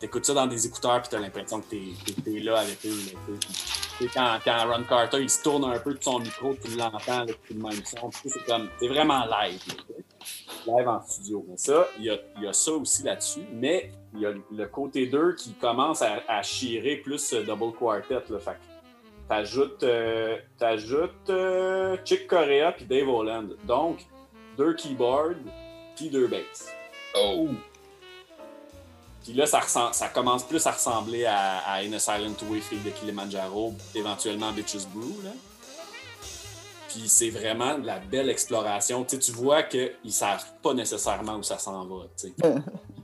t'écoutes 0.00 0.24
ça 0.24 0.32
dans 0.32 0.46
des 0.46 0.66
écouteurs, 0.66 1.02
puis 1.02 1.10
t'as 1.10 1.18
l'impression 1.18 1.60
que 1.60 1.66
t'es, 1.68 2.40
là 2.40 2.60
avec 2.60 2.78
eux. 2.86 2.96
Puis, 3.98 4.08
quand, 4.14 4.38
quand 4.42 4.72
Ron 4.72 4.84
Carter 4.84 5.20
il 5.20 5.28
se 5.28 5.42
tourne 5.42 5.64
un 5.64 5.78
peu 5.78 5.92
de 5.92 6.02
son 6.02 6.20
micro, 6.20 6.54
tu 6.54 6.76
l'entends, 6.76 7.26
puis 7.42 7.54
le 7.54 7.60
même 7.60 7.84
son, 7.84 8.10
c'est 8.10 8.44
comme, 8.46 8.70
c'est 8.78 8.88
vraiment 8.88 9.26
live. 9.26 9.60
live 10.66 10.88
en 10.88 11.02
studio. 11.06 11.44
Mais 11.46 11.58
ça, 11.58 11.86
il 11.98 12.04
y 12.06 12.42
y 12.42 12.46
a 12.46 12.52
ça 12.54 12.72
aussi 12.72 13.02
là-dessus, 13.02 13.44
mais 13.52 13.92
il 14.14 14.20
y 14.20 14.26
a 14.26 14.32
le 14.50 14.66
côté 14.66 15.06
2 15.06 15.34
qui 15.34 15.52
commence 15.54 16.00
à, 16.00 16.22
à 16.26 16.42
chirer 16.42 16.96
plus 16.96 17.34
euh, 17.34 17.42
double 17.42 17.76
quartet. 17.76 18.22
Là, 18.30 18.38
fait 18.38 18.56
t'ajoutes, 19.28 19.82
euh, 19.82 20.36
t'ajoutes 20.58 21.30
euh, 21.30 21.96
Chick 22.04 22.26
Corea 22.26 22.72
puis 22.72 22.84
Dave 22.84 23.08
Holland. 23.08 23.56
Donc, 23.64 24.06
deux 24.56 24.74
keyboards 24.74 25.36
puis 25.96 26.08
deux 26.08 26.26
basses. 26.26 26.72
Oh! 27.16 27.48
Puis 29.24 29.32
là, 29.34 29.46
ça, 29.46 29.60
ressemble- 29.60 29.94
ça 29.94 30.08
commence 30.08 30.42
plus 30.44 30.66
à 30.66 30.70
ressembler 30.72 31.26
à, 31.26 31.58
à 31.58 31.80
In 31.82 31.92
a 31.92 31.98
Silent 31.98 32.34
Way, 32.48 32.60
Fille 32.60 32.80
de 32.80 32.90
Kilimanjaro, 32.90 33.74
éventuellement 33.94 34.52
Bitches 34.52 34.86
Brew. 34.94 35.22
Là. 35.22 35.30
Puis 36.88 37.08
c'est 37.08 37.28
vraiment 37.28 37.76
de 37.78 37.86
la 37.86 37.98
belle 37.98 38.30
exploration. 38.30 39.04
Tu, 39.04 39.16
sais, 39.16 39.18
tu 39.18 39.32
vois 39.32 39.62
qu'ils 39.64 39.92
ne 40.04 40.10
savent 40.10 40.46
pas 40.62 40.72
nécessairement 40.72 41.36
où 41.36 41.42
ça 41.42 41.58
s'en 41.58 41.84
va. 41.84 42.04
tu 42.18 42.28
sais. 42.28 42.34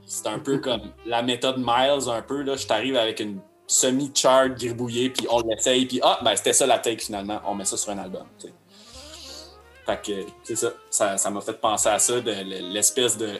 c'est 0.07 0.27
un 0.27 0.39
peu 0.39 0.57
comme 0.57 0.81
la 1.05 1.21
méthode 1.21 1.57
Miles, 1.59 2.09
un 2.09 2.21
peu. 2.23 2.41
Là, 2.41 2.55
je 2.55 2.65
t'arrive 2.65 2.95
avec 2.95 3.19
une 3.19 3.39
semi-chart 3.67 4.49
gribouillée, 4.49 5.09
puis 5.09 5.25
on 5.29 5.41
l'essaye, 5.41 5.85
puis 5.85 5.99
ah, 6.03 6.19
ben 6.23 6.35
c'était 6.35 6.53
ça 6.53 6.65
la 6.67 6.79
take 6.79 7.03
finalement. 7.03 7.41
On 7.45 7.55
met 7.55 7.65
ça 7.65 7.77
sur 7.77 7.91
un 7.91 7.97
album. 7.97 8.25
tu 8.39 8.47
sais. 8.47 8.53
Fait 9.85 10.01
que, 10.01 10.31
c'est 10.43 10.55
ça. 10.55 10.71
Ça 10.89 11.17
ça 11.17 11.29
m'a 11.29 11.41
fait 11.41 11.53
penser 11.59 11.89
à 11.89 11.99
ça, 11.99 12.19
de 12.19 12.31
l'espèce 12.31 13.17
de 13.17 13.39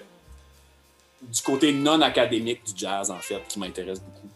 du 1.22 1.42
côté 1.42 1.72
non 1.74 2.02
académique 2.02 2.64
du 2.66 2.74
jazz, 2.76 3.10
en 3.10 3.18
fait, 3.18 3.42
qui 3.48 3.60
m'intéresse 3.60 4.00
beaucoup. 4.00 4.28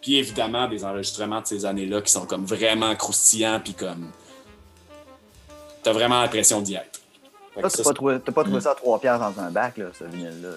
Puis 0.00 0.16
évidemment, 0.16 0.66
des 0.68 0.84
enregistrements 0.84 1.40
de 1.40 1.46
ces 1.46 1.64
années-là 1.64 2.00
qui 2.02 2.10
sont 2.10 2.26
comme 2.26 2.44
vraiment 2.46 2.94
croustillants, 2.96 3.60
puis 3.62 3.74
comme. 3.74 4.10
T'as 5.82 5.92
vraiment 5.92 6.20
l'impression 6.20 6.60
d'y 6.60 6.74
être. 6.74 7.00
T'as 7.54 7.62
pas, 7.82 7.92
trouvé- 7.92 8.18
t'as 8.20 8.32
pas 8.32 8.44
trouvé 8.44 8.60
ça 8.60 8.70
à 8.70 8.74
3 8.74 8.98
piastres 9.00 9.30
dans 9.34 9.42
un 9.42 9.50
bac, 9.50 9.76
là, 9.76 9.86
ce 9.98 10.04
vinyle-là. 10.04 10.50
là. 10.50 10.56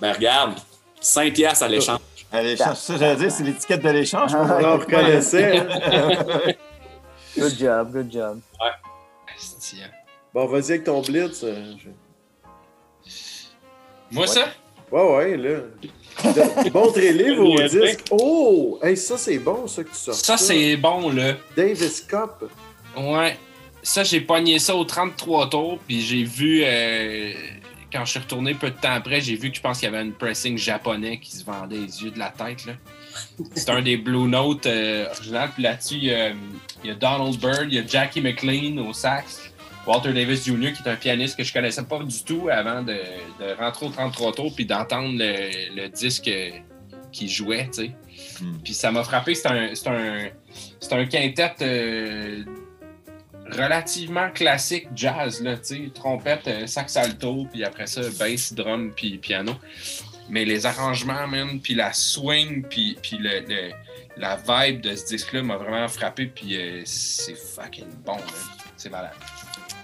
Ben 0.00 0.12
regarde, 0.14 0.54
5 1.00 1.32
piastres 1.34 1.64
à 1.64 1.68
l'échange. 1.68 2.00
À 2.30 2.42
l'échange, 2.42 2.76
ça, 2.76 2.96
j'allais 2.98 3.16
dire, 3.16 3.30
c'est 3.32 3.42
l'étiquette 3.44 3.82
de 3.82 3.88
l'échange. 3.90 4.32
Ah, 4.34 4.58
qu'on- 4.60 4.68
On 4.68 4.78
reconnaissait. 4.78 5.62
Good 7.36 7.58
job, 7.58 7.92
good 7.92 8.12
job. 8.12 8.40
Hein. 8.60 8.70
Bon, 10.34 10.46
vas-y 10.46 10.70
avec 10.72 10.84
ton 10.84 11.00
blitz. 11.00 11.40
euh, 11.44 11.74
je- 11.78 13.10
Moi, 14.10 14.26
ça? 14.26 14.48
Ouais, 14.90 15.02
ouais, 15.16 15.36
là. 15.36 15.58
De- 16.24 16.70
Montrez-les 16.72 17.34
vos 17.36 17.56
disques. 17.62 18.04
Oh! 18.10 18.78
Hey, 18.82 18.96
ça, 18.96 19.16
c'est 19.16 19.38
bon, 19.38 19.66
ça, 19.66 19.84
que 19.84 19.88
tu 19.90 19.94
sors. 19.96 20.14
Ça, 20.14 20.36
c'est 20.36 20.76
bon, 20.76 21.10
là. 21.10 21.34
Davis 21.56 22.00
Cup. 22.02 22.50
Ouais. 22.96 23.36
Ça, 23.82 24.02
j'ai 24.02 24.20
pogné 24.20 24.58
ça 24.58 24.74
au 24.74 24.84
33 24.84 25.48
tours, 25.48 25.78
puis 25.86 26.00
j'ai 26.00 26.24
vu, 26.24 26.62
euh, 26.64 27.32
quand 27.92 28.04
je 28.04 28.10
suis 28.10 28.20
retourné 28.20 28.54
peu 28.54 28.70
de 28.70 28.76
temps 28.76 28.92
après, 28.92 29.20
j'ai 29.20 29.36
vu 29.36 29.50
que 29.50 29.56
je 29.56 29.60
pense 29.60 29.78
qu'il 29.78 29.90
y 29.90 29.94
avait 29.94 30.04
une 30.04 30.12
pressing 30.12 30.58
japonais 30.58 31.18
qui 31.18 31.32
se 31.32 31.44
vendait 31.44 31.76
les 31.76 32.02
yeux 32.02 32.10
de 32.10 32.18
la 32.18 32.30
tête. 32.30 32.66
C'est 33.54 33.70
un 33.70 33.82
des 33.82 33.96
Blue 33.96 34.28
Note 34.28 34.66
euh, 34.66 35.10
original. 35.10 35.50
Puis 35.54 35.62
là-dessus, 35.62 35.94
il 35.94 36.04
y, 36.04 36.14
a, 36.14 36.30
il 36.30 36.88
y 36.88 36.90
a 36.90 36.94
Donald 36.94 37.38
Byrd, 37.38 37.66
il 37.68 37.74
y 37.74 37.78
a 37.78 37.86
Jackie 37.86 38.20
McLean 38.20 38.76
au 38.78 38.92
sax, 38.92 39.52
Walter 39.86 40.12
Davis 40.12 40.44
Jr., 40.44 40.72
qui 40.72 40.82
est 40.82 40.90
un 40.90 40.96
pianiste 40.96 41.36
que 41.36 41.44
je 41.44 41.52
connaissais 41.52 41.84
pas 41.84 41.98
du 42.00 42.22
tout 42.22 42.48
avant 42.50 42.82
de, 42.82 42.98
de 43.40 43.56
rentrer 43.58 43.86
au 43.86 43.90
33 43.90 44.32
tours 44.32 44.54
puis 44.54 44.66
d'entendre 44.66 45.18
le, 45.18 45.74
le 45.74 45.88
disque 45.88 46.30
qu'il 47.10 47.28
jouait, 47.28 47.68
tu 47.72 47.84
sais. 47.84 47.90
Hmm. 48.40 48.58
Puis 48.62 48.74
ça 48.74 48.92
m'a 48.92 49.02
frappé, 49.02 49.34
c'est 49.34 49.48
un, 49.48 49.72
un, 49.86 50.28
un 50.90 51.06
quintet 51.06 51.54
euh, 51.62 52.44
relativement 53.50 54.30
classique 54.30 54.88
jazz, 54.94 55.42
là, 55.42 55.56
tu 55.56 55.62
sais, 55.64 55.90
trompette, 55.94 56.46
euh, 56.48 56.66
sax 56.66 56.96
alto, 56.96 57.46
puis 57.52 57.64
après 57.64 57.86
ça, 57.86 58.02
bass, 58.18 58.52
drum, 58.52 58.92
puis 58.94 59.18
piano. 59.18 59.52
Mais 60.30 60.44
les 60.44 60.66
arrangements, 60.66 61.26
man, 61.26 61.58
puis 61.60 61.74
la 61.74 61.92
swing, 61.92 62.64
puis, 62.68 62.98
puis 63.02 63.18
le, 63.18 63.40
le- 63.48 63.72
la 64.18 64.36
vibe 64.36 64.80
de 64.82 64.94
ce 64.94 65.06
disque-là 65.06 65.42
m'a 65.42 65.56
vraiment 65.56 65.88
frappé, 65.88 66.26
puis 66.26 66.56
euh, 66.56 66.82
c'est 66.84 67.36
fucking 67.36 67.86
bon. 68.04 68.16
C'est 68.76 68.90
malade. 68.90 69.12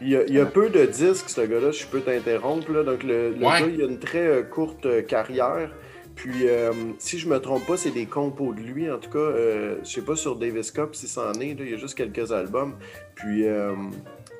Il 0.01 0.09
y, 0.09 0.17
a, 0.17 0.25
il 0.27 0.35
y 0.35 0.41
a 0.41 0.45
peu 0.47 0.71
de 0.71 0.85
disques, 0.87 1.29
ce 1.29 1.41
gars-là, 1.43 1.71
je 1.71 1.87
peux 1.87 2.01
t'interrompre. 2.01 2.71
Là. 2.73 2.83
Donc, 2.83 3.05
le, 3.05 3.31
le 3.31 3.37
Ouais. 3.47 3.61
gars, 3.61 3.67
il 3.73 3.81
a 3.81 3.87
une 3.87 4.01
très 4.01 4.19
euh, 4.27 4.43
courte 4.43 5.07
carrière. 5.07 5.71
Puis, 6.15 6.47
euh, 6.49 6.73
si 6.99 7.19
je 7.19 7.29
me 7.29 7.39
trompe 7.39 7.67
pas, 7.67 7.77
c'est 7.77 7.91
des 7.91 8.07
compos 8.07 8.53
de 8.55 8.61
lui. 8.61 8.91
En 8.91 8.99
tout 8.99 9.11
cas, 9.11 9.19
euh, 9.19 9.79
je 9.83 9.89
sais 9.91 10.03
pas 10.03 10.15
sur 10.17 10.37
Davis 10.37 10.71
Cup 10.71 10.91
si 10.95 11.09
c'en 11.09 11.33
est. 11.35 11.59
là, 11.59 11.65
il 11.65 11.71
y 11.71 11.75
a 11.75 11.77
juste 11.77 11.97
quelques 11.97 12.31
albums. 12.33 12.75
Puis, 13.15 13.47
euh, 13.47 13.73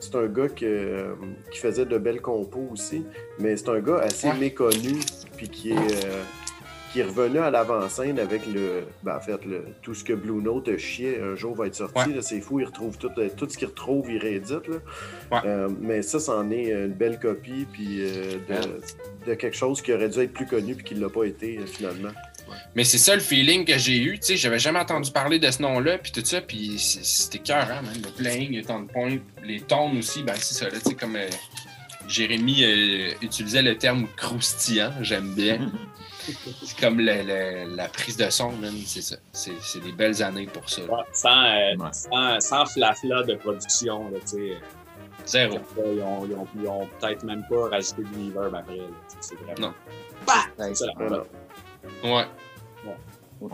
c'est 0.01 0.15
un 0.15 0.27
gars 0.27 0.49
que, 0.49 0.65
euh, 0.65 1.15
qui 1.51 1.59
faisait 1.59 1.85
de 1.87 1.99
belles 1.99 2.21
compos 2.21 2.69
aussi. 2.73 3.05
Mais 3.39 3.57
c'est 3.57 3.69
un 3.71 3.81
gars 3.81 3.99
assez 3.99 4.29
Ouais. 4.29 4.39
méconnu. 4.39 5.01
Puis, 5.37 5.49
qui 5.49 5.71
est, 5.73 5.77
euh, 6.05 6.23
qui 6.95 7.01
est 7.01 7.05
revenu 7.05 7.41
à 7.41 7.51
l'avant-scène 7.51 8.21
avec 8.21 8.47
le. 8.47 8.85
Ben, 9.03 9.17
en 9.17 9.21
fait, 9.21 9.45
le, 9.45 9.67
tout 9.83 9.95
ce 9.95 10.05
que 10.05 10.13
Blue 10.13 10.41
Note 10.41 10.79
chiait 10.79 11.21
un 11.21 11.35
jour 11.35 11.55
va 11.57 11.67
être 11.67 11.75
sorti. 11.75 12.11
Ouais. 12.11 12.23
C'est 12.23 12.41
fou, 12.41 12.61
il 12.61 12.67
retrouve 12.67 12.97
tout, 12.97 13.11
euh, 13.19 13.29
tout 13.37 13.49
ce 13.49 13.59
qu'il 13.59 13.67
retrouve, 13.67 14.09
il 14.11 14.19
réédite. 14.19 14.69
Là. 14.69 14.77
Ouais. 15.33 15.39
Euh, 15.45 15.69
mais 15.81 16.03
ça, 16.03 16.21
c'en 16.21 16.49
est 16.53 16.71
une 16.71 16.95
belle 16.95 17.19
copie 17.19 17.67
puis 17.73 17.99
euh, 18.01 18.39
de, 18.49 19.27
de 19.31 19.35
quelque 19.35 19.57
chose 19.57 19.83
qui 19.83 19.93
aurait 19.93 20.09
dû 20.09 20.21
être 20.21 20.33
plus 20.33 20.47
connu 20.47 20.77
puis 20.77 20.85
qui 20.85 20.95
ne 20.95 21.01
l'a 21.01 21.09
pas 21.09 21.25
été 21.25 21.59
euh, 21.59 21.67
finalement. 21.67 22.13
Mais 22.77 22.85
c'est 22.85 22.99
ça 22.99 23.15
le 23.15 23.21
feeling 23.21 23.65
que 23.65 23.77
j'ai 23.79 23.99
eu, 23.99 24.19
tu 24.19 24.27
sais, 24.27 24.37
j'avais 24.37 24.59
jamais 24.61 24.79
entendu 24.79 25.11
parler 25.11 25.39
de 25.39 25.51
ce 25.51 25.63
nom-là, 25.63 25.99
puis 25.99 26.13
tout 26.13 26.25
ça, 26.25 26.41
puis 26.41 26.79
c'était 26.79 27.39
cœur, 27.39 27.69
hein, 27.71 27.83
man. 27.83 27.95
Le 28.03 28.11
playing, 28.11 28.55
le 28.55 28.63
temps 28.63 28.81
de 28.81 28.87
pointe, 28.87 29.21
les 29.43 29.61
tones 29.61 29.99
aussi, 29.99 30.23
ben 30.23 30.35
c'est 30.37 30.55
ça, 30.55 30.67
là, 30.67 30.79
tu 30.79 30.91
sais, 30.91 30.95
comme 30.95 31.17
euh, 31.17 31.29
Jérémy 32.07 32.65
euh, 32.65 33.11
utilisait 33.23 33.63
le 33.63 33.77
terme 33.77 34.07
croustillant, 34.17 34.93
j'aime 35.01 35.35
bien. 35.35 35.73
c'est 36.65 36.79
comme 36.81 36.99
le- 36.99 37.23
le- 37.23 37.77
la 37.77 37.89
prise 37.89 38.17
de 38.17 38.29
son, 38.31 38.53
man, 38.53 38.73
c'est 38.87 39.03
ça. 39.03 39.17
C'est 39.33 39.53
c'est 39.61 39.81
des 39.81 39.93
belles 39.93 40.23
années 40.23 40.47
pour 40.47 40.69
ça. 40.69 40.83
là. 40.83 40.93
Ouais, 40.93 41.03
sans, 41.13 41.45
euh, 41.45 41.77
Ouais. 41.79 41.89
sans, 41.93 42.41
sans 42.41 42.67
flafla 42.67 43.23
de 43.25 43.35
production, 43.37 44.11
là, 44.11 44.19
tu 44.21 44.27
sais. 44.29 44.53
Zéro. 45.27 45.57
Ils 45.79 46.03
ont, 46.03 46.27
ils 46.27 46.35
ont- 46.35 46.47
ils 46.61 46.69
ont 46.69 46.87
peut-être 47.01 47.23
même 47.25 47.45
pas 47.49 47.69
rajouté 47.71 48.03
de 48.03 48.09
reverb 48.39 48.55
après. 48.55 48.77
là, 48.77 48.83
C'est 49.21 49.37
vraiment. 49.41 49.69
Non. 49.69 49.75
C'est 50.59 50.75
ça, 50.77 50.87
la. 50.99 51.19
Ouais. 52.11 52.27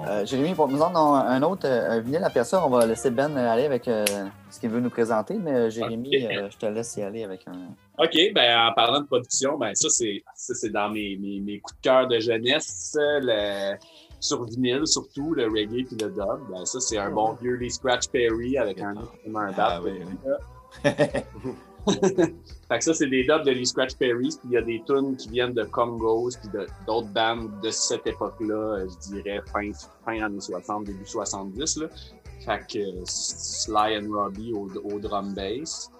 Euh, 0.06 0.24
Jérémy, 0.24 0.54
pour 0.54 0.68
nous 0.68 0.80
en 0.80 0.90
donner 0.90 1.28
un 1.28 1.42
autre 1.42 1.66
euh, 1.66 1.90
un 1.92 2.00
vinyle 2.00 2.22
après 2.22 2.44
ça, 2.44 2.64
on 2.64 2.68
va 2.70 2.86
laisser 2.86 3.10
Ben 3.10 3.36
aller 3.36 3.64
avec 3.64 3.88
euh, 3.88 4.04
ce 4.50 4.60
qu'il 4.60 4.68
veut 4.70 4.78
nous 4.80 4.90
présenter, 4.90 5.34
mais 5.34 5.52
euh, 5.52 5.70
Jérémy, 5.70 6.26
euh, 6.26 6.48
je 6.50 6.56
te 6.56 6.66
laisse 6.66 6.96
y 6.96 7.02
aller 7.02 7.24
avec 7.24 7.42
un. 7.48 7.52
OK, 8.02 8.32
ben 8.34 8.68
en 8.68 8.72
parlant 8.72 9.00
de 9.00 9.06
production, 9.06 9.58
ben 9.58 9.74
ça, 9.74 9.90
c'est 9.90 10.22
ça, 10.34 10.54
c'est 10.54 10.70
dans 10.70 10.88
mes, 10.88 11.16
mes, 11.16 11.38
mes 11.40 11.60
coups 11.60 11.76
de 11.76 11.82
cœur 11.82 12.08
de 12.08 12.18
jeunesse. 12.18 12.96
Le, 12.96 13.76
sur 14.20 14.44
vinyle, 14.44 14.86
surtout, 14.86 15.34
le 15.34 15.44
reggae 15.48 15.84
puis 15.86 15.96
le 16.00 16.10
dub. 16.10 16.50
Ben, 16.50 16.64
ça, 16.64 16.80
c'est 16.80 16.98
un 16.98 17.10
bon 17.10 17.32
vieux 17.34 17.56
Lee 17.56 17.70
Scratch 17.70 18.08
Perry 18.08 18.56
avec 18.56 18.80
un, 18.80 18.94
un 19.34 19.52
Ah 19.56 19.80
dub. 19.80 19.92
oui, 19.92 20.02
oui. 20.06 20.30
Fait 22.68 22.78
que 22.78 22.84
ça, 22.84 22.94
c'est 22.94 23.08
des 23.08 23.24
dubs 23.24 23.42
de 23.44 23.50
Lee 23.50 23.66
Scratch 23.66 23.94
Perry, 23.96 24.28
puis 24.28 24.38
il 24.44 24.52
y 24.52 24.56
a 24.56 24.62
des 24.62 24.82
tunes 24.86 25.16
qui 25.16 25.28
viennent 25.30 25.54
de 25.54 25.64
Congos, 25.64 26.30
puis 26.40 26.50
d'autres 26.86 27.08
bandes 27.08 27.50
de 27.62 27.70
cette 27.70 28.06
époque-là, 28.06 28.84
je 28.86 29.12
dirais 29.12 29.40
fin, 29.52 29.70
fin 30.04 30.22
années 30.22 30.40
60, 30.40 30.84
début 30.84 31.06
70. 31.06 31.78
Là. 31.78 31.86
Fait 32.44 32.60
que 32.70 33.02
Sly 33.06 33.98
and 33.98 34.10
Robbie 34.12 34.52
au, 34.52 34.68
au 34.84 34.98
drum 34.98 35.34
bass. 35.34 35.90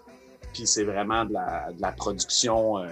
Puis 0.53 0.67
c'est 0.67 0.85
vraiment 0.85 1.25
de 1.25 1.33
la, 1.33 1.73
de 1.73 1.81
la 1.81 1.93
production 1.93 2.79
euh, 2.79 2.89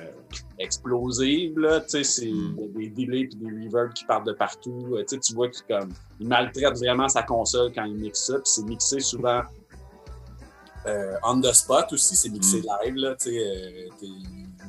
explosive, 0.59 1.59
là. 1.59 1.81
Tu 1.81 1.89
sais, 1.91 2.05
c'est 2.05 2.27
il 2.27 2.57
y 2.57 2.65
a 2.65 2.69
des 2.69 2.89
delays 2.89 3.27
puis 3.27 3.37
des 3.37 3.67
reverbs 3.67 3.93
qui 3.93 4.05
partent 4.05 4.27
de 4.27 4.33
partout. 4.33 4.87
Euh, 4.93 5.05
tu 5.09 5.17
sais, 5.17 5.19
tu 5.19 5.35
vois 5.35 5.49
qu'il 5.49 5.65
comme, 5.69 5.93
il 6.21 6.29
maltraite 6.29 6.79
vraiment 6.79 7.09
sa 7.09 7.23
console 7.23 7.73
quand 7.75 7.85
il 7.85 7.97
mixe 7.97 8.27
ça, 8.27 8.35
puis 8.35 8.43
c'est 8.45 8.65
mixé 8.65 9.01
souvent 9.01 9.43
euh, 10.87 11.17
on 11.23 11.41
the 11.41 11.53
spot 11.53 11.93
aussi, 11.93 12.17
c'est 12.17 12.31
mixé 12.31 12.63
live. 12.63 12.95
Là, 12.97 13.15
tu 13.17 13.31
sais, 13.31 13.39
euh, 13.39 14.07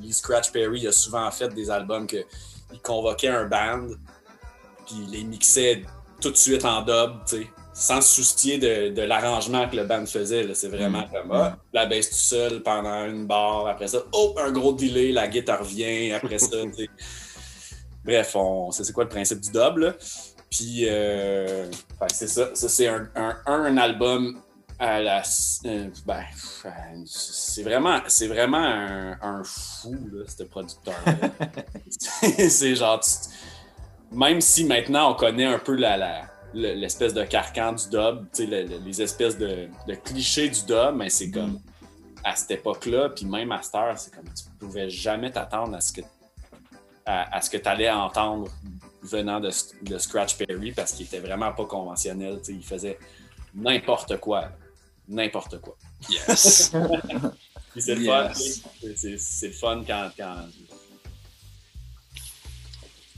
Lee 0.01 0.13
Scratch 0.13 0.51
Perry 0.51 0.87
a 0.87 0.91
souvent 0.91 1.29
fait 1.31 1.49
des 1.49 1.69
albums 1.69 2.07
que 2.07 2.17
il 2.71 2.81
convoquait 2.81 3.29
un 3.29 3.45
band, 3.45 3.87
puis 4.85 4.95
il 5.03 5.11
les 5.11 5.23
mixait 5.23 5.83
tout 6.21 6.31
de 6.31 6.37
suite 6.37 6.65
en 6.65 6.81
dub, 6.81 7.23
tu 7.25 7.37
sais, 7.37 7.47
sans 7.79 8.01
se 8.01 8.15
soucier 8.15 8.57
de, 8.57 8.89
de 8.93 9.01
l'arrangement 9.01 9.67
que 9.69 9.75
le 9.75 9.85
band 9.85 10.05
faisait. 10.05 10.43
là. 10.43 10.53
C'est 10.53 10.67
vraiment 10.67 11.03
comme 11.07 11.31
ah, 11.31 11.57
la 11.73 11.85
baisse 11.85 12.09
tout 12.09 12.15
seul 12.15 12.61
pendant 12.61 13.05
une 13.05 13.25
barre, 13.25 13.67
après 13.67 13.87
ça, 13.87 13.99
oh, 14.11 14.35
un 14.37 14.51
gros 14.51 14.73
delay, 14.73 15.11
la 15.11 15.27
guitare 15.27 15.59
revient, 15.59 16.11
après 16.11 16.39
ça, 16.39 16.57
tu 16.63 16.73
sais. 16.83 16.89
Bref, 18.03 18.35
on 18.35 18.71
sait 18.71 18.83
c'est 18.83 18.93
quoi 18.93 19.03
le 19.03 19.09
principe 19.09 19.39
du 19.41 19.51
dub, 19.51 19.77
là? 19.77 19.93
Puis, 20.49 20.85
euh, 20.87 21.69
c'est 22.11 22.27
ça. 22.27 22.49
Ça, 22.55 22.67
c'est 22.69 22.87
un, 22.87 23.07
un, 23.15 23.37
un 23.45 23.77
album 23.77 24.41
à 24.79 24.99
la. 24.99 25.21
euh, 25.65 25.87
ben, 26.05 26.23
c'est 27.05 27.63
vraiment, 27.63 27.99
c'est 28.07 28.27
vraiment 28.27 28.57
un, 28.57 29.17
un 29.21 29.43
fou, 29.43 29.95
là, 30.11 30.23
ce 30.27 30.43
producteur-là. 30.43 31.13
c'est 32.49 32.75
genre. 32.75 32.99
tu- 32.99 33.29
même 34.11 34.41
si 34.41 34.63
maintenant 34.63 35.11
on 35.11 35.13
connaît 35.15 35.45
un 35.45 35.59
peu 35.59 35.75
la. 35.75 35.97
la- 35.97 36.28
l'espèce 36.53 37.13
de 37.13 37.23
carcan 37.23 37.73
du 37.73 37.89
dub, 37.89 38.25
le- 38.39 38.45
le- 38.67 38.77
les 38.85 39.01
espèces 39.01 39.37
de, 39.37 39.67
de 39.87 39.93
clichés 39.95 40.49
du 40.49 40.61
dub, 40.65 40.95
mais 40.95 41.09
c'est 41.09 41.29
comme 41.31 41.59
à 42.23 42.35
cette 42.35 42.51
époque-là, 42.51 43.09
puis 43.09 43.25
même 43.25 43.51
à 43.51 43.61
cette 43.61 43.75
heure, 43.75 43.97
c'est 43.97 44.13
comme 44.13 44.25
tu 44.25 44.43
pouvais 44.59 44.89
jamais 44.89 45.31
t'attendre 45.31 45.75
à 45.75 45.81
ce 45.81 45.93
que 45.93 46.01
à, 47.05 47.35
à 47.37 47.41
ce 47.41 47.49
que 47.49 47.57
tu 47.57 47.67
allais 47.67 47.89
entendre 47.89 48.51
venant 49.01 49.39
de, 49.39 49.49
de 49.83 49.97
Scratch 49.97 50.37
Perry 50.37 50.71
parce 50.71 50.91
qu'il 50.91 51.05
était 51.05 51.19
vraiment 51.19 51.51
pas 51.53 51.65
conventionnel. 51.65 52.39
Il 52.49 52.63
faisait 52.63 52.99
n'importe 53.55 54.17
quoi. 54.17 54.49
N'importe 55.07 55.59
quoi. 55.59 55.75
Yes. 56.09 56.71
C'est 57.77 57.95
le 57.95 58.05
fun, 58.05 58.27
Yes. 58.27 58.61
c'est- 58.81 58.95
c'est 58.97 59.17
c'est 59.19 59.47
le 59.47 59.53
fun 59.53 59.83
quand, 59.87 60.09
quand- 60.17 60.45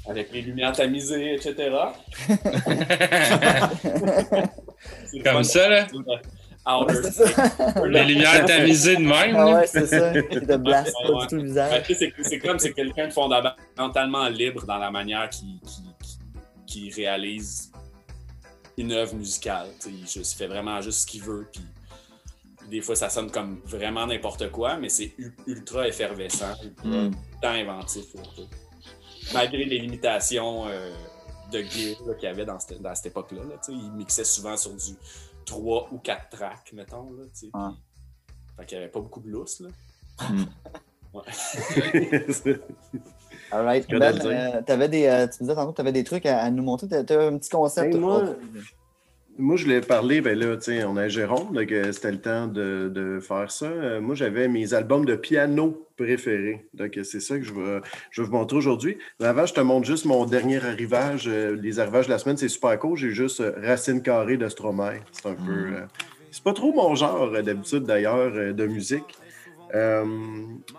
Avec 0.09 0.31
les 0.31 0.41
lumières 0.41 0.71
tamisées, 0.71 1.35
etc. 1.35 1.69
Comme 5.23 5.43
ça, 5.43 5.69
là? 5.69 5.87
Ouais, 5.93 6.93
ça. 6.93 7.27
Space. 7.27 7.75
Les 7.87 8.03
lumières 8.05 8.45
tamisées 8.45 8.95
de 8.97 9.01
même. 9.01 9.35
Ah 9.35 9.53
ouais, 9.55 9.67
c'est 9.67 9.87
ça. 9.87 10.13
Il 10.15 10.23
te 10.41 10.55
blast 10.57 10.93
Ouais, 11.03 11.07
pas 11.07 11.13
ouais. 11.13 11.21
du 11.21 11.27
tout 11.27 11.35
le 11.35 11.41
Ben, 11.41 11.47
visage. 11.47 11.83
c'est 11.97 12.13
c'est 12.23 12.39
comme 12.39 12.59
c'est 12.59 12.73
quelqu'un 12.73 13.07
de 13.07 13.13
fondamentalement 13.13 14.27
libre 14.29 14.65
dans 14.65 14.77
la 14.77 14.91
manière 14.91 15.27
qu'il 15.29 15.59
qu'il- 15.61 15.85
qu'il 16.67 16.93
réalise 16.93 17.71
une 18.77 18.91
œuvre 18.93 19.15
musicale. 19.15 19.67
tu 19.81 19.89
sais. 19.89 19.95
Il, 19.95 20.07
juste- 20.07 20.37
fait 20.37 20.47
vraiment 20.47 20.79
juste 20.81 20.99
ce 21.01 21.07
qu'il 21.07 21.21
veut. 21.23 21.47
Puis 21.51 21.61
des 22.69 22.81
fois, 22.81 22.95
ça 22.95 23.09
sonne 23.09 23.29
comme 23.31 23.59
vraiment 23.65 24.05
n'importe 24.07 24.49
quoi, 24.51 24.77
mais 24.77 24.87
c'est 24.89 25.13
u- 25.17 25.35
ultra 25.47 25.87
effervescent, 25.87 26.53
ultra 26.63 26.87
Mm. 26.87 27.11
temps 27.41 27.49
inventif. 27.49 28.05
là, 28.15 28.21
sais. 28.35 28.43
Malgré 29.33 29.65
les 29.65 29.79
limitations 29.79 30.67
euh, 30.67 30.91
de 31.51 31.61
gear 31.61 31.95
qu'il 32.17 32.23
y 32.23 32.31
avait 32.31 32.45
dans 32.45 32.59
cette, 32.59 32.81
dans 32.81 32.95
cette 32.95 33.07
époque-là. 33.07 33.41
là, 33.43 33.55
il 33.69 33.91
mixait 33.93 34.23
souvent 34.23 34.57
sur 34.57 34.71
du 34.71 34.95
3 35.45 35.89
ou 35.91 35.97
4 35.99 36.29
tracks, 36.29 36.73
mettons. 36.73 37.11
Là. 37.11 37.23
Ouais. 37.53 37.73
Fait 38.57 38.65
qu'il 38.65 38.77
n'y 38.77 38.83
avait 38.83 38.91
pas 38.91 38.99
beaucoup 38.99 39.19
de 39.21 39.29
lousse. 39.29 39.61
Là. 39.61 39.69
All 43.51 43.65
right. 43.65 43.85
Ben, 43.89 44.17
euh, 44.25 44.61
t'avais 44.61 44.87
des, 44.87 45.05
euh, 45.07 45.27
tu 45.27 45.43
me 45.43 45.49
disais 45.49 45.55
tantôt 45.55 45.71
que 45.71 45.75
tu 45.75 45.81
avais 45.81 45.91
des 45.91 46.05
trucs 46.05 46.25
à, 46.25 46.39
à 46.39 46.49
nous 46.49 46.63
montrer. 46.63 46.87
Tu 46.87 47.13
as 47.13 47.21
un 47.21 47.37
petit 47.37 47.49
concept. 47.49 47.91
Ben, 47.93 47.99
moi, 47.99 48.23
Oh, 48.23 48.35
Moi, 49.37 49.55
je 49.55 49.63
voulais 49.63 49.81
parler, 49.81 50.21
ben 50.21 50.37
là, 50.37 50.59
sais, 50.59 50.83
on 50.83 50.97
a 50.97 51.07
Jérôme, 51.07 51.53
donc 51.53 51.71
euh, 51.71 51.91
c'était 51.91 52.11
le 52.11 52.21
temps 52.21 52.47
de, 52.47 52.91
de 52.93 53.19
faire 53.19 53.49
ça. 53.49 53.65
Euh, 53.65 54.01
moi, 54.01 54.13
j'avais 54.13 54.47
mes 54.47 54.73
albums 54.73 55.05
de 55.05 55.15
piano 55.15 55.87
préférés. 55.97 56.67
Donc, 56.73 56.97
euh, 56.97 57.03
c'est 57.03 57.21
ça 57.21 57.37
que 57.39 57.43
je 57.43 57.53
vais, 57.53 57.79
je 58.11 58.21
vais 58.21 58.27
vous 58.27 58.33
montrer 58.33 58.57
aujourd'hui. 58.57 58.97
Mais 59.19 59.27
avant, 59.27 59.45
je 59.45 59.53
te 59.53 59.61
montre 59.61 59.87
juste 59.87 60.05
mon 60.05 60.25
dernier 60.25 60.63
arrivage. 60.63 61.27
Euh, 61.27 61.55
les 61.59 61.79
arrivages 61.79 62.05
de 62.07 62.11
la 62.11 62.19
semaine, 62.19 62.37
c'est 62.37 62.49
super 62.49 62.77
court. 62.77 62.97
J'ai 62.97 63.11
juste 63.11 63.39
euh, 63.39 63.53
Racine 63.63 64.01
carrée 64.03 64.37
de 64.37 64.47
Stromae. 64.49 64.99
C'est 65.11 65.27
un 65.27 65.33
peu. 65.33 65.51
euh, 65.51 65.81
c'est 66.29 66.43
pas 66.43 66.53
trop 66.53 66.73
mon 66.73 66.93
genre, 66.95 67.33
euh, 67.33 67.41
d'habitude, 67.41 67.83
d'ailleurs, 67.83 68.33
euh, 68.35 68.53
de 68.53 68.67
musique. 68.67 69.15
Euh, 69.73 70.05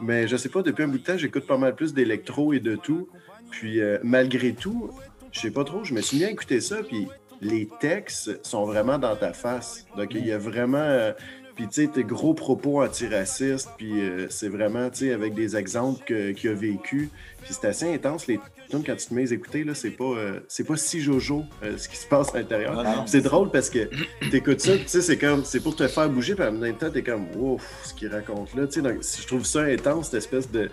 mais 0.00 0.28
je 0.28 0.36
sais 0.36 0.50
pas, 0.50 0.62
depuis 0.62 0.84
un 0.84 0.88
bout 0.88 0.98
de 0.98 1.05
temps, 1.05 1.16
j'écoute 1.16 1.46
pas 1.46 1.57
mal 1.59 1.74
plus 1.74 1.94
d'électro 1.94 2.53
et 2.53 2.61
de 2.61 2.76
tout. 2.76 3.09
Puis, 3.50 3.80
euh, 3.80 3.98
malgré 4.03 4.53
tout, 4.53 4.90
je 5.32 5.40
sais 5.40 5.50
pas 5.50 5.64
trop, 5.64 5.82
je 5.84 5.94
me 5.94 6.00
suis 6.03 6.18
mis 6.18 6.24
à 6.24 6.30
écouter 6.30 6.61
ça, 6.61 6.76
puis 6.82 7.09
les 7.43 7.68
textes 7.80 8.45
sont 8.47 8.64
vraiment 8.64 8.99
dans 8.99 9.16
ta 9.16 9.32
face. 9.32 9.86
Donc, 9.97 10.14
il 10.14 10.26
y 10.26 10.32
a 10.32 10.38
vraiment. 10.38 10.78
euh, 10.78 11.12
puis, 11.55 11.66
tu 11.68 11.82
sais, 11.82 11.88
tes 11.88 12.03
gros 12.03 12.32
propos 12.32 12.82
antiracistes, 12.82 13.68
puis 13.76 14.01
euh, 14.01 14.26
c'est 14.30 14.49
vraiment, 14.49 14.88
tu 14.88 15.01
sais, 15.01 15.12
avec 15.12 15.34
des 15.34 15.55
exemples 15.55 16.03
qu'il 16.34 16.49
a 16.49 16.55
vécu. 16.55 17.11
Puis, 17.43 17.53
c'est 17.53 17.66
assez 17.66 17.93
intense. 17.93 18.26
Les 18.26 18.40
tunes, 18.70 18.82
quand 18.86 18.97
tu 18.97 19.07
te 19.07 19.12
mets 19.12 19.30
à 19.30 19.34
écouter, 19.34 19.62
là, 19.62 19.74
c'est 19.74 19.90
pas, 19.90 20.05
euh, 20.05 20.40
c'est 20.49 20.66
pas 20.66 20.76
si 20.76 21.03
jojo 21.03 21.45
ce 21.76 21.88
qui 21.88 21.97
se 21.97 22.07
passe 22.07 22.34
à 22.34 22.38
l'intérieur. 22.38 22.82
Ah. 22.86 23.05
C'est 23.07 23.20
drôle 23.20 23.51
parce 23.51 23.68
que 23.68 23.90
t'écoutes 24.30 24.61
ça, 24.61 24.78
tu 24.78 24.84
sais, 24.86 25.03
c'est 25.03 25.18
comme, 25.18 25.45
c'est 25.45 25.61
pour 25.61 25.76
te 25.76 25.86
faire 25.88 26.09
bouger, 26.09 26.34
puis 26.34 26.45
en 26.47 26.53
même 26.53 26.76
temps, 26.76 26.90
t'es 26.90 27.03
comme, 27.03 27.26
wow, 27.36 27.61
ce 27.84 27.93
qu'il 27.93 28.09
raconte 28.09 28.55
là, 28.55 28.66
tu 28.66 28.74
sais. 28.74 28.80
Donc, 28.80 29.03
je 29.03 29.26
trouve 29.26 29.45
ça 29.45 29.61
intense, 29.64 30.07
cette 30.07 30.20
espèce 30.20 30.51
de 30.51 30.70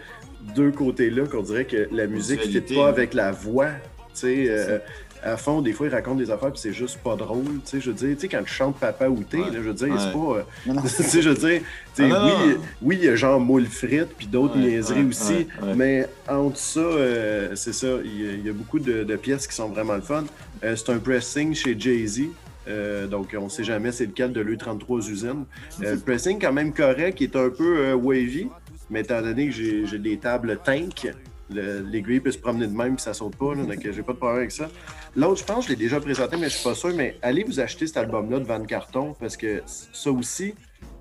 deux 0.55 0.71
côtés-là, 0.71 1.27
qu'on 1.27 1.41
dirait 1.41 1.65
que 1.65 1.89
la 1.91 2.07
musique 2.07 2.45
ne 2.45 2.61
fit 2.61 2.75
pas 2.75 2.87
avec 2.87 3.13
la 3.13 3.33
voix, 3.33 3.71
tu 4.13 4.21
sais. 4.21 4.81
À 5.23 5.37
fond, 5.37 5.61
des 5.61 5.73
fois, 5.73 5.87
il 5.87 5.93
raconte 5.93 6.17
des 6.17 6.31
affaires, 6.31 6.51
puis 6.51 6.61
c'est 6.61 6.73
juste 6.73 6.97
pas 6.99 7.15
drôle, 7.15 7.43
tu 7.45 7.59
sais. 7.65 7.81
Je 7.81 7.89
veux 7.91 7.95
dire, 7.95 8.15
tu 8.15 8.21
sais, 8.21 8.27
quand 8.29 8.43
tu 8.43 8.53
chantes 8.53 8.77
Papa 8.79 9.07
ou 9.09 9.23
Thé, 9.23 9.37
Ouais. 9.37 9.45
là, 9.47 9.53
je 9.55 9.59
veux 9.59 9.73
dire, 9.73 9.95
c'est 9.99 10.05
Ouais. 10.07 10.11
pas. 10.13 10.39
euh, 10.39 10.43
Non, 10.65 10.73
non. 10.75 10.81
tu 10.83 10.87
sais, 10.89 11.21
je 11.21 11.29
veux 11.29 11.35
dire, 11.35 11.61
tu 11.95 12.03
sais, 12.03 12.11
Ah, 12.11 12.19
non, 12.19 12.25
oui, 12.47 12.55
oui, 12.81 12.97
il 13.01 13.05
y 13.05 13.09
a 13.09 13.15
genre 13.15 13.39
moule 13.39 13.65
frites, 13.65 14.13
puis 14.17 14.27
d'autres 14.27 14.55
Ouais, 14.57 14.61
niaiseries 14.67 15.01
ouais, 15.01 15.09
aussi, 15.09 15.33
ouais, 15.33 15.47
ouais. 15.63 15.73
mais 15.75 16.07
entre 16.27 16.57
ça, 16.57 16.79
euh, 16.79 17.55
c'est 17.55 17.73
ça, 17.73 17.87
il 18.03 18.21
y, 18.21 18.29
a- 18.29 18.33
il 18.33 18.45
y 18.45 18.49
a 18.49 18.53
beaucoup 18.53 18.79
de, 18.79 19.03
de 19.03 19.15
pièces 19.15 19.45
qui 19.47 19.55
sont 19.55 19.69
vraiment 19.69 19.95
le 19.95 20.01
fun. 20.01 20.23
Euh, 20.63 20.75
c'est 20.75 20.89
un 20.91 20.99
pressing 20.99 21.53
chez 21.53 21.75
Jay-Z. 21.79 22.23
euh, 22.67 23.07
donc, 23.07 23.35
on 23.37 23.45
ne 23.45 23.49
sait 23.49 23.63
jamais 23.63 23.91
c'est 23.91 24.05
lequel 24.05 24.31
de 24.31 24.41
l'E33 24.41 25.09
usines. 25.09 25.45
Euh, 25.83 25.93
le 25.95 25.99
pressing, 25.99 26.39
quand 26.39 26.53
même 26.53 26.71
correct, 26.71 27.17
qui 27.17 27.23
est 27.23 27.35
un 27.35 27.49
peu 27.49 27.79
euh, 27.79 27.95
wavy, 27.95 28.47
mais 28.91 29.01
étant 29.01 29.21
donné 29.21 29.47
que 29.49 29.53
j'ai 29.53 29.97
des 29.97 30.17
tables 30.17 30.59
tank, 30.63 31.11
le- 31.51 31.79
l'aiguille 31.81 32.19
peut 32.19 32.31
se 32.31 32.37
promener 32.37 32.67
de 32.67 32.75
même 32.75 32.93
puis 32.95 33.01
ça 33.03 33.13
saute 33.15 33.35
pas, 33.35 33.55
là, 33.55 33.63
donc 33.63 33.79
j'ai 33.81 34.03
pas 34.03 34.13
de 34.13 34.17
problème 34.17 34.37
avec 34.37 34.51
ça. 34.51 34.69
L'autre, 35.15 35.39
je 35.39 35.45
pense, 35.45 35.65
je 35.65 35.69
l'ai 35.69 35.75
déjà 35.75 35.99
présenté, 35.99 36.37
mais 36.37 36.49
je 36.49 36.55
suis 36.55 36.63
pas 36.63 36.75
sûr, 36.75 36.93
mais 36.93 37.17
allez 37.21 37.43
vous 37.43 37.59
acheter 37.59 37.87
cet 37.87 37.97
album-là 37.97 38.39
de 38.39 38.45
Van 38.45 38.63
Carton, 38.63 39.15
parce 39.19 39.35
que 39.35 39.61
ça 39.65 40.11
aussi, 40.11 40.53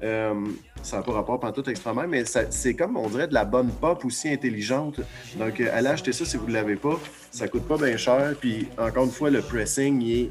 euh, 0.03 0.35
ça 0.83 0.99
n'a 0.99 1.03
pas 1.03 1.13
rapport 1.13 1.41
pantoute 1.41 1.69
extrêmement, 1.69 2.07
mais 2.09 2.25
c'est 2.25 2.75
comme, 2.75 2.97
on 2.97 3.09
dirait, 3.09 3.29
de 3.29 3.35
la 3.35 3.45
bonne 3.45 3.71
pop 3.71 4.05
aussi 4.05 4.29
intelligente. 4.29 5.01
Donc, 5.37 5.61
euh, 5.61 5.69
allez 5.73 5.89
acheter 5.89 6.13
ça 6.13 6.25
si 6.25 6.37
vous 6.37 6.47
ne 6.47 6.53
l'avez 6.53 6.77
pas. 6.77 6.99
Ça 7.31 7.49
coûte 7.49 7.67
pas 7.67 7.77
bien 7.77 7.97
cher. 7.97 8.35
Puis, 8.41 8.69
encore 8.79 9.05
une 9.05 9.11
fois, 9.11 9.31
le 9.31 9.43
pressing, 9.43 10.01
il 10.01 10.21
est 10.21 10.31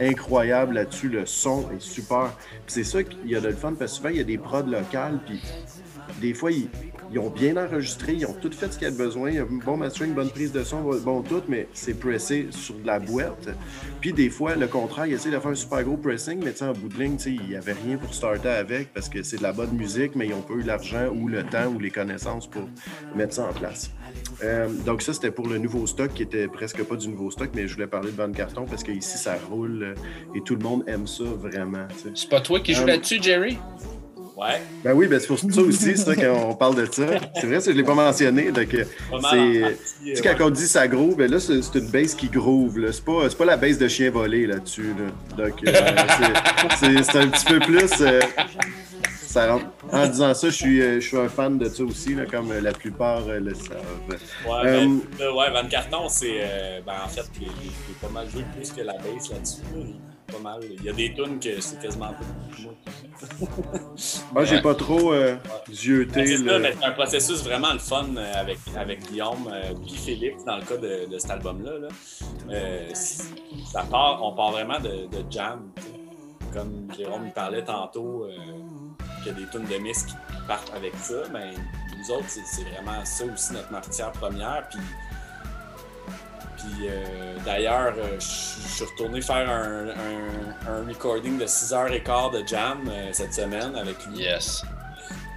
incroyable 0.00 0.74
là-dessus. 0.74 1.08
Le 1.08 1.26
son 1.26 1.70
est 1.72 1.80
super. 1.80 2.32
Puis 2.66 2.74
c'est 2.74 2.84
ça 2.84 3.02
qu'il 3.02 3.26
y 3.28 3.36
a 3.36 3.40
de 3.40 3.48
le 3.48 3.56
fun, 3.56 3.72
parce 3.72 3.92
que 3.92 3.96
souvent, 3.96 4.10
il 4.10 4.16
y 4.16 4.20
a 4.20 4.24
des 4.24 4.38
prods 4.38 4.62
locales, 4.62 5.18
puis 5.26 5.40
des 6.20 6.34
fois, 6.34 6.52
ils, 6.52 6.68
ils 7.12 7.18
ont 7.18 7.30
bien 7.30 7.56
enregistré, 7.56 8.14
ils 8.14 8.26
ont 8.26 8.32
tout 8.34 8.50
fait 8.52 8.72
ce 8.72 8.78
qu'il 8.78 8.84
y 8.86 8.90
a 8.90 8.92
de 8.92 8.96
besoin. 8.96 9.30
Il 9.30 9.36
y 9.36 9.38
a 9.38 9.42
un 9.42 9.60
bon 9.64 9.76
mastering, 9.76 10.14
bonne 10.14 10.30
prise 10.30 10.52
de 10.52 10.62
son, 10.64 10.80
bon 10.82 11.22
tout, 11.22 11.42
mais 11.48 11.68
c'est 11.72 11.98
pressé 11.98 12.48
sur 12.50 12.74
de 12.76 12.86
la 12.86 12.98
boîte. 12.98 13.48
Puis 14.00 14.12
des 14.12 14.30
fois, 14.30 14.54
le 14.56 14.66
contraire, 14.66 15.06
ils 15.06 15.14
essaient 15.14 15.30
de 15.30 15.38
faire 15.38 15.50
un 15.50 15.54
super 15.54 15.82
gros 15.84 15.96
pressing, 15.96 16.40
mais 16.44 16.62
en 16.62 16.72
bout 16.72 16.88
de 16.88 16.98
ligne, 17.02 17.16
tu 17.16 17.24
sais, 17.24 17.30
il 17.32 17.48
n'y 17.48 17.56
avait 17.56 17.72
rien 17.72 17.96
pour 17.96 18.14
starter 18.14 18.48
avec 18.48 18.92
parce 18.92 19.08
que 19.08 19.22
c'est 19.22 19.38
de 19.38 19.42
la 19.42 19.52
bonne 19.52 19.72
musique, 19.72 20.14
mais 20.16 20.26
ils 20.26 20.30
n'ont 20.30 20.40
pas 20.42 20.54
eu 20.54 20.62
l'argent 20.62 21.08
ou 21.14 21.28
le 21.28 21.42
temps 21.44 21.66
ou 21.66 21.78
les 21.78 21.90
connaissances 21.90 22.46
pour 22.46 22.68
mettre 23.14 23.34
ça 23.34 23.44
en 23.48 23.52
place. 23.52 23.90
Euh, 24.42 24.68
donc 24.86 25.02
ça, 25.02 25.12
c'était 25.12 25.30
pour 25.30 25.48
le 25.48 25.58
nouveau 25.58 25.86
stock 25.86 26.12
qui 26.14 26.22
était 26.22 26.48
presque 26.48 26.82
pas 26.84 26.96
du 26.96 27.08
nouveau 27.08 27.30
stock, 27.30 27.50
mais 27.54 27.68
je 27.68 27.74
voulais 27.74 27.86
parler 27.86 28.10
de 28.10 28.16
Van 28.16 28.30
Carton 28.32 28.64
parce 28.66 28.82
qu'ici, 28.82 29.18
ça 29.18 29.36
roule 29.50 29.82
euh, 29.82 29.94
et 30.34 30.40
tout 30.40 30.54
le 30.56 30.62
monde 30.62 30.84
aime 30.86 31.06
ça 31.06 31.24
vraiment. 31.24 31.86
C'est 32.14 32.28
pas 32.28 32.40
toi 32.40 32.60
qui 32.60 32.74
joues 32.74 32.82
Euh, 32.82 32.86
là-dessus, 32.86 33.18
Jerry? 33.22 33.58
Ouais. 34.36 34.60
Ben 34.82 34.92
oui, 34.94 35.06
ben 35.06 35.20
c'est 35.20 35.28
pour 35.28 35.38
ça 35.38 35.46
aussi, 35.62 35.72
c'est 35.78 35.96
ça 35.96 36.16
qu'on 36.16 36.54
parle 36.56 36.74
de 36.74 36.86
ça. 36.92 37.06
C'est 37.36 37.46
vrai, 37.46 37.60
ça, 37.60 37.70
je 37.70 37.76
ne 37.76 37.80
l'ai 37.80 37.84
pas 37.84 37.94
mentionné. 37.94 38.50
Donc, 38.50 38.74
euh, 38.74 38.84
c'est. 38.84 39.08
partie, 39.20 39.60
Tu 40.04 40.10
euh, 40.10 40.14
sais, 40.16 40.22
quand 40.36 40.46
on 40.46 40.50
dit 40.50 40.66
ça 40.66 40.88
groove, 40.88 41.14
ben 41.16 41.30
là, 41.30 41.38
c'est 41.38 41.62
c'est 41.62 41.78
une 41.78 41.88
base 41.88 42.14
qui 42.16 42.28
groove. 42.28 42.78
là. 42.80 42.88
C'est 42.92 43.04
pas, 43.04 43.28
c'est 43.30 43.38
pas 43.38 43.44
la 43.44 43.56
base 43.56 43.78
de 43.78 43.86
chien 43.86 44.10
volé 44.10 44.46
là-dessus. 44.48 44.92
là. 44.98 45.44
Donc, 45.44 45.54
euh, 45.68 45.72
c'est- 46.78 47.16
un 47.18 47.28
petit 47.28 47.44
peu 47.44 47.60
plus. 47.60 47.90
euh, 48.00 48.20
ça. 49.26 49.58
En 49.92 50.06
disant 50.08 50.34
ça, 50.34 50.48
je 50.48 50.54
suis, 50.54 50.80
euh, 50.82 51.00
je 51.00 51.06
suis 51.08 51.16
un 51.16 51.28
fan 51.28 51.56
de 51.58 51.68
ça 51.68 51.82
aussi, 51.84 52.14
là, 52.14 52.24
comme 52.28 52.50
euh, 52.50 52.60
la 52.60 52.72
plupart 52.72 53.22
euh, 53.28 53.38
le 53.40 53.54
savent. 53.54 53.78
Ouais, 54.08 54.16
Euh, 54.64 54.86
ben, 55.18 55.30
ouais, 55.30 55.50
Van 55.52 55.68
Carton, 55.68 56.08
c'est. 56.08 56.38
euh, 56.40 56.80
ben, 56.84 56.92
en 57.04 57.08
fait, 57.08 57.22
il, 57.40 57.42
il- 57.42 57.48
il 57.64 57.92
est 57.92 58.00
pas 58.00 58.08
mal 58.12 58.28
joué 58.30 58.44
plus 58.56 58.70
que 58.72 58.80
la 58.80 58.94
base 58.94 59.30
là-dessus. 59.30 59.60
là. 59.76 59.82
Pas 60.26 60.38
mal. 60.38 60.60
Il 60.64 60.82
y 60.84 60.88
a 60.88 60.92
des 60.92 61.12
tunes 61.14 61.38
que 61.38 61.60
c'est 61.60 61.80
quasiment 61.80 62.08
pas 62.08 62.24
moi. 62.62 62.72
Moi, 64.32 64.44
j'ai 64.44 64.56
Ouais. 64.56 64.62
pas 64.62 64.74
trop 64.74 65.12
euh, 65.12 65.36
Ben, 65.44 65.74
zioté. 65.74 66.26
c'est 66.26 66.36
ça, 66.38 66.42
le- 66.44 66.58
mais 66.58 66.74
c'est 66.78 66.84
un 66.86 66.90
processus 66.92 67.42
vraiment 67.44 67.72
le 67.72 67.78
fun 67.78 68.06
euh, 68.16 68.32
avec, 68.34 68.58
avec 68.76 69.06
Guillaume 69.08 69.48
euh, 69.52 69.72
puis 69.82 69.94
Philippe 69.94 70.38
dans 70.46 70.56
le 70.56 70.62
cas 70.62 70.76
de, 70.76 71.06
de 71.10 71.18
cet 71.18 71.30
album-là. 71.30 71.78
là. 71.78 71.88
Euh, 72.50 72.88
ça 72.94 73.82
part, 73.90 74.22
on 74.22 74.32
part 74.34 74.52
vraiment 74.52 74.80
de, 74.80 75.06
de 75.06 75.24
jam. 75.30 75.70
Comme 76.52 76.88
Jérôme 76.96 77.30
parlait 77.32 77.64
tantôt, 77.64 78.24
euh, 78.24 78.30
qu'il 79.22 79.32
y 79.32 79.36
a 79.36 79.38
des 79.40 79.46
tunes 79.50 79.64
de 79.66 79.76
Miss 79.82 80.04
qui 80.04 80.14
partent 80.46 80.72
avec 80.74 80.94
ça, 80.96 81.14
mais 81.32 81.52
nous 81.98 82.14
autres, 82.14 82.28
c'est, 82.28 82.44
c'est 82.44 82.62
vraiment 82.62 83.04
ça 83.04 83.24
aussi 83.24 83.52
notre 83.52 83.72
matière 83.72 84.12
première. 84.12 84.68
Puis, 84.70 84.78
puis 86.56 86.88
euh, 86.88 87.36
d'ailleurs, 87.44 87.94
euh, 87.98 88.18
je 88.18 88.24
suis 88.24 88.84
retourné 88.84 89.20
faire 89.20 89.48
un, 89.50 89.88
un- 89.88 90.72
un 90.84 90.88
recording 90.88 91.38
de 91.38 91.46
6h15 91.46 92.32
de 92.42 92.46
jam 92.46 92.78
euh, 92.88 93.08
cette 93.12 93.34
semaine 93.34 93.74
avec 93.76 94.04
lui. 94.06 94.18
Yes. 94.20 94.62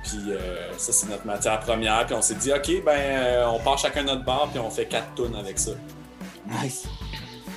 Puis 0.03 0.31
euh, 0.31 0.71
ça, 0.77 0.93
c'est 0.93 1.09
notre 1.09 1.25
matière 1.25 1.59
première. 1.59 2.05
Puis 2.05 2.15
on 2.15 2.21
s'est 2.21 2.35
dit, 2.35 2.51
OK, 2.53 2.83
ben, 2.85 2.91
euh, 2.97 3.45
on 3.47 3.59
part 3.59 3.77
chacun 3.77 4.03
notre 4.03 4.23
bar, 4.23 4.47
puis 4.49 4.59
on 4.59 4.69
fait 4.69 4.85
quatre 4.85 5.13
tunes 5.15 5.35
avec 5.35 5.59
ça. 5.59 5.71
Nice. 6.63 6.87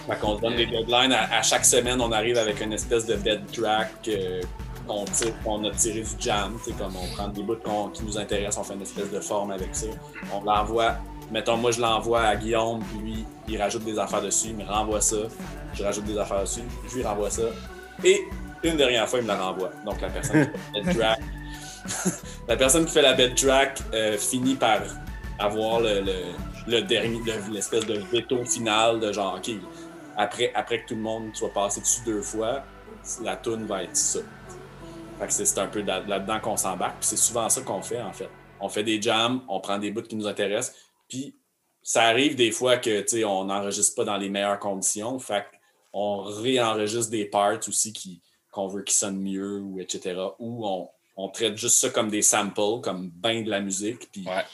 Fait 0.09 0.17
qu'on 0.17 0.37
se 0.37 0.41
donne 0.43 0.57
des 0.57 0.67
deadlines. 0.67 1.13
À, 1.13 1.39
à 1.39 1.43
chaque 1.43 1.65
semaine, 1.65 2.01
on 2.01 2.11
arrive 2.11 2.39
avec 2.39 2.61
une 2.61 2.73
espèce 2.73 3.07
de 3.07 3.15
bed 3.15 3.43
track 3.53 3.93
euh, 4.09 4.41
qu'on 4.87 5.05
tire, 5.05 5.33
qu'on 5.45 5.63
a 5.65 5.71
tiré 5.71 6.01
du 6.01 6.11
jam. 6.19 6.59
Tu 6.65 6.71
sais, 6.73 6.77
comme 6.77 6.95
on 6.97 7.07
prend 7.15 7.29
des 7.29 7.43
bouts 7.45 7.55
qu'on- 7.63 7.91
qui 7.91 8.03
nous 8.03 8.19
intéressent, 8.19 8.59
on 8.59 8.65
fait 8.65 8.75
une 8.75 8.83
espèce 8.83 9.11
de 9.13 9.21
forme 9.21 9.53
avec 9.53 9.69
ça. 9.77 9.87
On 10.35 10.43
l'envoie. 10.43 10.97
Mettons, 11.31 11.57
moi, 11.57 11.71
je 11.71 11.81
l'envoie 11.81 12.23
à 12.23 12.37
Guillaume, 12.37 12.83
puis 12.85 12.99
lui, 12.99 13.25
il 13.49 13.61
rajoute 13.61 13.85
des 13.85 13.99
affaires 13.99 14.23
dessus, 14.23 14.49
il 14.49 14.57
me 14.57 14.65
renvoie 14.65 15.01
ça. 15.01 15.17
Je 15.75 15.85
rajoute 15.85 16.05
des 16.05 16.19
affaires 16.19 16.41
dessus, 16.43 16.63
je 16.91 16.97
lui 16.97 17.05
renvoie 17.05 17.31
ça. 17.31 17.43
Et 18.05 18.21
une 18.65 18.77
dernière 18.77 19.09
fois, 19.09 19.21
il 19.21 19.23
me 19.23 19.29
la 19.29 19.37
renvoie. 19.41 19.71
Donc, 19.87 20.01
la 20.01 20.09
personne 20.09 20.47
qui 20.47 20.51
fait 20.53 20.59
la 20.75 20.83
bed 20.83 20.97
track, 20.99 21.21
la 22.49 22.57
personne 22.57 22.85
qui 22.87 22.93
fait 22.93 23.03
la 23.03 23.13
bed 23.15 23.35
track 23.37 23.81
euh, 23.95 24.17
finit 24.19 24.55
par 24.57 24.81
avoir 25.39 25.81
le, 25.81 26.03
le- 26.67 26.83
dernier, 26.83 27.21
le- 27.25 27.53
l'espèce 27.53 27.87
de 27.87 27.95
veto 28.13 28.45
final 28.45 29.01
de 29.01 29.13
genre, 29.13 29.37
OK, 29.39 29.51
après, 30.17 30.53
après 30.55 30.83
que 30.83 30.89
tout 30.89 30.95
le 30.97 31.01
monde 31.01 31.31
soit 31.35 31.53
passé 31.53 31.81
dessus 31.81 32.01
deux 32.05 32.23
fois, 32.23 32.63
la 33.23 33.37
tune 33.37 33.67
va 33.67 33.85
être 33.85 33.97
ça. 33.97 34.19
Fait 35.19 35.27
que 35.27 35.33
c'est 35.33 35.59
un 35.59 35.67
peu 35.67 35.83
là- 35.83 36.03
là-dedans 36.07 36.41
qu'on 36.41 36.57
s'embarque. 36.57 36.97
Puis 37.01 37.09
c'est 37.09 37.17
souvent 37.17 37.49
ça 37.49 37.61
qu'on 37.63 37.83
fait, 37.83 38.01
en 38.03 38.13
fait. 38.13 38.29
On 38.61 38.69
fait 38.69 38.83
des 38.83 39.01
jams, 39.01 39.41
on 39.49 39.61
prend 39.61 39.79
des 39.79 39.91
bouts 39.91 40.03
qui 40.03 40.17
nous 40.17 40.27
intéressent. 40.27 40.75
Puis 41.11 41.37
ça 41.83 42.05
arrive 42.05 42.37
des 42.37 42.53
fois 42.53 42.79
que, 42.79 43.01
tu 43.03 43.09
sais, 43.09 43.25
on 43.25 43.45
n'enregistre 43.45 43.95
pas 43.97 44.05
dans 44.05 44.17
les 44.17 44.31
meilleures 44.31 44.59
conditions. 44.59 45.19
Fait 45.19 45.45
qu'on 45.93 46.23
réenregistre 46.23 47.11
des 47.11 47.27
parts 47.27 47.59
aussi 47.69 47.93
qui, 47.93 48.23
qu'on 48.51 48.69
veut 48.69 48.83
qu'ils 48.83 48.97
sonnent 48.97 49.21
mieux, 49.21 49.61
ou 49.61 49.81
etc. 49.81 50.19
Ou 50.39 50.67
on, 50.67 50.89
on 51.17 51.29
traite 51.29 51.57
juste 51.59 51.81
ça 51.81 51.91
comme 51.91 52.09
des 52.09 52.23
samples, 52.23 52.81
comme 52.83 53.11
ben 53.11 53.45
de 53.45 53.51
la 53.51 53.61
musique. 53.61 54.11
Puis 54.13 54.25
Ouais. 54.27 54.45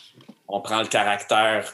on 0.49 0.61
prend 0.61 0.81
le 0.81 0.89
caractère 0.89 1.73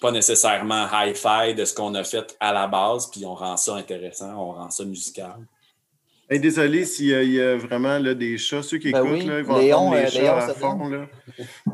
pas 0.00 0.10
nécessairement 0.10 0.86
hi-fi 0.92 1.54
de 1.54 1.64
ce 1.64 1.72
qu'on 1.72 1.94
a 1.94 2.04
fait 2.04 2.36
à 2.38 2.52
la 2.52 2.66
base, 2.66 3.06
puis 3.10 3.24
on 3.24 3.34
rend 3.34 3.56
ça 3.56 3.74
intéressant, 3.76 4.34
on 4.34 4.52
rend 4.52 4.68
ça 4.68 4.84
musical. 4.84 5.46
Hey, 6.30 6.40
désolé 6.40 6.86
s'il 6.86 7.06
y, 7.06 7.32
y 7.34 7.40
a 7.40 7.56
vraiment 7.56 7.98
là, 7.98 8.14
des 8.14 8.38
chats, 8.38 8.62
ceux 8.62 8.78
qui 8.78 8.90
Ben 8.92 9.04
écoutent, 9.04 9.18
oui, 9.20 9.26
là, 9.26 9.38
ils 9.40 9.44
vont 9.44 9.58
Léon, 9.58 9.76
entendre 9.76 9.96
les 9.96 10.02
euh, 10.04 10.08
chats 10.08 10.20
Léon 10.22 10.34
à 10.36 10.54
fond. 10.54 10.88
Là. 10.88 11.06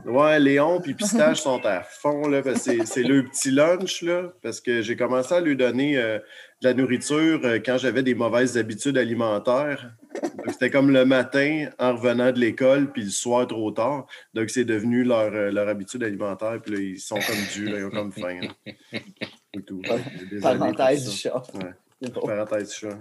Ouais, 0.06 0.40
Léon 0.40 0.81
puis 0.81 0.94
Pistache 0.94 1.40
sont 1.40 1.64
à 1.64 1.82
fond, 1.82 2.27
là, 2.28 2.43
parce 2.43 2.64
que 2.64 2.85
c'est- 2.85 3.02
le 3.05 3.24
petit 3.27 3.52
lunch, 3.52 4.02
là, 4.02 4.32
parce 4.43 4.60
que 4.60 4.82
j'ai 4.82 4.97
commencé 4.97 5.32
à 5.35 5.40
lui 5.40 5.56
donner 5.56 5.97
euh, 5.98 6.18
de 6.18 6.68
la 6.68 6.74
nourriture 6.74 7.40
euh, 7.44 7.59
quand 7.64 7.78
j'avais 7.78 8.02
des 8.02 8.14
mauvaises 8.16 8.59
habitudes 8.59 8.98
alimentaires. 8.98 9.93
Donc, 10.22 10.51
C'était 10.52 10.70
comme 10.70 10.90
le 10.90 11.05
matin 11.05 11.68
en 11.78 11.94
revenant 11.94 12.32
de 12.32 12.40
l'école, 12.40 12.90
puis 12.90 13.05
le 13.05 13.10
soir 13.10 13.47
trop 13.47 13.70
tard. 13.70 14.06
Donc, 14.35 14.51
c'est 14.51 14.64
devenu 14.64 15.05
leur, 15.05 15.31
leur 15.31 15.68
habitude 15.68 16.02
alimentaire, 16.02 16.59
puis 16.60 16.74
là, 16.74 16.81
ils 16.81 16.98
sont 16.98 17.14
comme 17.20 17.64
là, 17.66 17.78
ils 17.78 17.85
ont 17.85 17.90
comme 17.90 18.10
faim. 18.10 18.40
tout. 19.64 19.81
Parenthèse 20.43 21.09
du 21.09 21.16
chat. 21.16 21.40
Ouais. 21.55 22.10
Parenthèse 22.10 22.74
chat. 22.74 22.98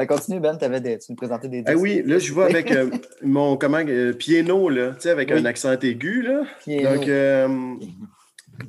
Fait 0.00 0.06
continue, 0.06 0.40
Ben, 0.40 0.56
t'avais 0.56 0.80
des- 0.80 0.98
tu 0.98 1.12
nous 1.12 1.16
présentais 1.16 1.48
des 1.48 1.62
Ah 1.66 1.74
oui, 1.76 2.02
là, 2.06 2.18
je 2.18 2.32
vois 2.32 2.46
avec 2.46 2.70
euh, 2.72 2.88
mon 3.22 3.56
comment, 3.58 3.82
euh, 3.86 4.12
piano, 4.14 4.68
là, 4.70 4.92
tu 4.94 5.02
sais, 5.02 5.10
avec 5.10 5.30
Oui. 5.30 5.38
un 5.38 5.44
accent 5.44 5.72
aigu. 5.78 6.22
Là. 6.22 6.44
Piano. 6.64 6.96
Donc, 6.96 7.08
euh, 7.08 7.74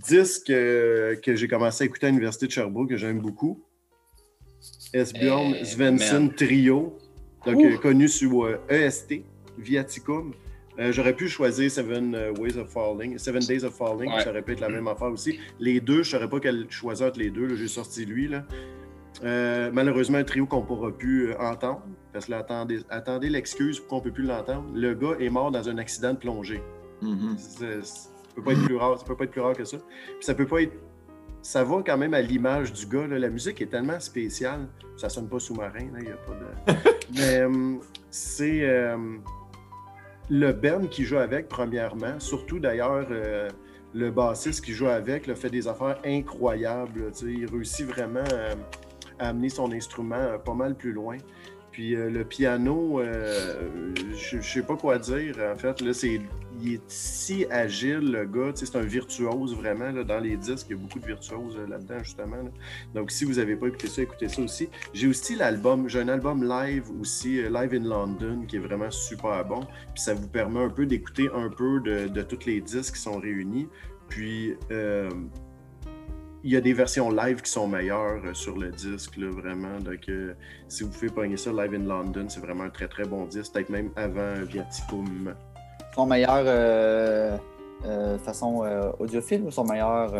disque 0.07 0.49
euh, 0.49 1.15
que 1.15 1.35
j'ai 1.35 1.47
commencé 1.47 1.83
à 1.83 1.87
écouter 1.87 2.07
à 2.07 2.09
l'Université 2.09 2.47
de 2.47 2.51
Sherbrooke, 2.51 2.89
que 2.89 2.97
j'aime 2.97 3.19
beaucoup. 3.19 3.63
Esbjorn 4.93 5.55
Eh, 5.59 5.63
Svensson. 5.65 6.29
Trio, 6.35 6.97
donc 7.45 7.55
Ouh. 7.57 7.65
euh, 7.65 7.77
connu 7.77 8.07
sur 8.09 8.45
euh, 8.45 8.57
EST, 8.69 9.23
Viaticum. 9.57 10.33
Euh, 10.79 10.91
J'aurais 10.91 11.13
pu 11.15 11.27
choisir 11.27 11.69
Seven 11.71 12.15
Ways 12.39 12.57
of 12.57 12.69
Falling, 12.69 13.17
Seven 13.17 13.41
Days 13.41 13.63
of 13.63 13.73
Falling, 13.75 14.11
Ouais. 14.11 14.21
ça 14.23 14.29
aurait 14.31 14.41
pu 14.41 14.53
être 14.53 14.59
la 14.61 14.69
même 14.69 14.87
affaire 14.87 15.11
aussi. 15.11 15.39
Les 15.59 15.79
deux, 15.79 15.95
je 16.03 16.15
ne 16.15 16.19
saurais 16.19 16.29
pas 16.29 16.39
quel 16.39 16.65
choisir 16.69 17.07
entre 17.07 17.19
les 17.19 17.29
deux. 17.29 17.45
là, 17.45 17.55
J'ai 17.55 17.67
sorti 17.67 18.05
lui. 18.05 18.27
Là. 18.27 18.45
Euh, 19.23 19.69
malheureusement, 19.73 20.17
un 20.17 20.23
trio 20.23 20.45
qu'on 20.45 20.61
ne 20.61 20.65
pourra 20.65 20.91
plus 20.91 21.31
euh, 21.31 21.39
entendre, 21.39 21.81
parce 22.13 22.25
que 22.25 22.31
là, 22.31 22.39
attendez, 22.39 22.79
attendez 22.89 23.29
l'excuse 23.29 23.79
pour 23.79 23.87
qu'on 23.89 23.95
ne 23.97 24.01
peut 24.03 24.11
plus 24.11 24.23
l'entendre. 24.23 24.65
Le 24.73 24.93
gars 24.95 25.15
est 25.19 25.29
mort 25.29 25.51
dans 25.51 25.67
un 25.69 25.77
accident 25.77 26.13
de 26.13 26.17
plongée. 26.17 26.61
Mhm. 27.01 27.35
C'est- 27.37 27.81
Ça 27.83 28.35
peut 28.35 28.43
pas 28.43 28.51
être 28.53 28.63
plus 28.63 28.75
rare, 28.77 28.97
ça 28.97 29.05
peut 29.05 29.15
pas 29.15 29.25
être 29.25 29.31
plus 29.31 29.41
rare 29.41 29.53
que 29.55 29.65
ça. 29.65 29.77
Puis 29.77 30.21
ça 30.21 30.33
peut 30.33 30.47
pas 30.47 30.61
être. 30.61 30.73
Ça 31.41 31.63
va 31.63 31.81
quand 31.85 31.97
même 31.97 32.13
à 32.13 32.21
l'image 32.21 32.71
du 32.71 32.85
gars. 32.85 33.05
là. 33.07 33.19
La 33.19 33.29
musique 33.29 33.61
est 33.61 33.65
tellement 33.67 33.99
spéciale. 33.99 34.67
Ça 34.95 35.09
sonne 35.09 35.27
pas 35.27 35.39
sous-marin, 35.39 35.87
là, 35.93 35.99
il 36.01 36.07
a 36.11 36.15
pas 36.15 36.33
de. 36.33 36.77
Mais 37.15 37.39
euh, 37.41 37.75
c'est 38.09 38.61
euh, 38.63 38.95
le 40.29 40.51
Ben 40.53 40.87
qui 40.87 41.03
joue 41.03 41.17
avec, 41.17 41.49
premièrement. 41.49 42.19
Surtout 42.19 42.59
d'ailleurs, 42.59 43.07
euh, 43.11 43.49
le 43.93 44.11
bassiste 44.11 44.63
qui 44.63 44.71
joue 44.73 44.87
avec 44.87 45.27
là, 45.27 45.35
fait 45.35 45.49
des 45.49 45.67
affaires 45.67 45.99
incroyables. 46.05 47.01
là, 47.01 47.07
il 47.27 47.45
réussit 47.51 47.85
vraiment 47.87 48.23
amener 49.21 49.49
son 49.49 49.71
instrument 49.71 50.15
euh, 50.15 50.37
pas 50.37 50.53
mal 50.53 50.75
plus 50.75 50.91
loin. 50.91 51.17
Puis 51.71 51.95
euh, 51.95 52.09
le 52.09 52.25
piano, 52.25 52.99
euh, 52.99 53.93
je 54.13 54.37
ne 54.37 54.41
sais 54.41 54.61
pas 54.61 54.75
quoi 54.75 54.99
dire. 54.99 55.37
En 55.53 55.55
fait, 55.55 55.79
là, 55.79 55.91
il 56.61 56.73
est 56.73 56.81
si 56.87 57.45
agile, 57.49 58.11
le 58.11 58.25
gars. 58.25 58.51
C'est 58.55 58.75
un 58.75 58.81
virtuose 58.81 59.55
vraiment. 59.55 59.89
là. 59.89 60.03
dans 60.03 60.19
les 60.19 60.35
disques, 60.35 60.67
il 60.69 60.75
y 60.75 60.79
a 60.79 60.81
beaucoup 60.81 60.99
de 60.99 61.05
virtuoses 61.05 61.57
là-dedans, 61.69 62.03
justement. 62.03 62.43
Donc, 62.93 63.09
si 63.09 63.23
vous 63.23 63.35
n'avez 63.35 63.55
pas 63.55 63.67
écouté 63.67 63.87
ça, 63.87 64.01
écoutez 64.01 64.27
ça 64.27 64.41
aussi. 64.41 64.67
J'ai 64.93 65.07
aussi 65.07 65.37
l'album, 65.37 65.87
j'ai 65.87 66.01
un 66.01 66.09
album 66.09 66.43
live 66.43 66.91
aussi, 66.99 67.41
Live 67.41 67.73
in 67.73 67.87
London, 67.87 68.45
qui 68.45 68.57
est 68.57 68.59
vraiment 68.59 68.91
super 68.91 69.45
bon. 69.45 69.61
Puis 69.93 70.03
ça 70.03 70.13
vous 70.13 70.27
permet 70.27 70.59
un 70.59 70.69
peu 70.69 70.85
d'écouter 70.85 71.29
un 71.33 71.47
peu 71.47 71.79
de, 71.79 72.09
de 72.09 72.21
tous 72.21 72.45
les 72.45 72.59
disques 72.59 72.95
qui 72.95 73.01
sont 73.01 73.17
réunis. 73.17 73.69
Puis, 74.09 74.57
il 76.43 76.51
y 76.51 76.55
a 76.55 76.61
des 76.61 76.73
versions 76.73 77.09
live 77.11 77.41
qui 77.41 77.51
sont 77.51 77.67
meilleures 77.67 78.21
euh, 78.25 78.33
sur 78.33 78.57
le 78.57 78.69
disque, 78.71 79.17
là, 79.17 79.29
vraiment. 79.29 79.79
Donc, 79.79 80.09
euh, 80.09 80.33
si 80.67 80.83
vous 80.83 80.89
pouvez 80.89 81.09
pogner 81.09 81.37
ça, 81.37 81.51
Live 81.51 81.73
in 81.73 81.85
London, 81.87 82.25
c'est 82.29 82.39
vraiment 82.39 82.63
un 82.63 82.69
très 82.69 82.87
très 82.87 83.03
bon 83.03 83.25
disque, 83.25 83.53
peut-être 83.53 83.69
même 83.69 83.89
avant 83.95 84.33
Viaticum. 84.43 85.33
Son 85.93 86.05
meilleur 86.05 86.43
euh, 86.45 87.37
euh, 87.85 88.17
façon 88.17 88.63
euh, 88.63 88.91
audiophile 88.99 89.43
ou 89.43 89.51
son 89.51 89.65
meilleur 89.65 90.13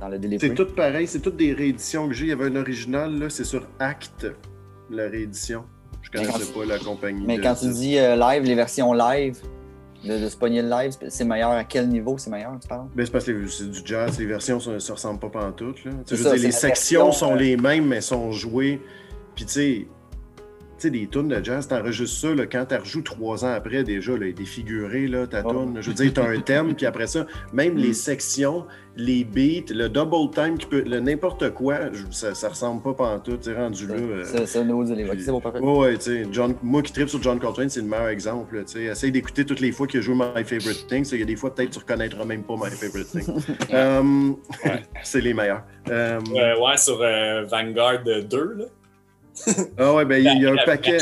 dans 0.00 0.08
le 0.08 0.18
delivery? 0.18 0.48
C'est 0.48 0.54
tout 0.54 0.72
pareil, 0.74 1.06
c'est 1.06 1.20
toutes 1.20 1.36
des 1.36 1.52
rééditions 1.52 2.08
que 2.08 2.14
j'ai. 2.14 2.26
Il 2.26 2.30
y 2.30 2.32
avait 2.32 2.46
un 2.46 2.56
original, 2.56 3.18
là, 3.18 3.30
c'est 3.30 3.44
sur 3.44 3.66
Act, 3.78 4.26
la 4.90 5.08
réédition. 5.08 5.64
Je 6.02 6.10
Mais 6.14 6.26
connaissais 6.26 6.52
pas 6.52 6.64
la 6.64 6.78
compagnie. 6.78 7.24
Mais 7.26 7.36
de 7.36 7.42
quand 7.42 7.54
tu 7.54 7.68
dis 7.68 7.94
live, 7.94 8.42
les 8.44 8.54
versions 8.54 8.92
live, 8.94 9.38
de, 10.04 10.18
de 10.18 10.28
se 10.28 10.36
pogner 10.36 10.62
le 10.62 10.68
live, 10.68 10.92
c'est 11.08 11.24
meilleur 11.24 11.50
à 11.50 11.64
quel 11.64 11.88
niveau 11.88 12.16
c'est 12.18 12.30
meilleur, 12.30 12.52
tu 12.60 12.68
parles? 12.68 12.86
Ben, 12.94 13.04
c'est 13.04 13.12
parce 13.12 13.24
que 13.24 13.46
c'est 13.46 13.70
du 13.70 13.80
jazz, 13.84 14.18
les 14.18 14.26
versions 14.26 14.58
ne 14.66 14.78
se 14.78 14.92
ressemblent 14.92 15.20
pas 15.20 15.28
pantoute. 15.28 15.84
Là. 15.84 15.92
Je 16.08 16.14
veux 16.14 16.22
dire, 16.22 16.42
les 16.42 16.52
sections 16.52 17.06
version, 17.06 17.12
sont 17.12 17.34
euh, 17.34 17.38
les 17.38 17.56
mêmes, 17.56 17.86
mais 17.86 18.00
sont 18.00 18.32
jouées. 18.32 18.80
Puis 19.34 19.44
tu 19.44 19.52
sais, 19.52 19.88
sais, 20.82 20.90
des 20.90 21.06
tunes 21.06 21.28
de 21.28 21.42
jazz, 21.44 21.66
t'enregistres 21.68 22.16
ça, 22.28 22.34
là, 22.34 22.46
quand 22.46 22.64
tu 22.66 22.74
rejoues 22.76 23.02
trois 23.02 23.44
ans 23.44 23.52
après, 23.52 23.82
déjà, 23.84 24.16
là, 24.16 24.30
défigurée, 24.32 25.06
là, 25.06 25.26
ta 25.26 25.42
Oh. 25.44 25.50
tune. 25.50 25.78
Je 25.80 25.88
veux 25.88 25.94
dire, 25.94 26.12
tu 26.12 26.20
as 26.20 26.24
un 26.24 26.40
thème, 26.40 26.74
puis 26.74 26.86
après 26.86 27.06
ça, 27.06 27.26
même 27.52 27.76
les 27.76 27.92
sections, 27.92 28.64
les 28.96 29.22
beats, 29.24 29.72
le 29.72 29.88
double 29.88 30.30
time, 30.34 30.58
qui 30.58 30.66
peut, 30.66 30.82
le 30.84 30.98
n'importe 31.00 31.50
quoi, 31.50 31.92
je- 31.92 32.04
ça, 32.10 32.34
ça 32.34 32.48
ressemble 32.48 32.82
pas 32.82 32.94
pantoute. 32.94 33.40
Tu 33.42 33.50
sais, 33.50 33.56
rendu 33.56 33.86
là. 33.86 33.94
euh, 33.94 34.24
C'est 34.24 34.46
c'est 35.24 35.30
bon, 35.30 35.40
parfait. 35.40 35.60
Ouais, 35.60 35.78
ouais, 35.78 35.94
tu 35.98 36.02
sais, 36.04 36.26
John, 36.32 36.54
moi 36.62 36.82
qui 36.82 36.92
tripe 36.92 37.08
sur 37.08 37.22
John 37.22 37.38
Coltrane, 37.38 37.68
c'est 37.68 37.80
le 37.80 37.86
meilleur 37.86 38.08
exemple. 38.08 38.56
tu 38.66 38.72
sais. 38.72 38.82
Essaye 38.84 39.12
d'écouter 39.12 39.44
toutes 39.44 39.60
les 39.60 39.70
fois 39.72 39.86
qu'il 39.86 40.00
a 40.00 40.02
joué 40.02 40.14
My 40.16 40.42
Favorite 40.44 40.86
Things. 40.88 41.08
Il 41.12 41.20
y 41.20 41.22
a 41.22 41.26
des 41.26 41.36
fois, 41.36 41.54
peut-être, 41.54 41.70
tu 41.70 41.78
reconnaîtras 41.78 42.24
même 42.24 42.42
pas 42.42 42.54
My 42.56 42.70
Favorite 42.70 43.08
Things. 43.08 43.28
Euh, 43.72 44.02
c'est 45.04 45.20
les 45.20 45.32
meilleurs. 45.34 45.62
Euh, 45.90 46.18
Euh, 46.34 46.58
ouais, 46.60 46.76
sur 46.76 46.98
euh, 47.00 47.44
Vanguard 47.44 48.02
2, 48.04 48.54
là. 48.58 48.64
Ah 49.78 49.94
ouais, 49.94 50.04
ben, 50.04 50.16
il 50.18 50.42
y 50.42 50.46
a- 50.46 50.52
un 50.52 50.56
paquet. 50.64 50.98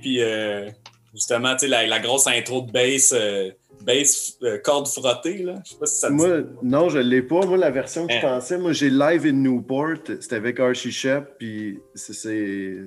Puis 0.00 0.20
euh, 0.22 0.68
justement, 1.14 1.52
tu 1.54 1.60
sais, 1.60 1.68
la, 1.68 1.86
la 1.86 1.98
grosse 2.00 2.26
intro 2.26 2.62
de 2.62 2.70
bass, 2.72 3.12
euh, 3.16 3.50
bass 3.82 4.34
euh, 4.42 4.58
corde 4.62 4.88
frottée, 4.88 5.42
là. 5.42 5.54
Je 5.64 5.70
sais 5.72 5.76
pas 5.78 5.86
si 5.86 5.96
ça 6.00 6.08
te 6.08 6.12
dit. 6.12 6.18
Moi, 6.18 6.38
non, 6.62 6.88
je 6.88 6.98
l'ai 6.98 7.22
pas. 7.22 7.44
Moi, 7.46 7.56
la 7.56 7.70
version 7.70 8.06
que 8.06 8.12
je 8.12 8.18
Hein. 8.18 8.22
pensais, 8.22 8.58
moi, 8.58 8.72
j'ai 8.72 8.90
Live 8.90 9.26
in 9.26 9.32
Newport. 9.32 9.96
C'était 10.20 10.36
avec 10.36 10.58
Archie 10.60 10.92
Shep, 10.92 11.36
puis 11.38 11.78
c'est- 11.94 12.78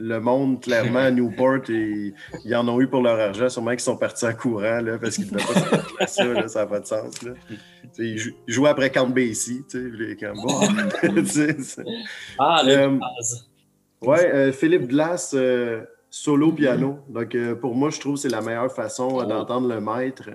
le 0.00 0.20
monde, 0.20 0.62
clairement, 0.62 1.00
à 1.00 1.10
Newport, 1.10 1.68
et 1.70 2.14
ils 2.44 2.54
en 2.54 2.68
ont 2.68 2.80
eu 2.80 2.86
pour 2.86 3.02
leur 3.02 3.18
argent. 3.18 3.48
Sûrement 3.48 3.72
qu'ils 3.72 3.80
sont 3.80 3.96
partis 3.96 4.26
en 4.26 4.32
courant, 4.32 4.80
là, 4.80 4.96
parce 4.96 5.16
qu'ils 5.16 5.24
ne 5.26 5.30
pouvaient 5.38 5.78
pas 5.98 6.06
ça, 6.06 6.24
là, 6.24 6.46
ça 6.46 6.60
n'a 6.60 6.66
pas 6.66 6.78
de 6.78 6.86
sens. 6.86 7.20
Là. 7.22 7.32
Ils, 7.98 8.16
jou- 8.16 8.30
ils 8.46 8.54
jouaient 8.54 8.68
après 8.70 8.90
Count 8.90 9.08
Basie, 9.08 9.64
tu 9.68 9.76
sais, 9.76 9.84
les- 9.98 10.14
comme, 10.16 10.38
Ah, 12.38 12.62
le 12.64 12.70
Euh. 12.78 12.98
Ouais, 14.02 14.32
euh, 14.32 14.52
Philippe 14.52 14.86
Glass, 14.86 15.34
euh, 15.36 15.82
solo 16.10 16.52
piano. 16.52 16.98
Donc, 17.08 17.34
euh, 17.34 17.54
pour 17.54 17.74
moi, 17.74 17.90
je 17.90 17.98
trouve 18.00 18.14
que 18.14 18.20
c'est 18.20 18.28
la 18.28 18.40
meilleure 18.40 18.72
façon 18.72 19.20
euh, 19.20 19.24
d'entendre 19.24 19.68
le 19.68 19.80
maître. 19.80 20.30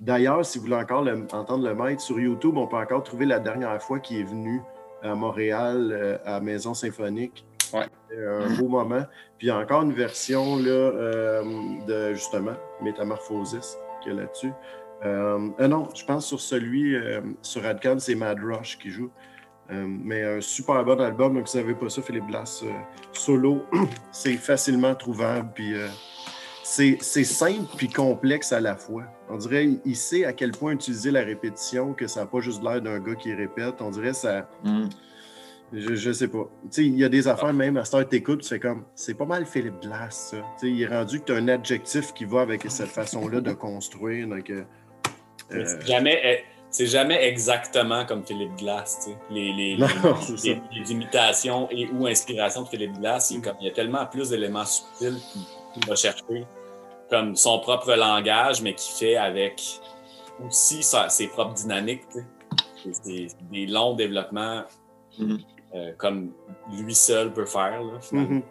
D'ailleurs, 0.00 0.44
si 0.44 0.58
vous 0.58 0.64
voulez 0.66 0.76
encore 0.76 1.02
le- 1.02 1.26
entendre 1.32 1.66
le 1.68 1.74
maître, 1.74 2.00
sur 2.00 2.20
YouTube, 2.20 2.56
on 2.56 2.68
peut 2.68 2.76
encore 2.76 3.02
trouver 3.02 3.26
la 3.26 3.40
dernière 3.40 3.82
fois 3.82 3.98
qu'il 3.98 4.18
est 4.20 4.24
venu 4.24 4.60
à 5.02 5.14
Montréal, 5.14 6.20
à 6.24 6.40
Maison 6.40 6.74
Symphonique. 6.74 7.44
Ouais. 7.72 7.86
Un 8.16 8.56
beau 8.56 8.68
moment. 8.68 9.02
Puis, 9.38 9.46
il 9.46 9.50
y 9.50 9.50
a 9.50 9.58
encore 9.58 9.82
une 9.82 9.92
version 9.92 10.56
là, 10.56 11.42
de, 11.86 12.14
justement, 12.14 12.54
Métamorphosis 12.80 13.76
qu'il 14.02 14.12
y 14.14 14.16
a 14.16 14.20
là-dessus. 14.20 14.52
Non, 15.04 15.88
je 15.94 16.04
pense 16.04 16.26
sur 16.26 16.40
celui, 16.40 16.96
sur 17.42 17.64
Adcam, 17.66 17.98
c'est 17.98 18.14
Mad 18.14 18.38
Rush 18.42 18.78
qui 18.78 18.90
joue. 18.90 19.10
Euh, 19.70 19.86
mais 19.86 20.22
un 20.22 20.40
super 20.40 20.82
bon 20.84 20.98
album. 21.00 21.34
Donc, 21.34 21.46
si 21.48 21.58
vous 21.58 21.62
savez 21.64 21.74
pas 21.74 21.88
ça, 21.90 22.00
Philippe 22.00 22.26
Glass, 22.26 22.62
euh, 22.64 22.70
solo, 23.12 23.66
c'est 24.12 24.36
facilement 24.36 24.94
trouvable. 24.94 25.50
Puis, 25.54 25.74
euh, 25.74 25.88
c'est 26.64 26.98
c'est 27.00 27.24
simple 27.24 27.66
puis 27.76 27.88
complexe 27.88 28.52
à 28.52 28.60
la 28.60 28.76
fois. 28.76 29.04
On 29.28 29.36
dirait 29.36 29.68
il- 29.84 29.96
sait 29.96 30.24
à 30.24 30.32
quel 30.32 30.52
point 30.52 30.72
utiliser 30.72 31.10
la 31.10 31.22
répétition, 31.22 31.92
que 31.92 32.06
ça 32.06 32.20
n'a 32.20 32.26
pas 32.26 32.40
juste 32.40 32.62
l'air 32.62 32.80
d'un 32.80 32.98
gars 32.98 33.14
qui 33.14 33.34
répète. 33.34 33.80
On 33.80 33.90
dirait 33.90 34.14
ça. 34.14 34.48
Mhm. 34.64 34.88
Je, 35.70 35.94
je 35.94 36.12
sais 36.12 36.28
pas. 36.28 36.48
Tu 36.62 36.68
sais, 36.70 36.84
il 36.86 36.96
y 36.98 37.04
a 37.04 37.10
des 37.10 37.28
affaires, 37.28 37.52
même 37.52 37.76
à 37.76 37.84
cette 37.84 37.94
heure, 37.94 38.08
t'écoutes, 38.08 38.40
tu 38.40 38.48
fais 38.48 38.58
comme, 38.58 38.84
c'est 38.94 39.12
pas 39.12 39.26
mal 39.26 39.44
Philippe 39.44 39.82
Glass, 39.82 40.30
ça. 40.30 40.38
Tu 40.38 40.66
sais, 40.66 40.70
il 40.72 40.80
est 40.82 40.86
rendu 40.86 41.20
que 41.20 41.26
tu 41.26 41.32
as 41.32 41.36
un 41.36 41.48
adjectif 41.48 42.14
qui 42.14 42.24
va 42.24 42.40
avec 42.40 42.62
cette 42.70 42.88
façon-là 42.88 43.42
de 43.42 43.52
construire. 43.52 44.26
Donc, 44.28 44.48
euh, 44.48 44.62
euh, 45.52 45.80
jamais, 45.84 46.18
eh, 46.24 46.44
c'est 46.70 46.86
jamais 46.86 47.24
exactement 47.26 48.04
comme 48.06 48.24
Philippe 48.24 48.56
Glass, 48.56 48.98
tu 49.04 49.10
sais. 49.12 49.18
Les, 49.30 49.52
les, 49.52 49.76
Non, 49.78 49.86
les- 49.86 50.22
c'est 50.36 50.48
les- 50.48 50.54
ça. 50.56 50.60
les 50.72 50.92
imitations 50.92 51.68
et 51.70 51.88
ou 51.92 52.06
inspirations 52.06 52.62
de 52.62 52.68
Philippe 52.68 52.98
Glass, 52.98 53.30
il, 53.30 53.40
comme, 53.40 53.56
il 53.60 53.66
y 53.66 53.70
a 53.70 53.72
tellement 53.72 54.04
plus 54.06 54.30
d'éléments 54.30 54.64
subtils 54.64 55.18
qu'il 55.74 55.86
va 55.88 55.94
chercher, 55.96 56.46
comme 57.10 57.36
son 57.36 57.58
propre 57.60 57.94
langage, 57.94 58.60
mais 58.62 58.74
qui 58.74 58.92
fait 58.98 59.16
avec 59.16 59.62
aussi 60.46 60.82
sa- 60.82 61.08
ses 61.08 61.26
propres 61.28 61.54
dynamiques, 61.54 62.02
tu 62.12 62.18
sais. 62.18 62.24
C'est- 62.92 63.28
C'est 63.28 63.50
des 63.50 63.66
longs 63.66 63.94
développements 63.94 64.62
Mhm. 65.18 65.38
euh, 65.74 65.92
comme 65.98 66.32
lui 66.72 66.94
seul 66.94 67.32
peut 67.32 67.44
faire, 67.46 67.82
là, 67.82 68.00
finalement. 68.00 68.30
Mhm. 68.36 68.42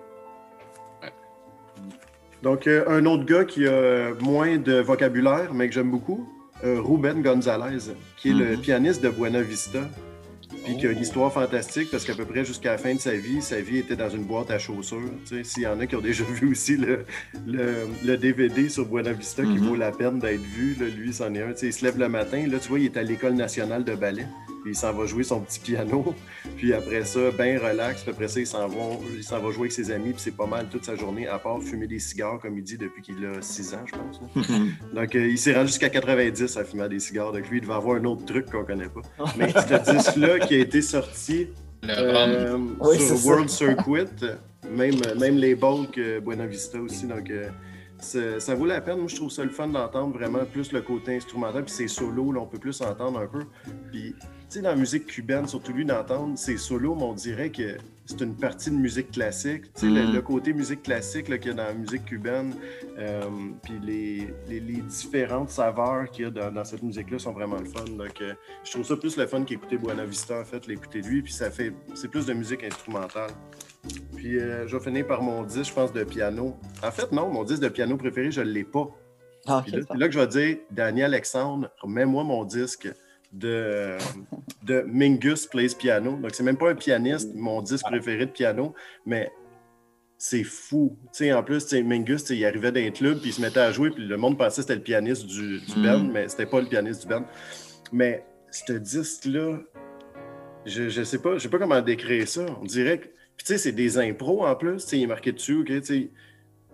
Donc, 2.44 2.68
euh, 2.68 2.84
un 2.88 3.06
autre 3.06 3.23
gars 3.26 3.45
qui 3.45 3.68
a 3.68 4.14
moins 4.19 4.57
de 4.57 4.80
vocabulaire, 4.80 5.53
mais 5.53 5.68
que 5.68 5.73
j'aime 5.73 5.89
beaucoup, 5.89 6.27
Ruben 6.63 7.21
Gonzalez, 7.21 7.91
qui 8.17 8.29
est 8.29 8.34
le 8.34 8.55
Mhm. 8.55 8.61
pianiste 8.61 9.03
de 9.03 9.09
Buena 9.09 9.41
Vista. 9.41 9.79
Puis 10.63 10.77
qui 10.77 10.88
a 10.88 10.91
une 10.91 10.99
histoire 11.01 11.31
fantastique 11.31 11.89
parce 11.91 12.03
qu'à 12.05 12.13
peu 12.13 12.25
près 12.25 12.43
jusqu'à 12.45 12.71
la 12.71 12.77
fin 12.77 12.93
de 12.95 12.99
sa 12.99 13.13
vie, 13.13 13.41
sa 13.41 13.59
vie 13.61 13.77
était 13.79 13.95
dans 13.97 14.09
une 14.09 14.23
boîte 14.23 14.49
à 14.49 14.57
chaussures. 14.57 14.99
S'il 15.43 15.63
y 15.63 15.67
en 15.67 15.79
a 15.79 15.85
qui 15.88 15.95
ont 15.95 16.01
déjà 16.01 16.23
vu 16.41 16.51
aussi 16.51 16.77
le, 16.77 17.05
le, 17.45 17.85
le 18.05 18.17
DVD 18.17 18.67
sur 18.69 18.85
Buena 18.85 19.11
Vista 19.13 19.43
qui 19.43 19.49
Mhm. 19.49 19.67
vaut 19.67 19.75
la 19.75 19.91
peine 19.91 20.19
d'être 20.19 20.41
vu, 20.41 20.75
là, 20.79 20.88
lui, 20.88 21.13
c'en 21.13 21.34
est 21.35 21.41
un. 21.41 21.53
Il 21.61 21.73
se 21.73 21.84
lève 21.85 21.97
le 21.99 22.07
matin, 22.09 22.45
là, 22.47 22.59
tu 22.59 22.69
vois, 22.69 22.79
il 22.79 22.85
est 22.85 22.97
à 22.97 23.03
l'École 23.03 23.34
nationale 23.34 23.84
de 23.84 23.93
ballet. 23.95 24.25
Puis 24.68 24.76
il 24.76 24.77
s'en 24.77 24.91
va 24.91 25.06
jouer 25.06 25.23
son 25.23 25.39
petit 25.39 25.61
piano. 25.61 26.14
Puis 26.57 26.73
après 26.73 27.06
ça, 27.06 27.31
ben 27.38 27.57
relax. 27.57 28.02
Puis 28.02 28.11
après 28.11 28.27
ça, 28.27 28.41
il 28.41 28.45
s'en 28.48 28.68
va, 28.68 28.76
il 29.15 29.23
s'en 29.23 29.39
va 29.39 29.49
jouer 29.52 29.61
avec 29.61 29.72
ses 29.72 29.91
amis. 29.91 30.11
Puis 30.11 30.22
c'est 30.23 30.35
pas 30.35 30.45
mal 30.45 30.68
toute 30.69 30.84
sa 30.84 30.98
journée, 30.98 31.26
à 31.26 31.39
part 31.39 31.61
fumer 31.64 31.88
des 31.88 31.99
cigares, 31.99 32.38
comme 32.41 32.57
il 32.57 32.64
dit, 32.65 32.77
depuis 32.77 33.02
qu'il 33.02 33.26
a 33.26 33.41
6 33.41 33.73
ans, 33.76 33.85
je 33.85 33.94
pense. 33.94 34.19
là. 34.35 34.56
Donc, 34.94 35.15
euh, 35.15 35.26
il 35.26 35.38
s'est 35.38 35.53
rendu 35.53 35.68
jusqu'à 35.68 35.89
90 35.89 36.57
à 36.57 36.65
fumer 36.65 36.89
des 36.89 36.99
cigares. 36.99 37.31
Donc, 37.31 37.49
lui, 37.49 37.60
il 37.60 37.61
devait 37.61 37.76
avoir 37.76 37.95
un 37.95 38.03
autre 38.03 38.26
truc 38.26 38.52
qu'on 38.52 38.65
connaît 38.65 38.89
pas. 38.89 39.02
Mais 39.38 39.52
ce 39.53 39.91
disque-là 39.94 40.39
qui 40.39 40.56
a 40.56 40.60
été 40.60 40.81
sorti 40.81 41.48
euh, 41.88 42.57
Oui, 42.81 42.98
c'est 42.99 43.07
sur 43.07 43.18
ça. 43.19 43.27
World 43.30 43.49
Circuit, 43.49 44.06
même, 44.69 44.95
même 45.18 45.38
les 45.38 45.56
balls 45.56 45.88
que 45.94 46.19
Buena 46.19 46.45
Vista 46.45 46.77
aussi. 46.81 47.06
Donc, 47.07 47.30
euh, 47.30 47.48
c'est- 47.99 48.39
ça 48.41 48.53
vaut 48.53 48.65
la 48.65 48.81
peine. 48.81 48.98
Moi, 48.98 49.07
je 49.07 49.15
trouve 49.15 49.31
ça 49.31 49.44
le 49.45 49.49
fun 49.49 49.68
d'entendre 49.69 50.14
vraiment 50.18 50.44
plus 50.45 50.73
le 50.73 50.81
côté 50.81 51.15
instrumental. 51.15 51.64
Puis 51.64 51.73
ses 51.73 51.88
solos, 51.88 52.34
là, 52.34 52.41
on 52.41 52.48
peut 52.48 52.60
plus 52.60 52.81
entendre 52.81 53.19
un 53.19 53.27
peu. 53.27 53.45
Puis, 53.91 54.14
sais, 54.49 54.61
dans 54.61 54.69
la 54.69 54.76
musique 54.76 55.06
cubaine, 55.07 55.48
surtout 55.48 55.74
lui, 55.74 55.86
d'entendre 55.86 56.38
ses 56.38 56.57
solos, 56.57 56.95
mais 56.95 57.03
on 57.03 57.14
dirait 57.14 57.49
que 57.49 57.78
c'est 58.06 58.22
une 58.22 58.36
partie 58.36 58.69
de 58.69 58.76
musique 58.76 59.11
classique. 59.11 59.64
Tu 59.74 59.82
sais, 59.82 59.86
le, 59.88 60.07
Mm. 60.07 60.14
le 60.14 60.22
côté 60.22 60.53
musique 60.53 60.84
classique 60.84 61.26
qu'il 61.26 61.48
y 61.48 61.49
a 61.49 61.53
dans 61.53 61.64
la 61.64 61.74
musique 61.74 62.06
cubaine, 62.06 62.53
euh, 62.98 63.22
puis 63.64 63.74
les, 63.84 64.34
les- 64.48 64.60
les 64.61 64.82
différentes 64.82 65.49
saveurs 65.49 66.10
qu'il 66.10 66.24
y 66.26 66.28
a 66.28 66.32
dans, 66.32 66.52
dans 66.52 66.64
cette 66.64 66.84
musique-là 66.84 67.19
sont 67.19 67.34
vraiment 67.34 67.57
le 67.57 67.65
fun. 67.65 67.84
Donc, 67.98 68.22
euh, 68.22 68.34
je 68.64 68.72
trouve 68.72 68.86
ça 68.86 68.95
plus 68.95 69.18
le 69.18 69.28
fun 69.28 69.44
qu'écouter 69.44 69.78
Buena 69.78 70.06
Vista, 70.06 70.40
en 70.40 70.45
fait, 70.45 70.65
l'écouter 70.68 71.02
lui. 71.02 71.22
Puis 71.22 71.34
ça 71.34 71.52
fait, 71.52 71.74
c'est 71.95 72.07
plus 72.10 72.26
de 72.26 72.34
musique 72.34 72.64
instrumentale. 72.64 73.32
Puis 74.15 74.40
euh, 74.40 74.68
je 74.68 74.76
vais 74.78 74.84
finir 74.84 75.06
par 75.07 75.22
mon 75.22 75.44
disque, 75.44 75.69
je 75.69 75.74
pense, 75.74 75.91
de 75.94 76.03
piano. 76.03 76.56
En 76.84 76.91
fait, 76.91 77.11
non, 77.11 77.30
mon 77.30 77.44
disque 77.44 77.61
de 77.61 77.69
piano 77.69 77.95
préféré, 77.98 78.32
je 78.32 78.41
ne 78.41 78.45
l'ai 78.49 78.64
pas. 78.64 78.88
Ah, 79.45 79.64
là, 79.95 80.07
que 80.07 80.14
je 80.14 80.19
vais 80.19 80.28
dire, 80.28 80.57
Daniel 80.72 81.14
Alexandre, 81.14 81.69
remets-moi 81.82 82.24
mon 82.26 82.44
disque 82.44 82.90
de, 83.34 83.98
de 84.64 84.82
Mingus 84.88 85.45
Plays 85.48 85.76
Piano. 85.78 86.18
Donc, 86.18 86.34
c'est 86.34 86.44
même 86.44 86.58
pas 86.58 86.70
un 86.72 86.76
pianiste, 86.76 87.34
mon 87.36 87.62
disque 87.62 87.86
préféré 87.86 88.26
de 88.26 88.32
piano, 88.32 88.74
mais 89.06 89.32
c'est 90.18 90.44
fou. 90.44 90.98
Tu 91.14 91.26
sais, 91.26 91.34
en 91.34 91.44
plus, 91.44 91.64
tu 91.64 91.70
sais, 91.70 91.84
Mingus, 91.84 92.30
il 92.30 92.44
arrivait 92.45 92.72
dans 92.72 92.80
un 92.82 92.91
club, 92.91 93.20
puis 93.20 93.30
il 93.30 93.34
se 93.34 93.41
mettait 93.41 93.60
à 93.60 93.72
jouer, 93.72 93.91
puis 93.91 94.06
le 94.06 94.18
monde 94.18 94.38
pensait 94.38 94.58
que 94.58 94.62
c'était 94.62 94.76
le 94.76 94.82
pianiste 94.82 95.26
du, 95.28 95.60
du 95.60 95.80
Mm. 95.80 95.84
band, 95.84 96.04
mais 96.06 96.28
c'était 96.28 96.45
pas 96.48 96.60
le 96.62 96.68
pianiste 96.68 97.02
du 97.04 97.08
band. 97.08 97.26
Mais 97.91 98.26
ce 98.49 98.74
disque-là, 98.74 99.60
je, 100.66 100.90
je 100.90 101.04
sais 101.04 101.20
pas, 101.20 101.34
je 101.38 101.44
sais 101.44 101.49
pas 101.49 101.60
comment 101.60 101.82
décrire 101.82 102.28
ça. 102.28 102.45
On 102.62 102.66
dirait 102.66 102.99
que. 102.99 103.06
Puis 103.38 103.45
tu 103.45 103.54
sais, 103.54 103.58
c'est 103.60 103.72
des 103.72 103.99
impros 103.99 104.45
en 104.48 104.56
plus, 104.56 104.78
tu 104.84 104.90
sais, 104.90 104.98
il 104.98 105.04
est 105.04 105.08
marqué 105.08 105.32
dessus, 105.32 105.60
ok, 105.60 105.68
tu 105.68 105.84
sais. 105.84 106.10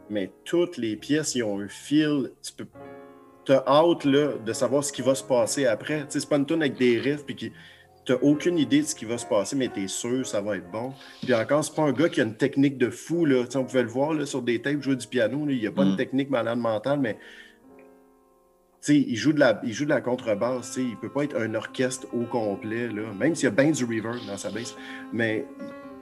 Mais 0.10 0.32
toutes 0.46 0.78
les 0.78 0.96
pièces, 0.96 1.36
ils 1.36 1.44
ont 1.44 1.60
un 1.60 1.68
fil. 1.68 2.32
Tu 2.42 2.54
peux. 2.54 2.66
T'as 3.45 3.64
hâte 3.68 4.06
là, 4.06 4.34
de 4.45 4.53
savoir 4.53 4.84
ce 4.84 4.94
qui 4.94 5.02
va 5.02 5.15
se 5.15 5.24
passer 5.24 5.65
après. 5.65 5.99
Tu 6.02 6.11
sais, 6.11 6.20
c'est 6.22 6.30
pas 6.30 6.38
une 6.38 6.45
tune 6.45 6.61
avec 6.61 6.78
des 6.78 6.99
riffs, 6.99 7.26
puis 7.26 7.36
qui. 7.36 7.52
T'as 8.06 8.15
aucune 8.22 8.57
idée 8.57 8.82
de 8.82 8.86
ce 8.86 8.95
qui 8.95 9.06
va 9.06 9.18
se 9.18 9.26
passer, 9.26 9.56
mais 9.56 9.70
t'es 9.70 9.88
sûr 9.88 10.28
ça 10.28 10.41
va 10.41 10.57
être 10.57 10.70
bon. 10.70 10.91
Puis 11.22 11.34
encore, 11.34 11.64
c'est 11.64 11.74
pas 11.74 11.84
un 11.84 11.94
gars 11.94 12.10
qui 12.10 12.20
a 12.20 12.26
une 12.26 12.36
technique 12.36 12.78
de 12.78 12.90
fou. 12.90 13.24
Là. 13.26 13.45
Tu 13.45 13.52
sais, 13.52 13.57
on 13.57 13.64
pouvait 13.64 13.84
le 13.84 13.88
voir 13.88 14.14
là, 14.14 14.26
sur 14.26 14.41
des 14.41 14.61
tapes 14.61 14.82
jouer 14.82 14.98
du 14.98 15.07
piano. 15.07 15.45
là. 15.45 15.53
Il 15.53 15.60
n'y 15.60 15.68
a 15.68 15.72
pas 15.72 15.86
Mm. 15.86 15.90
une 15.91 15.95
technique 15.95 16.30
malade 16.30 16.57
mentale, 16.57 16.99
mais 16.99 17.14
tu 17.14 17.20
sais, 18.82 18.95
il 18.98 19.15
joue 19.15 19.32
de 19.32 19.40
la, 19.40 19.61
il 19.64 19.72
joue 19.72 19.86
de 19.86 19.90
la 19.91 20.02
contrebasse. 20.02 20.72
tu 20.74 20.82
sais, 20.82 20.88
Il 20.90 20.98
peut 20.98 21.10
pas 21.10 21.24
être 21.24 21.38
un 21.38 21.56
orchestre 21.56 22.07
au 22.14 22.26
complet, 22.26 22.90
là, 22.90 23.03
même 23.18 23.36
s'il 23.36 23.45
y 23.45 23.48
a 23.48 23.52
bien 23.52 23.72
du 23.72 23.86
reverb 23.86 24.26
dans 24.28 24.36
sa 24.38 24.49
bass. 24.52 24.76
Mais 25.14 25.45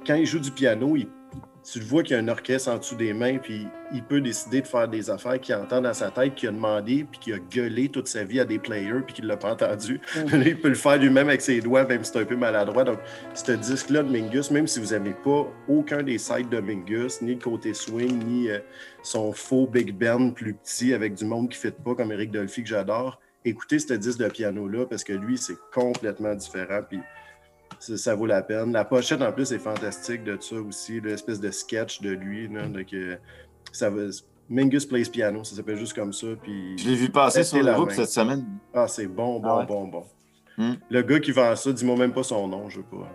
quand 0.08 0.16
il 0.16 0.26
joue 0.26 0.40
du 0.40 0.50
piano, 0.50 0.96
il- 0.96 1.08
tu 1.64 1.80
le 1.80 1.86
vois 1.86 2.02
qu'il 2.02 2.16
y 2.16 2.20
a 2.20 2.22
un 2.22 2.28
orchestre 2.28 2.70
en 2.72 2.78
dessous 2.78 2.96
des 2.96 3.14
mains, 3.14 3.38
puis 3.38 3.68
il 3.94 4.04
peut 4.04 4.20
décider 4.20 4.62
de 4.62 4.68
faire 4.68 4.88
des 4.88 5.10
affaires 5.10 5.40
qu'il 5.40 5.54
entend 5.54 5.82
dans 5.82 5.94
sa 5.94 6.10
tête, 6.10 6.34
qu'il 6.34 6.50
a 6.50 6.52
demandé, 6.52 7.06
puis 7.10 7.20
qu'il 7.20 7.34
a 7.34 7.40
gueulé 7.40 7.90
toute 7.90 8.08
sa 8.08 8.24
vie 8.24 8.40
à 8.40 8.46
des 8.46 8.58
players, 8.58 9.02
puis 9.06 9.16
qu'il 9.16 9.28
l'a 9.28 9.38
pas 9.38 9.52
entendu. 9.52 10.02
Il 10.34 10.60
peut 10.60 10.70
le 10.70 10.76
faire 10.76 10.98
lui-même 10.98 11.30
avec 11.30 11.42
ses 11.42 11.62
doigts, 11.62 11.86
même 11.86 12.04
si 12.04 12.12
c'est 12.12 12.20
un 12.20 12.26
peu 12.26 12.36
maladroit. 12.36 12.84
Donc, 12.84 13.00
ce 13.34 13.52
disque-là 13.52 14.02
de 14.04 14.10
Mingus, 14.10 14.50
même 14.50 14.66
si 14.66 14.80
vous 14.80 14.94
n'aimez 14.94 15.16
pas 15.24 15.48
aucun 15.68 16.02
des 16.02 16.18
sides 16.18 16.50
de 16.50 16.60
Mingus, 16.60 17.22
ni 17.22 17.36
le 17.36 17.40
côté 17.40 17.74
swing, 17.74 18.24
ni 18.24 18.50
euh, 18.50 18.60
son 19.04 19.32
faux 19.32 19.68
Big 19.68 19.94
Ben 19.94 20.32
plus 20.32 20.54
petit 20.54 20.94
avec 20.94 21.14
du 21.14 21.26
monde 21.26 21.50
qui 21.50 21.58
ne 21.66 21.72
fit 21.72 21.78
pas, 21.84 21.94
comme 21.94 22.12
Eric 22.12 22.32
Dolphy, 22.32 22.64
que 22.64 22.70
j'adore, 22.70 23.20
écoutez 23.46 23.80
ce 23.80 23.94
disque 23.94 24.20
de 24.20 24.30
piano-là, 24.30 24.86
parce 24.86 25.04
que 25.04 25.14
lui, 25.14 25.38
c'est 25.38 25.58
complètement 25.74 26.34
différent, 26.34 26.82
puis 26.88 27.00
ça, 27.82 27.98
ça 27.98 28.16
vaut 28.16 28.28
la 28.28 28.44
peine. 28.44 28.72
La 28.72 28.86
pochette, 28.86 29.22
en 29.22 29.32
plus, 29.32 29.52
est 29.52 29.60
fantastique 29.60 30.24
de 30.24 30.38
ça 30.40 30.56
aussi, 30.56 31.02
l'espèce 31.02 31.40
de 31.40 31.50
sketch 31.50 32.02
de 32.02 32.12
lui. 32.12 32.48
Là, 32.48 32.68
donc, 32.68 32.94
euh, 32.94 33.18
ça 33.72 33.90
va... 33.90 34.04
Mingus 34.50 34.86
Plays 34.86 35.06
Piano, 35.06 35.44
ça 35.44 35.56
s'appelle 35.56 35.78
juste 35.78 35.94
comme 35.94 36.12
ça. 36.14 36.28
Puis... 36.44 36.78
Je 36.78 36.90
l'ai 36.90 36.96
vu 36.96 37.10
passer 37.10 37.44
sur 37.44 37.58
le 37.58 37.64
la 37.64 37.74
groupe 37.74 37.92
cette 37.92 38.10
semaine. 38.10 38.46
Ah, 38.74 38.88
c'est 38.88 39.08
bon, 39.08 39.40
bon, 39.40 39.48
Ah 39.48 39.58
ouais. 39.60 39.66
bon, 39.66 39.88
bon. 39.88 40.04
Hmm. 40.58 40.74
Le 40.90 41.02
gars 41.02 41.20
qui 41.20 41.32
vend 41.32 41.56
ça, 41.56 41.72
dis-moi 41.72 41.96
même 41.96 42.12
pas 42.12 42.24
son 42.24 42.48
nom, 42.48 42.70
je 42.70 42.78
veux 42.78 42.84
pas. 42.84 43.10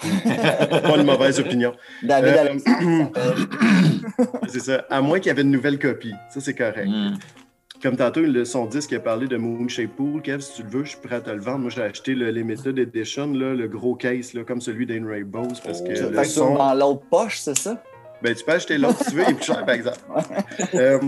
pas 0.80 0.96
une 0.96 1.04
mauvaise 1.04 1.38
opinion. 1.38 1.72
David 2.02 2.60
Euh. 2.66 3.04
C'est 4.48 4.60
ça. 4.60 4.84
À 4.90 5.00
moins 5.00 5.18
qu'il 5.18 5.28
y 5.28 5.30
avait 5.30 5.42
une 5.42 5.50
nouvelle 5.50 5.78
copie. 5.78 6.14
Ça, 6.30 6.40
c'est 6.40 6.54
correct. 6.54 6.88
Mm. 6.88 7.14
Comme 7.82 7.96
tantôt, 7.96 8.20
le, 8.20 8.44
son 8.44 8.66
disque 8.66 8.92
a 8.92 9.00
parlé 9.00 9.26
de 9.26 9.38
Moonshape 9.38 9.96
Pool. 9.96 10.20
Kev, 10.20 10.40
si 10.40 10.52
tu 10.56 10.62
le 10.64 10.68
veux, 10.68 10.84
je 10.84 10.90
suis 10.90 10.98
prêt 10.98 11.16
à 11.16 11.20
te 11.22 11.30
le 11.30 11.40
vendre. 11.40 11.60
Moi, 11.60 11.70
j'ai 11.70 11.80
acheté 11.80 12.14
le 12.14 12.30
Limited 12.30 12.78
Edition, 12.78 13.32
là, 13.32 13.54
le 13.54 13.68
gros 13.68 13.94
case, 13.94 14.34
là, 14.34 14.44
comme 14.44 14.60
celui 14.60 14.84
d'Ain 14.84 15.06
Rainbows, 15.06 15.54
parce 15.64 15.80
que 15.80 15.94
Fait 15.94 16.10
le 16.10 16.24
son... 16.24 16.56
dans 16.56 16.74
l'autre 16.74 17.04
poche, 17.08 17.38
c'est 17.38 17.56
ça? 17.56 17.82
Ben, 18.20 18.34
tu 18.34 18.44
peux 18.44 18.52
acheter 18.52 18.76
l'autre 18.76 18.98
si 18.98 19.10
tu 19.10 19.16
veux, 19.16 19.22
il 19.22 19.30
est 19.30 19.34
plus 19.34 19.44
cher, 19.44 19.64
par 19.64 19.74
exemple. 19.74 19.98
Euh, 20.74 21.00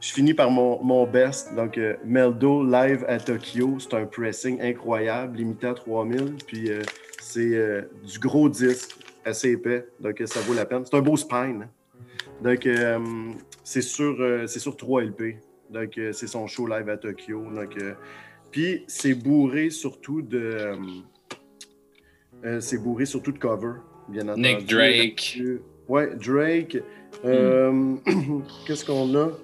je 0.00 0.12
finis 0.12 0.34
par 0.34 0.50
mon, 0.52 0.82
mon 0.84 1.04
best. 1.04 1.52
Donc, 1.56 1.76
euh, 1.76 1.94
Meldo 2.04 2.64
live 2.64 3.04
à 3.08 3.18
Tokyo. 3.18 3.78
C'est 3.80 3.94
un 3.94 4.06
pressing 4.06 4.60
incroyable, 4.62 5.36
limité 5.36 5.66
à 5.66 5.74
3000. 5.74 6.36
Puis, 6.46 6.70
euh, 6.70 6.82
c'est 7.20 7.84
du 8.04 8.18
gros 8.20 8.48
disque, 8.48 8.96
assez 9.24 9.50
épais. 9.50 9.88
Donc, 9.98 10.22
ça 10.26 10.40
vaut 10.40 10.54
la 10.54 10.64
peine. 10.64 10.84
C'est 10.84 10.96
un 10.96 11.02
beau 11.02 11.16
spine. 11.16 11.66
Donc, 12.40 12.68
c'est 13.64 13.82
sur, 13.82 14.16
c'est 14.46 14.60
sur 14.60 14.76
3 14.76 15.02
LP. 15.02 15.36
Donc, 15.70 15.96
euh, 15.98 16.12
c'est 16.12 16.26
son 16.26 16.46
show 16.46 16.66
live 16.66 16.88
à 16.88 16.96
Tokyo. 16.96 17.44
Donc, 17.54 17.76
euh, 17.78 17.94
puis, 18.50 18.84
c'est 18.88 19.14
bourré 19.14 19.70
surtout 19.70 20.22
de. 20.22 20.38
euh, 20.38 20.76
euh, 22.44 22.60
c'est 22.60 22.78
bourré 22.78 23.04
surtout 23.06 23.32
de 23.32 23.38
cover, 23.38 23.74
bien 24.08 24.22
entendu. 24.28 24.42
Nick 24.42 24.66
Drake. 24.66 25.38
Ouais, 25.88 26.14
Drake. 26.16 26.78
Euh, 27.24 27.96
Qu'est-ce 28.66 28.84
qu'on 28.84 29.14
a? 29.16 29.30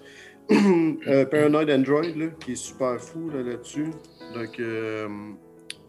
Euh, 1.08 1.26
Paranoid 1.26 1.68
Android, 1.70 2.02
là, 2.02 2.26
qui 2.38 2.52
est 2.52 2.54
super 2.54 3.00
fou 3.00 3.30
là, 3.30 3.42
là-dessus. 3.42 3.90
Donc, 4.32 4.60
euh, 4.60 5.08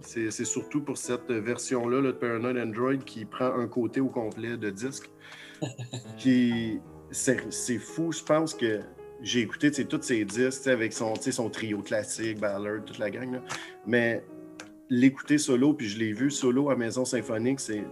c'est 0.01 0.31
c'est 0.31 0.45
surtout 0.45 0.81
pour 0.81 0.97
cette 0.97 1.29
version-là 1.29 2.01
là, 2.01 2.07
de 2.07 2.17
Paranoid 2.17 2.57
Android 2.59 2.95
qui 2.97 3.25
prend 3.25 3.53
un 3.53 3.67
côté 3.67 3.99
au 4.01 4.07
complet 4.07 4.57
de 4.57 4.71
disque. 4.71 5.11
qui 6.17 6.79
C'est 7.11 7.51
c'est 7.51 7.77
fou, 7.77 8.11
je 8.11 8.23
pense 8.23 8.55
que 8.55 8.79
j'ai 9.21 9.41
écouté 9.41 9.71
tous 9.71 10.01
ces 10.01 10.25
disques 10.25 10.67
avec 10.67 10.93
son, 10.93 11.13
son 11.15 11.49
trio 11.49 11.79
classique, 11.79 12.39
Ballard, 12.39 12.83
toute 12.85 12.99
la 12.99 13.09
gang. 13.09 13.33
là. 13.33 13.39
Mais 13.85 14.23
l'écouter 14.89 15.37
solo, 15.37 15.73
puis 15.73 15.87
je 15.87 15.97
l'ai 15.99 16.13
vu 16.13 16.29
solo 16.31 16.69
à 16.69 16.75
Maison 16.75 17.03
Symphonique, 17.05 17.59
c'est 17.59 17.83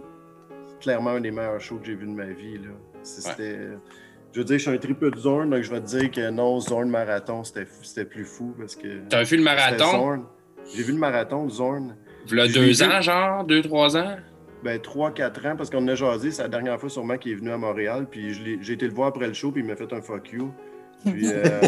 clairement 0.80 1.10
un 1.10 1.20
des 1.20 1.30
meilleurs 1.30 1.60
shows 1.60 1.78
que 1.78 1.86
j'ai 1.86 1.94
vu 1.94 2.06
de 2.06 2.12
ma 2.12 2.26
vie. 2.26 2.58
Là. 2.58 2.70
C'était. 3.02 3.58
Je 4.32 4.40
veux 4.40 4.44
dire, 4.44 4.58
je 4.58 4.62
suis 4.62 4.70
un 4.70 4.76
triple 4.78 5.10
de 5.10 5.18
Zorn, 5.18 5.48
donc 5.50 5.62
je 5.62 5.70
vais 5.70 5.80
te 5.80 5.86
dire 5.86 6.10
que 6.10 6.30
non, 6.30 6.60
Zorn 6.60 6.90
Marathon, 6.90 7.42
c'était 7.44 8.04
plus 8.04 8.24
fou 8.24 8.54
parce 8.58 8.76
que. 8.76 9.00
T'as 9.08 9.22
vu 9.22 9.36
le 9.38 9.42
marathon? 9.42 10.24
J'ai 10.74 10.82
vu 10.82 10.92
le 10.92 10.98
marathon 10.98 11.46
de 11.46 11.50
Zorn. 11.50 11.96
V'là 12.26 12.46
Je 12.46 12.54
deux 12.54 12.72
vu. 12.72 12.82
ans, 12.82 13.00
genre? 13.00 13.44
Deux, 13.44 13.62
trois 13.62 13.96
ans? 13.96 14.16
Ben, 14.64 14.78
3-4 14.80 15.52
ans, 15.52 15.56
parce 15.56 15.70
qu'on 15.70 15.86
a 15.86 15.94
jasé, 15.94 16.32
c'est 16.32 16.42
la 16.42 16.48
dernière 16.48 16.80
fois 16.80 16.88
sûrement 16.88 17.16
qu'il 17.18 17.32
est 17.32 17.36
venu 17.36 17.50
à 17.52 17.56
Montréal, 17.56 18.06
puis 18.10 18.58
j'ai 18.62 18.72
été 18.72 18.86
le 18.88 18.92
voir 18.94 19.08
après 19.08 19.28
le 19.28 19.32
show, 19.34 19.52
puis 19.52 19.62
il 19.62 19.66
m'a 19.66 19.76
fait 19.76 19.92
un 19.92 20.00
fuck 20.02 20.32
you. 20.32 20.50
Puis, 21.06 21.28
euh, 21.32 21.60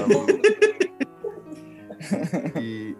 puis, 2.54 2.96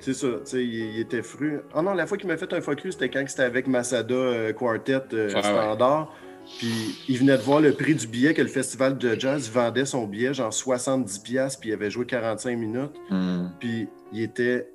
C'est 0.00 0.14
ça, 0.14 0.26
tu 0.26 0.40
sais, 0.44 0.64
il, 0.64 0.96
il 0.96 1.00
était 1.00 1.22
fru. 1.22 1.60
Ah 1.74 1.82
non, 1.82 1.94
la 1.94 2.06
fois 2.06 2.18
qu'il 2.18 2.28
m'a 2.28 2.36
fait 2.36 2.52
un 2.52 2.60
focus, 2.60 2.94
c'était 2.94 3.08
quand 3.08 3.24
c'était 3.26 3.42
avec 3.42 3.66
Masada 3.66 4.14
euh, 4.14 4.52
Quartet 4.52 5.02
ouais. 5.12 5.30
standard. 5.30 6.12
Puis 6.58 6.98
il 7.08 7.18
venait 7.18 7.38
de 7.38 7.42
voir 7.42 7.60
le 7.60 7.72
prix 7.72 7.94
du 7.94 8.06
billet 8.06 8.34
que 8.34 8.42
le 8.42 8.48
festival 8.48 8.98
de 8.98 9.18
jazz 9.18 9.50
vendait 9.50 9.86
son 9.86 10.06
billet, 10.06 10.34
genre 10.34 10.50
70$, 10.50 11.22
piastres, 11.22 11.60
puis 11.60 11.70
il 11.70 11.72
avait 11.72 11.90
joué 11.90 12.04
45 12.04 12.58
minutes. 12.58 12.92
Hmm. 13.08 13.46
Puis 13.58 13.88
il 14.12 14.22
était 14.22 14.68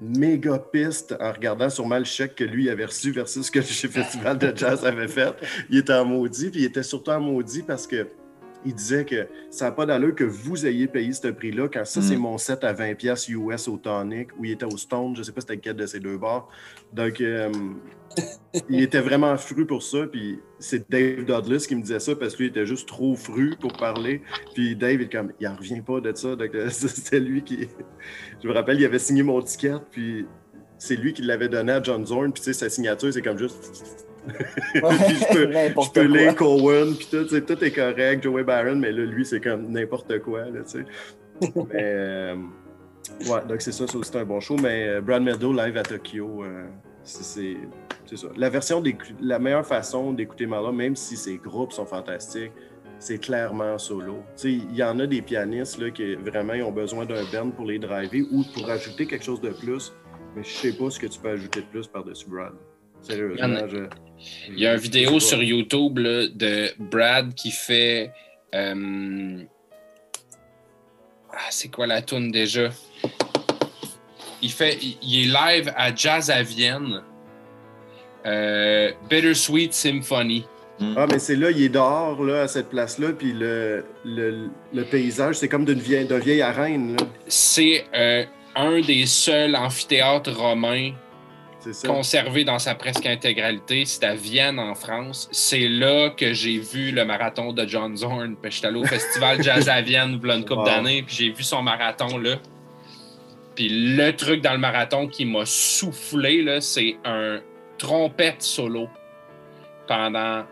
méga 0.00 0.58
piste 0.58 1.14
en 1.20 1.30
regardant 1.30 1.70
sûrement 1.70 1.98
le 1.98 2.04
chèque 2.04 2.34
que 2.34 2.44
lui 2.44 2.68
avait 2.68 2.86
reçu 2.86 3.12
versus 3.12 3.46
ce 3.46 3.50
que 3.52 3.60
le 3.60 3.64
festival 3.64 4.36
de 4.36 4.52
jazz 4.54 4.84
avait 4.84 5.06
fait. 5.06 5.32
Il 5.70 5.78
était 5.78 5.92
en 5.92 6.04
maudit, 6.04 6.50
puis 6.50 6.60
il 6.60 6.64
était 6.64 6.82
surtout 6.82 7.12
en 7.12 7.20
maudit 7.20 7.62
parce 7.62 7.86
que 7.86 8.08
il 8.64 8.74
disait 8.74 9.04
que 9.04 9.26
ça 9.50 9.66
n'a 9.66 9.72
pas 9.72 9.86
d'allure 9.86 10.14
que 10.14 10.24
vous 10.24 10.66
ayez 10.66 10.86
payé 10.86 11.12
ce 11.12 11.28
prix-là 11.28 11.68
quand 11.68 11.84
ça, 11.84 12.00
Mm. 12.00 12.02
c'est 12.02 12.16
mon 12.16 12.38
set 12.38 12.64
à 12.64 12.72
20$ 12.72 12.94
piastres 12.94 13.30
US 13.30 13.68
au 13.68 13.76
Tonic, 13.76 14.28
où 14.38 14.44
il 14.44 14.52
était 14.52 14.66
au 14.66 14.76
Stone, 14.76 15.14
je 15.14 15.20
ne 15.20 15.24
sais 15.24 15.32
pas 15.32 15.40
c'était 15.40 15.56
lequel 15.56 15.76
de 15.76 15.86
ces 15.86 16.00
deux 16.00 16.18
bars. 16.18 16.48
Donc, 16.92 17.20
euh, 17.20 17.50
il 18.68 18.82
était 18.82 19.00
vraiment 19.00 19.36
fru 19.36 19.66
pour 19.66 19.82
ça, 19.82 20.06
puis 20.06 20.40
c'est 20.58 20.90
Dave 20.90 21.24
Douglas 21.24 21.64
qui 21.66 21.74
me 21.74 21.82
disait 21.82 22.00
ça 22.00 22.14
parce 22.14 22.34
que 22.34 22.38
lui, 22.42 22.46
il 22.46 22.50
était 22.50 22.66
juste 22.66 22.88
trop 22.88 23.14
fru 23.16 23.54
pour 23.60 23.72
parler. 23.72 24.22
Puis 24.54 24.76
Dave, 24.76 24.94
il, 24.94 25.02
est 25.02 25.12
comme, 25.12 25.32
il 25.40 25.48
en 25.48 25.56
revient 25.56 25.80
pas 25.80 26.00
de 26.00 26.14
ça. 26.14 26.36
Donc, 26.36 26.54
euh, 26.54 26.68
c'était 26.70 27.20
lui 27.20 27.42
qui. 27.42 27.68
Je 28.42 28.48
me 28.48 28.52
rappelle, 28.52 28.78
il 28.80 28.84
avait 28.84 28.98
signé 28.98 29.22
mon 29.22 29.40
ticket, 29.42 29.76
puis 29.90 30.26
c'est 30.78 30.96
lui 30.96 31.12
qui 31.12 31.22
l'avait 31.22 31.48
donné 31.48 31.72
à 31.72 31.82
John 31.82 32.04
Zorn, 32.04 32.32
puis 32.32 32.42
tu 32.42 32.46
sais, 32.46 32.52
sa 32.52 32.68
signature, 32.68 33.12
c'est 33.12 33.22
comme 33.22 33.38
juste. 33.38 34.06
Je 34.26 35.32
peux, 35.32 35.52
je 35.52 35.90
peux 35.90 36.00
lire 36.06 36.34
Cohen, 36.36 36.92
puis 36.96 37.08
tout, 37.10 37.24
tout 37.40 37.64
est 37.64 37.70
correct, 37.72 38.22
Joey 38.22 38.44
Barron, 38.44 38.76
mais 38.76 38.92
là, 38.92 39.04
lui, 39.04 39.24
c'est 39.26 39.40
comme 39.40 39.70
n'importe 39.70 40.18
quoi, 40.20 40.42
là, 40.46 40.60
tu 40.64 40.84
sais. 40.84 40.84
mais, 41.40 41.64
euh, 41.74 42.36
ouais, 43.28 43.40
donc 43.48 43.60
c'est 43.60 43.72
ça, 43.72 43.86
ça 43.86 43.98
c'est 44.02 44.16
un 44.16 44.24
bon 44.24 44.40
show, 44.40 44.56
mais 44.56 44.86
euh, 44.88 45.00
Brad 45.00 45.22
Meadow 45.22 45.52
live 45.52 45.76
à 45.76 45.82
Tokyo, 45.82 46.44
euh, 46.44 46.66
c'est- 47.02 47.56
ça. 48.14 48.28
La 48.36 48.50
version 48.50 48.82
la 49.20 49.38
meilleure 49.38 49.66
façon 49.66 50.12
d'écouter 50.12 50.44
Marlon, 50.46 50.72
même 50.72 50.94
si 50.94 51.16
ses 51.16 51.38
groupes 51.38 51.72
sont 51.72 51.86
fantastiques, 51.86 52.52
c'est 52.98 53.18
clairement 53.18 53.78
solo. 53.78 54.18
Il 54.44 54.76
y 54.76 54.82
en 54.84 54.98
a 55.00 55.06
des 55.06 55.22
pianistes 55.22 55.78
là, 55.78 55.90
qui 55.90 56.14
vraiment 56.16 56.52
ils 56.52 56.62
ont 56.62 56.70
besoin 56.70 57.06
d'un 57.06 57.24
band 57.32 57.50
pour 57.50 57.64
les 57.64 57.78
driver 57.78 58.22
ou 58.30 58.44
pour 58.54 58.70
ajouter 58.70 59.06
quelque 59.06 59.24
chose 59.24 59.40
de 59.40 59.48
plus, 59.50 59.92
mais 60.36 60.42
je 60.44 60.50
sais 60.50 60.72
pas 60.72 60.90
ce 60.90 61.00
que 61.00 61.06
tu 61.06 61.18
peux 61.18 61.30
ajouter 61.30 61.60
de 61.60 61.66
plus 61.66 61.86
par-dessus 61.86 62.26
Brad. 62.28 62.52
Sérieusement, 63.02 63.46
Il 63.48 63.52
y 63.54 63.56
a- 63.62 63.66
je- 63.68 63.88
Il 64.52 64.58
y 64.60 64.66
a 64.66 64.74
une 64.74 64.78
vidéo 64.80 65.18
sur 65.20 65.42
YouTube 65.42 65.98
là, 65.98 66.28
de 66.28 66.68
Brad 66.78 67.34
qui 67.34 67.50
fait. 67.50 68.12
euh, 68.54 69.38
Ah, 71.32 71.48
c'est 71.50 71.68
quoi 71.70 71.86
la 71.86 72.02
tune 72.02 72.30
déjà? 72.30 72.68
Il, 74.42 74.50
fait, 74.50 74.78
il, 75.02 75.22
est 75.22 75.32
live 75.32 75.72
à 75.76 75.94
Jazz 75.94 76.30
à 76.30 76.42
Vienne. 76.42 77.02
Euh, 78.26 78.92
Bittersweet 79.08 79.72
Symphony. 79.72 80.44
Ah, 80.96 81.06
mais 81.10 81.18
c'est 81.18 81.36
là, 81.36 81.50
il 81.50 81.62
est 81.62 81.68
dehors, 81.68 82.22
là, 82.24 82.42
à 82.42 82.48
cette 82.48 82.68
place-là, 82.68 83.12
puis 83.12 83.32
le, 83.32 83.84
le, 84.04 84.48
le 84.74 84.84
paysage, 84.84 85.36
c'est 85.36 85.48
comme 85.48 85.64
d'une 85.64 85.78
vieille, 85.78 86.42
arène. 86.42 86.96
C'est 87.28 87.84
euh, 87.94 88.24
un 88.56 88.80
des 88.80 89.06
seuls 89.06 89.54
amphithéâtres 89.54 90.36
romains. 90.36 90.92
Conservé 91.86 92.44
dans 92.44 92.58
sa 92.58 92.74
presque 92.74 93.06
intégralité. 93.06 93.84
C'est 93.84 94.04
à 94.04 94.14
Vienne, 94.14 94.58
en 94.58 94.74
France. 94.74 95.28
C'est 95.32 95.68
là 95.68 96.10
que 96.10 96.32
j'ai 96.32 96.58
vu 96.58 96.92
le 96.92 97.04
marathon 97.04 97.52
de 97.52 97.66
John 97.66 97.96
Zorn. 97.96 98.36
Puis 98.40 98.50
J'étais 98.50 98.68
allé 98.68 98.78
au 98.78 98.84
festival 98.84 99.42
Jazz 99.42 99.68
à 99.68 99.80
Vienne 99.80 100.20
a 100.22 100.34
une 100.34 100.42
couple 100.44 100.60
Wow. 100.60 100.64
d'années, 100.64 101.02
puis 101.02 101.14
j'ai 101.16 101.30
vu 101.30 101.42
son 101.42 101.62
marathon 101.62 102.18
là. 102.18 102.36
Puis 103.54 103.68
le 103.96 104.12
truc 104.12 104.40
dans 104.40 104.52
le 104.52 104.58
marathon 104.58 105.06
qui 105.08 105.24
m'a 105.24 105.44
soufflé, 105.44 106.42
là, 106.42 106.60
c'est 106.60 106.96
un 107.04 107.40
trompette 107.78 108.42
solo 108.42 108.88
pendant 109.86 110.44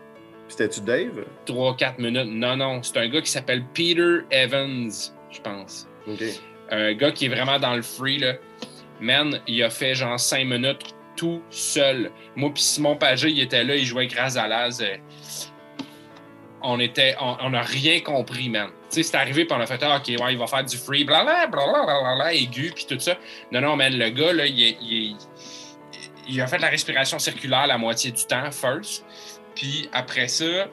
C'était-tu 0.47 0.81
Dave? 0.81 1.25
3-4 1.45 1.99
minutes. 1.99 2.27
Non, 2.27 2.55
non, 2.55 2.83
c'est 2.83 2.97
un 2.97 3.07
gars 3.07 3.21
qui 3.21 3.31
s'appelle 3.31 3.63
Peter 3.73 4.19
Evans, 4.29 4.91
je 5.31 5.41
pense 5.41 5.87
un 6.71 6.93
gars 6.93 7.11
qui 7.11 7.25
est 7.25 7.29
vraiment 7.29 7.59
dans 7.59 7.75
le 7.75 7.81
free, 7.81 8.17
là. 8.17 8.33
Man, 8.99 9.39
il 9.47 9.61
a 9.63 9.69
fait 9.69 9.93
genre 9.95 10.19
5 10.19 10.45
minutes 10.45 10.95
tout 11.21 11.43
seul. 11.51 12.11
Moi 12.35 12.49
puis 12.51 12.63
Simon 12.63 12.95
Pagé, 12.95 13.29
il 13.29 13.39
était 13.39 13.63
là, 13.63 13.75
il 13.75 13.85
jouait 13.85 14.05
avec 14.05 14.17
Razalaz. 14.17 14.81
euh, 14.81 14.97
On 16.63 16.79
était, 16.79 17.15
on 17.19 17.51
n'a 17.51 17.61
rien 17.61 17.99
compris, 17.99 18.49
man. 18.49 18.69
C'est 18.89 19.13
arrivé, 19.13 19.45
puis 19.45 19.55
on 19.55 19.61
a 19.61 19.67
fait, 19.67 19.81
ah, 19.83 19.97
OK, 19.97 20.07
ouais, 20.07 20.33
il 20.33 20.39
va 20.39 20.47
faire 20.47 20.63
du 20.63 20.75
free, 20.77 21.03
blablabla, 21.03 21.47
blablabla, 21.85 22.33
aigu, 22.33 22.71
puis 22.73 22.85
tout 22.89 22.99
ça. 22.99 23.17
Non, 23.51 23.61
non, 23.61 23.75
man, 23.75 23.95
le 23.95 24.09
gars, 24.09 24.33
là, 24.33 24.47
il, 24.47 25.15
il 26.27 26.41
a 26.41 26.47
fait 26.47 26.57
de 26.57 26.63
la 26.63 26.69
respiration 26.69 27.19
circulaire 27.19 27.67
la 27.67 27.77
moitié 27.77 28.11
du 28.11 28.25
temps, 28.25 28.51
first. 28.51 29.05
Puis 29.55 29.89
après 29.93 30.27
ça, 30.27 30.67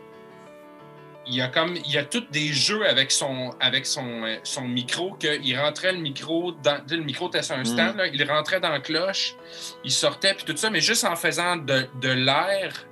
il 1.29 1.37
y 1.37 1.43
a 1.43 1.49
comme 1.49 1.77
il 1.77 1.91
y 1.91 1.99
a 1.99 2.05
tous 2.05 2.27
des 2.31 2.53
jeux 2.53 2.87
avec 2.89 3.11
son 3.11 3.55
avec 3.61 3.87
son, 3.87 4.25
euh, 4.25 4.37
son 4.43 4.63
micro 4.63 5.15
qu'il 5.15 5.59
rentrait 5.59 5.93
le 5.93 5.99
micro 5.99 6.53
dans 6.53 6.81
le 6.89 7.03
micro 7.03 7.29
était 7.29 7.43
sur 7.43 7.57
un 7.57 7.65
stand 7.65 7.97
là, 7.97 8.07
il 8.07 8.31
rentrait 8.31 8.61
dans 8.61 8.71
la 8.71 8.81
cloche 8.81 9.35
il 9.85 9.93
sortait 9.93 10.35
puis 10.35 10.45
tout 10.45 10.57
ça 10.57 10.71
mais 10.71 10.81
juste 10.81 11.05
en 11.05 11.17
faisant 11.17 11.57
de, 11.57 11.87
de 12.01 12.09
l'air 12.09 12.87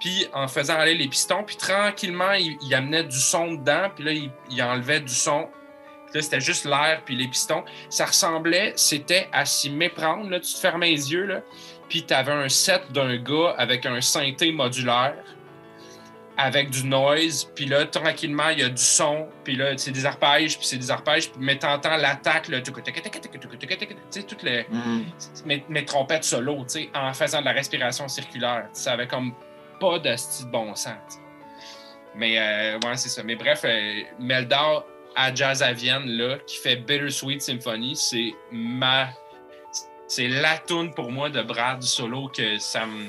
puis 0.00 0.26
en 0.34 0.48
faisant 0.48 0.78
aller 0.78 0.94
les 0.94 1.08
pistons 1.08 1.44
puis 1.44 1.56
tranquillement 1.56 2.32
il, 2.32 2.56
il 2.62 2.74
amenait 2.74 3.04
du 3.04 3.18
son 3.18 3.54
dedans 3.54 3.88
puis 3.94 4.04
là 4.04 4.12
il, 4.12 4.30
il 4.50 4.62
enlevait 4.62 5.00
du 5.00 5.14
son. 5.14 5.48
Puis 6.06 6.16
là 6.16 6.22
c'était 6.22 6.40
juste 6.40 6.64
l'air 6.64 7.02
puis 7.06 7.14
les 7.14 7.28
pistons. 7.28 7.64
Ça 7.88 8.06
ressemblait 8.06 8.72
c'était 8.76 9.28
à 9.32 9.46
s'y 9.46 9.70
méprendre 9.70 10.28
là 10.28 10.40
tu 10.40 10.52
te 10.52 10.58
fermais 10.58 10.90
les 10.90 11.12
yeux 11.12 11.26
là 11.26 11.42
puis 11.88 12.04
tu 12.04 12.12
avais 12.12 12.32
un 12.32 12.48
set 12.48 12.82
d'un 12.90 13.16
gars 13.16 13.54
avec 13.56 13.86
un 13.86 14.00
synthé 14.00 14.50
modulaire 14.50 15.22
avec 16.36 16.70
du 16.70 16.86
noise, 16.86 17.50
puis 17.54 17.66
là, 17.66 17.84
tranquillement, 17.84 18.48
il 18.48 18.60
y 18.60 18.62
a 18.62 18.68
du 18.68 18.82
son, 18.82 19.28
puis 19.44 19.54
là, 19.54 19.76
c'est 19.76 19.90
des 19.90 20.06
arpèges, 20.06 20.56
puis 20.56 20.66
c'est 20.66 20.78
des 20.78 20.90
arpèges, 20.90 21.30
puis 21.30 21.38
mais 21.44 21.58
t'entends 21.58 21.96
l'attaque, 21.96 22.48
là, 22.48 22.60
tu 22.62 22.72
sais, 24.10 24.22
toutes 24.22 24.42
les, 24.42 24.64
Hmm. 24.70 25.02
mes, 25.44 25.64
mes 25.68 25.84
trompettes 25.84 26.24
solo, 26.24 26.64
tu 26.64 26.84
sais, 26.84 26.90
en 26.94 27.12
faisant 27.12 27.40
de 27.40 27.44
la 27.44 27.52
respiration 27.52 28.08
circulaire. 28.08 28.68
Ça 28.72 28.92
avait 28.92 29.06
comme 29.06 29.34
pas 29.78 29.98
de 29.98 30.16
style 30.16 30.46
bon 30.46 30.74
sens. 30.74 30.94
tu 31.08 31.14
sais. 31.16 31.20
Mais, 32.14 32.38
euh, 32.38 32.78
ouais, 32.78 32.96
c'est 32.96 33.08
ça. 33.08 33.22
Mais 33.22 33.36
bref, 33.36 33.62
euh, 33.64 34.02
Meldar 34.18 34.84
à 35.16 35.34
Jazz 35.34 35.62
à 35.62 35.72
Vienne, 35.72 36.06
là, 36.06 36.38
qui 36.46 36.56
fait 36.58 36.76
Bittersweet 36.76 37.42
Symphony, 37.42 37.94
c'est 37.96 38.32
ma. 38.50 39.08
C'est 40.08 40.28
la 40.28 40.58
tune 40.58 40.92
pour 40.94 41.10
moi 41.10 41.30
de 41.30 41.42
Brad 41.42 41.82
solo 41.82 42.28
que 42.28 42.58
ça 42.58 42.86
me. 42.86 43.06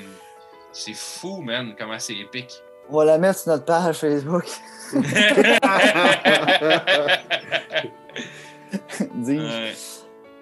C'est 0.72 0.94
fou, 0.94 1.40
man, 1.42 1.74
comment 1.78 1.98
c'est 1.98 2.16
épique. 2.16 2.52
On 2.90 2.98
va 2.98 3.04
la 3.04 3.18
mettre 3.18 3.38
sur 3.40 3.52
notre 3.52 3.64
page 3.64 3.96
Facebook. 3.98 4.46
Dis. 9.14 9.38
Ouais. 9.38 9.72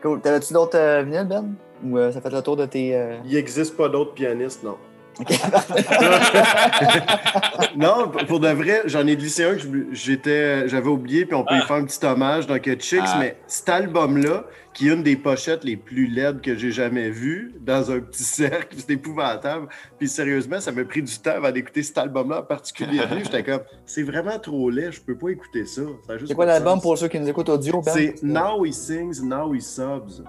Cool. 0.03 0.21
T'avais-tu 0.21 0.53
d'autres 0.53 0.79
euh, 0.79 1.03
vinyles, 1.03 1.27
Ben? 1.27 1.55
Ou 1.85 1.99
euh, 1.99 2.13
ça 2.13 2.21
fait 2.21 2.31
le 2.31 2.43
tour 2.43 2.57
de 2.57 2.67
tes. 2.67 2.97
euh, 2.97 3.17
Il 3.25 3.35
n'existe 3.35 3.77
pas 3.77 3.89
d'autres 3.89 4.15
pianistes, 4.15 4.63
non. 4.63 4.77
Non, 7.77 8.09
pour- 8.27 8.41
de 8.41 8.49
vrai, 8.49 8.83
j'en 8.87 9.07
ai 9.07 9.17
glissé 9.17 9.45
un 9.45 9.55
que 9.55 9.61
j'étais, 9.93 10.69
j'avais 10.69 10.89
oublié, 10.89 11.25
puis 11.27 11.35
on 11.35 11.45
peut 11.45 11.55
y 11.55 11.59
Ah. 11.63 11.67
faire 11.67 11.77
un 11.77 11.85
petit 11.85 12.05
hommage 12.05 12.47
dans 12.47 12.59
Cut 12.59 12.79
Chicks, 12.81 13.01
Ah. 13.05 13.17
mais 13.19 13.37
cet 13.47 13.69
album-là, 13.69 14.45
qui 14.75 14.89
est 14.89 14.93
une 14.93 15.03
des 15.03 15.17
pochettes 15.17 15.65
les 15.65 15.77
plus 15.77 16.07
laides 16.07 16.41
que 16.41 16.57
j'ai 16.57 16.71
jamais 16.71 17.11
vues, 17.11 17.55
dans 17.61 17.91
un 17.91 18.01
petit 18.01 18.25
cercle, 18.25 18.69
c'est 18.79 18.91
épouvantable. 18.93 19.69
Puis 19.99 20.09
sérieusement, 20.09 20.61
ça 20.61 20.73
m'a 20.73 20.85
pris 20.85 21.03
du 21.03 21.19
temps 21.19 21.33
avant 21.37 21.51
d'écouter 21.51 21.83
cet 21.83 21.99
album-là 21.99 22.41
en 22.41 22.43
particulier. 22.43 23.01
J'étais 23.23 23.43
comme, 23.43 23.63
c'est 23.87 24.03
vraiment 24.03 24.39
trop 24.39 24.71
laid, 24.71 24.93
je 24.93 25.01
peux 25.01 25.17
pas 25.17 25.29
écouter 25.31 25.67
ça. 25.67 25.83
C'est 26.27 26.35
quoi 26.35 26.47
l'album 26.47 26.81
pour 26.81 26.97
ceux 26.99 27.09
qui 27.09 27.19
nous 27.21 27.29
écoutent 27.29 27.49
audio, 27.51 27.81
Ben? 27.83 27.93
C'est 27.95 28.23
Now 28.23 28.65
He 28.65 28.73
Sings, 28.73 29.23
Now 29.23 29.55
He 29.55 29.61
Subs. 29.63 30.23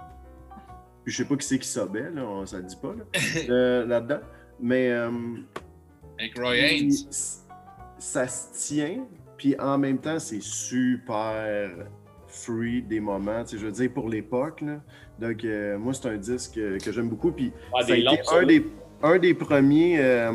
Puis 1.03 1.11
je 1.11 1.17
sais 1.17 1.25
pas 1.25 1.35
qui 1.35 1.45
c'est 1.45 1.59
qui 1.59 1.67
subait, 1.67 2.09
là, 2.15 2.21
on- 2.25 2.45
ça 2.45 2.57
le 2.57 2.63
dit 2.63 2.77
pas, 2.81 2.93
là, 2.97 3.03
euh, 3.49 3.85
là-dedans. 3.85 4.19
Mais 4.59 4.89
euh, 4.91 5.09
Avec 6.19 6.37
Roy 6.39 6.55
il- 6.57 6.63
Haynes. 6.63 6.91
ça 7.97 8.27
se 8.27 8.53
tient, 8.73 9.05
puis 9.37 9.55
en 9.59 9.77
même 9.77 9.97
temps, 9.97 10.19
c'est 10.19 10.41
super 10.41 11.69
free 12.27 12.81
des 12.81 12.99
moments, 12.99 13.43
tu 13.43 13.51
sais, 13.51 13.57
je 13.59 13.65
veux 13.65 13.71
dire, 13.71 13.91
pour 13.93 14.09
l'époque. 14.09 14.61
là. 14.61 14.81
Donc, 15.19 15.43
euh, 15.43 15.77
moi, 15.77 15.93
c'est 15.93 16.07
un 16.07 16.17
disque 16.17 16.57
euh, 16.57 16.77
que 16.79 16.91
j'aime 16.91 17.09
beaucoup. 17.09 17.31
Puis 17.31 17.51
Ah, 17.73 17.81
ça 17.83 17.93
a 17.93 17.95
des 17.95 18.01
été 18.01 18.09
longs 18.09 18.37
un 18.39 18.45
des, 18.45 18.65
un 19.03 19.19
des 19.19 19.33
premiers 19.35 19.99
euh, 19.99 20.31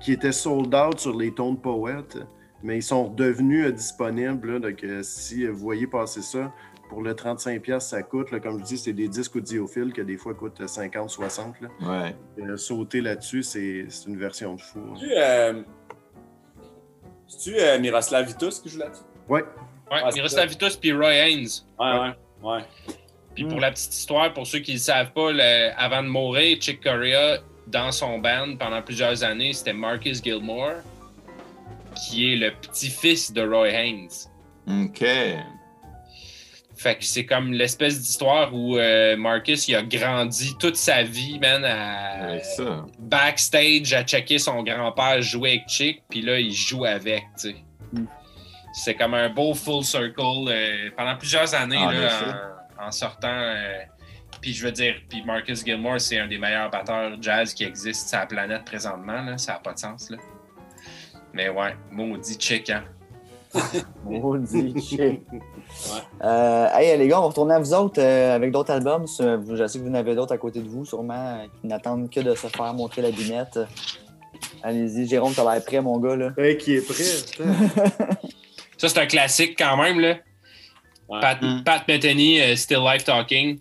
qui 0.00 0.12
était 0.12 0.32
sold 0.32 0.74
out 0.74 0.98
sur 1.00 1.16
les 1.16 1.32
tons 1.32 1.54
de 1.54 1.58
poète, 1.58 2.18
mais 2.62 2.76
ils 2.78 2.82
sont 2.82 3.06
redevenus 3.08 3.66
euh, 3.66 3.72
disponibles. 3.72 4.52
là. 4.54 4.58
donc, 4.58 4.84
euh, 4.84 5.02
si 5.02 5.46
vous 5.46 5.56
voyez 5.58 5.86
passer 5.86 6.20
ça, 6.22 6.52
pour 6.88 7.02
le 7.02 7.14
35$, 7.14 7.80
ça 7.80 8.02
coûte. 8.02 8.30
là, 8.30 8.40
comme 8.40 8.58
je 8.60 8.64
dis, 8.64 8.78
c'est 8.78 8.92
des 8.92 9.08
disques 9.08 9.36
audiophiles 9.36 9.92
qui, 9.92 10.02
des 10.04 10.16
fois, 10.16 10.34
coûtent 10.34 10.60
50-60$. 10.60 11.52
là. 11.60 11.68
Ouais. 11.82 12.16
Euh, 12.42 12.56
sauter 12.56 13.00
là-dessus, 13.00 13.42
c'est 13.42 13.86
une 14.06 14.16
version 14.18 14.54
de 14.54 14.60
fou. 14.60 14.78
hein. 14.80 14.94
C'est-tu 14.98 15.12
euh, 15.16 15.62
c'est-tu, 17.26 17.54
euh, 17.58 17.78
Miroslav 17.78 18.26
Vitus 18.26 18.58
qui 18.60 18.68
joue 18.70 18.78
là-dessus? 18.78 19.02
Ouais. 19.28 19.42
Ouais, 19.90 20.00
Ah, 20.04 20.10
Miroslav 20.14 20.48
Vitus 20.48 20.76
puis 20.76 20.92
Roy 20.92 21.12
Haynes. 21.14 21.48
Ouais, 21.78 21.98
ouais, 21.98 22.12
ouais. 22.42 22.60
Puis 23.34 23.44
Mm. 23.44 23.48
pour 23.48 23.60
la 23.60 23.70
petite 23.70 23.94
histoire, 23.94 24.32
pour 24.32 24.46
ceux 24.46 24.58
qui 24.60 24.72
ne 24.72 24.76
le 24.76 24.80
savent 24.80 25.12
pas, 25.12 25.30
le- 25.32 25.70
avant 25.78 26.02
de 26.02 26.08
mourir, 26.08 26.58
Chick 26.60 26.82
Corea, 26.82 27.38
dans 27.66 27.92
son 27.92 28.18
band 28.18 28.56
pendant 28.58 28.82
plusieurs 28.82 29.22
années, 29.24 29.52
c'était 29.52 29.72
Marcus 29.74 30.22
Gilmore, 30.22 30.76
qui 31.94 32.32
est 32.32 32.36
le 32.36 32.50
petit-fils 32.52 33.32
de 33.32 33.42
Roy 33.46 33.68
Haynes. 33.68 34.08
OK. 34.66 35.04
Fait 36.78 36.96
que 36.96 37.04
c'est 37.04 37.26
comme 37.26 37.52
l'espèce 37.52 38.00
d'histoire 38.00 38.54
où 38.54 38.78
euh, 38.78 39.16
Marcus 39.16 39.66
il 39.66 39.74
a 39.74 39.82
grandi 39.82 40.56
toute 40.60 40.76
sa 40.76 41.02
vie, 41.02 41.36
man, 41.40 41.64
à 41.64 42.38
ça. 42.38 42.86
backstage 43.00 43.92
à 43.92 44.04
checker 44.04 44.38
son 44.38 44.62
grand-père 44.62 45.20
jouer 45.20 45.50
avec 45.50 45.68
Chick, 45.68 46.04
puis 46.08 46.22
là, 46.22 46.38
il 46.38 46.52
joue 46.52 46.84
avec, 46.84 47.24
tu 47.36 47.50
sais. 47.50 47.56
Mm. 47.92 48.04
C'est 48.72 48.94
comme 48.94 49.14
un 49.14 49.28
beau 49.28 49.54
full 49.54 49.82
circle 49.82 50.20
euh, 50.48 50.90
pendant 50.96 51.16
plusieurs 51.16 51.52
années, 51.52 51.76
En 51.76 51.90
là, 51.90 52.58
en 52.80 52.92
sortant. 52.92 53.26
euh, 53.28 53.80
puis 54.40 54.54
je 54.54 54.64
veux 54.64 54.70
dire, 54.72 54.94
puis 55.08 55.24
Marcus 55.24 55.64
Gilmore, 55.64 56.00
c'est 56.00 56.20
un 56.20 56.28
des 56.28 56.38
meilleurs 56.38 56.70
batteurs 56.70 57.20
jazz 57.20 57.54
qui 57.54 57.64
existe 57.64 58.08
sur 58.08 58.18
la 58.20 58.26
planète 58.26 58.64
présentement, 58.64 59.20
là. 59.22 59.36
Ça 59.36 59.54
n'a 59.54 59.58
pas 59.58 59.72
de 59.72 59.80
sens, 59.80 60.10
là. 60.10 60.18
Mais 61.32 61.48
ouais, 61.48 61.74
maudit 61.90 62.36
Chick, 62.38 62.70
hein. 62.70 62.84
Maudit 64.04 64.80
shit. 64.80 65.22
Euh, 66.22 66.68
hey, 66.74 66.98
les 66.98 67.08
gars, 67.08 67.18
on 67.18 67.22
va 67.22 67.26
retourner 67.28 67.54
à 67.54 67.58
vous 67.58 67.72
autres 67.74 68.00
euh, 68.00 68.34
avec 68.34 68.50
d'autres 68.52 68.72
albums. 68.72 69.06
Je 69.06 69.66
sais 69.66 69.78
que 69.78 69.84
vous 69.84 69.90
en 69.90 69.94
avez 69.94 70.14
d'autres 70.14 70.34
à 70.34 70.38
côté 70.38 70.60
de 70.60 70.68
vous, 70.68 70.84
sûrement, 70.84 71.14
euh, 71.14 71.46
qui 71.60 71.66
n'attendent 71.66 72.10
que 72.10 72.20
de 72.20 72.34
se 72.34 72.46
faire 72.46 72.74
montrer 72.74 73.02
la 73.02 73.10
binette. 73.10 73.58
Allez-y, 74.62 75.06
Jérôme, 75.08 75.32
t'as 75.34 75.50
l'air 75.50 75.64
prêt, 75.64 75.80
mon 75.80 75.98
gars, 75.98 76.16
là. 76.16 76.30
Hey, 76.36 76.56
qui 76.58 76.74
est 76.74 76.86
prêt? 76.86 77.04
Ça, 78.78 78.88
c'est 78.88 78.98
un 78.98 79.06
classique 79.06 79.56
quand 79.58 79.76
même, 79.76 80.00
là. 80.00 80.16
Ouais. 81.08 81.20
Pat, 81.20 81.40
Mm. 81.40 81.62
Pat 81.64 81.88
Metheny, 81.88 82.56
Still 82.56 82.80
Life 82.84 83.04
Talking. 83.04 83.58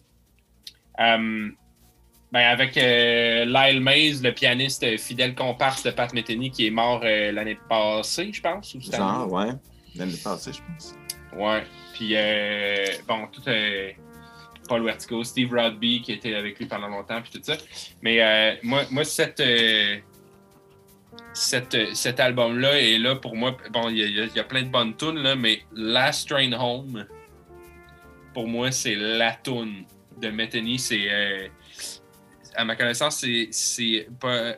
Ben, 2.31 2.41
avec 2.41 2.77
euh, 2.77 3.45
Lyle 3.45 3.81
Mays, 3.81 4.21
le 4.21 4.33
pianiste 4.33 4.97
fidèle 4.97 5.33
comparse 5.33 5.83
de 5.83 5.91
Pat 5.91 6.13
Metheny, 6.13 6.51
qui 6.51 6.67
est 6.67 6.71
mort 6.71 7.01
euh, 7.03 7.31
l'année 7.31 7.57
passée, 7.69 8.31
je 8.33 8.41
pense. 8.41 8.75
Ou. 8.75 8.81
Genre, 8.81 9.31
ouais. 9.31 9.51
L'année 9.97 10.17
passée, 10.23 10.51
je 10.53 10.59
pense. 10.61 10.95
Ouais. 11.35 11.63
Puis, 11.93 12.11
euh, 12.15 12.85
bon, 13.07 13.27
tout. 13.27 13.41
euh, 13.47 13.91
Paul 14.67 14.83
Vertigo, 14.83 15.23
Steve 15.23 15.51
Rodby, 15.53 16.01
qui 16.01 16.11
était 16.13 16.35
avec 16.35 16.59
lui 16.59 16.65
pendant 16.65 16.87
longtemps, 16.89 17.21
puis 17.21 17.31
tout 17.31 17.39
ça. 17.43 17.55
Mais 18.01 18.21
euh, 18.21 18.55
moi, 18.63 18.83
moi, 18.91 19.03
cette. 19.03 19.41
cette, 21.33 21.95
cet 21.95 22.19
album-là 22.19 22.79
est 22.81 22.97
là 22.97 23.15
pour 23.15 23.35
moi. 23.35 23.55
Bon, 23.71 23.89
il 23.89 23.97
y, 24.35 24.39
a- 24.39 24.43
plein 24.43 24.63
de 24.63 24.69
bonnes 24.69 24.95
tunes, 24.95 25.19
là, 25.19 25.35
mais 25.35 25.61
Last 25.73 26.29
Train 26.29 26.51
Home, 26.53 27.05
pour 28.33 28.47
moi, 28.47 28.71
c'est 28.71 28.95
la 28.95 29.33
tune 29.33 29.85
de 30.21 30.29
Metheny. 30.29 30.79
C'est. 30.79 31.49
à 32.55 32.65
ma 32.65 32.75
connaissance, 32.75 33.17
c'est- 33.19 33.47
c'est 33.51 34.07
pas. 34.19 34.55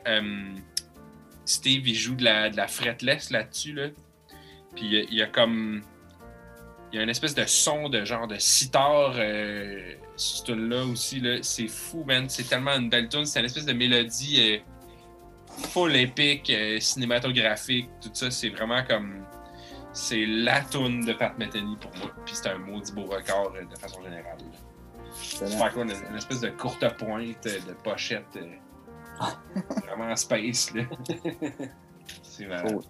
Steve, 1.44 1.86
il 1.88 1.94
joue 1.94 2.14
de 2.14 2.24
la, 2.24 2.48
de 2.50 2.56
la 2.56 2.66
fretless 2.68 3.30
là-dessus, 3.30 3.72
là. 3.72 3.88
Puis 4.74 4.84
il 4.86 4.92
y 4.92 4.98
a- 4.98 5.02
il 5.04 5.14
y, 5.14 5.22
a 5.22 5.26
comme. 5.26 5.82
Il 6.92 6.96
y 6.96 6.98
a 6.98 7.02
une 7.02 7.08
espèce 7.10 7.34
de 7.34 7.44
son 7.44 7.88
de 7.88 8.04
genre 8.04 8.26
de 8.26 8.36
sitar 8.38 9.12
euh, 9.16 9.94
sur 10.16 10.44
tune-là 10.44 10.84
aussi. 10.84 11.20
Là. 11.20 11.38
C'est 11.42 11.68
fou, 11.68 12.04
man. 12.04 12.28
C'est 12.28 12.48
tellement 12.48 12.72
une 12.76 12.88
belle 12.90 13.08
tune. 13.08 13.24
C'est 13.26 13.38
une 13.40 13.46
espèce 13.46 13.64
de 13.66 13.72
mélodie 13.72 14.60
euh, 14.60 15.58
full 15.68 15.94
épique, 15.96 16.50
euh, 16.50 16.78
cinématographique, 16.80 17.88
tout 18.02 18.10
ça. 18.12 18.30
C'est 18.30 18.48
vraiment 18.50 18.82
comme. 18.84 19.24
C'est 19.92 20.24
la 20.24 20.60
tune 20.60 21.04
de 21.04 21.12
Pat 21.12 21.36
Metheny 21.38 21.76
pour 21.80 21.90
moi. 21.98 22.10
Puis 22.24 22.34
c'est 22.36 22.48
un 22.48 22.58
maudit 22.58 22.92
beau 22.92 23.06
record 23.06 23.52
euh, 23.56 23.64
de 23.64 23.76
façon 23.78 24.02
générale. 24.02 24.38
là. 24.38 24.58
Faire 25.12 25.72
quoi, 25.74 25.82
une, 25.82 25.90
une 26.10 26.16
espèce 26.16 26.40
de 26.40 26.50
courte 26.50 26.84
pointe 26.96 27.44
de 27.44 27.72
pochette. 27.82 28.24
euh, 28.36 29.26
vraiment 29.86 30.14
space, 30.16 30.72
là. 30.74 30.84
C'est 32.22 32.46
malade. 32.46 32.72
Cool. 32.72 32.82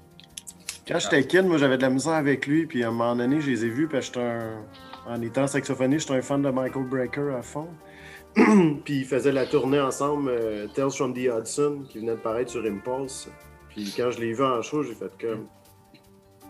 Quand 0.89 0.99
j'étais 0.99 1.25
kid, 1.25 1.45
moi, 1.47 1.59
j'avais 1.59 1.77
de 1.77 1.83
la 1.83 1.91
misère 1.91 2.15
avec 2.15 2.47
lui. 2.47 2.67
Puis 2.67 2.83
à 2.85 2.89
un 2.89 2.91
moment 2.91 3.15
donné, 3.17 3.41
je 3.41 3.51
les 3.51 3.65
ai 3.65 3.69
vus. 3.69 3.87
Puis 3.89 4.01
j'étais 4.03 4.21
un... 4.21 4.63
En 5.09 5.21
étant 5.23 5.47
saxophoniste, 5.47 6.09
j'étais 6.09 6.19
un 6.19 6.23
fan 6.23 6.43
de 6.43 6.51
Michael 6.51 6.85
Brecker 6.85 7.35
à 7.37 7.43
fond. 7.43 7.69
puis 8.35 8.99
ils 9.01 9.05
faisaient 9.05 9.33
la 9.33 9.47
tournée 9.47 9.81
ensemble, 9.81 10.31
euh, 10.31 10.67
Tales 10.75 10.91
from 10.93 11.15
the 11.15 11.29
Hudson, 11.37 11.85
qui 11.89 11.99
venait 11.99 12.13
de 12.13 12.17
paraître 12.17 12.51
sur 12.51 12.65
Impulse. 12.65 13.29
Puis 13.71 13.93
quand 13.97 14.11
je 14.13 14.21
l'ai 14.21 14.33
vu 14.35 14.45
en 14.45 14.63
show, 14.63 14.83
j'ai 14.85 14.95
fait 14.95 15.11
comme. 15.21 15.47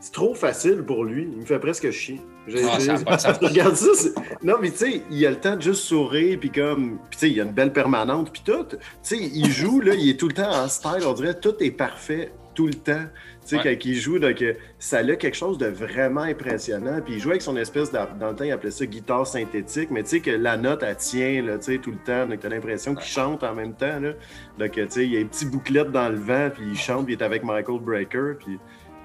C'est 0.01 0.13
trop 0.13 0.35
facile 0.35 0.83
pour 0.83 1.05
lui. 1.05 1.29
Il 1.33 1.39
me 1.41 1.45
fait 1.47 1.59
presque 1.59 1.91
chier. 1.91 2.21
J'ai- 2.49 2.65
Ah, 2.65 2.79
j'ai-. 2.79 2.93
Regarde 3.47 3.77
ça. 3.77 3.89
c'est- 3.95 4.15
Non, 4.43 4.57
mais 4.61 4.71
tu 4.71 4.77
sais, 4.79 5.03
il 5.11 5.25
a 5.27 5.31
le 5.31 5.37
temps 5.41 5.57
de 5.57 5.63
juste 5.63 5.83
sourire, 5.83 6.39
puis 6.41 6.51
comme. 6.51 6.99
Puis 7.11 7.13
tu 7.13 7.19
sais, 7.19 7.31
il 7.31 7.41
a 7.41 7.45
une 7.45 7.53
belle 7.53 7.73
permanente, 7.73 8.31
puis 8.33 8.43
tout. 8.45 8.65
Tu 8.65 8.77
sais, 9.03 9.17
il 9.19 9.51
joue, 9.51 9.81
là, 9.81 9.95
il 9.95 10.09
est 10.11 10.19
tout 10.19 10.29
le 10.29 10.35
temps 10.35 10.51
en 10.53 10.69
style. 10.69 11.05
On 11.07 11.13
dirait 11.13 11.39
tout 11.39 11.55
est 11.61 11.71
parfait 11.71 12.33
tout 12.55 12.67
le 12.67 12.75
temps. 12.75 13.05
Tu 13.51 13.57
sais, 13.57 13.63
Ouais. 13.69 13.77
quand 13.77 13.85
il 13.85 13.95
joue, 13.97 14.19
donc, 14.21 14.45
ça 14.79 14.99
a 14.99 15.17
quelque 15.17 15.37
chose 15.37 15.59
de 15.59 15.67
vraiment 15.67 16.21
impressionnant. 16.21 17.01
Puis 17.05 17.15
il 17.15 17.21
joue 17.21 17.31
avec 17.31 17.43
son 17.43 17.57
espèce, 17.57 17.91
de- 17.91 17.99
dans 18.21 18.29
le 18.31 18.37
temps, 18.37 18.45
il 18.45 18.53
appelait 18.53 18.71
ça 18.71 18.87
guitare 18.87 19.27
synthétique, 19.27 19.91
mais 19.91 20.03
tu 20.05 20.11
sais 20.11 20.21
que 20.21 20.31
la 20.31 20.57
note, 20.57 20.83
elle 20.83 20.97
tient, 20.97 21.43
là, 21.43 21.59
tu 21.59 21.65
sais, 21.73 21.79
tout 21.79 21.91
le 21.91 21.97
temps. 21.99 22.27
Donc, 22.27 22.39
t'as 22.41 22.49
l'impression 22.49 22.95
qu'il 22.95 23.07
chante 23.07 23.43
en 23.43 23.55
même 23.55 23.75
temps, 23.75 23.99
là. 24.01 24.13
Donc, 24.59 24.71
tu 24.73 24.87
sais, 24.89 25.05
il 25.05 25.13
y 25.13 25.17
a 25.17 25.21
une 25.21 25.29
petite 25.29 25.51
bouclette 25.51 25.91
dans 25.91 26.09
le 26.09 26.17
vent, 26.19 26.51
puis 26.55 26.63
il 26.71 26.77
chante, 26.79 27.07
puis 27.07 27.15
il 27.15 27.19
est 27.21 27.25
avec 27.25 27.43
Michael 27.43 27.81
Brecker, 27.81 28.35
puis... 28.39 28.59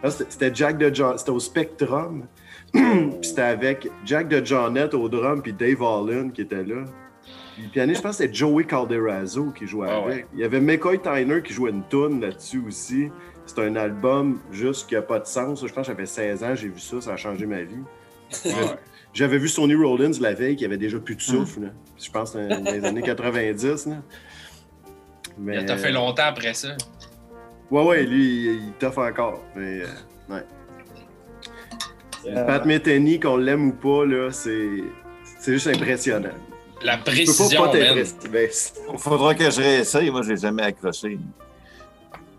Là, 0.03 0.11
C'était 0.11 0.51
Jack 0.53 0.77
de 0.77 0.93
John... 0.93 1.17
C'était 1.17 1.31
au 1.31 1.39
Spectrum. 1.39 2.25
puis 2.71 2.81
c'était 3.23 3.41
avec 3.41 3.89
Jack 4.05 4.27
de 4.27 4.45
Johnette 4.45 4.93
au 4.93 5.09
drum, 5.09 5.41
puis 5.41 5.53
Dave 5.53 5.81
Allen 5.81 6.31
qui 6.31 6.41
était 6.41 6.63
là. 6.63 6.83
Puis 7.55 7.63
le 7.63 7.69
pianiste, 7.69 7.99
je 7.99 8.03
pense 8.03 8.17
que 8.17 8.23
c'était 8.23 8.33
Joey 8.35 8.65
Calderazzo 8.65 9.51
qui 9.51 9.65
jouait 9.65 9.87
Ah 9.89 9.95
avec. 10.03 10.07
ouais. 10.07 10.25
Il 10.33 10.39
y 10.41 10.43
avait 10.43 10.59
McCoy 10.59 10.99
Tyner 11.01 11.41
qui 11.41 11.53
jouait 11.53 11.71
une 11.71 11.83
tune 11.89 12.19
là-dessus 12.21 12.61
aussi. 12.67 13.09
C'est 13.45 13.59
un 13.59 13.75
album 13.75 14.39
juste 14.51 14.87
qui 14.87 14.95
n'a 14.95 15.01
pas 15.01 15.19
de 15.19 15.25
sens. 15.27 15.61
Je 15.65 15.71
pense 15.71 15.87
que 15.87 15.93
j'avais 15.93 16.05
16 16.05 16.43
ans, 16.43 16.55
j'ai 16.55 16.69
vu 16.69 16.79
ça, 16.79 16.99
ça 17.01 17.13
a 17.13 17.17
changé 17.17 17.45
ma 17.45 17.61
vie. 17.61 17.75
Ouais. 18.45 18.51
J'avais 19.13 19.37
vu 19.37 19.47
Sonny 19.47 19.75
Rollins 19.75 20.11
la 20.19 20.33
veille 20.33 20.55
qui 20.55 20.65
avait 20.65 20.77
déjà 20.77 20.99
plus 20.99 21.15
de 21.15 21.21
souffle. 21.21 21.61
là. 21.61 21.67
Je 21.97 22.09
pense 22.11 22.31
que 22.31 22.41
c'était 22.41 22.61
dans 22.61 22.71
les 22.71 22.83
années 22.85 23.01
90. 23.01 23.85
Là. 23.85 23.95
Mais... 25.37 25.61
Il 25.61 25.71
a 25.71 25.77
fait 25.77 25.91
longtemps 25.91 26.25
après 26.25 26.53
ça. 26.53 26.75
Ouais, 27.71 27.83
ouais, 27.83 28.03
lui, 28.03 28.25
il, 28.25 28.67
il 28.67 28.73
toffe 28.73 28.97
encore. 28.97 29.43
Mais, 29.55 29.81
euh, 29.81 30.33
ouais. 30.33 30.43
Euh, 32.27 32.45
Pat 32.45 32.65
Metheny, 32.65 33.19
qu'on 33.19 33.37
l'aime 33.37 33.69
ou 33.69 33.71
pas, 33.73 34.05
là, 34.05 34.31
c'est, 34.31 34.83
c'est 35.39 35.53
juste 35.53 35.67
impressionnant. 35.67 36.29
La 36.81 36.97
précision. 36.97 37.71
Ben, 37.71 38.49
Il 38.93 38.99
faudra 38.99 39.33
que 39.33 39.49
je 39.49 39.61
réessaye. 39.61 40.09
Moi, 40.11 40.21
je 40.23 40.31
l'ai 40.31 40.37
jamais 40.37 40.63
accroché. 40.63 41.17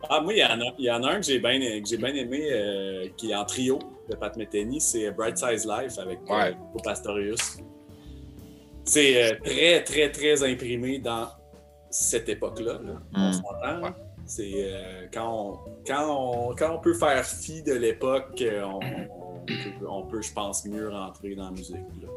Ah, 0.08 0.20
moi, 0.20 0.32
il 0.34 0.38
y 0.38 0.44
en 0.44 0.60
a, 0.60 0.72
il 0.78 0.84
y 0.84 0.90
en 0.90 1.02
a 1.04 1.10
un 1.12 1.16
que 1.20 1.26
j'ai 1.26 1.38
bien 1.38 1.58
que 1.58 1.88
j'ai 1.88 1.96
bien 1.96 2.14
aimé, 2.14 2.48
euh, 2.50 3.08
qui 3.16 3.30
est 3.30 3.34
en 3.34 3.44
trio 3.44 3.78
de 4.10 4.16
Pat 4.16 4.36
Metheny, 4.36 4.80
c'est 4.80 5.10
Bright 5.10 5.36
Size 5.38 5.66
Life 5.66 5.98
avec 5.98 6.18
euh, 6.30 6.34
Ouais. 6.36 6.56
Pastorius. 6.84 7.58
C'est 8.84 9.22
euh, 9.32 9.36
très, 9.44 9.82
très, 9.84 10.10
très 10.12 10.42
imprimé 10.44 10.98
dans 10.98 11.28
cette 11.90 12.28
époque-là. 12.28 12.74
là. 12.74 13.00
On 13.14 13.28
Mm. 13.28 13.32
s'entend. 13.32 13.82
Ouais. 13.82 13.90
C'est 14.26 14.52
euh, 14.56 15.06
quand, 15.12 15.58
on, 15.64 15.70
quand, 15.86 16.06
on, 16.50 16.54
quand 16.54 16.74
on 16.76 16.78
peut 16.80 16.94
faire 16.94 17.24
fi 17.24 17.62
de 17.62 17.74
l'époque, 17.74 18.40
euh, 18.42 18.62
on, 18.64 18.80
on 19.88 20.02
peut, 20.06 20.20
je 20.22 20.32
pense, 20.32 20.64
mieux 20.66 20.88
rentrer 20.88 21.34
dans 21.34 21.44
la 21.44 21.50
musique. 21.52 21.76
là. 21.76 22.08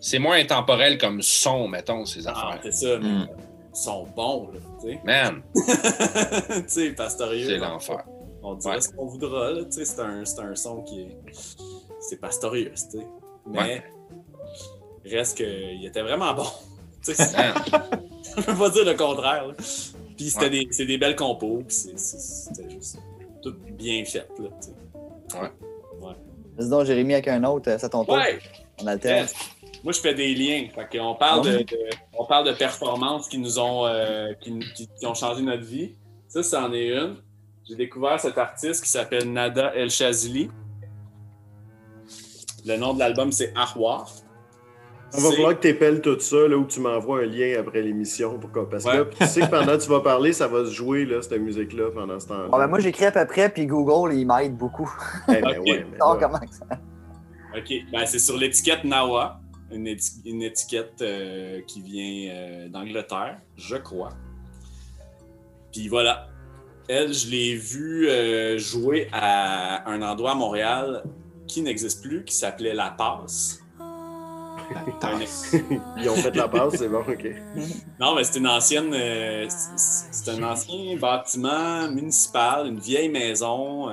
C'est 0.00 0.18
moins 0.18 0.38
intemporel 0.38 0.96
comme 0.98 1.22
son, 1.22 1.68
mettons, 1.68 2.04
ces 2.04 2.26
Ah, 2.26 2.30
affaires. 2.32 2.60
c'est 2.62 2.72
ça, 2.72 2.98
mais 2.98 3.08
Mm. 3.08 3.28
ils 3.28 3.49
sont 3.72 4.06
bons, 4.16 4.50
là, 4.52 4.60
tu 4.80 4.88
sais. 4.92 5.00
Man, 5.04 5.42
tu 5.54 6.62
sais, 6.66 6.90
Pastorius. 6.92 7.46
c'est 7.46 7.58
l'enfer. 7.58 8.04
On 8.42 8.54
dirait 8.54 8.74
Ouais. 8.76 8.80
ce 8.80 8.88
qu'on 8.88 9.06
voudra, 9.06 9.52
là, 9.52 9.64
tu 9.64 9.72
sais, 9.72 9.84
c'est 9.84 10.00
un, 10.00 10.24
c'est 10.24 10.40
un 10.40 10.54
son 10.54 10.82
qui 10.82 11.02
est... 11.02 11.16
C'est 12.00 12.16
Pastorius, 12.20 12.88
tu 12.88 12.98
sais. 12.98 13.06
Mais, 13.46 13.82
reste 15.04 15.36
qu'il 15.36 15.84
était 15.84 16.02
vraiment 16.02 16.32
bon. 16.34 16.46
Tu 17.04 17.14
sais, 17.14 17.32
Man, 17.36 17.54
je 18.36 18.42
peux 18.42 18.54
pas 18.54 18.68
dire 18.70 18.84
le 18.84 18.94
contraire, 18.94 19.46
là. 19.48 19.54
Puis 20.16 20.28
c'était 20.30 20.44
Ouais. 20.46 20.50
des, 20.50 20.68
c'est 20.70 20.84
des 20.84 20.98
belles 20.98 21.16
compos, 21.16 21.62
puis 21.66 21.76
c'était 21.96 22.68
juste 22.70 22.98
tout 23.42 23.54
bien 23.72 24.04
fait, 24.04 24.28
là, 24.38 24.48
tu 24.60 24.68
sais. 24.68 25.40
Vas-y 26.56 26.68
donc, 26.68 26.84
Jérémy, 26.84 27.14
avec 27.14 27.28
un 27.28 27.42
autre, 27.44 27.70
euh, 27.70 27.78
c'est 27.78 27.86
à 27.86 27.88
ton 27.88 28.04
tour. 28.04 28.14
Ouais! 28.16 28.38
On 28.82 28.86
alterne. 28.86 29.20
Yes. 29.26 29.34
Moi, 29.82 29.92
je 29.92 30.00
fais 30.00 30.14
des 30.14 30.34
liens. 30.34 30.66
Fait 30.74 30.98
qu'on 30.98 31.14
parle 31.14 31.44
de, 31.44 31.58
de- 31.58 31.66
on 32.18 32.26
parle 32.26 32.46
de 32.46 32.52
performances 32.52 33.28
qui 33.28 33.38
nous 33.38 33.58
ont, 33.58 33.86
euh, 33.86 34.32
qui, 34.40 34.58
qui- 34.74 34.88
qui 34.88 35.06
ont 35.06 35.14
changé 35.14 35.42
notre 35.42 35.64
vie. 35.64 35.94
Ça, 36.28 36.42
c'en 36.42 36.72
est 36.72 36.88
une. 36.88 37.16
J'ai 37.68 37.76
découvert 37.76 38.18
cet 38.20 38.36
artiste 38.38 38.82
qui 38.84 38.90
s'appelle 38.90 39.32
Nada 39.32 39.72
El 39.74 39.90
Shazili. 39.90 40.50
Le 42.66 42.76
nom 42.76 42.94
de 42.94 42.98
l'album, 42.98 43.32
c'est 43.32 43.52
Arwar. 43.56 44.08
On 45.12 45.20
va 45.22 45.30
falloir 45.32 45.56
que 45.56 45.62
tu 45.62 45.68
épelles 45.68 46.00
tout 46.02 46.20
ça, 46.20 46.46
là, 46.46 46.56
où 46.56 46.64
tu 46.66 46.78
m'envoies 46.78 47.22
un 47.22 47.26
lien 47.26 47.58
après 47.58 47.82
l'émission. 47.82 48.38
Pour 48.38 48.52
que- 48.52 48.60
Parce 48.60 48.84
que 48.84 48.90
Ouais. 48.90 48.96
là, 48.98 49.04
tu 49.06 49.26
sais 49.26 49.40
que 49.40 49.46
pendant 49.50 49.76
que 49.76 49.82
tu 49.82 49.88
vas 49.88 50.00
parler, 50.00 50.32
ça 50.32 50.46
va 50.46 50.64
se 50.64 50.70
jouer, 50.70 51.04
là, 51.04 51.20
cette 51.20 51.40
musique-là, 51.40 51.90
pendant 51.92 52.20
ce 52.20 52.28
temps-là. 52.28 52.48
Bon, 52.48 52.58
ben, 52.58 52.66
moi, 52.68 52.78
j'écris 52.78 53.06
à 53.06 53.12
peu 53.12 53.26
près, 53.26 53.48
puis 53.48 53.66
Google, 53.66 54.14
il 54.14 54.24
m'aide 54.26 54.56
beaucoup. 54.56 54.88
Eh 55.28 55.40
ben 55.40 55.58
Ok. 55.58 55.66
ouais, 55.66 55.86
mais 55.90 55.98
Oh, 56.00 56.12
là, 56.14 56.18
comment 56.20 56.38
que 56.38 56.54
ça? 56.54 56.64
OK. 57.56 57.72
Ben, 57.92 58.06
c'est 58.06 58.20
sur 58.20 58.36
l'étiquette 58.36 58.84
Nawa. 58.84 59.39
Une, 59.70 59.86
éti- 59.86 60.20
une 60.24 60.42
étiquette 60.42 61.00
euh, 61.02 61.60
qui 61.66 61.80
vient 61.82 62.32
euh, 62.34 62.68
d'Angleterre, 62.68 63.38
je 63.56 63.76
crois. 63.76 64.10
Puis 65.72 65.88
voilà. 65.88 66.28
Elle, 66.88 67.12
je 67.14 67.28
l'ai 67.30 67.54
vue 67.54 68.08
euh, 68.08 68.58
jouer 68.58 69.08
à 69.12 69.88
un 69.88 70.02
endroit 70.02 70.32
à 70.32 70.34
Montréal 70.34 71.04
qui 71.46 71.62
n'existe 71.62 72.02
plus, 72.02 72.24
qui 72.24 72.34
s'appelait 72.34 72.74
La 72.74 72.90
Passe. 72.90 73.60
Ils 75.98 76.08
ont 76.08 76.14
fait 76.14 76.34
la 76.36 76.46
base, 76.46 76.76
c'est 76.76 76.88
bon, 76.88 77.00
OK. 77.00 77.26
non, 77.98 78.14
mais 78.14 78.22
c'est 78.22 78.38
une 78.38 78.46
ancienne. 78.46 78.94
c'est 79.48 80.30
un 80.30 80.42
ancien 80.44 80.96
bâtiment 80.96 81.90
municipal, 81.90 82.68
une 82.68 82.78
vieille 82.78 83.08
maison 83.08 83.88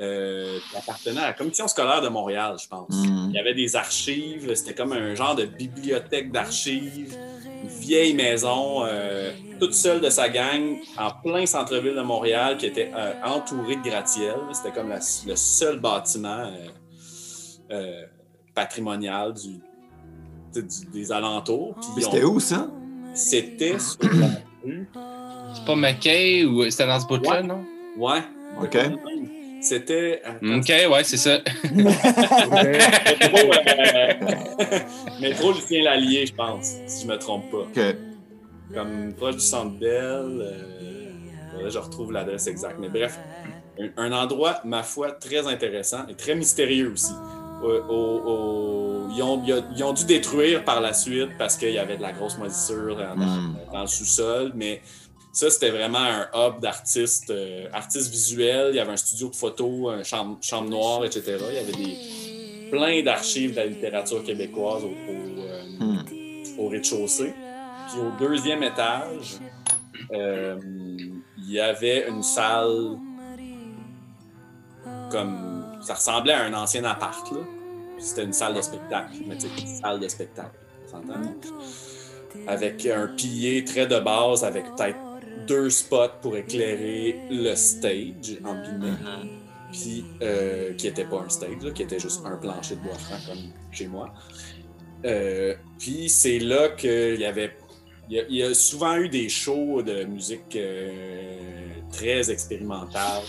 euh, 0.00 0.58
qui 0.70 0.76
appartenait 0.76 1.20
à 1.20 1.26
la 1.28 1.32
commission 1.34 1.68
scolaire 1.68 2.00
de 2.00 2.08
Montréal, 2.08 2.56
je 2.62 2.66
pense. 2.68 2.88
Hmm. 2.90 3.28
Il 3.30 3.34
y 3.34 3.38
avait 3.38 3.54
des 3.54 3.76
archives, 3.76 4.54
c'était 4.54 4.74
comme 4.74 4.92
un 4.92 5.14
genre 5.14 5.34
de 5.34 5.44
bibliothèque 5.44 6.32
d'archives, 6.32 7.14
une 7.62 7.68
vieille 7.68 8.14
maison, 8.14 8.84
euh, 8.86 9.30
toute 9.60 9.74
seule 9.74 10.00
de 10.00 10.08
sa 10.08 10.28
gang, 10.30 10.78
en 10.96 11.10
plein 11.22 11.44
centre-ville 11.44 11.94
de 11.94 12.00
Montréal, 12.02 12.56
qui 12.56 12.66
était 12.66 12.90
euh, 12.96 13.12
entourée 13.24 13.76
de 13.76 13.82
gratte-ciel. 13.82 14.36
C'était 14.52 14.72
comme 14.72 14.88
la- 14.88 15.00
le 15.26 15.36
seul 15.36 15.78
bâtiment 15.80 16.46
euh, 16.46 16.68
euh, 17.72 18.02
patrimonial 18.54 19.34
du, 19.34 19.60
du- 20.54 20.86
des 20.92 21.12
alentours. 21.12 21.76
C'était 21.98 22.24
où, 22.24 22.40
ça? 22.40 22.68
c'était 23.12 23.78
sur 23.78 23.98
la 24.14 24.28
rue. 24.64 24.88
C'est 25.54 25.64
pas 25.66 25.76
McKay 25.76 26.44
ou 26.44 26.68
c'était 26.70 26.86
dans 26.86 27.00
ce 27.00 27.06
bout-là, 27.06 27.30
Ouais. 27.30 27.42
non? 27.42 27.64
Ouais. 27.98 28.22
OK. 28.62 28.78
C'était. 29.60 30.22
attends, 30.24 30.58
OK, 30.58 30.68
ouais, 30.92 31.04
c'est 31.04 31.16
ça. 31.16 31.38
Métro, 31.74 33.36
euh, 33.36 34.12
Métro 35.20 35.52
Lucien 35.52 35.82
Lallier, 35.84 36.26
je 36.26 36.34
pense, 36.34 36.76
si 36.86 37.02
je 37.04 37.08
me 37.08 37.16
trompe 37.18 37.50
pas. 37.50 37.58
OK. 37.58 37.80
Comme 38.74 39.12
proche 39.14 39.34
du 39.36 39.40
centre 39.40 39.78
Bell. 39.78 40.40
euh, 40.40 41.68
je 41.68 41.78
retrouve 41.78 42.12
l'adresse 42.12 42.46
exacte. 42.46 42.76
Mais 42.80 42.88
bref, 42.88 43.18
un, 43.78 43.90
un 44.04 44.12
endroit, 44.12 44.60
ma 44.64 44.82
foi, 44.82 45.12
très 45.12 45.46
intéressant 45.46 46.06
et 46.08 46.14
très 46.14 46.34
mystérieux 46.34 46.92
aussi. 46.92 47.12
Euh, 47.62 47.82
au- 47.90 48.20
au- 48.24 49.08
ils, 49.14 49.22
ont, 49.22 49.42
ils 49.76 49.84
ont 49.84 49.92
dû 49.92 50.04
détruire 50.06 50.64
par 50.64 50.80
la 50.80 50.94
suite 50.94 51.30
parce 51.38 51.56
qu'il 51.58 51.72
y 51.72 51.78
avait 51.78 51.96
de 51.98 52.02
la 52.02 52.12
grosse 52.12 52.38
moisissure 52.38 52.96
dans, 52.96 53.16
Mm. 53.16 53.56
dans 53.72 53.80
le 53.82 53.86
sous-sol, 53.86 54.52
mais 54.54 54.80
ça, 55.32 55.50
c'était 55.50 55.70
vraiment 55.70 55.98
un 55.98 56.28
hub 56.34 56.60
d'artistes, 56.60 57.30
euh, 57.30 57.68
artistes 57.72 58.10
visuels. 58.10 58.70
Il 58.72 58.76
y 58.76 58.80
avait 58.80 58.92
un 58.92 58.96
studio 58.96 59.28
de 59.28 59.36
photo, 59.36 59.90
une 59.90 60.04
chambre, 60.04 60.38
chambre 60.40 60.68
noire, 60.70 61.04
etc. 61.04 61.36
Il 61.48 61.54
y 61.54 61.58
avait 61.58 61.72
des, 61.72 62.70
plein 62.70 63.02
d'archives 63.02 63.52
de 63.52 63.56
la 63.56 63.66
littérature 63.66 64.22
québécoise 64.24 64.84
au, 64.84 64.88
au, 64.88 65.42
euh, 65.42 65.60
Hmm. 65.80 66.02
au 66.58 66.68
rez-de-chaussée. 66.68 67.32
Puis 67.88 68.00
au 68.00 68.10
deuxième 68.18 68.62
étage, 68.62 69.38
euh, 70.12 70.58
il 71.38 71.50
y 71.50 71.58
avait 71.58 72.06
une 72.06 72.22
salle 72.22 72.98
comme. 75.10 75.64
Ça 75.80 75.94
ressemblait 75.94 76.34
à 76.34 76.44
un 76.44 76.52
ancien 76.52 76.84
appart, 76.84 77.32
là. 77.32 77.38
C'était 77.98 78.24
une 78.24 78.34
salle 78.34 78.54
de 78.54 78.60
spectacle, 78.60 79.14
mais 79.26 79.36
tu 79.36 79.42
sais, 79.42 79.48
une 79.58 79.80
salle 79.80 80.00
de 80.00 80.08
spectacle, 80.08 80.58
on 80.84 80.90
s'entend? 80.90 81.20
Avec 82.46 82.84
un 82.86 83.08
pilier 83.08 83.64
très 83.64 83.86
de 83.86 83.98
base, 83.98 84.44
avec 84.44 84.64
peut-être 84.76 84.98
deux 85.46 85.70
spots 85.70 86.18
pour 86.22 86.36
éclairer 86.36 87.16
le 87.30 87.54
stage, 87.54 88.38
en 88.44 88.54
guillemets. 88.62 88.98
Puis, 89.72 90.04
euh, 90.22 90.72
qui 90.74 90.86
n'était 90.86 91.04
pas 91.04 91.20
un 91.20 91.28
stage, 91.28 91.62
là, 91.62 91.70
qui 91.70 91.82
était 91.82 92.00
juste 92.00 92.22
un 92.24 92.36
plancher 92.36 92.74
de 92.76 92.80
bois 92.80 92.94
franc, 92.94 93.16
comme 93.26 93.42
chez 93.70 93.86
moi. 93.86 94.12
Euh, 95.04 95.54
puis 95.78 96.08
c'est 96.08 96.38
là 96.38 96.70
qu'il 96.70 97.20
y 97.20 97.24
avait. 97.24 97.56
Il 98.08 98.16
y, 98.16 98.20
a, 98.20 98.24
y 98.28 98.42
a 98.42 98.54
souvent 98.54 98.96
eu 98.96 99.08
des 99.08 99.28
shows 99.28 99.82
de 99.82 100.02
musique 100.02 100.56
euh, 100.56 101.38
très 101.92 102.28
expérimentale 102.28 103.22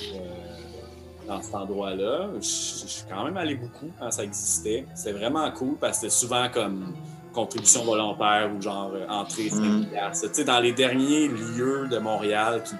dans 1.27 1.39
cet 1.41 1.53
endroit-là. 1.53 2.31
Je 2.37 2.41
suis 2.41 3.03
quand 3.07 3.23
même 3.25 3.37
allé 3.37 3.55
beaucoup 3.55 3.91
quand 3.99 4.09
ça 4.09 4.23
existait. 4.23 4.85
C'était 4.95 5.11
vraiment 5.11 5.49
cool 5.51 5.75
parce 5.79 5.99
que 5.99 6.09
c'était 6.09 6.19
souvent 6.19 6.49
comme 6.49 6.95
contribution 7.33 7.83
volontaire 7.85 8.49
ou 8.55 8.61
genre 8.61 8.91
euh, 8.93 9.07
entrée 9.07 9.49
5 9.49 9.59
Mm. 9.61 9.85
Tu 10.13 10.27
sais, 10.33 10.43
dans 10.43 10.59
les 10.59 10.71
derniers 10.73 11.27
lieux 11.27 11.87
de 11.87 11.97
Montréal 11.99 12.61
qui, 12.63 12.75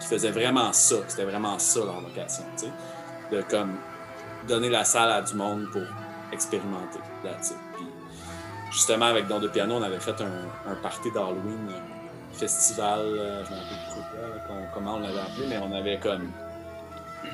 qui 0.00 0.06
faisaient 0.06 0.30
vraiment 0.30 0.72
ça. 0.72 0.96
C'était 1.08 1.24
vraiment 1.24 1.58
ça 1.58 1.80
leur 1.80 2.00
vocation. 2.00 2.44
tu 2.56 2.66
sais. 2.66 3.36
De 3.36 3.42
comme 3.42 3.76
donner 4.48 4.70
la 4.70 4.84
salle 4.84 5.10
à 5.12 5.22
du 5.22 5.34
monde 5.34 5.66
pour 5.72 5.82
expérimenter. 6.32 6.98
It. 7.24 7.54
Puis, 7.76 7.86
justement, 8.72 9.06
avec 9.06 9.26
Don 9.28 9.38
de 9.40 9.48
Piano, 9.48 9.74
on 9.76 9.82
avait 9.82 10.00
fait 10.00 10.18
un, 10.20 10.70
un 10.70 10.74
party 10.76 11.10
d'Halloween, 11.12 11.68
un 11.68 12.34
festival, 12.34 13.00
euh, 13.00 13.44
je 13.44 13.50
me 13.50 13.56
rappelle 13.56 14.58
là, 14.58 14.70
comment 14.74 14.94
on 14.96 15.00
l'avait 15.00 15.20
appelé, 15.20 15.46
mais 15.48 15.58
on 15.58 15.72
avait 15.74 15.98
comme. 15.98 16.30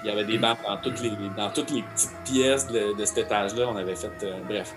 Il 0.02 0.09
y 0.09 0.10
avait 0.10 0.24
des 0.24 0.38
bancs 0.38 0.59
dans 0.66 0.76
toutes 0.78 1.01
les, 1.01 1.12
dans 1.36 1.51
toutes 1.51 1.70
les 1.70 1.82
petites 1.82 2.16
pièces 2.24 2.66
de, 2.66 2.97
de 2.98 3.05
cet 3.05 3.18
étage-là. 3.18 3.66
On 3.68 3.76
avait 3.76 3.94
fait. 3.94 4.10
euh, 4.24 4.38
bref. 4.48 4.74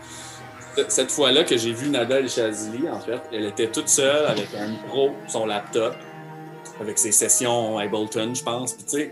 Cette 0.88 1.11
fois-là 1.11 1.43
que 1.43 1.57
j'ai 1.57 1.73
vu 1.73 1.89
Nada 1.89 2.19
El 2.19 2.30
Chazili, 2.30 2.89
en 2.89 2.99
fait, 2.99 3.22
elle 3.31 3.45
était 3.45 3.68
toute 3.68 3.89
seule 3.89 4.26
avec 4.26 4.47
un 4.56 4.68
micro, 4.68 5.11
son 5.27 5.45
laptop, 5.45 5.95
avec 6.80 6.97
ses 6.97 7.11
sessions 7.11 7.77
Ableton, 7.77 8.34
je 8.34 8.43
pense. 8.43 8.73
Puis 8.73 8.84
tu 8.84 8.89
sais, 8.91 9.11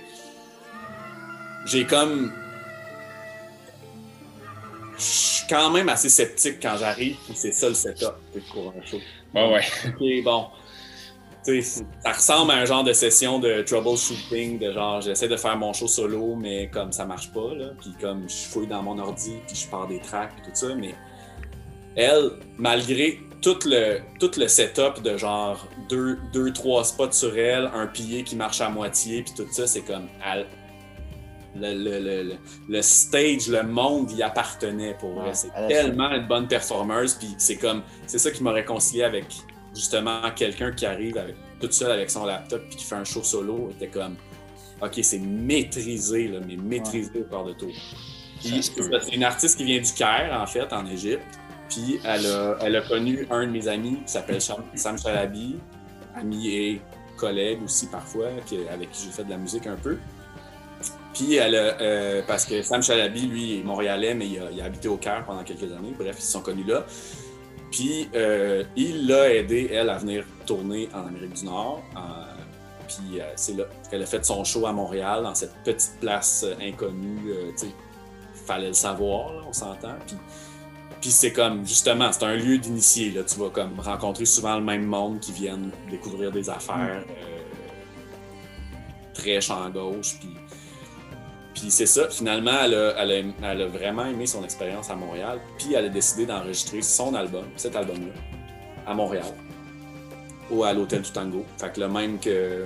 j'ai 1.65 1.85
comme 1.85 2.31
je 4.97 5.03
suis 5.03 5.47
quand 5.47 5.69
même 5.69 5.89
assez 5.89 6.09
sceptique 6.09 6.57
quand 6.61 6.75
j'arrive, 6.77 7.15
puis 7.25 7.33
c'est 7.35 7.51
ça 7.51 7.69
le 7.69 7.75
setup 7.75 8.15
pour 8.51 8.73
un 8.75 8.85
show. 8.85 8.97
Ouais, 9.33 9.53
ouais. 9.53 9.63
Ok, 9.87 10.23
bon. 10.23 10.47
Tu 11.45 11.61
sais, 11.61 11.83
ça 12.03 12.11
ressemble 12.11 12.51
à 12.51 12.55
un 12.55 12.65
genre 12.65 12.83
de 12.83 12.93
session 12.93 13.39
de 13.39 13.61
troubleshooting, 13.61 14.59
de 14.59 14.73
genre 14.73 15.01
j'essaie 15.01 15.27
de 15.27 15.37
faire 15.37 15.55
mon 15.55 15.71
show 15.71 15.87
solo, 15.87 16.35
mais 16.35 16.69
comme 16.69 16.91
ça 16.91 17.05
marche 17.05 17.31
pas, 17.31 17.53
là, 17.53 17.67
puis 17.79 17.93
comme 18.01 18.27
je 18.27 18.49
fouille 18.49 18.67
dans 18.67 18.81
mon 18.81 18.97
ordi, 18.97 19.35
puis 19.47 19.55
je 19.55 19.67
pars 19.67 19.87
des 19.87 19.99
tracks, 19.99 20.31
tout 20.43 20.51
ça, 20.53 20.75
mais 20.75 20.95
elle, 21.97 22.31
malgré 22.57 23.19
tout 23.41 23.57
le, 23.65 23.99
tout 24.19 24.31
le 24.37 24.47
setup 24.47 25.01
de 25.03 25.17
genre 25.17 25.67
deux, 25.89 26.17
deux, 26.33 26.51
trois 26.53 26.83
spots 26.83 27.11
sur 27.11 27.37
elle, 27.37 27.69
un 27.73 27.87
pilier 27.87 28.23
qui 28.23 28.35
marche 28.35 28.61
à 28.61 28.69
moitié, 28.69 29.23
puis 29.23 29.33
tout 29.35 29.47
ça, 29.51 29.67
c'est 29.67 29.81
comme 29.81 30.07
elle- 30.25 30.47
le, 31.59 31.73
le, 31.73 31.99
le, 31.99 32.23
le- 32.23 32.35
le 32.69 32.81
stage, 32.83 33.47
le 33.47 33.63
monde 33.63 34.11
y 34.11 34.21
appartenait 34.21 34.95
pour 34.99 35.13
vrai. 35.13 35.29
Ouais, 35.29 35.33
C'est 35.33 35.51
tellement 35.67 36.11
une 36.11 36.27
bonne 36.27 36.47
performeuse, 36.47 37.15
puis 37.15 37.29
c'est 37.39 37.55
comme 37.57 37.81
c'est 38.05 38.19
ça 38.19 38.29
qui 38.31 38.43
m'a 38.43 38.51
réconcilié 38.51 39.03
avec 39.03 39.25
justement 39.73 40.21
quelqu'un 40.35 40.71
qui 40.71 40.85
arrive 40.85 41.17
avec, 41.17 41.35
toute 41.59 41.73
seule 41.73 41.91
avec 41.91 42.11
son 42.11 42.25
laptop 42.25 42.61
puis 42.69 42.77
qui 42.77 42.85
fait 42.85 42.95
un 42.95 43.03
show 43.03 43.23
solo. 43.23 43.69
était 43.71 43.87
comme 43.87 44.15
OK, 44.81 44.99
c'est 45.01 45.17
maîtrisé, 45.19 46.27
là, 46.27 46.39
mais 46.47 46.57
maîtrisé 46.57 47.09
au 47.21 47.23
corps 47.23 47.45
de 47.45 47.55
ça, 48.39 48.99
c'est 49.01 49.15
une 49.15 49.23
artiste 49.23 49.57
qui 49.57 49.63
vient 49.63 49.81
du 49.81 49.91
Caire, 49.93 50.37
en 50.39 50.45
fait, 50.45 50.71
en 50.71 50.85
Égypte. 50.85 51.25
Puis 51.69 51.99
elle 52.03 52.25
a, 52.25 52.57
elle 52.61 52.75
a 52.75 52.81
connu 52.81 53.27
un 53.29 53.45
de 53.45 53.51
mes 53.51 53.67
amis 53.67 53.97
qui 54.05 54.11
s'appelle 54.11 54.41
Sam, 54.41 54.97
Chalabi, 54.97 55.57
ami 56.15 56.47
et 56.47 56.81
collègue 57.17 57.63
aussi 57.63 57.87
parfois, 57.87 58.27
avec 58.27 58.91
qui 58.91 59.05
j'ai 59.05 59.11
fait 59.11 59.23
de 59.23 59.29
la 59.29 59.37
musique 59.37 59.67
un 59.67 59.75
peu. 59.75 59.97
Puis 61.13 61.35
elle 61.35 61.55
a, 61.55 61.81
euh, 61.81 62.21
parce 62.27 62.45
que 62.45 62.61
Sam 62.61 62.83
Chalabi, 62.83 63.27
lui, 63.27 63.59
est 63.59 63.63
montréalais, 63.63 64.13
mais 64.13 64.27
il 64.27 64.61
a, 64.61 64.65
habité 64.65 64.87
au 64.87 64.97
Caire 64.97 65.23
pendant 65.25 65.43
quelques 65.43 65.63
années. 65.63 65.93
Bref, 65.97 66.15
ils 66.19 66.21
se 66.21 66.31
sont 66.31 66.41
connus 66.41 66.63
là. 66.63 66.85
Puis 67.71 68.07
euh, 68.15 68.63
il 68.75 69.07
l'a 69.07 69.33
aidé, 69.33 69.69
elle, 69.73 69.89
à 69.89 69.97
venir 69.97 70.25
tourner 70.45 70.89
en 70.93 71.07
Amérique 71.07 71.33
du 71.33 71.45
Nord. 71.45 71.81
Euh, 71.95 71.99
puis 72.87 73.19
c'est 73.35 73.57
là 73.57 73.65
qu'elle 73.89 74.03
a 74.03 74.05
fait 74.05 74.23
son 74.23 74.43
show 74.43 74.67
à 74.67 74.71
Montréal, 74.71 75.23
dans 75.23 75.35
cette 75.35 75.55
petite 75.63 75.99
place 75.99 76.45
inconnue. 76.61 77.33
tu 77.57 77.65
sais, 77.65 77.73
fallait 78.45 78.67
le 78.67 78.73
savoir, 78.73 79.31
on 79.45 79.51
s'entend. 79.51 79.95
Puis, 80.05 80.15
puis 81.01 81.11
c'est 81.11 81.31
comme, 81.31 81.65
justement, 81.65 82.11
c'est 82.11 82.23
un 82.23 82.35
lieu 82.35 82.57
d'initié. 82.57 83.11
Là. 83.11 83.23
Tu 83.23 83.39
vas 83.39 83.49
comme 83.49 83.79
rencontrer 83.79 84.25
souvent 84.25 84.55
le 84.55 84.63
même 84.63 84.85
monde 84.85 85.19
qui 85.19 85.31
viennent 85.31 85.71
découvrir 85.89 86.31
des 86.31 86.49
affaires 86.49 87.03
euh, 87.07 87.37
très 89.13 89.39
champ 89.41 89.69
gauche. 89.69 90.17
Puis, 90.19 90.29
puis 91.53 91.71
c'est 91.71 91.85
ça, 91.85 92.09
finalement, 92.09 92.59
elle 92.63 92.73
a, 92.73 92.93
elle, 92.97 93.11
a, 93.11 93.51
elle 93.51 93.61
a 93.61 93.67
vraiment 93.67 94.05
aimé 94.05 94.25
son 94.25 94.43
expérience 94.43 94.89
à 94.89 94.95
Montréal. 94.95 95.39
Puis 95.57 95.73
elle 95.73 95.85
a 95.85 95.89
décidé 95.89 96.25
d'enregistrer 96.25 96.81
son 96.81 97.13
album, 97.13 97.45
cet 97.55 97.75
album-là, 97.75 98.13
à 98.85 98.93
Montréal, 98.93 99.33
ou 100.49 100.63
à 100.63 100.73
l'Hôtel 100.73 101.01
du 101.01 101.11
Tango. 101.11 101.45
Fait 101.57 101.73
que 101.73 101.79
le 101.79 101.89
même 101.89 102.19
que 102.19 102.65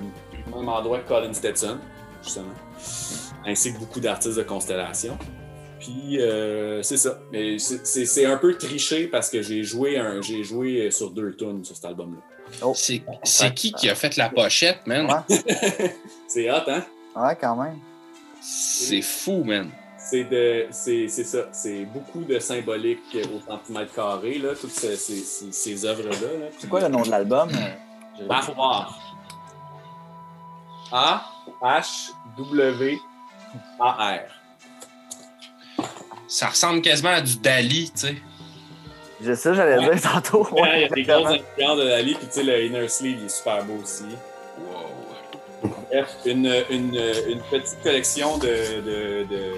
même 0.55 0.69
endroit 0.69 0.99
que 0.99 1.07
Colin 1.07 1.33
Stetson, 1.33 1.77
justement. 2.23 2.53
Ainsi 3.45 3.73
que 3.73 3.79
beaucoup 3.79 3.99
d'artistes 3.99 4.37
de 4.37 4.43
Constellation. 4.43 5.17
Puis 5.81 6.21
euh, 6.21 6.81
c'est 6.83 6.97
ça. 6.97 7.17
Mais 7.31 7.57
c'est- 7.59 8.25
un 8.25 8.37
peu 8.37 8.55
triché 8.55 9.07
parce 9.07 9.29
que 9.29 9.41
j'ai 9.41 9.63
joué, 9.63 9.97
un- 9.97 10.21
j'ai 10.21 10.43
joué 10.43 10.89
sur 10.91 11.09
deux 11.11 11.35
tunes 11.35 11.65
sur 11.65 11.75
cet 11.75 11.85
album-là. 11.85 12.21
C'est 12.75 13.01
c'est 13.23 13.53
qui 13.53 13.71
qui 13.73 13.89
a 13.89 13.95
fait 13.95 14.15
la 14.17 14.29
pochette, 14.29 14.85
man? 14.85 15.07
Ouais, 15.07 15.43
C'est 16.27 16.49
hot, 16.51 16.63
hein? 16.67 16.83
ouais, 17.15 17.35
quand 17.39 17.55
même. 17.55 17.79
C'est 18.41 19.01
fou, 19.01 19.43
man. 19.43 19.69
c'est 19.97 20.23
de 20.25 20.67
c'est 20.71 21.07
c'est 21.07 21.23
ça. 21.23 21.49
C'est 21.53 21.85
beaucoup 21.85 22.23
de 22.23 22.37
symbolique 22.39 22.99
au 23.33 23.39
centimètre 23.49 23.93
carré, 23.93 24.37
là, 24.37 24.49
toutes 24.59 24.71
ces, 24.71 24.95
ces, 24.97 25.15
ces, 25.17 25.51
ces 25.51 25.85
œuvres-là. 25.85 26.09
là. 26.11 26.45
C'est 26.59 26.67
quoi 26.69 26.81
le 26.81 26.87
nom 26.89 27.01
de 27.03 27.09
l'album? 27.09 27.49
euh? 27.49 28.27
Barroir. 28.27 28.99
A-H-W-A-R. 32.91 34.40
Ça 36.33 36.47
ressemble 36.47 36.81
quasiment 36.81 37.09
à 37.09 37.19
du 37.19 37.35
Dali, 37.39 37.91
tu 37.93 38.07
sais. 38.07 38.15
Je 39.21 39.33
sais, 39.33 39.53
j'allais 39.53 39.85
Ouais. 39.85 39.95
dire 39.97 40.11
tantôt. 40.13 40.47
Ouais, 40.53 40.69
il 40.77 40.81
y 40.83 40.85
a 40.85 40.87
des 40.87 41.03
grosses 41.03 41.27
influences 41.27 41.77
de 41.77 41.83
Dali, 41.89 42.15
puis 42.15 42.27
tu 42.27 42.33
sais, 42.35 42.43
le 42.43 42.65
inner 42.65 42.87
sleeve, 42.87 43.17
il 43.19 43.25
est 43.25 43.29
super 43.29 43.65
beau 43.65 43.81
aussi. 43.83 44.03
Wow. 44.57 45.71
Bref, 45.91 46.07
une, 46.25 46.45
une, 46.69 46.95
une 47.27 47.41
petite 47.51 47.83
collection 47.83 48.37
de. 48.37 48.47
de, 48.47 49.23
de... 49.29 49.53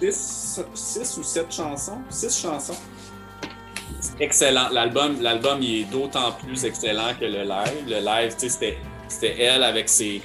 Six, 0.00 0.60
six 0.74 1.16
ou 1.16 1.22
sept 1.22 1.50
chansons? 1.50 1.98
Six 2.10 2.40
chansons. 2.42 2.76
C'est 4.00 4.20
excellent. 4.20 4.68
L'album, 4.70 5.20
l'album 5.22 5.62
il 5.62 5.80
est 5.80 5.84
d'autant 5.84 6.32
plus 6.32 6.62
excellent 6.66 7.14
que 7.18 7.24
le 7.24 7.42
live. 7.42 7.84
Le 7.88 8.00
live, 8.04 8.34
tu 8.34 8.40
sais, 8.40 8.48
c'était, 8.50 8.78
c'était 9.08 9.40
elle 9.42 9.64
avec 9.64 9.88
ses, 9.88 10.20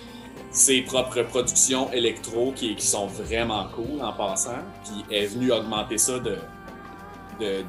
ses 0.53 0.83
propres 0.83 1.23
productions 1.23 1.91
électro 1.91 2.53
qui, 2.55 2.75
qui 2.75 2.85
sont 2.85 3.07
vraiment 3.07 3.67
cool 3.75 4.01
en 4.01 4.13
passant. 4.13 4.59
Puis 4.85 5.03
est 5.15 5.25
venue 5.25 5.51
augmenter 5.51 5.97
ça 5.97 6.19
de, 6.19 6.37
de, 7.39 7.63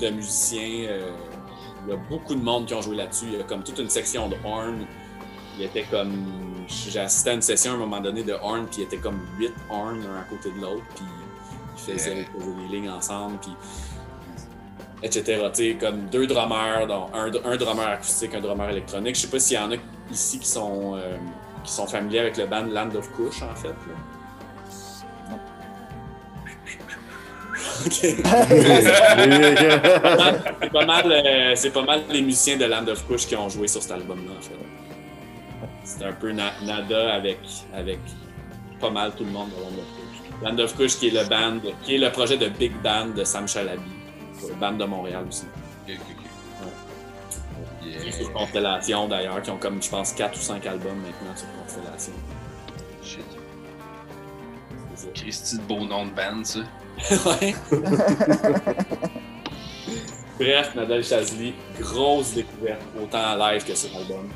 de 0.00 0.10
musiciens. 0.10 0.88
euh, 0.90 1.10
il 1.86 1.90
y 1.90 1.94
a 1.94 1.96
beaucoup 2.10 2.34
de 2.34 2.42
monde 2.42 2.66
qui 2.66 2.74
ont 2.74 2.82
joué 2.82 2.96
là-dessus. 2.96 3.26
Il 3.32 3.38
y 3.38 3.40
a 3.40 3.44
comme 3.44 3.62
toute 3.62 3.78
une 3.78 3.88
section 3.88 4.28
de 4.28 4.36
horn. 4.44 4.84
Il 5.58 5.64
était 5.64 5.84
comme. 5.84 6.26
J'ai 6.66 6.98
assisté 6.98 7.30
à 7.30 7.34
une 7.34 7.42
session 7.42 7.72
à 7.72 7.74
un 7.74 7.78
moment 7.78 8.00
donné 8.00 8.24
de 8.24 8.32
horn, 8.32 8.66
puis 8.66 8.80
il 8.80 8.84
était 8.84 8.96
comme 8.96 9.20
huit 9.38 9.52
horn 9.70 10.02
un 10.04 10.20
à 10.20 10.24
côté 10.24 10.50
de 10.50 10.60
l'autre, 10.60 10.82
puis 10.96 11.04
ils 11.76 11.80
faisaient, 11.94 12.14
des 12.24 12.76
lignes 12.76 12.90
ensemble, 12.90 13.38
puis. 13.40 13.52
etc. 15.04 15.42
Tu 15.54 15.72
sais, 15.72 15.76
comme 15.76 16.06
deux 16.06 16.26
drummers, 16.26 16.88
dont 16.88 17.06
un, 17.14 17.30
un 17.44 17.56
drummer 17.56 17.86
acoustique, 17.86 18.34
un 18.34 18.40
drummer 18.40 18.68
électronique. 18.70 19.14
Je 19.14 19.20
sais 19.20 19.28
pas 19.28 19.38
s'il 19.38 19.56
y 19.56 19.60
en 19.60 19.70
a 19.70 19.76
ici 20.10 20.40
qui 20.40 20.48
sont, 20.48 20.96
euh, 20.96 21.16
qui 21.66 21.72
sont 21.72 21.86
familiers 21.86 22.20
avec 22.20 22.36
le 22.36 22.46
band 22.46 22.64
Land 22.64 22.94
of 22.94 23.10
Kush, 23.14 23.42
en 23.42 23.54
fait. 23.54 23.68
là. 23.68 23.94
C'est 27.90 28.22
pas 30.72 30.86
mal, 30.86 31.12
euh, 31.12 31.52
c'est 31.54 31.70
pas 31.70 31.82
mal 31.82 32.02
les 32.10 32.22
musiciens 32.22 32.56
de 32.56 32.64
Land 32.64 32.86
of 32.88 33.06
Kush 33.06 33.26
qui 33.26 33.36
ont 33.36 33.48
joué 33.48 33.68
sur 33.68 33.82
cet 33.82 33.92
album-là, 33.92 34.32
en 34.38 34.42
fait. 34.42 34.54
C'est 35.84 36.04
un 36.04 36.12
peu 36.12 36.32
na- 36.32 36.52
nada 36.64 37.14
avec, 37.14 37.38
avec 37.74 37.98
pas 38.80 38.90
mal 38.90 39.12
tout 39.16 39.24
le 39.24 39.30
monde 39.30 39.48
de 39.50 39.62
Land 39.62 39.78
of 39.78 39.86
Kush. 39.96 40.42
Land 40.42 40.58
of 40.62 40.76
Kush 40.76 40.98
qui 40.98 41.08
est 41.08 41.10
le 41.22 41.28
band, 41.28 41.60
qui 41.82 41.94
est 41.94 41.98
le 41.98 42.10
projet 42.10 42.36
de 42.36 42.48
Big 42.48 42.72
Band 42.82 43.08
de 43.16 43.24
Sam 43.24 43.46
Chalabi, 43.48 43.82
le 44.48 44.54
band 44.54 44.72
de 44.72 44.84
Montréal 44.84 45.24
aussi. 45.28 45.46
Qui 48.06 48.12
est 48.12 48.22
sur 48.22 48.32
Constellation 48.32 49.08
d'ailleurs, 49.08 49.42
qui 49.42 49.50
ont 49.50 49.56
comme 49.56 49.82
je 49.82 49.90
pense 49.90 50.12
4 50.12 50.36
ou 50.36 50.40
5 50.40 50.64
albums 50.66 50.96
maintenant 50.98 51.34
sur 51.34 51.46
Constellation. 51.60 52.12
Shit. 53.02 53.24
C'est 54.94 55.06
ça. 55.06 55.12
Christy 55.12 55.56
de 55.58 55.62
beau 55.62 55.84
nom 55.84 56.06
de 56.06 56.10
band, 56.12 56.44
ça. 56.44 56.60
Ouais. 57.28 57.54
Bref, 60.38 60.74
Nadal 60.76 61.02
Chazli, 61.02 61.54
grosse 61.80 62.34
découverte, 62.34 62.80
autant 63.02 63.32
en 63.32 63.36
live 63.50 63.64
que 63.64 63.74
sur 63.74 63.90
l'album. 63.98 64.28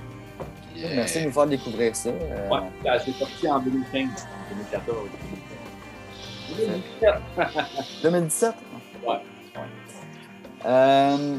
Yeah. 0.74 0.94
Merci 0.96 1.20
de 1.20 1.26
nous 1.26 1.32
faire 1.32 1.46
découvrir 1.46 1.94
ça. 1.94 2.08
Euh, 2.08 2.48
Ouais, 2.48 2.98
c'est 3.04 3.12
sorti 3.12 3.48
en 3.48 3.60
2015, 3.60 4.08
2014. 4.50 4.96
2017. 6.56 7.14
2017? 8.02 8.54
Ouais. 9.06 9.16
Euh, 10.66 11.38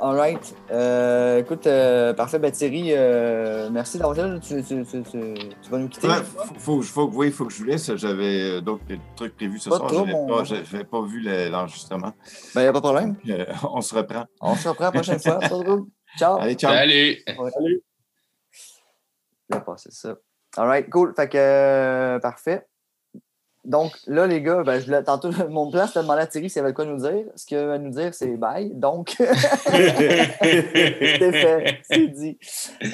all 0.00 0.16
right. 0.16 0.54
Euh, 0.70 1.38
écoute, 1.38 1.66
euh, 1.66 2.12
parfait. 2.14 2.38
Ben, 2.38 2.50
Thierry, 2.50 2.92
euh, 2.92 3.68
merci 3.70 3.98
d'avoir 3.98 4.18
été 4.18 4.26
là. 4.28 4.38
Tu, 4.38 4.62
tu, 4.64 4.84
tu, 4.84 5.02
tu, 5.02 5.34
tu 5.62 5.70
vas 5.70 5.78
nous 5.78 5.88
quitter. 5.88 6.08
Ouais, 6.08 6.14
faut, 6.22 6.54
faut, 6.58 6.82
faut, 6.82 7.10
oui, 7.14 7.26
il 7.28 7.32
faut 7.32 7.44
que 7.46 7.52
je 7.52 7.58
vous 7.58 7.64
laisse. 7.64 7.94
J'avais 7.96 8.60
d'autres 8.62 8.84
trucs 9.16 9.36
prévus 9.36 9.58
ce 9.58 9.68
Pas 9.70 9.76
soir. 9.76 9.90
J'avais 9.92 10.12
mon- 10.12 10.84
pas, 10.84 11.02
vu 11.06 11.20
le- 11.20 11.48
l'enregistrement. 11.50 12.12
Ben, 12.54 12.62
y 12.62 12.66
a 12.66 12.72
pas 12.72 12.78
de 12.80 12.84
problème. 12.84 13.16
Euh, 13.28 13.44
on 13.72 13.80
se 13.80 13.94
reprend. 13.94 14.24
On 14.40 14.54
se 14.54 14.68
reprend 14.68 14.84
la 14.84 14.92
prochaine 14.92 15.20
fois. 15.20 15.38
Pas 15.38 15.48
de 15.48 15.62
trouble. 15.62 15.90
Ciao. 16.18 16.38
Allez, 16.40 16.54
ciao. 16.54 16.72
Salut! 16.74 17.18
Je 19.50 19.56
vais 19.56 19.60
passer 19.64 19.90
ça. 19.92 20.14
All 20.56 20.66
right, 20.66 20.88
cool. 20.90 21.12
Fait 21.14 21.28
que, 21.28 21.38
euh, 21.38 22.18
parfait. 22.18 22.66
Donc, 23.64 23.92
là, 24.06 24.26
les 24.26 24.40
gars, 24.40 24.62
ben, 24.62 24.80
je 24.80 24.86
voulais, 24.86 25.02
tantôt, 25.02 25.28
mon 25.50 25.70
plan, 25.70 25.86
c'était 25.86 25.98
de 26.00 26.04
demander 26.04 26.22
à 26.22 26.26
Thierry 26.26 26.48
s'il 26.48 26.62
avait 26.62 26.72
quoi 26.72 26.86
nous 26.86 26.96
dire. 26.96 27.24
Ce 27.36 27.44
qu'il 27.44 27.58
va 27.58 27.76
nous 27.78 27.90
dire, 27.90 28.14
c'est 28.14 28.36
bye. 28.38 28.70
Donc, 28.74 29.14
c'est 29.18 29.34
fait. 31.32 31.78
C'est 31.82 32.08
dit. 32.08 32.38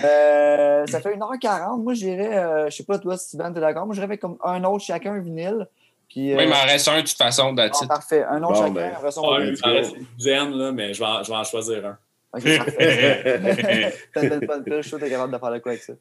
Euh, 0.05 0.87
ça 0.87 1.01
fait 1.01 1.15
1h40. 1.17 1.83
Moi, 1.83 1.95
j'irais, 1.95 2.37
euh, 2.39 2.71
je 2.71 2.77
sais 2.77 2.85
pas, 2.85 2.99
toi, 2.99 3.17
Steven, 3.17 3.53
t'es 3.55 3.61
d'accord? 3.61 3.87
Moi, 3.87 3.95
j'irais 3.95 4.05
avec 4.07 4.21
comme 4.21 4.39
un 4.43 4.63
autre 4.65 4.85
chacun, 4.85 5.13
un 5.15 5.21
vinyle. 5.21 5.67
Puis, 6.09 6.33
euh, 6.33 6.37
Oui, 6.37 6.45
il 6.45 6.49
m'en 6.51 6.63
reste 6.65 6.89
un 6.89 6.97
de 6.97 7.01
toute 7.07 7.17
façon, 7.17 7.55
ah, 7.59 7.67
it. 7.67 7.89
parfait. 7.89 8.25
Un 8.25 8.43
autre 8.43 8.53
Bon, 8.55 8.61
chacun. 8.61 8.73
ben. 8.75 8.93
après 8.97 9.11
ça, 9.11 9.21
on 9.23 9.33
Ouais, 9.33 9.39
va- 9.39 9.45
il 9.45 9.59
m'en 9.67 9.73
reste 9.75 9.97
une 9.97 10.07
douzaine, 10.17 10.51
là, 10.53 10.73
mais 10.73 10.95
je 10.95 11.01
vais, 11.01 11.07
en, 11.07 11.23
je 11.23 11.31
vais 11.31 11.37
en 11.37 11.45
choisir 11.45 11.87
un. 11.87 11.99
Ok, 12.33 12.57
parfait. 12.59 13.95
T'as 14.15 14.23
une 14.23 14.47
bonne 14.47 14.63
pile, 14.65 14.75
je 14.77 14.81
suis 14.83 14.89
sûr 14.91 14.99
que 14.99 15.05
t'es 15.05 15.11
capable 15.11 15.33
de 15.33 15.39
faire 15.39 15.51
de 15.53 15.59
quoi 15.59 15.73
avec 15.73 15.83
ça. 15.83 15.93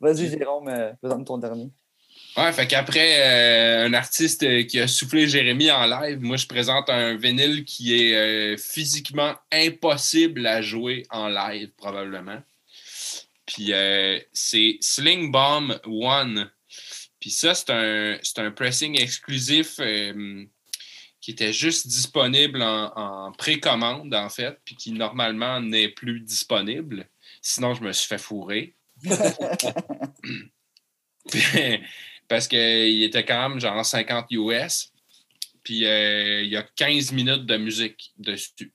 Vas-y, 0.00 0.28
Jérôme, 0.28 0.68
euh, 0.68 0.92
présente 1.00 1.26
ton 1.26 1.38
dernier. 1.38 1.68
Ouais, 2.36 2.50
fait 2.52 2.66
qu'après 2.66 3.20
euh, 3.20 3.86
un 3.86 3.92
artiste 3.92 4.42
euh, 4.42 4.62
qui 4.62 4.80
a 4.80 4.88
soufflé 4.88 5.28
Jérémy 5.28 5.70
en 5.70 5.84
live, 5.84 6.18
moi 6.22 6.38
je 6.38 6.46
présente 6.46 6.88
un 6.88 7.14
vinyle 7.14 7.64
qui 7.64 7.94
est 7.94 8.16
euh, 8.16 8.56
physiquement 8.56 9.34
impossible 9.52 10.46
à 10.46 10.62
jouer 10.62 11.04
en 11.10 11.28
live, 11.28 11.70
probablement. 11.76 12.42
Puis 13.44 13.74
euh, 13.74 14.18
c'est 14.32 14.78
Sling 14.80 15.30
Bomb 15.30 15.78
One. 15.84 16.50
Puis 17.20 17.30
ça, 17.30 17.54
c'est 17.54 17.70
un, 17.70 18.18
un 18.38 18.50
pressing 18.50 18.98
exclusif 18.98 19.78
qui 21.20 21.30
était 21.30 21.52
juste 21.52 21.86
disponible 21.86 22.62
en, 22.62 22.92
en 22.96 23.32
précommande, 23.32 24.14
en 24.14 24.30
fait, 24.30 24.58
puis 24.64 24.74
qui 24.74 24.92
normalement 24.92 25.60
n'est 25.60 25.88
plus 25.88 26.20
disponible. 26.20 27.06
Sinon, 27.42 27.74
je 27.74 27.82
me 27.82 27.92
suis 27.92 28.08
fait 28.08 28.18
fourrer. 28.18 28.74
Parce 32.32 32.48
qu'il 32.48 33.02
était 33.02 33.26
quand 33.26 33.50
même 33.50 33.60
genre 33.60 33.84
50 33.84 34.24
US. 34.30 34.90
Puis 35.62 35.84
euh, 35.84 36.40
il 36.40 36.48
y 36.48 36.56
a 36.56 36.62
15 36.62 37.12
minutes 37.12 37.44
de 37.44 37.58
musique 37.58 38.10
dessus. 38.16 38.72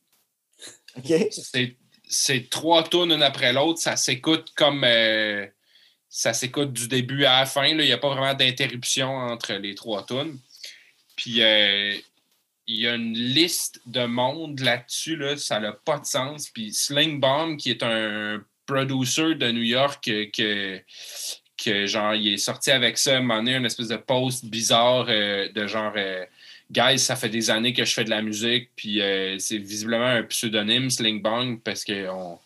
OK? 0.95 1.11
C'est, 2.07 2.49
trois 2.51 2.87
tunes 2.87 3.11
une 3.11 3.23
après 3.23 3.53
l'autre. 3.53 3.79
Ça 3.79 3.95
s'écoute 3.95 4.51
comme. 4.55 4.83
euh, 4.83 5.47
ça 6.07 6.33
s'écoute 6.33 6.71
du 6.71 6.87
début 6.87 7.25
à 7.25 7.39
la 7.39 7.45
fin. 7.47 7.73
là. 7.73 7.81
Il 7.81 7.87
n'y 7.87 7.91
a 7.91 7.97
pas 7.97 8.13
vraiment 8.13 8.35
d'interruption 8.35 9.09
entre 9.09 9.53
les 9.53 9.73
trois 9.73 10.05
tunes. 10.05 10.37
Puis 11.15 11.41
euh, 11.41 11.95
il 12.67 12.79
y 12.79 12.87
a 12.87 12.93
une 12.93 13.15
liste 13.15 13.81
de 13.87 14.05
monde 14.05 14.59
là-dessus. 14.59 15.15
Là, 15.15 15.35
ça 15.35 15.59
n'a 15.59 15.71
pas 15.71 15.97
de 15.97 16.05
sens. 16.05 16.47
Puis 16.49 16.75
Sling 16.75 17.19
Bomb, 17.19 17.57
qui 17.57 17.71
est 17.71 17.81
un 17.81 18.39
producer 18.67 19.33
de 19.33 19.51
New 19.51 19.63
York 19.63 20.03
que, 20.03 20.79
que 21.57 21.85
genre, 21.87 22.13
il 22.15 22.33
est 22.33 22.37
sorti 22.37 22.71
avec 22.71 22.97
ça, 22.97 23.13
à 23.13 23.17
un 23.17 23.21
moment 23.21 23.37
donné, 23.37 23.55
une 23.55 23.65
espèce 23.65 23.87
de 23.89 23.97
post 23.97 24.45
bizarre 24.45 25.05
euh, 25.09 25.49
de 25.53 25.67
genre. 25.67 25.93
euh, 25.95 26.23
Guys, 26.69 26.99
ça 26.99 27.15
fait 27.15 27.29
des 27.29 27.49
années 27.49 27.71
que 27.71 27.85
je 27.85 27.93
fais 27.93 28.03
de 28.03 28.09
la 28.09 28.21
musique, 28.21 28.71
puis 28.75 29.01
euh, 29.01 29.37
c'est 29.39 29.57
visiblement 29.57 30.05
un 30.05 30.23
pseudonyme, 30.23 30.89
Sling 30.89 31.21
Bong, 31.21 31.61
parce 31.63 31.85
qu'on 31.85 32.37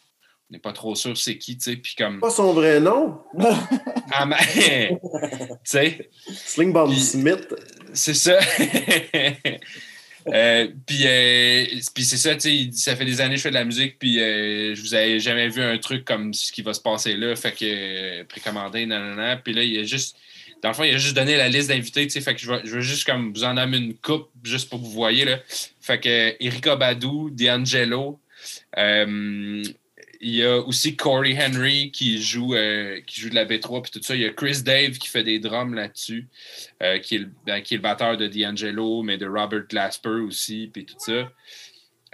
n'est 0.52 0.60
pas 0.60 0.74
trop 0.74 0.94
sûr 0.94 1.18
c'est 1.18 1.40
qui, 1.40 1.58
tu 1.58 1.72
sais, 1.72 1.76
puis 1.78 1.96
comme... 1.96 2.20
Pas 2.20 2.30
son 2.30 2.54
vrai 2.54 2.80
nom. 2.80 3.20
Ah, 4.14 4.26
mais- 4.26 4.90
tu 4.90 4.98
sais, 5.64 6.10
Sling 6.34 6.72
Bomb 6.74 6.90
Puis- 6.92 7.00
Smith. 7.00 7.48
c'est 7.94 8.14
ça. 8.14 8.38
Euh, 10.28 10.68
puis 10.86 11.04
euh, 11.06 11.66
puis 11.94 12.04
c'est 12.04 12.18
ça, 12.18 12.36
tu 12.36 12.42
sais, 12.42 12.70
ça 12.74 12.96
fait 12.96 13.06
des 13.06 13.22
années 13.22 13.36
que 13.36 13.38
je 13.38 13.44
fais 13.44 13.50
de 13.50 13.56
la 13.56 13.66
musique, 13.66 13.98
puis 13.98 14.20
euh, 14.20 14.76
je 14.76 14.82
vous 14.82 14.94
avais 14.94 15.20
jamais 15.20 15.48
vu 15.50 15.62
un 15.62 15.78
truc 15.78 16.06
comme 16.06 16.34
ce 16.34 16.52
qui 16.52 16.62
va 16.62 16.74
se 16.74 16.82
passer 16.82 17.16
là, 17.16 17.36
fait 17.36 17.52
que 17.52 17.66
euh, 17.66 18.24
précommandé, 18.26 18.86
nanana, 18.86 19.38
puis 19.38 19.54
là, 19.54 19.64
il 19.64 19.80
a 19.80 19.84
juste, 19.84 20.16
dans 20.62 20.70
le 20.70 20.76
fond, 20.76 20.84
il 20.84 20.94
a 20.94 20.98
juste 20.98 21.16
donné 21.16 21.38
la 21.38 21.50
liste 21.50 21.70
d'invités, 21.70 22.06
tu 22.06 22.12
sais, 22.12 22.22
fait 22.22 22.36
que 22.36 22.42
je 22.42 22.52
veux, 22.52 22.82
juste 22.82 23.06
comme 23.06 23.34
vous 23.34 23.44
en 23.44 23.58
amener 23.58 23.78
une 23.78 23.96
coupe, 23.96 24.30
juste 24.44 24.70
pour 24.70 24.80
que 24.80 24.86
vous 24.86 24.92
voyez, 24.92 25.26
là. 25.26 25.40
Fait 25.80 26.00
que 26.00 26.36
Erika 26.40 26.76
Badu, 26.76 27.32
D'Angelo, 27.32 28.20
il 30.22 30.36
y 30.36 30.46
a 30.46 30.58
aussi 30.60 30.96
Corey 30.96 31.36
Henry 31.36 31.92
qui 31.92 32.22
joue, 32.22 32.54
euh, 32.54 33.02
qui 33.08 33.20
joue 33.20 33.30
de 33.30 33.36
la 33.36 33.46
B3 33.46 33.82
puis 33.82 33.92
tout 33.92 34.04
ça. 34.04 34.16
Il 34.16 34.22
y 34.22 34.26
a 34.26 34.30
Chris 34.30 34.62
Dave 34.64 34.92
qui 34.92 35.08
fait 35.08 35.24
des 35.24 35.40
drums 35.40 35.74
là-dessus, 35.74 36.28
euh, 36.84 37.00
qui, 37.00 37.16
est 37.16 37.20
le, 37.20 37.32
ben, 37.46 37.62
qui 37.62 37.74
est 37.74 37.78
le 37.78 37.84
batteur 37.84 38.18
de 38.18 38.28
D'Angelo, 38.28 39.02
mais 39.02 39.18
de 39.18 39.28
Robert 39.28 39.68
Glasper 39.68 40.10
aussi, 40.10 40.70
puis 40.72 40.86
tout 40.86 40.96
ça. 41.00 41.32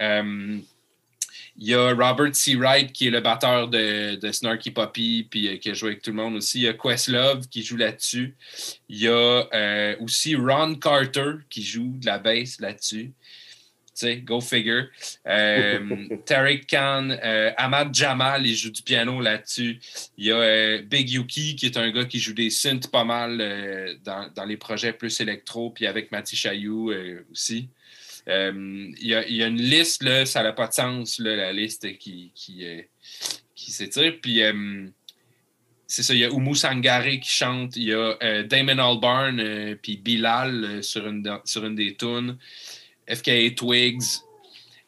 Euh, 0.00 0.58
Il 1.56 1.68
y 1.68 1.74
a 1.74 1.92
Robert 1.92 2.34
C. 2.34 2.54
Wright, 2.54 2.92
qui 2.92 3.08
est 3.08 3.10
le 3.10 3.20
batteur 3.20 3.68
de, 3.68 4.14
de 4.14 4.32
Snarky 4.32 4.70
Puppy, 4.70 5.26
puis 5.28 5.58
qui 5.60 5.70
a 5.70 5.74
joué 5.74 5.90
avec 5.90 6.02
tout 6.02 6.10
le 6.10 6.16
monde 6.16 6.36
aussi. 6.36 6.60
Il 6.60 6.64
y 6.64 6.68
a 6.68 6.72
Questlove 6.72 7.48
qui 7.48 7.62
joue 7.62 7.76
là-dessus. 7.76 8.36
Il 8.88 8.98
y 8.98 9.08
a 9.08 9.96
aussi 10.00 10.34
Ron 10.34 10.76
Carter 10.76 11.32
qui 11.50 11.62
joue 11.62 11.92
de 11.98 12.06
la 12.06 12.18
bass 12.18 12.58
là-dessus. 12.60 13.12
Sais, 13.98 14.18
go 14.18 14.40
figure. 14.40 14.90
Euh, 15.26 16.06
Tariq 16.24 16.66
Khan, 16.68 17.10
euh, 17.10 17.50
Ahmad 17.56 17.92
Jamal, 17.92 18.46
il 18.46 18.54
joue 18.54 18.70
du 18.70 18.80
piano 18.82 19.20
là-dessus. 19.20 19.80
Il 20.16 20.26
y 20.26 20.30
a 20.30 20.36
euh, 20.36 20.82
Big 20.82 21.10
Yuki, 21.10 21.56
qui 21.56 21.66
est 21.66 21.76
un 21.76 21.90
gars 21.90 22.04
qui 22.04 22.20
joue 22.20 22.32
des 22.32 22.48
synths 22.50 22.92
pas 22.92 23.02
mal 23.02 23.40
euh, 23.40 23.96
dans, 24.04 24.30
dans 24.36 24.44
les 24.44 24.56
projets 24.56 24.92
plus 24.92 25.18
électro, 25.20 25.70
puis 25.70 25.88
avec 25.88 26.12
Matty 26.12 26.36
Chailloux 26.36 26.92
euh, 26.92 27.26
aussi. 27.32 27.70
Il 28.28 28.94
y, 29.00 29.14
a, 29.14 29.26
il 29.26 29.34
y 29.34 29.42
a 29.42 29.48
une 29.48 29.60
liste, 29.60 30.04
là, 30.04 30.24
ça 30.26 30.44
n'a 30.44 30.52
pas 30.52 30.68
de 30.68 30.74
sens, 30.74 31.18
là, 31.18 31.34
la 31.34 31.52
liste 31.52 31.98
qui, 31.98 32.30
qui, 32.36 32.64
qui 33.56 33.72
s'étire. 33.72 34.14
Puis 34.22 34.42
c'est 35.88 36.02
ça, 36.04 36.14
il 36.14 36.20
y 36.20 36.24
a 36.24 36.30
Oumu 36.30 36.54
Sangare 36.54 37.18
qui 37.20 37.30
chante, 37.30 37.74
il 37.74 37.84
y 37.84 37.94
a 37.94 38.42
Damon 38.44 38.78
Albarn, 38.78 39.76
puis 39.82 39.96
Bilal 39.96 40.84
sur, 40.84 41.08
une, 41.08 41.22
dans- 41.22 41.40
sur 41.44 41.64
une 41.64 41.74
des 41.74 41.96
tunes, 41.96 42.36
FKA 43.12 43.50
Twigs, 43.56 44.22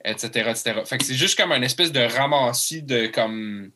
etc. 0.05 0.52
Fait 0.84 0.98
que 0.98 1.05
c'est 1.05 1.14
juste 1.14 1.38
comme 1.38 1.52
une 1.52 1.64
espèce 1.64 1.92
de 1.92 2.01
ramassis 2.01 2.82
de 2.82 3.06
comme 3.06 3.70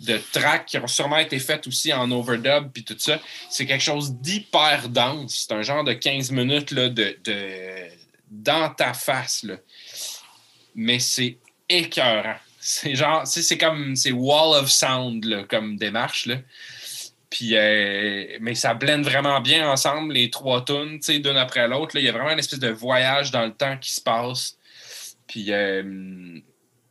de 0.00 0.20
tracks 0.32 0.66
qui 0.66 0.78
ont 0.78 0.86
sûrement 0.86 1.18
été 1.18 1.38
faites 1.38 1.66
aussi 1.66 1.92
en 1.92 2.10
overdub 2.10 2.70
puis 2.72 2.84
tout 2.84 2.96
ça. 2.98 3.20
C'est 3.50 3.66
quelque 3.66 3.82
chose 3.82 4.12
d'hyper 4.14 4.88
dense. 4.88 5.46
C'est 5.46 5.54
un 5.54 5.62
genre 5.62 5.84
de 5.84 5.92
15 5.92 6.30
minutes 6.30 6.70
là, 6.70 6.88
de, 6.88 7.16
dans 8.30 8.70
ta 8.70 8.94
face. 8.94 9.44
Mais 10.74 11.00
c'est 11.00 11.38
écœurant. 11.68 12.36
C'est 12.60 12.94
genre, 12.94 13.26
c'est 13.26 13.58
comme, 13.58 13.96
c'est 13.96 14.12
wall 14.12 14.60
of 14.60 14.70
sound 14.70 15.24
là, 15.24 15.44
comme 15.44 15.76
démarche. 15.76 16.26
Là. 16.26 16.36
Puis, 17.30 17.56
euh, 17.56 18.38
mais 18.40 18.54
ça 18.54 18.72
blende 18.74 19.02
vraiment 19.04 19.40
bien 19.40 19.70
ensemble, 19.70 20.14
les 20.14 20.30
trois 20.30 20.64
tunes, 20.64 20.98
tu 20.98 21.02
sais, 21.12 21.18
d'une 21.18 21.36
après 21.36 21.68
l'autre. 21.68 21.94
là. 21.94 22.00
Il 22.00 22.06
y 22.06 22.08
a 22.08 22.12
vraiment 22.12 22.30
une 22.30 22.38
espèce 22.38 22.58
de 22.58 22.70
voyage 22.70 23.30
dans 23.30 23.44
le 23.44 23.52
temps 23.52 23.76
qui 23.76 23.92
se 23.92 24.00
passe. 24.00 24.56
Puis, 25.26 25.52
euh, 25.52 26.38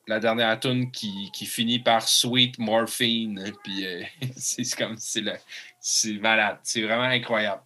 la 0.08 0.20
dernière 0.20 0.60
tune 0.60 0.92
qui, 0.92 1.32
qui 1.34 1.46
finit 1.48 1.80
par 1.80 2.08
Sweet 2.08 2.60
Morphine. 2.60 3.52
Puis, 3.64 3.86
euh, 3.86 4.04
c'est 4.38 4.64
comme, 4.78 4.96
c'est 4.98 5.22
le- 5.22 5.34
c'est 5.80 6.14
malade. 6.14 6.60
C'est 6.64 6.82
vraiment 6.84 7.04
incroyable. 7.04 7.62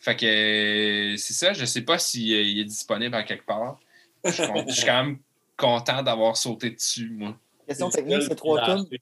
Fait 0.00 0.16
que, 0.16 1.14
c'est 1.16 1.32
ça. 1.34 1.52
Je 1.52 1.64
sais 1.64 1.82
pas 1.82 1.98
s'il 1.98 2.32
est 2.32 2.64
disponible 2.64 3.14
à 3.14 3.22
quelque 3.22 3.46
part. 3.46 3.78
Je 4.24 4.30
suis 4.32 4.46
con- 4.46 4.64
je 4.66 4.72
suis 4.74 4.84
quand 4.84 5.04
même 5.04 5.18
content 5.56 6.02
d'avoir 6.02 6.36
sauté 6.36 6.70
dessus, 6.70 7.10
moi. 7.10 7.36
Question 7.68 7.88
technique, 7.90 8.22
c'est 8.22 8.34
trois 8.34 8.60
tunes? 8.76 8.98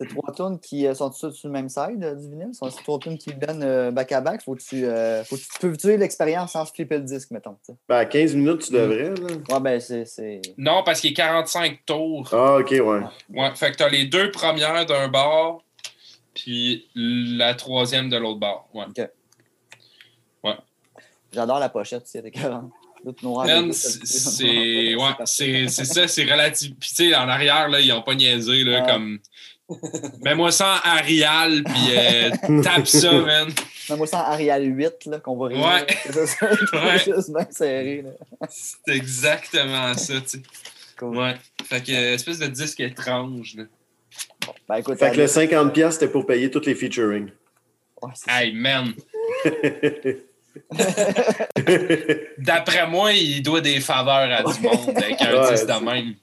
Acheté. 0.00 0.04
Ces 0.14 0.14
trois 0.14 0.32
tunes 0.34 0.58
qui 0.60 0.86
euh, 0.86 0.94
sont 0.94 1.10
sur 1.12 1.30
le 1.44 1.50
même 1.50 1.68
side 1.68 2.02
euh, 2.02 2.14
du 2.14 2.28
vinyle? 2.30 2.54
Sont 2.54 2.70
ces 2.70 2.82
trois 2.82 2.98
tunes 2.98 3.18
qui 3.18 3.30
viennent 3.32 3.62
euh, 3.62 3.90
back 3.90 4.12
à 4.12 4.20
back? 4.20 4.42
Faut 4.42 4.54
que 4.54 4.62
tu, 4.62 4.84
euh, 4.84 5.24
faut 5.24 5.36
que 5.36 5.40
tu 5.40 5.58
peux 5.60 5.76
tuer 5.76 5.96
l'expérience 5.96 6.52
sans 6.52 6.64
flipper 6.66 6.98
le 6.98 7.04
disque, 7.04 7.30
mettons. 7.30 7.56
Ben, 7.88 7.96
à 7.96 8.04
15 8.04 8.34
minutes, 8.34 8.66
tu 8.66 8.72
devrais. 8.72 9.10
Là. 9.10 9.54
Ouais, 9.54 9.60
ben 9.60 9.80
c'est. 9.80 10.04
c'est- 10.04 10.40
Non, 10.56 10.82
parce 10.84 11.00
qu'il 11.00 11.10
est 11.10 11.14
45 11.14 11.80
tours. 11.86 12.28
Ah, 12.32 12.58
OK, 12.58 12.70
ouais. 12.70 12.80
Ouais, 12.80 13.54
fait 13.54 13.72
que 13.72 13.76
t'as 13.76 13.88
les 13.88 14.04
deux 14.06 14.30
premières 14.30 14.86
d'un 14.86 15.08
bar, 15.08 15.58
puis 16.34 16.88
la 16.94 17.54
troisième 17.54 18.08
de 18.08 18.16
l'autre 18.16 18.38
bar. 18.40 18.66
Ouais. 18.74 18.86
J'adore 21.32 21.58
la 21.58 21.68
pochette, 21.68 22.06
c'est 22.06 22.24
écœurant. 22.24 22.70
C'est 23.72 24.06
c'est- 24.06 24.94
ouais, 24.96 25.02
c'est 25.26 25.68
c'est 25.68 25.84
ça, 25.84 26.08
c'est 26.08 26.24
relatif. 26.24 26.72
Puis 26.80 26.88
tu 26.88 26.94
sais, 27.10 27.14
en 27.14 27.28
arrière, 27.28 27.68
là, 27.68 27.80
ils 27.80 27.92
ont 27.92 28.02
pas 28.02 28.14
niaisé, 28.14 28.64
là, 28.64 28.80
comme. 28.86 29.18
Mets-moi 30.22 30.50
ça 30.50 30.80
en 30.84 30.88
Arial, 30.88 31.62
puis 31.62 31.96
euh, 31.96 32.62
tape 32.62 32.86
ça, 32.86 33.12
man. 33.12 33.48
Même 33.90 33.98
moi, 33.98 34.06
sans 34.06 34.18
Arial 34.18 34.64
8, 34.64 35.06
là, 35.06 35.18
qu'on 35.20 35.36
va 35.36 35.48
rire. 35.48 35.58
Ouais. 35.64 35.86
C'est 36.10 36.26
ça, 36.26 36.50
Ouais. 36.50 36.98
juste 36.98 37.30
bien 37.30 37.46
serré. 37.50 38.02
Là. 38.02 38.10
C'est 38.48 38.94
exactement 38.94 39.94
ça, 39.94 40.14
tu 40.20 40.28
sais. 40.28 40.42
Cool. 40.98 41.16
Ouais. 41.16 41.34
Fait 41.64 41.82
que, 41.82 41.92
euh, 41.92 42.14
espèce 42.14 42.38
de 42.38 42.46
disque 42.46 42.80
étrange, 42.80 43.54
là. 43.56 43.64
Ben 44.68 44.76
écoute, 44.76 44.98
Fait 44.98 45.10
que 45.10 45.16
le 45.16 45.22
allez. 45.22 45.46
50$, 45.46 45.72
piastres, 45.72 46.00
c'était 46.00 46.12
pour 46.12 46.26
payer 46.26 46.50
tous 46.50 46.64
les 46.66 46.74
featuring. 46.74 47.30
Ouais, 48.02 48.12
Hey, 48.26 48.52
man. 48.52 48.92
D'après 52.38 52.86
moi, 52.88 53.12
il 53.12 53.42
doit 53.42 53.60
des 53.60 53.80
faveurs 53.80 54.30
à 54.32 54.42
du 54.42 54.60
monde 54.60 54.90
avec 54.96 55.20
un 55.22 55.34
Ouais, 55.42 55.50
disque 55.52 55.66
de 55.66 55.72
c'est- 55.72 55.80
même. 55.80 56.14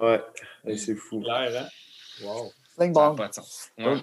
ouais. 0.00 0.20
C'est 0.76 0.94
fou. 0.96 1.20
Clair, 1.20 1.50
hein? 1.62 1.68
Wow. 2.22 2.52
Sling 2.74 2.94
Ça 2.94 3.00
n'a 3.00 3.08
bong. 3.08 3.16
pas 3.16 3.28
de 3.28 3.34
sens. 3.34 3.70
Ouais. 3.78 3.96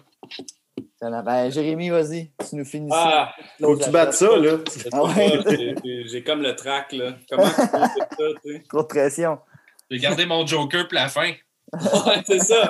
Excellent. 0.77 1.23
Ben, 1.23 1.49
Jérémy, 1.51 1.89
vas-y. 1.89 2.31
Tu 2.49 2.55
nous 2.55 2.65
finis 2.65 2.89
Ah, 2.93 3.33
Faut 3.59 3.75
que 3.77 3.83
tu 3.83 3.89
battes 3.89 4.13
ça, 4.13 4.35
là. 4.37 4.57
Ah 4.91 5.03
ouais. 5.03 5.75
j'ai- 6.05 6.23
comme 6.23 6.41
le 6.41 6.55
track, 6.55 6.91
là. 6.93 7.15
Comment 7.29 7.47
tu 7.49 7.55
fais 7.55 7.65
ça, 7.67 7.89
tu 8.43 8.51
sais? 8.53 8.63
Trop 8.69 8.81
de 8.83 8.87
pression. 8.87 9.39
J'ai 9.89 9.99
gardé 9.99 10.25
mon 10.25 10.45
Joker 10.45 10.87
pour 10.87 10.95
la 10.95 11.09
fin. 11.09 11.31
Ouais, 11.73 12.23
c'est 12.25 12.39
ça. 12.39 12.69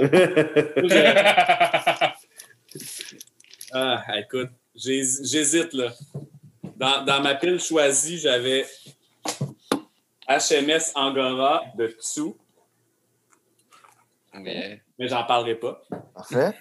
Ah, 3.74 4.04
écoute, 4.20 4.50
j'hés- 4.76 5.24
j'hésite, 5.24 5.74
là. 5.74 5.92
Dans, 6.78 7.04
dans 7.04 7.22
ma 7.22 7.36
pile 7.36 7.60
choisie, 7.60 8.18
j'avais 8.18 8.66
HMS 10.28 10.92
Angora 10.96 11.64
de 11.76 11.88
Tsu, 12.00 12.34
Mais- 14.34 14.82
mais 15.00 15.08
j'en 15.08 15.24
parlerai 15.24 15.56
pas. 15.56 15.82
Parfait. 16.14 16.54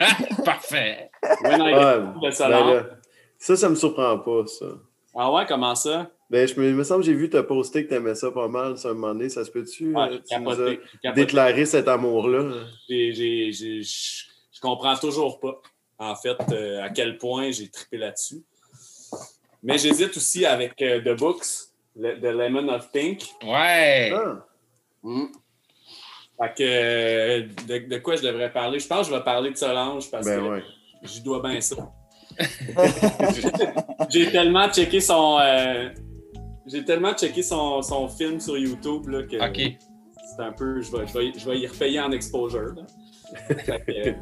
Parfait. 0.44 1.10
When 1.42 1.60
I 1.60 1.74
Ouais, 1.74 2.30
Get 2.30 2.38
ben 2.38 2.48
là, 2.66 2.84
ça, 3.38 3.56
ça 3.56 3.68
me 3.68 3.74
surprend 3.74 4.18
pas, 4.18 4.46
ça. 4.46 4.66
Ah 5.14 5.32
ouais, 5.32 5.44
comment 5.46 5.74
ça? 5.74 6.10
Ben, 6.30 6.46
je 6.46 6.60
me, 6.60 6.68
il 6.68 6.74
me 6.74 6.84
semble 6.84 7.00
que 7.00 7.06
j'ai 7.06 7.14
vu 7.14 7.30
te 7.30 7.40
poster 7.40 7.84
que 7.84 7.90
t'aimais 7.90 8.14
ça 8.14 8.30
pas 8.30 8.48
mal, 8.48 8.76
ça, 8.76 8.90
un 8.90 8.94
moment 8.94 9.14
donné. 9.14 9.28
Ça 9.28 9.44
se 9.44 9.50
peut-tu? 9.50 9.94
Ouais, 9.94 10.20
euh, 10.30 10.76
tu 11.04 11.12
déclaré 11.14 11.64
cet 11.64 11.88
amour-là? 11.88 12.64
J'ai- 12.88 13.12
j'ai- 13.14 13.52
j'ai- 13.52 13.82
Je 13.82 14.24
je 14.52 14.60
comprends 14.60 14.96
toujours 14.96 15.38
pas, 15.40 15.60
en 15.98 16.14
fait, 16.16 16.36
euh, 16.52 16.82
à 16.82 16.90
quel 16.90 17.16
point 17.16 17.50
j'ai 17.52 17.68
trippé 17.68 17.96
là-dessus. 17.96 18.42
Mais 19.62 19.78
j'hésite 19.78 20.16
aussi 20.16 20.44
avec 20.44 20.80
euh, 20.82 21.00
The 21.00 21.16
Books, 21.18 21.46
le- 21.96 22.20
The 22.20 22.24
Lemon 22.24 22.68
of 22.68 22.90
Pink. 22.92 23.22
Ouais. 23.42 24.12
Ah, 24.12 24.44
Fait 26.40 26.54
que, 26.56 26.62
euh, 26.62 27.42
de, 27.66 27.88
de 27.88 27.98
quoi 27.98 28.14
je 28.16 28.22
devrais 28.22 28.52
parler? 28.52 28.78
Je 28.78 28.86
pense 28.86 29.08
que 29.08 29.12
je 29.12 29.18
vais 29.18 29.24
parler 29.24 29.50
de 29.50 29.56
Solange 29.56 30.10
parce 30.10 30.26
ben 30.26 30.40
que 30.40 30.48
ouais. 30.48 30.62
j'y 31.02 31.20
dois 31.22 31.42
bien 31.42 31.60
ça. 31.60 31.76
J'ai 34.10 34.30
tellement 34.30 34.68
checké 34.70 35.00
son. 35.00 35.38
euh, 35.40 35.88
J'ai 36.66 36.84
tellement 36.84 37.12
checké 37.14 37.42
son, 37.42 37.82
son 37.82 38.08
film 38.08 38.38
sur 38.40 38.56
YouTube 38.56 39.08
là, 39.08 39.22
que 39.22 39.36
c'est 39.36 40.42
un 40.42 40.52
peu. 40.52 40.80
Je 40.80 40.92
vais, 40.92 41.06
je, 41.06 41.18
vais, 41.18 41.32
je 41.36 41.48
vais 41.48 41.58
y 41.58 41.66
repayer 41.66 42.00
en 42.00 42.12
exposure. 42.12 42.74
là. 42.76 42.82
Fait 43.48 43.80
que, 43.86 44.08
euh, 44.08 44.12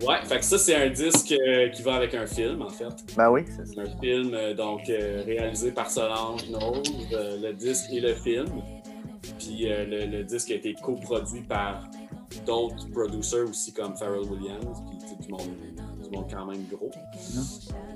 ouais, 0.06 0.16
fait 0.24 0.38
que 0.38 0.44
ça, 0.44 0.56
c'est 0.58 0.74
un 0.76 0.88
disque 0.90 1.32
euh, 1.32 1.68
qui 1.70 1.82
va 1.82 1.94
avec 1.96 2.14
un 2.14 2.26
film, 2.26 2.62
en 2.62 2.70
fait. 2.70 2.86
Ben 3.16 3.30
oui, 3.30 3.42
c'est 3.46 3.66
ça. 3.66 3.72
C'est 3.74 3.80
un 3.80 4.00
film 4.00 4.32
euh, 4.34 4.54
donc 4.54 4.88
euh, 4.88 5.22
réalisé 5.26 5.72
par 5.72 5.90
Solange 5.90 6.46
Knowles, 6.48 6.82
euh, 7.12 7.36
le 7.42 7.52
disque 7.54 7.86
et 7.92 8.00
le 8.00 8.14
film. 8.14 8.46
Puis 9.38 9.70
euh, 9.70 9.84
le, 9.84 10.06
le 10.18 10.24
disque 10.24 10.50
a 10.50 10.54
été 10.54 10.74
coproduit 10.74 11.42
par 11.42 11.88
d'autres 12.46 12.88
producers 12.90 13.48
aussi 13.48 13.72
comme 13.72 13.96
Pharrell 13.96 14.20
Williams, 14.30 14.82
puis 14.88 15.26
du 15.26 15.28
monde, 15.32 15.40
du 16.02 16.10
monde 16.16 16.26
quand 16.30 16.46
même 16.46 16.64
gros. 16.70 16.90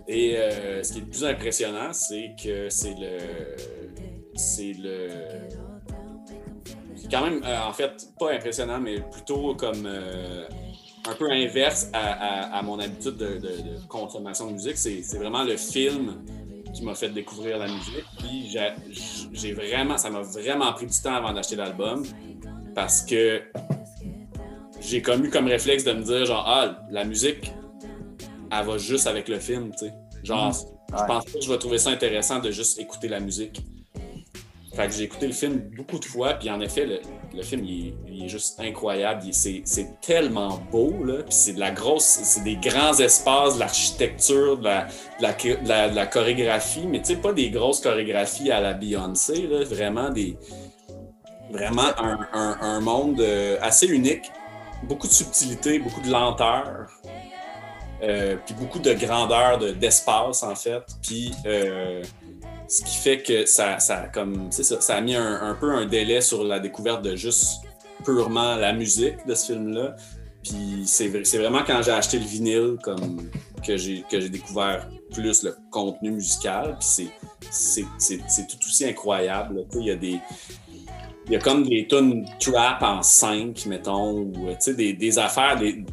Et 0.08 0.36
euh, 0.36 0.82
ce 0.82 0.92
qui 0.92 0.98
est 0.98 1.02
le 1.02 1.08
plus 1.08 1.24
impressionnant, 1.24 1.92
c'est 1.92 2.34
que 2.42 2.68
c'est 2.68 2.94
le. 2.98 3.18
C'est 4.34 4.72
le. 4.78 5.08
Quand 7.10 7.22
même, 7.24 7.42
euh, 7.44 7.60
en 7.68 7.72
fait, 7.72 8.08
pas 8.18 8.32
impressionnant, 8.32 8.80
mais 8.80 9.00
plutôt 9.00 9.54
comme 9.54 9.86
un 9.86 11.14
peu 11.14 11.30
inverse 11.30 11.88
à, 11.92 12.56
à- 12.56 12.62
mon 12.62 12.78
habitude 12.78 13.16
de, 13.16 13.38
de- 13.38 13.86
consommation 13.88 14.46
de 14.46 14.52
musique. 14.52 14.76
C'est 14.78 15.18
vraiment 15.18 15.42
le 15.44 15.56
film 15.56 16.22
qui 16.72 16.82
m'a 16.84 16.94
fait 16.94 17.08
découvrir 17.10 17.58
la 17.58 17.66
musique. 17.66 18.04
Puis 18.18 18.54
j'ai- 19.32 19.52
vraiment, 19.52 19.96
ça 19.98 20.10
m'a 20.10 20.22
vraiment 20.22 20.72
pris 20.72 20.86
du 20.86 21.00
temps 21.02 21.14
avant 21.14 21.32
d'acheter 21.32 21.56
l'album 21.56 22.04
parce 22.74 23.02
que 23.02 23.42
j'ai 24.80 25.02
comme 25.02 25.24
eu 25.24 25.30
comme 25.30 25.46
réflexe 25.46 25.84
de 25.84 25.92
me 25.92 26.02
dire 26.02 26.24
genre 26.24 26.44
ah 26.46 26.78
la 26.90 27.04
musique 27.04 27.52
elle 28.50 28.66
va 28.66 28.78
juste 28.78 29.06
avec 29.06 29.28
le 29.28 29.38
film 29.38 29.70
tu 29.72 29.86
sais 29.86 29.92
genre 30.24 30.52
je 30.52 30.96
Ouais. 30.96 31.06
pense 31.06 31.24
pas 31.24 31.32
que 31.32 31.40
je 31.40 31.48
vais 31.50 31.58
trouver 31.58 31.78
ça 31.78 31.90
intéressant 31.90 32.38
de 32.38 32.50
juste 32.50 32.78
écouter 32.78 33.08
la 33.08 33.18
musique 33.20 33.62
fait 34.74 34.86
que 34.86 34.92
j'ai 34.94 35.04
écouté 35.04 35.26
le 35.26 35.32
film 35.32 35.58
beaucoup 35.76 35.98
de 35.98 36.04
fois 36.04 36.34
puis 36.34 36.50
en 36.50 36.60
effet 36.60 36.86
le, 37.34 37.42
film 37.42 37.64
il 37.64 38.24
est, 38.24 38.28
juste 38.28 38.58
incroyable 38.60 39.22
c'est 39.32 39.64
tellement 40.00 40.60
beau 40.70 41.04
là 41.04 41.22
puis 41.22 41.32
c'est 41.34 41.52
de 41.52 41.60
la 41.60 41.70
grosse 41.70 42.04
c'est 42.04 42.42
des 42.44 42.56
grands 42.56 42.98
espaces 42.98 43.54
de 43.54 43.60
l'architecture 43.60 44.58
de 44.58 44.70
la, 45.20 46.06
chorégraphie 46.06 46.86
mais 46.86 47.00
tu 47.00 47.08
sais 47.08 47.16
pas 47.16 47.32
des 47.32 47.50
grosses 47.50 47.80
chorégraphies 47.80 48.50
à 48.50 48.60
la 48.60 48.72
Beyoncé 48.72 49.46
vraiment 49.46 50.10
des 50.10 50.36
Vraiment 51.52 51.92
un, 52.32 52.80
monde 52.80 53.20
euh, 53.20 53.58
assez 53.60 53.86
unique. 53.86 54.32
Beaucoup 54.84 55.06
de 55.06 55.12
subtilité, 55.12 55.78
beaucoup 55.78 56.00
de 56.00 56.10
lenteur. 56.10 56.88
euh, 58.02 58.36
puis 58.44 58.54
beaucoup 58.54 58.80
de 58.80 58.94
grandeur 58.94 59.58
de- 59.58 59.70
d'espace, 59.70 60.42
en 60.42 60.56
fait. 60.56 60.82
Puis 61.02 61.32
euh, 61.46 62.02
ce 62.72 62.82
qui 62.82 62.96
fait 62.96 63.18
que 63.22 63.44
ça, 63.44 63.78
ça, 63.78 64.08
comme, 64.14 64.50
ça, 64.50 64.94
a 64.94 65.00
mis 65.02 65.14
un, 65.14 65.42
un 65.42 65.54
peu 65.54 65.70
un 65.72 65.84
délai 65.84 66.22
sur 66.22 66.42
la 66.42 66.58
découverte 66.58 67.02
de 67.04 67.16
juste 67.16 67.56
purement 68.02 68.56
la 68.56 68.72
musique 68.72 69.26
de 69.26 69.34
ce 69.34 69.52
film-là. 69.52 69.94
Puis 70.42 70.84
c'est 70.86 71.08
vrai- 71.08 71.24
c'est 71.24 71.36
vraiment 71.36 71.62
quand 71.66 71.82
j'ai 71.82 71.90
acheté 71.92 72.18
le 72.18 72.24
vinyle 72.24 72.76
comme, 72.82 73.28
que 73.66 73.76
j'ai 73.76 74.02
découvert 74.30 74.88
plus 75.12 75.42
le 75.42 75.54
contenu 75.70 76.12
musical. 76.12 76.78
Puis 76.80 77.10
c'est- 77.50 78.46
tout 78.48 78.56
aussi 78.66 78.86
incroyable. 78.86 79.66
Il 79.74 79.86
y 79.86 79.90
a 79.90 79.96
des. 79.96 80.18
Il 81.26 81.32
y 81.32 81.36
a 81.36 81.38
comme 81.38 81.62
des 81.68 81.86
tunes 81.86 82.24
trap 82.40 82.82
en 82.82 83.02
5, 83.02 83.66
mettons, 83.66 84.12
ou 84.22 84.32
des, 84.76 84.92
des 84.94 85.18
affaires, 85.18 85.56
des, 85.58 85.84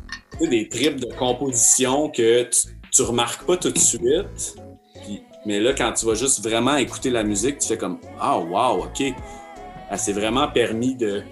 des 0.42 0.68
tripes 0.70 1.00
de 1.02 1.14
composition 1.14 2.10
que 2.10 2.44
tu, 2.44 2.60
tu 2.92 3.02
remarques 3.04 3.46
pas 3.46 3.58
tout 3.58 3.70
de 3.70 3.78
suite. 3.78 4.56
Mais 5.46 5.60
là, 5.60 5.74
quand 5.74 5.94
tu 5.94 6.06
vas 6.06 6.16
juste 6.16 6.44
vraiment 6.44 6.76
écouter 6.76 7.10
la 7.10 7.24
musique, 7.24 7.60
tu 7.60 7.68
fais 7.68 7.78
comme 7.78 8.00
Ah, 8.20 8.38
wow, 8.38 8.84
OK. 8.84 9.02
Elle 9.92 9.98
s'est 10.00 10.14
vraiment 10.14 10.48
permis 10.50 10.96
de 10.96 11.24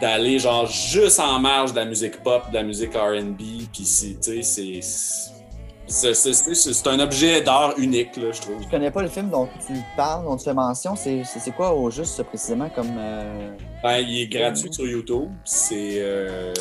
d'aller 0.00 0.38
genre 0.38 0.66
juste 0.66 1.18
en 1.18 1.40
marge 1.40 1.72
de 1.72 1.76
la 1.80 1.84
musique 1.84 2.22
pop, 2.22 2.48
de 2.50 2.54
la 2.54 2.62
musique 2.62 2.94
R&B, 2.94 3.36
puis 3.72 3.84
c'est, 3.84 4.20
tu 4.20 4.42
sais, 4.44 4.80
c'est- 4.80 6.54
c'est 6.54 6.86
un 6.86 7.00
objet 7.00 7.40
d'art 7.40 7.74
unique, 7.78 8.16
là, 8.16 8.30
je 8.30 8.40
trouve. 8.42 8.62
Je 8.62 8.68
connais 8.68 8.90
pas 8.92 9.02
le 9.02 9.08
film 9.08 9.28
dont 9.30 9.48
tu 9.66 9.72
parles, 9.96 10.24
dont 10.24 10.36
tu 10.36 10.44
fais 10.44 10.54
mention. 10.54 10.94
C'est 10.94 11.24
quoi 11.56 11.74
au 11.74 11.90
juste 11.90 12.22
précisément 12.24 12.68
comme. 12.70 12.94
euh, 12.96 13.50
Ben, 13.82 13.98
il 13.98 14.22
est 14.22 14.26
gratuit 14.28 14.72
sur 14.72 14.86
YouTube. 14.86 15.30
C'est 15.44 15.94
euh, 15.96 16.52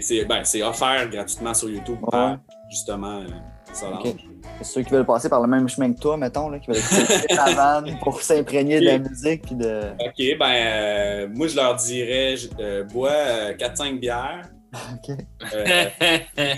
c'est- 0.00 0.24
ben, 0.24 0.42
offert 0.64 1.08
gratuitement 1.10 1.54
sur 1.54 1.68
YouTube 1.68 1.98
par 2.10 2.38
justement 2.70 3.20
euh, 3.20 3.26
Solange. 3.72 4.14
Ceux 4.62 4.82
qui 4.82 4.90
veulent 4.90 5.06
passer 5.06 5.28
par 5.28 5.40
le 5.40 5.46
même 5.46 5.68
chemin 5.68 5.92
que 5.92 6.00
toi, 6.00 6.16
mettons, 6.16 6.48
là, 6.48 6.58
qui 6.58 6.66
veulent 6.68 6.78
écouter 6.78 7.34
la 7.34 7.52
vanne 7.54 7.98
pour 8.02 8.20
s'imprégner 8.20 8.80
de 8.80 8.84
la 8.86 8.98
musique 8.98 9.42
puis 9.42 9.54
de. 9.54 9.82
OK, 10.00 10.38
ben 10.38 10.50
euh, 10.50 11.28
moi 11.32 11.46
je 11.46 11.54
leur 11.56 11.76
dirais 11.76 12.36
je- 12.36 12.48
euh, 12.58 12.82
bois 12.84 13.10
euh, 13.12 13.54
4-5 13.54 14.00
bières, 14.00 14.48
Ok. 14.74 15.16
euh, 15.54 16.54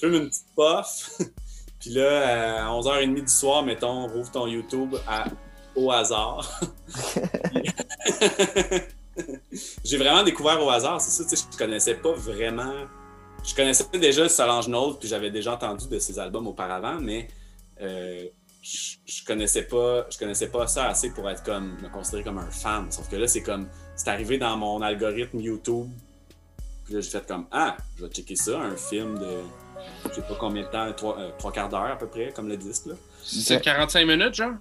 fume 0.00 0.14
une 0.14 0.28
petite 0.28 0.46
puff, 0.56 1.10
puis 1.80 1.90
là 1.90 2.02
euh, 2.02 2.58
à 2.62 2.70
11h30 2.70 3.14
du 3.20 3.28
soir, 3.28 3.62
mettons, 3.62 4.06
rouvre 4.08 4.30
ton 4.30 4.46
YouTube 4.46 4.94
à- 5.06 5.24
au 5.76 5.90
hasard. 5.90 6.60
J'ai 9.84 9.98
vraiment 9.98 10.22
découvert 10.22 10.62
au 10.64 10.70
hasard, 10.70 11.00
c'est 11.00 11.10
ça, 11.10 11.28
tu 11.28 11.36
sais, 11.36 11.44
je 11.52 11.58
connaissais 11.58 11.94
pas 11.94 12.12
vraiment. 12.12 12.72
Je 13.44 13.54
connaissais 13.54 13.84
déjà 13.94 14.28
Solange 14.28 14.66
Knowles, 14.66 14.98
puis 14.98 15.08
j'avais 15.08 15.30
déjà 15.30 15.54
entendu 15.54 15.88
de 15.88 15.98
ses 15.98 16.18
albums 16.18 16.46
auparavant, 16.46 17.00
mais 17.00 17.28
euh, 17.80 18.26
je, 18.62 18.96
je 19.04 19.24
connaissais 19.24 19.62
pas 19.62 20.06
je 20.10 20.16
connaissais 20.16 20.48
pas 20.48 20.66
ça 20.68 20.88
assez 20.88 21.10
pour 21.10 21.28
être 21.28 21.42
comme 21.42 21.76
me 21.82 21.88
considérer 21.88 22.22
comme 22.22 22.38
un 22.38 22.50
fan. 22.50 22.90
Sauf 22.92 23.08
que 23.08 23.16
là, 23.16 23.26
c'est 23.26 23.42
comme 23.42 23.68
c'est 23.96 24.08
arrivé 24.08 24.38
dans 24.38 24.56
mon 24.56 24.80
algorithme 24.80 25.40
YouTube. 25.40 25.88
Puis 26.84 26.94
là, 26.94 27.00
j'ai 27.00 27.10
fait 27.10 27.26
comme 27.26 27.46
Ah, 27.50 27.76
je 27.96 28.04
vais 28.04 28.10
checker 28.12 28.36
ça, 28.36 28.60
un 28.60 28.76
film 28.76 29.18
de 29.18 29.38
je 30.08 30.14
sais 30.14 30.22
pas 30.22 30.36
combien 30.38 30.62
de 30.62 30.68
temps, 30.68 30.92
trois, 30.92 31.18
euh, 31.18 31.30
trois 31.38 31.50
quarts 31.50 31.68
d'heure 31.68 31.82
à 31.82 31.98
peu 31.98 32.06
près, 32.06 32.32
comme 32.32 32.48
le 32.48 32.56
disque 32.56 32.86
là. 32.86 32.94
C'est 33.24 33.60
45 33.60 34.06
minutes, 34.06 34.34
genre? 34.34 34.54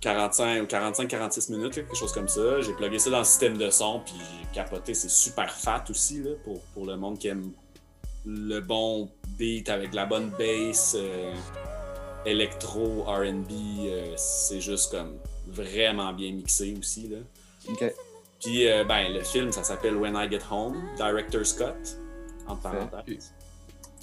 45 0.00 0.62
ou 0.62 0.66
45-46 0.66 1.52
minutes, 1.52 1.74
quelque 1.74 1.94
chose 1.94 2.12
comme 2.12 2.26
ça. 2.26 2.60
J'ai 2.60 2.72
plugué 2.72 2.98
ça 2.98 3.10
dans 3.10 3.20
le 3.20 3.24
système 3.24 3.56
de 3.56 3.70
son, 3.70 4.00
puis 4.00 4.14
j'ai 4.18 4.46
capoté. 4.52 4.94
C'est 4.94 5.10
super 5.10 5.52
fat 5.54 5.84
aussi 5.88 6.22
là, 6.22 6.30
pour, 6.42 6.60
pour 6.74 6.86
le 6.86 6.96
monde 6.96 7.18
qui 7.18 7.28
aime 7.28 7.52
le 8.24 8.60
bon 8.60 9.08
beat 9.38 9.68
avec 9.68 9.94
la 9.94 10.06
bonne 10.06 10.30
bass, 10.38 10.96
euh, 10.98 11.34
électro, 12.24 13.02
RB. 13.06 13.50
euh, 13.86 14.12
c'est 14.16 14.60
juste 14.60 14.90
comme 14.92 15.16
vraiment 15.46 16.12
bien 16.12 16.32
mixé 16.32 16.74
aussi. 16.78 17.08
Là. 17.08 17.18
Puis 18.40 18.68
euh, 18.68 18.84
ben, 18.84 19.12
le 19.12 19.22
film, 19.22 19.52
ça 19.52 19.62
s'appelle 19.64 19.96
When 19.96 20.14
I 20.16 20.28
Get 20.30 20.40
Home, 20.50 20.76
Director 20.96 21.44
Scott, 21.46 21.96
en 22.46 22.56
parenthèse. 22.56 23.32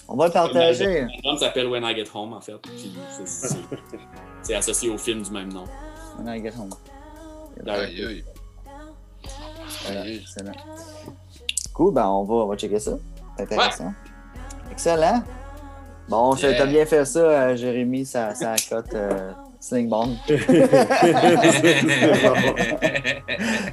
On 0.07 0.15
va 0.15 0.27
le 0.27 0.31
partager. 0.33 1.01
L'album 1.01 1.37
s'appelle 1.37 1.67
When 1.67 1.83
I 1.83 1.95
Get 1.95 2.09
Home, 2.13 2.33
en 2.33 2.41
fait. 2.41 2.57
Puis 2.61 2.93
c'est- 3.25 4.55
associé 4.55 4.89
au 4.89 4.97
film 4.97 5.21
du 5.21 5.31
même 5.31 5.53
nom. 5.53 5.65
On 6.19 6.25
a 6.25 6.31
un 6.31 6.45
home. 6.45 6.73
Aïe, 7.67 8.03
aïe. 8.03 8.25
Voilà, 9.83 10.09
excellent. 10.09 10.53
Cool, 11.73 11.93
ben 11.93 12.07
on 12.07 12.23
va, 12.23 12.33
on 12.35 12.47
va 12.47 12.57
checker 12.57 12.79
ça. 12.79 12.97
C'est 13.37 13.43
intéressant. 13.43 13.93
Excellent. 14.71 15.21
Bon, 16.07 16.35
Yeah. 16.35 16.57
t'as 16.57 16.65
bien 16.65 16.85
fait 16.85 17.05
ça, 17.05 17.19
euh, 17.19 17.55
Jérémy, 17.55 18.05
ça, 18.05 18.33
ça 18.33 18.55
cote 18.69 18.93
euh, 18.95 19.31
Sling 19.59 19.87
Bond. 19.89 20.15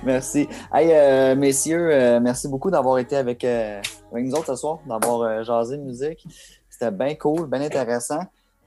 Merci. 0.04 0.46
Hey, 0.72 0.90
euh, 0.92 1.34
messieurs, 1.34 1.88
euh, 1.92 2.20
merci 2.20 2.48
beaucoup 2.48 2.70
d'avoir 2.70 2.98
été 2.98 3.16
avec, 3.16 3.42
euh, 3.44 3.80
avec 4.12 4.26
nous 4.26 4.32
autres 4.34 4.46
ce 4.48 4.56
soir, 4.56 4.80
d'avoir 4.86 5.22
euh, 5.22 5.42
jasé 5.44 5.78
de 5.78 5.82
musique. 5.82 6.26
C'était 6.68 6.90
bien 6.90 7.14
cool, 7.14 7.48
bien 7.48 7.62
intéressant. 7.62 8.20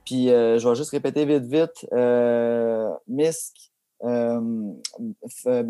Puis 0.04 0.32
euh, 0.32 0.58
je 0.58 0.68
vais 0.68 0.74
juste 0.74 0.90
répéter 0.90 1.24
vite, 1.24 1.44
vite. 1.44 1.86
Euh, 1.92 2.90
Misk, 3.06 3.54
euh, 4.02 4.40
F- 5.44 5.62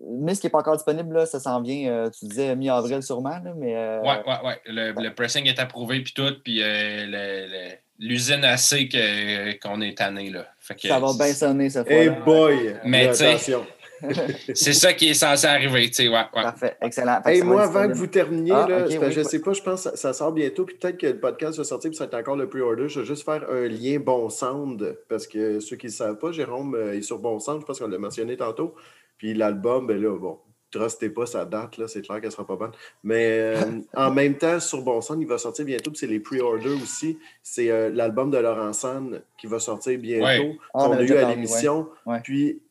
Euh, 0.00 0.04
Oblique. 0.06 0.22
Misk 0.28 0.44
n'est 0.44 0.50
pas 0.50 0.58
encore 0.58 0.76
disponible, 0.76 1.14
là, 1.14 1.26
ça 1.26 1.40
s'en 1.40 1.60
vient, 1.60 1.90
euh, 1.90 2.10
tu 2.10 2.26
disais 2.26 2.54
mi-avril 2.56 3.02
sûrement, 3.02 3.38
là, 3.44 3.52
mais 3.56 3.76
euh, 3.76 4.00
Ouais, 4.00 4.22
ouais, 4.26 4.46
ouais. 4.46 4.60
Le, 4.66 4.92
le 5.02 5.14
pressing 5.14 5.46
est 5.46 5.58
approuvé, 5.58 6.00
puis 6.00 6.12
tout, 6.14 6.32
puis 6.42 6.60
euh, 6.62 7.70
l'usine 7.98 8.44
a 8.44 8.56
sait 8.56 8.88
que- 8.88 9.58
qu'on 9.60 9.80
est 9.80 9.96
tanné, 9.98 10.30
là. 10.30 10.46
Fait 10.58 10.74
que 10.74 10.88
ça 10.88 10.98
va 10.98 11.12
bien 11.18 11.32
sonner 11.34 11.70
cette 11.70 11.90
Hey 11.90 12.10
boy! 12.24 12.76
Mais. 12.84 13.10
C'est 14.54 14.72
ça 14.72 14.94
qui 14.94 15.10
est 15.10 15.14
censé 15.14 15.46
arriver, 15.46 15.86
tu 15.88 15.96
sais, 15.96 16.08
ouais, 16.08 16.14
ouais. 16.14 16.42
Parfait, 16.42 16.74
excellent. 16.80 17.20
Hey, 17.26 17.40
va 17.40 17.44
moi, 17.44 17.62
avant 17.64 17.86
que 17.86 17.92
vous 17.92 18.06
terminiez, 18.06 18.52
Ah, 18.54 18.66
là, 18.66 18.84
oui, 18.88 18.96
je 19.10 19.18
oui. 19.20 19.24
sais 19.26 19.40
pas, 19.40 19.52
je 19.52 19.60
pense 19.60 19.84
que 19.90 19.98
ça, 19.98 20.14
sort 20.14 20.32
bientôt, 20.32 20.64
puis 20.64 20.74
peut-être 20.76 20.96
que 20.96 21.06
le 21.08 21.20
podcast 21.20 21.58
va 21.58 21.64
sortir, 21.64 21.90
puis 21.90 21.98
ça 21.98 22.04
va 22.06 22.08
être 22.08 22.14
encore 22.22 22.36
le 22.36 22.48
pre-order. 22.48 22.88
Je 22.88 23.00
vais 23.00 23.06
juste 23.06 23.26
faire 23.26 23.44
un 23.50 23.66
lien 23.68 23.98
Bon 23.98 24.30
Sound, 24.30 24.96
parce 25.06 25.26
que 25.26 25.60
ceux 25.60 25.76
qui 25.76 25.84
ne 25.86 25.90
le 25.90 25.96
savent 25.96 26.16
pas, 26.18 26.32
Jérôme 26.32 26.74
euh, 26.74 26.94
est 26.96 27.02
sur 27.02 27.18
Bon 27.18 27.38
Sound, 27.38 27.60
je 27.60 27.66
pense 27.66 27.78
qu'on 27.78 27.88
l'a 27.88 27.98
mentionné 27.98 28.38
tantôt. 28.38 28.74
Puis 29.20 29.34
l'album, 29.34 29.86
ben 29.86 30.00
là, 30.00 30.16
bon, 30.18 30.38
trustez 30.70 31.10
pas 31.10 31.26
sa 31.26 31.44
date, 31.44 31.76
là, 31.76 31.86
c'est 31.88 32.00
clair 32.00 32.22
qu'elle 32.22 32.32
sera 32.32 32.46
pas 32.46 32.56
bonne. 32.56 32.70
Mais 33.04 33.26
euh, 33.28 33.80
en 33.94 34.10
même 34.10 34.38
temps, 34.38 34.58
sur 34.60 34.80
Bon 34.80 35.02
Sound, 35.02 35.20
il 35.20 35.28
va 35.28 35.36
sortir 35.36 35.66
bientôt, 35.66 35.90
puis 35.90 35.98
c'est 35.98 36.06
les 36.06 36.20
pre-orders 36.20 36.82
aussi. 36.82 37.18
C'est 37.42 37.70
euh, 37.70 37.90
l'album 37.90 38.30
de 38.30 38.38
Laurent 38.38 38.72
San 38.72 39.20
qui 39.36 39.46
va 39.46 39.58
sortir 39.58 39.98
bientôt, 39.98 40.24
Ouais. 40.24 40.58
Ah, 40.72 40.86
on 40.86 40.88
qu'on 40.88 40.96
a 40.96 41.02
eu 41.02 41.12
à 41.12 41.28
l'émission. 41.28 41.88
ouais. 42.06 42.14
Ouais. 42.14 42.20
Puis 42.24 42.62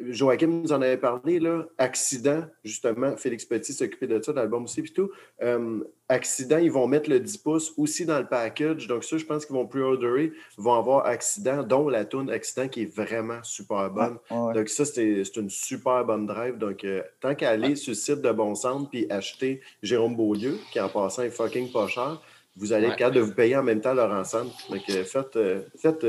Joachim 0.00 0.48
nous 0.48 0.72
en 0.72 0.82
avait 0.82 0.96
parlé, 0.96 1.38
là, 1.38 1.66
Accident, 1.78 2.44
justement, 2.64 3.16
Félix 3.16 3.44
Petit 3.44 3.72
s'occupait 3.72 4.06
de 4.06 4.20
ça, 4.20 4.32
de 4.32 4.36
l'album 4.36 4.64
aussi, 4.64 4.82
puis 4.82 4.92
tout. 4.92 5.10
Euh, 5.42 5.80
Accident, 6.08 6.58
ils 6.58 6.70
vont 6.70 6.86
mettre 6.86 7.08
le 7.08 7.20
10 7.20 7.38
pouces 7.38 7.72
aussi 7.76 8.04
dans 8.04 8.18
le 8.18 8.26
package. 8.26 8.88
Donc, 8.88 9.04
ça, 9.04 9.16
je 9.16 9.24
pense 9.24 9.46
qu'ils 9.46 9.54
vont 9.54 9.66
pre-orderer, 9.66 10.32
vont 10.58 10.74
avoir 10.74 11.06
Accident, 11.06 11.62
dont 11.62 11.88
la 11.88 12.04
tune 12.04 12.28
Accident 12.28 12.68
qui 12.68 12.82
est 12.82 12.94
vraiment 12.94 13.42
super 13.42 13.88
bonne. 13.90 14.18
Ouais, 14.30 14.38
ouais. 14.38 14.54
Donc, 14.54 14.68
ça, 14.68 14.84
c'est 14.84 15.22
une 15.36 15.50
super 15.50 16.04
bonne 16.04 16.26
drive. 16.26 16.58
Donc, 16.58 16.84
euh, 16.84 17.02
tant 17.20 17.34
qu'à 17.34 17.50
aller 17.50 17.76
sur 17.76 17.92
le 17.92 17.96
site 17.96 18.20
de 18.20 18.32
Bon 18.32 18.54
Centre 18.54 18.90
puis 18.90 19.06
acheter 19.10 19.60
Jérôme 19.82 20.16
Beaulieu, 20.16 20.58
qui 20.72 20.80
en 20.80 20.88
passant 20.88 21.22
est 21.22 21.30
fucking 21.30 21.70
pas 21.72 21.86
cher, 21.86 22.20
vous 22.56 22.72
allez 22.72 22.88
être 22.88 22.96
capable 22.96 23.16
de 23.16 23.20
vous 23.20 23.34
payer 23.34 23.56
en 23.56 23.62
même 23.62 23.80
temps 23.80 23.94
leur 23.94 24.10
ensemble. 24.12 24.50
Donc, 24.70 24.82
euh, 24.90 25.04
faites, 25.04 25.38
faites 25.78 26.06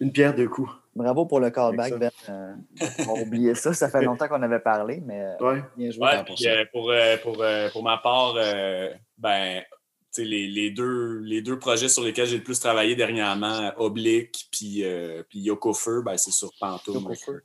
une 0.00 0.12
pierre 0.12 0.34
deux 0.34 0.48
coups. 0.48 0.70
Bravo 0.98 1.26
pour 1.26 1.38
le 1.40 1.50
callback, 1.50 1.94
Ben. 1.98 2.10
Euh, 2.28 2.54
on 3.08 3.14
va 3.14 3.22
oublier 3.22 3.54
ça. 3.54 3.72
Ça 3.72 3.88
fait 3.88 4.02
longtemps 4.02 4.26
qu'on 4.28 4.42
avait 4.42 4.58
parlé, 4.58 5.00
mais 5.04 5.22
euh, 5.22 5.36
Ouais. 5.54 5.62
bien 5.76 5.90
joué 5.92 6.04
Ouais, 6.04 6.16
tant 6.16 6.24
pour 6.24 6.34
puis, 6.34 6.48
euh, 6.48 6.64
pour, 6.72 6.90
euh, 6.90 7.16
pour, 7.22 7.40
euh, 7.42 7.68
pour 7.70 7.82
ma 7.84 7.98
part, 7.98 8.34
euh, 8.36 8.90
ben, 9.16 9.62
tu 9.62 10.22
sais, 10.22 10.24
les, 10.24 10.48
les, 10.48 10.70
deux, 10.70 11.18
les 11.20 11.40
deux 11.40 11.58
projets 11.58 11.88
sur 11.88 12.02
lesquels 12.02 12.26
j'ai 12.26 12.38
le 12.38 12.42
plus 12.42 12.58
travaillé 12.58 12.96
dernièrement, 12.96 13.70
Oblique 13.76 14.48
puis, 14.50 14.84
euh, 14.84 15.22
puis 15.28 15.38
Yoko 15.40 15.72
Feu, 15.72 16.02
ben, 16.04 16.16
c'est 16.16 16.32
sur 16.32 16.50
Pantoum. 16.58 16.96
Yoko 17.02 17.14
Feu. 17.14 17.42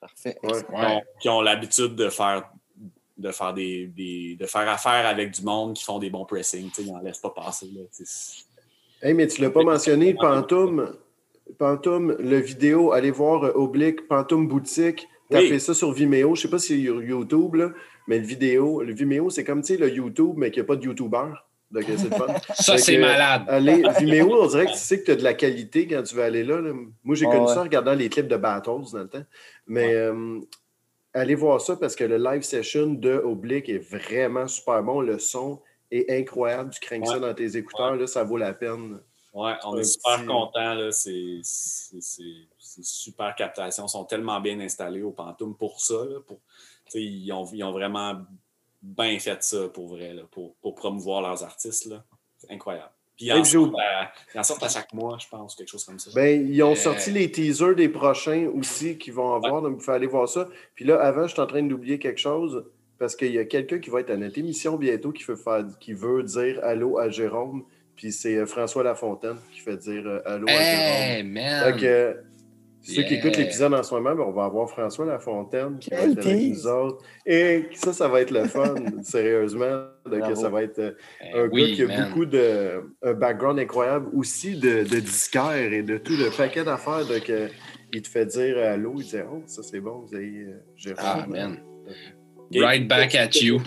Parfait. 0.00 0.36
Ouais. 0.42 0.50
Qui 0.62 0.74
ont- 0.74 1.02
Qui 1.20 1.28
ont 1.28 1.40
l'habitude 1.40 1.94
de 1.94 2.08
faire 2.10 2.50
de 3.16 3.30
faire 3.30 3.54
des, 3.54 3.86
des- 3.86 4.34
de 4.40 4.44
faire 4.44 4.68
affaire 4.68 5.06
avec 5.06 5.30
du 5.30 5.42
monde 5.44 5.74
qui 5.74 5.84
font 5.84 6.00
des 6.00 6.10
bons 6.10 6.24
pressings. 6.24 6.68
tu 6.70 6.82
sais, 6.82 6.82
Ils 6.88 6.92
n'en 6.92 6.98
laissent 6.98 7.20
pas 7.20 7.30
passer. 7.30 7.66
Là. 7.72 7.82
Hey, 9.02 9.14
mais 9.14 9.28
tu 9.28 9.40
l'as 9.40 9.50
pas 9.50 9.62
mentionné, 9.62 10.14
Pantoum. 10.14 10.96
Pantoum, 11.58 12.16
le 12.18 12.38
vidéo, 12.38 12.92
allez 12.92 13.10
voir 13.10 13.44
euh, 13.44 13.52
Oblique, 13.54 14.08
Pantoum 14.08 14.48
Boutique. 14.48 15.08
Tapez 15.30 15.50
Oui. 15.52 15.60
ça 15.60 15.74
sur 15.74 15.92
Vimeo. 15.92 16.34
Je 16.34 16.42
sais 16.42 16.48
pas 16.48 16.58
si 16.58 16.76
c'est 16.78 16.82
sur 16.84 17.02
YouTube, 17.02 17.54
là, 17.54 17.70
mais 18.06 18.18
le 18.18 18.24
vidéo, 18.26 18.82
le 18.82 18.92
Vimeo, 18.92 19.30
c'est 19.30 19.44
comme 19.44 19.62
tu 19.62 19.74
sais, 19.74 19.80
le 19.80 19.90
YouTube, 19.90 20.34
mais 20.36 20.50
qu'il 20.50 20.62
n'y 20.62 20.66
a 20.66 20.68
pas 20.68 20.76
de 20.76 20.84
YouTuber. 20.84 21.32
Donc, 21.70 21.84
c'est 21.86 22.04
le 22.10 22.16
fun. 22.16 22.26
Ça, 22.54 22.72
Fait 22.74 22.78
c'est 22.78 22.96
que, 22.96 23.00
malade. 23.00 23.42
Allez, 23.48 23.82
Vimeo, 23.98 24.42
on 24.42 24.46
dirait 24.46 24.66
que 24.66 24.72
tu 24.72 24.78
sais 24.78 25.00
que 25.00 25.06
tu 25.06 25.10
as 25.12 25.16
de 25.16 25.24
la 25.24 25.34
qualité 25.34 25.86
quand 25.88 26.02
tu 26.02 26.14
vas 26.14 26.24
aller 26.26 26.44
là. 26.44 26.60
là. 26.60 26.72
Moi, 27.02 27.16
j'ai 27.16 27.26
Ouais, 27.26 27.32
connu 27.32 27.46
ouais. 27.46 27.52
ça 27.54 27.60
en 27.60 27.64
regardant 27.64 27.94
les 27.94 28.08
clips 28.08 28.28
de 28.28 28.36
Battles 28.36 28.92
dans 28.92 28.98
le 29.00 29.08
temps. 29.08 29.24
Mais 29.66 29.94
euh, 29.94 30.38
allez 31.14 31.34
voir 31.34 31.60
ça 31.60 31.76
parce 31.76 31.96
que 31.96 32.04
le 32.04 32.16
live 32.18 32.42
session 32.42 32.86
de 32.86 33.12
Oblique 33.14 33.68
est 33.68 33.78
vraiment 33.78 34.46
super 34.46 34.82
bon. 34.84 35.00
Le 35.00 35.18
son 35.18 35.60
est 35.90 36.10
incroyable. 36.10 36.70
Tu 36.70 36.80
crains 36.80 37.04
ça 37.04 37.18
dans 37.18 37.34
tes 37.34 37.56
écouteurs, 37.56 37.96
là, 37.96 38.06
ça 38.06 38.22
vaut 38.24 38.36
la 38.36 38.52
peine. 38.52 38.98
Ouais, 39.34 39.54
on 39.64 39.76
est 39.76 39.84
super 39.84 40.24
contents. 40.26 40.90
C'est 40.92 41.40
super 42.82 43.34
captation. 43.34 43.86
Ils 43.86 43.90
sont 43.90 44.04
tellement 44.04 44.40
bien 44.40 44.58
installés 44.60 45.02
au 45.02 45.10
Pantoum 45.10 45.54
pour 45.56 45.80
ça. 45.80 46.04
là, 46.08 46.20
pour, 46.26 46.38
ils, 46.94 47.32
ont, 47.32 47.44
ils 47.52 47.64
ont 47.64 47.72
vraiment 47.72 48.14
bien 48.82 49.18
fait 49.18 49.42
ça 49.42 49.68
pour 49.68 49.88
vrai, 49.88 50.14
là, 50.14 50.22
pour, 50.30 50.54
pour 50.56 50.74
promouvoir 50.74 51.22
leurs 51.22 51.42
artistes. 51.42 51.92
C'est 52.38 52.50
incroyable. 52.50 52.90
Puis 53.16 53.26
ils 53.26 53.30
Hey, 53.30 53.40
en, 53.40 53.44
j'ai 53.44 53.52
sortent 53.52 53.74
à, 53.78 54.12
ils 54.34 54.40
en 54.40 54.42
sortent 54.42 54.62
à 54.64 54.68
chaque 54.68 54.92
mois, 54.92 55.18
je 55.18 55.28
pense, 55.28 55.54
quelque 55.54 55.68
chose 55.68 55.84
comme 55.84 55.98
ça. 55.98 56.10
Ben, 56.14 56.48
ils 56.50 56.62
ont 56.62 56.72
Euh. 56.72 56.76
sorti 56.76 57.10
les 57.12 57.30
teasers 57.30 57.74
des 57.76 57.88
prochains 57.88 58.48
aussi 58.54 58.98
qu'ils 58.98 59.14
vont 59.14 59.34
avoir, 59.34 59.62
donc 59.62 59.76
il 59.78 59.84
faut 59.84 59.92
aller 59.92 60.06
voir 60.08 60.28
ça. 60.28 60.48
Puis 60.74 60.84
là, 60.84 61.00
avant, 61.00 61.26
je 61.26 61.32
suis 61.32 61.40
en 61.40 61.46
train 61.46 61.62
d'oublier 61.62 61.98
quelque 61.98 62.18
chose 62.20 62.64
parce 62.98 63.14
qu'il 63.16 63.32
y 63.32 63.38
a 63.38 63.44
quelqu'un 63.44 63.78
qui 63.78 63.88
va 63.90 64.00
être 64.00 64.10
à 64.10 64.16
notre 64.16 64.36
émission 64.38 64.76
bientôt 64.76 65.12
qui 65.12 65.22
veut, 65.24 65.36
faire, 65.36 65.64
qui 65.80 65.92
veut 65.92 66.22
dire 66.24 66.58
allô 66.64 66.98
à 66.98 67.08
Jérôme. 67.08 67.64
Puis 67.96 68.12
c'est 68.12 68.36
euh, 68.36 68.46
François 68.46 68.82
Lafontaine 68.82 69.36
qui 69.52 69.60
fait 69.60 69.76
dire 69.76 70.02
euh, 70.06 70.20
allô 70.26 70.46
à. 70.48 70.52
Hey, 70.52 71.22
man! 71.22 71.76
que, 71.76 71.84
euh, 71.84 72.12
ceux 72.82 73.02
qui 73.04 73.14
écoutent 73.14 73.38
l'épisode 73.38 73.72
en 73.72 73.82
ce 73.82 73.94
moment, 73.94 74.14
ben, 74.14 74.24
on 74.26 74.32
va 74.32 74.44
avoir 74.44 74.68
François 74.68 75.06
Lafontaine 75.06 75.78
qui 75.78 75.88
va 75.90 76.00
être 76.02 76.18
avec 76.26 76.48
nous 76.50 76.66
autres. 76.66 77.02
Et 77.24 77.64
ça, 77.74 77.94
ça 77.94 78.08
va 78.08 78.20
être 78.20 78.30
le 78.30 78.44
fun, 78.44 78.74
sérieusement. 79.02 79.84
Donc, 80.04 80.36
ça 80.36 80.50
va 80.50 80.62
être 80.64 80.78
euh, 80.80 80.92
Eh 81.22 81.38
un 81.38 81.48
oui, 81.48 81.70
gars 81.70 81.74
qui 81.76 81.82
a 81.82 81.86
man. 81.86 82.08
beaucoup 82.08 82.26
de. 82.26 82.82
un 83.02 83.14
background 83.14 83.58
incroyable 83.58 84.08
aussi 84.14 84.56
de, 84.56 84.82
de 84.82 85.00
disquaire 85.00 85.72
et 85.72 85.82
de 85.82 85.96
tout 85.96 86.12
le 86.16 86.28
paquet 86.36 86.62
d'affaires. 86.64 87.06
Donc, 87.06 87.30
euh, 87.30 87.48
il 87.92 88.02
te 88.02 88.08
fait 88.08 88.26
dire 88.26 88.58
allô, 88.58 88.94
il 88.98 89.04
dit 89.06 89.16
Oh, 89.32 89.42
ça 89.46 89.62
c'est 89.62 89.80
bon, 89.80 90.00
vous 90.06 90.14
avez 90.14 90.46
Jérôme. 90.76 90.98
Ah, 91.02 91.24
man. 91.28 91.58
Ok. 91.86 92.60
Right 92.60 92.86
back 92.86 93.14
at 93.14 93.30
you. 93.40 93.62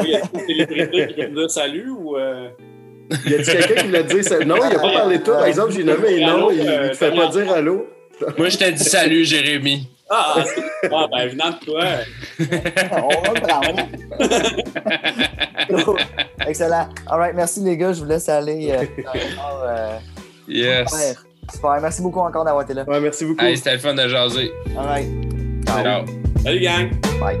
Oui, 0.00 0.12
est-ce 0.14 0.30
que 0.30 0.38
c'est 0.40 0.52
les 0.54 0.66
célébrités 0.66 1.06
qui 1.08 1.14
viennent 1.14 1.34
dire 1.34 1.50
salut 1.50 1.90
ou. 1.90 2.16
euh, 2.16 2.48
Il 3.26 3.32
y 3.32 3.34
a 3.36 3.42
quelqu'un 3.42 3.82
qui 3.82 3.88
l'a 3.88 4.02
dit 4.02 4.22
ça? 4.24 4.38
Non, 4.44 4.56
il 4.56 4.68
n'a 4.74 4.78
pas 4.78 4.92
parlé 4.92 5.18
de 5.18 5.22
toi. 5.24 5.36
Par 5.38 5.46
exemple, 5.46 5.72
j'ai 5.72 5.84
nommé 5.84 6.20
non, 6.24 6.50
il 6.50 6.58
ne 6.64 6.88
te 6.88 6.94
fait 6.94 7.10
pas 7.10 7.26
dire 7.28 7.52
allô. 7.52 7.86
Moi, 8.36 8.48
je 8.48 8.58
t'ai 8.58 8.72
dit 8.72 8.84
salut, 8.84 9.24
Jérémy. 9.24 9.88
Ah, 10.10 10.36
c'est- 10.44 10.88
ah, 10.92 11.06
ben 11.12 11.28
venant 11.28 11.50
de 11.50 11.64
toi. 11.64 11.84
On 12.92 13.20
va 13.20 13.34
le 13.34 13.40
prendre. 15.70 15.98
Excellent. 16.48 16.88
All 17.06 17.18
right, 17.18 17.34
merci 17.34 17.60
les 17.60 17.76
gars. 17.76 17.92
Je 17.92 18.00
vous 18.00 18.06
laisse 18.08 18.28
aller. 18.28 18.70
euh, 18.72 18.84
euh, 19.66 19.98
Yes. 20.48 20.88
super. 20.90 21.24
Super. 21.52 21.78
Merci 21.82 22.02
beaucoup 22.02 22.20
encore 22.20 22.44
d'avoir 22.44 22.64
été 22.64 22.74
là. 22.74 22.84
Ouais, 22.84 23.00
merci 23.00 23.24
beaucoup. 23.26 23.44
Hey, 23.44 23.56
c'était 23.56 23.72
le 23.74 23.78
fun 23.78 23.94
de 23.94 24.08
jaser. 24.08 24.50
All 24.78 24.86
right. 24.86 25.08
Ciao. 25.66 25.82
Ciao. 25.84 26.04
Salut, 26.42 26.60
gang! 26.60 26.90
Bye. 27.20 27.38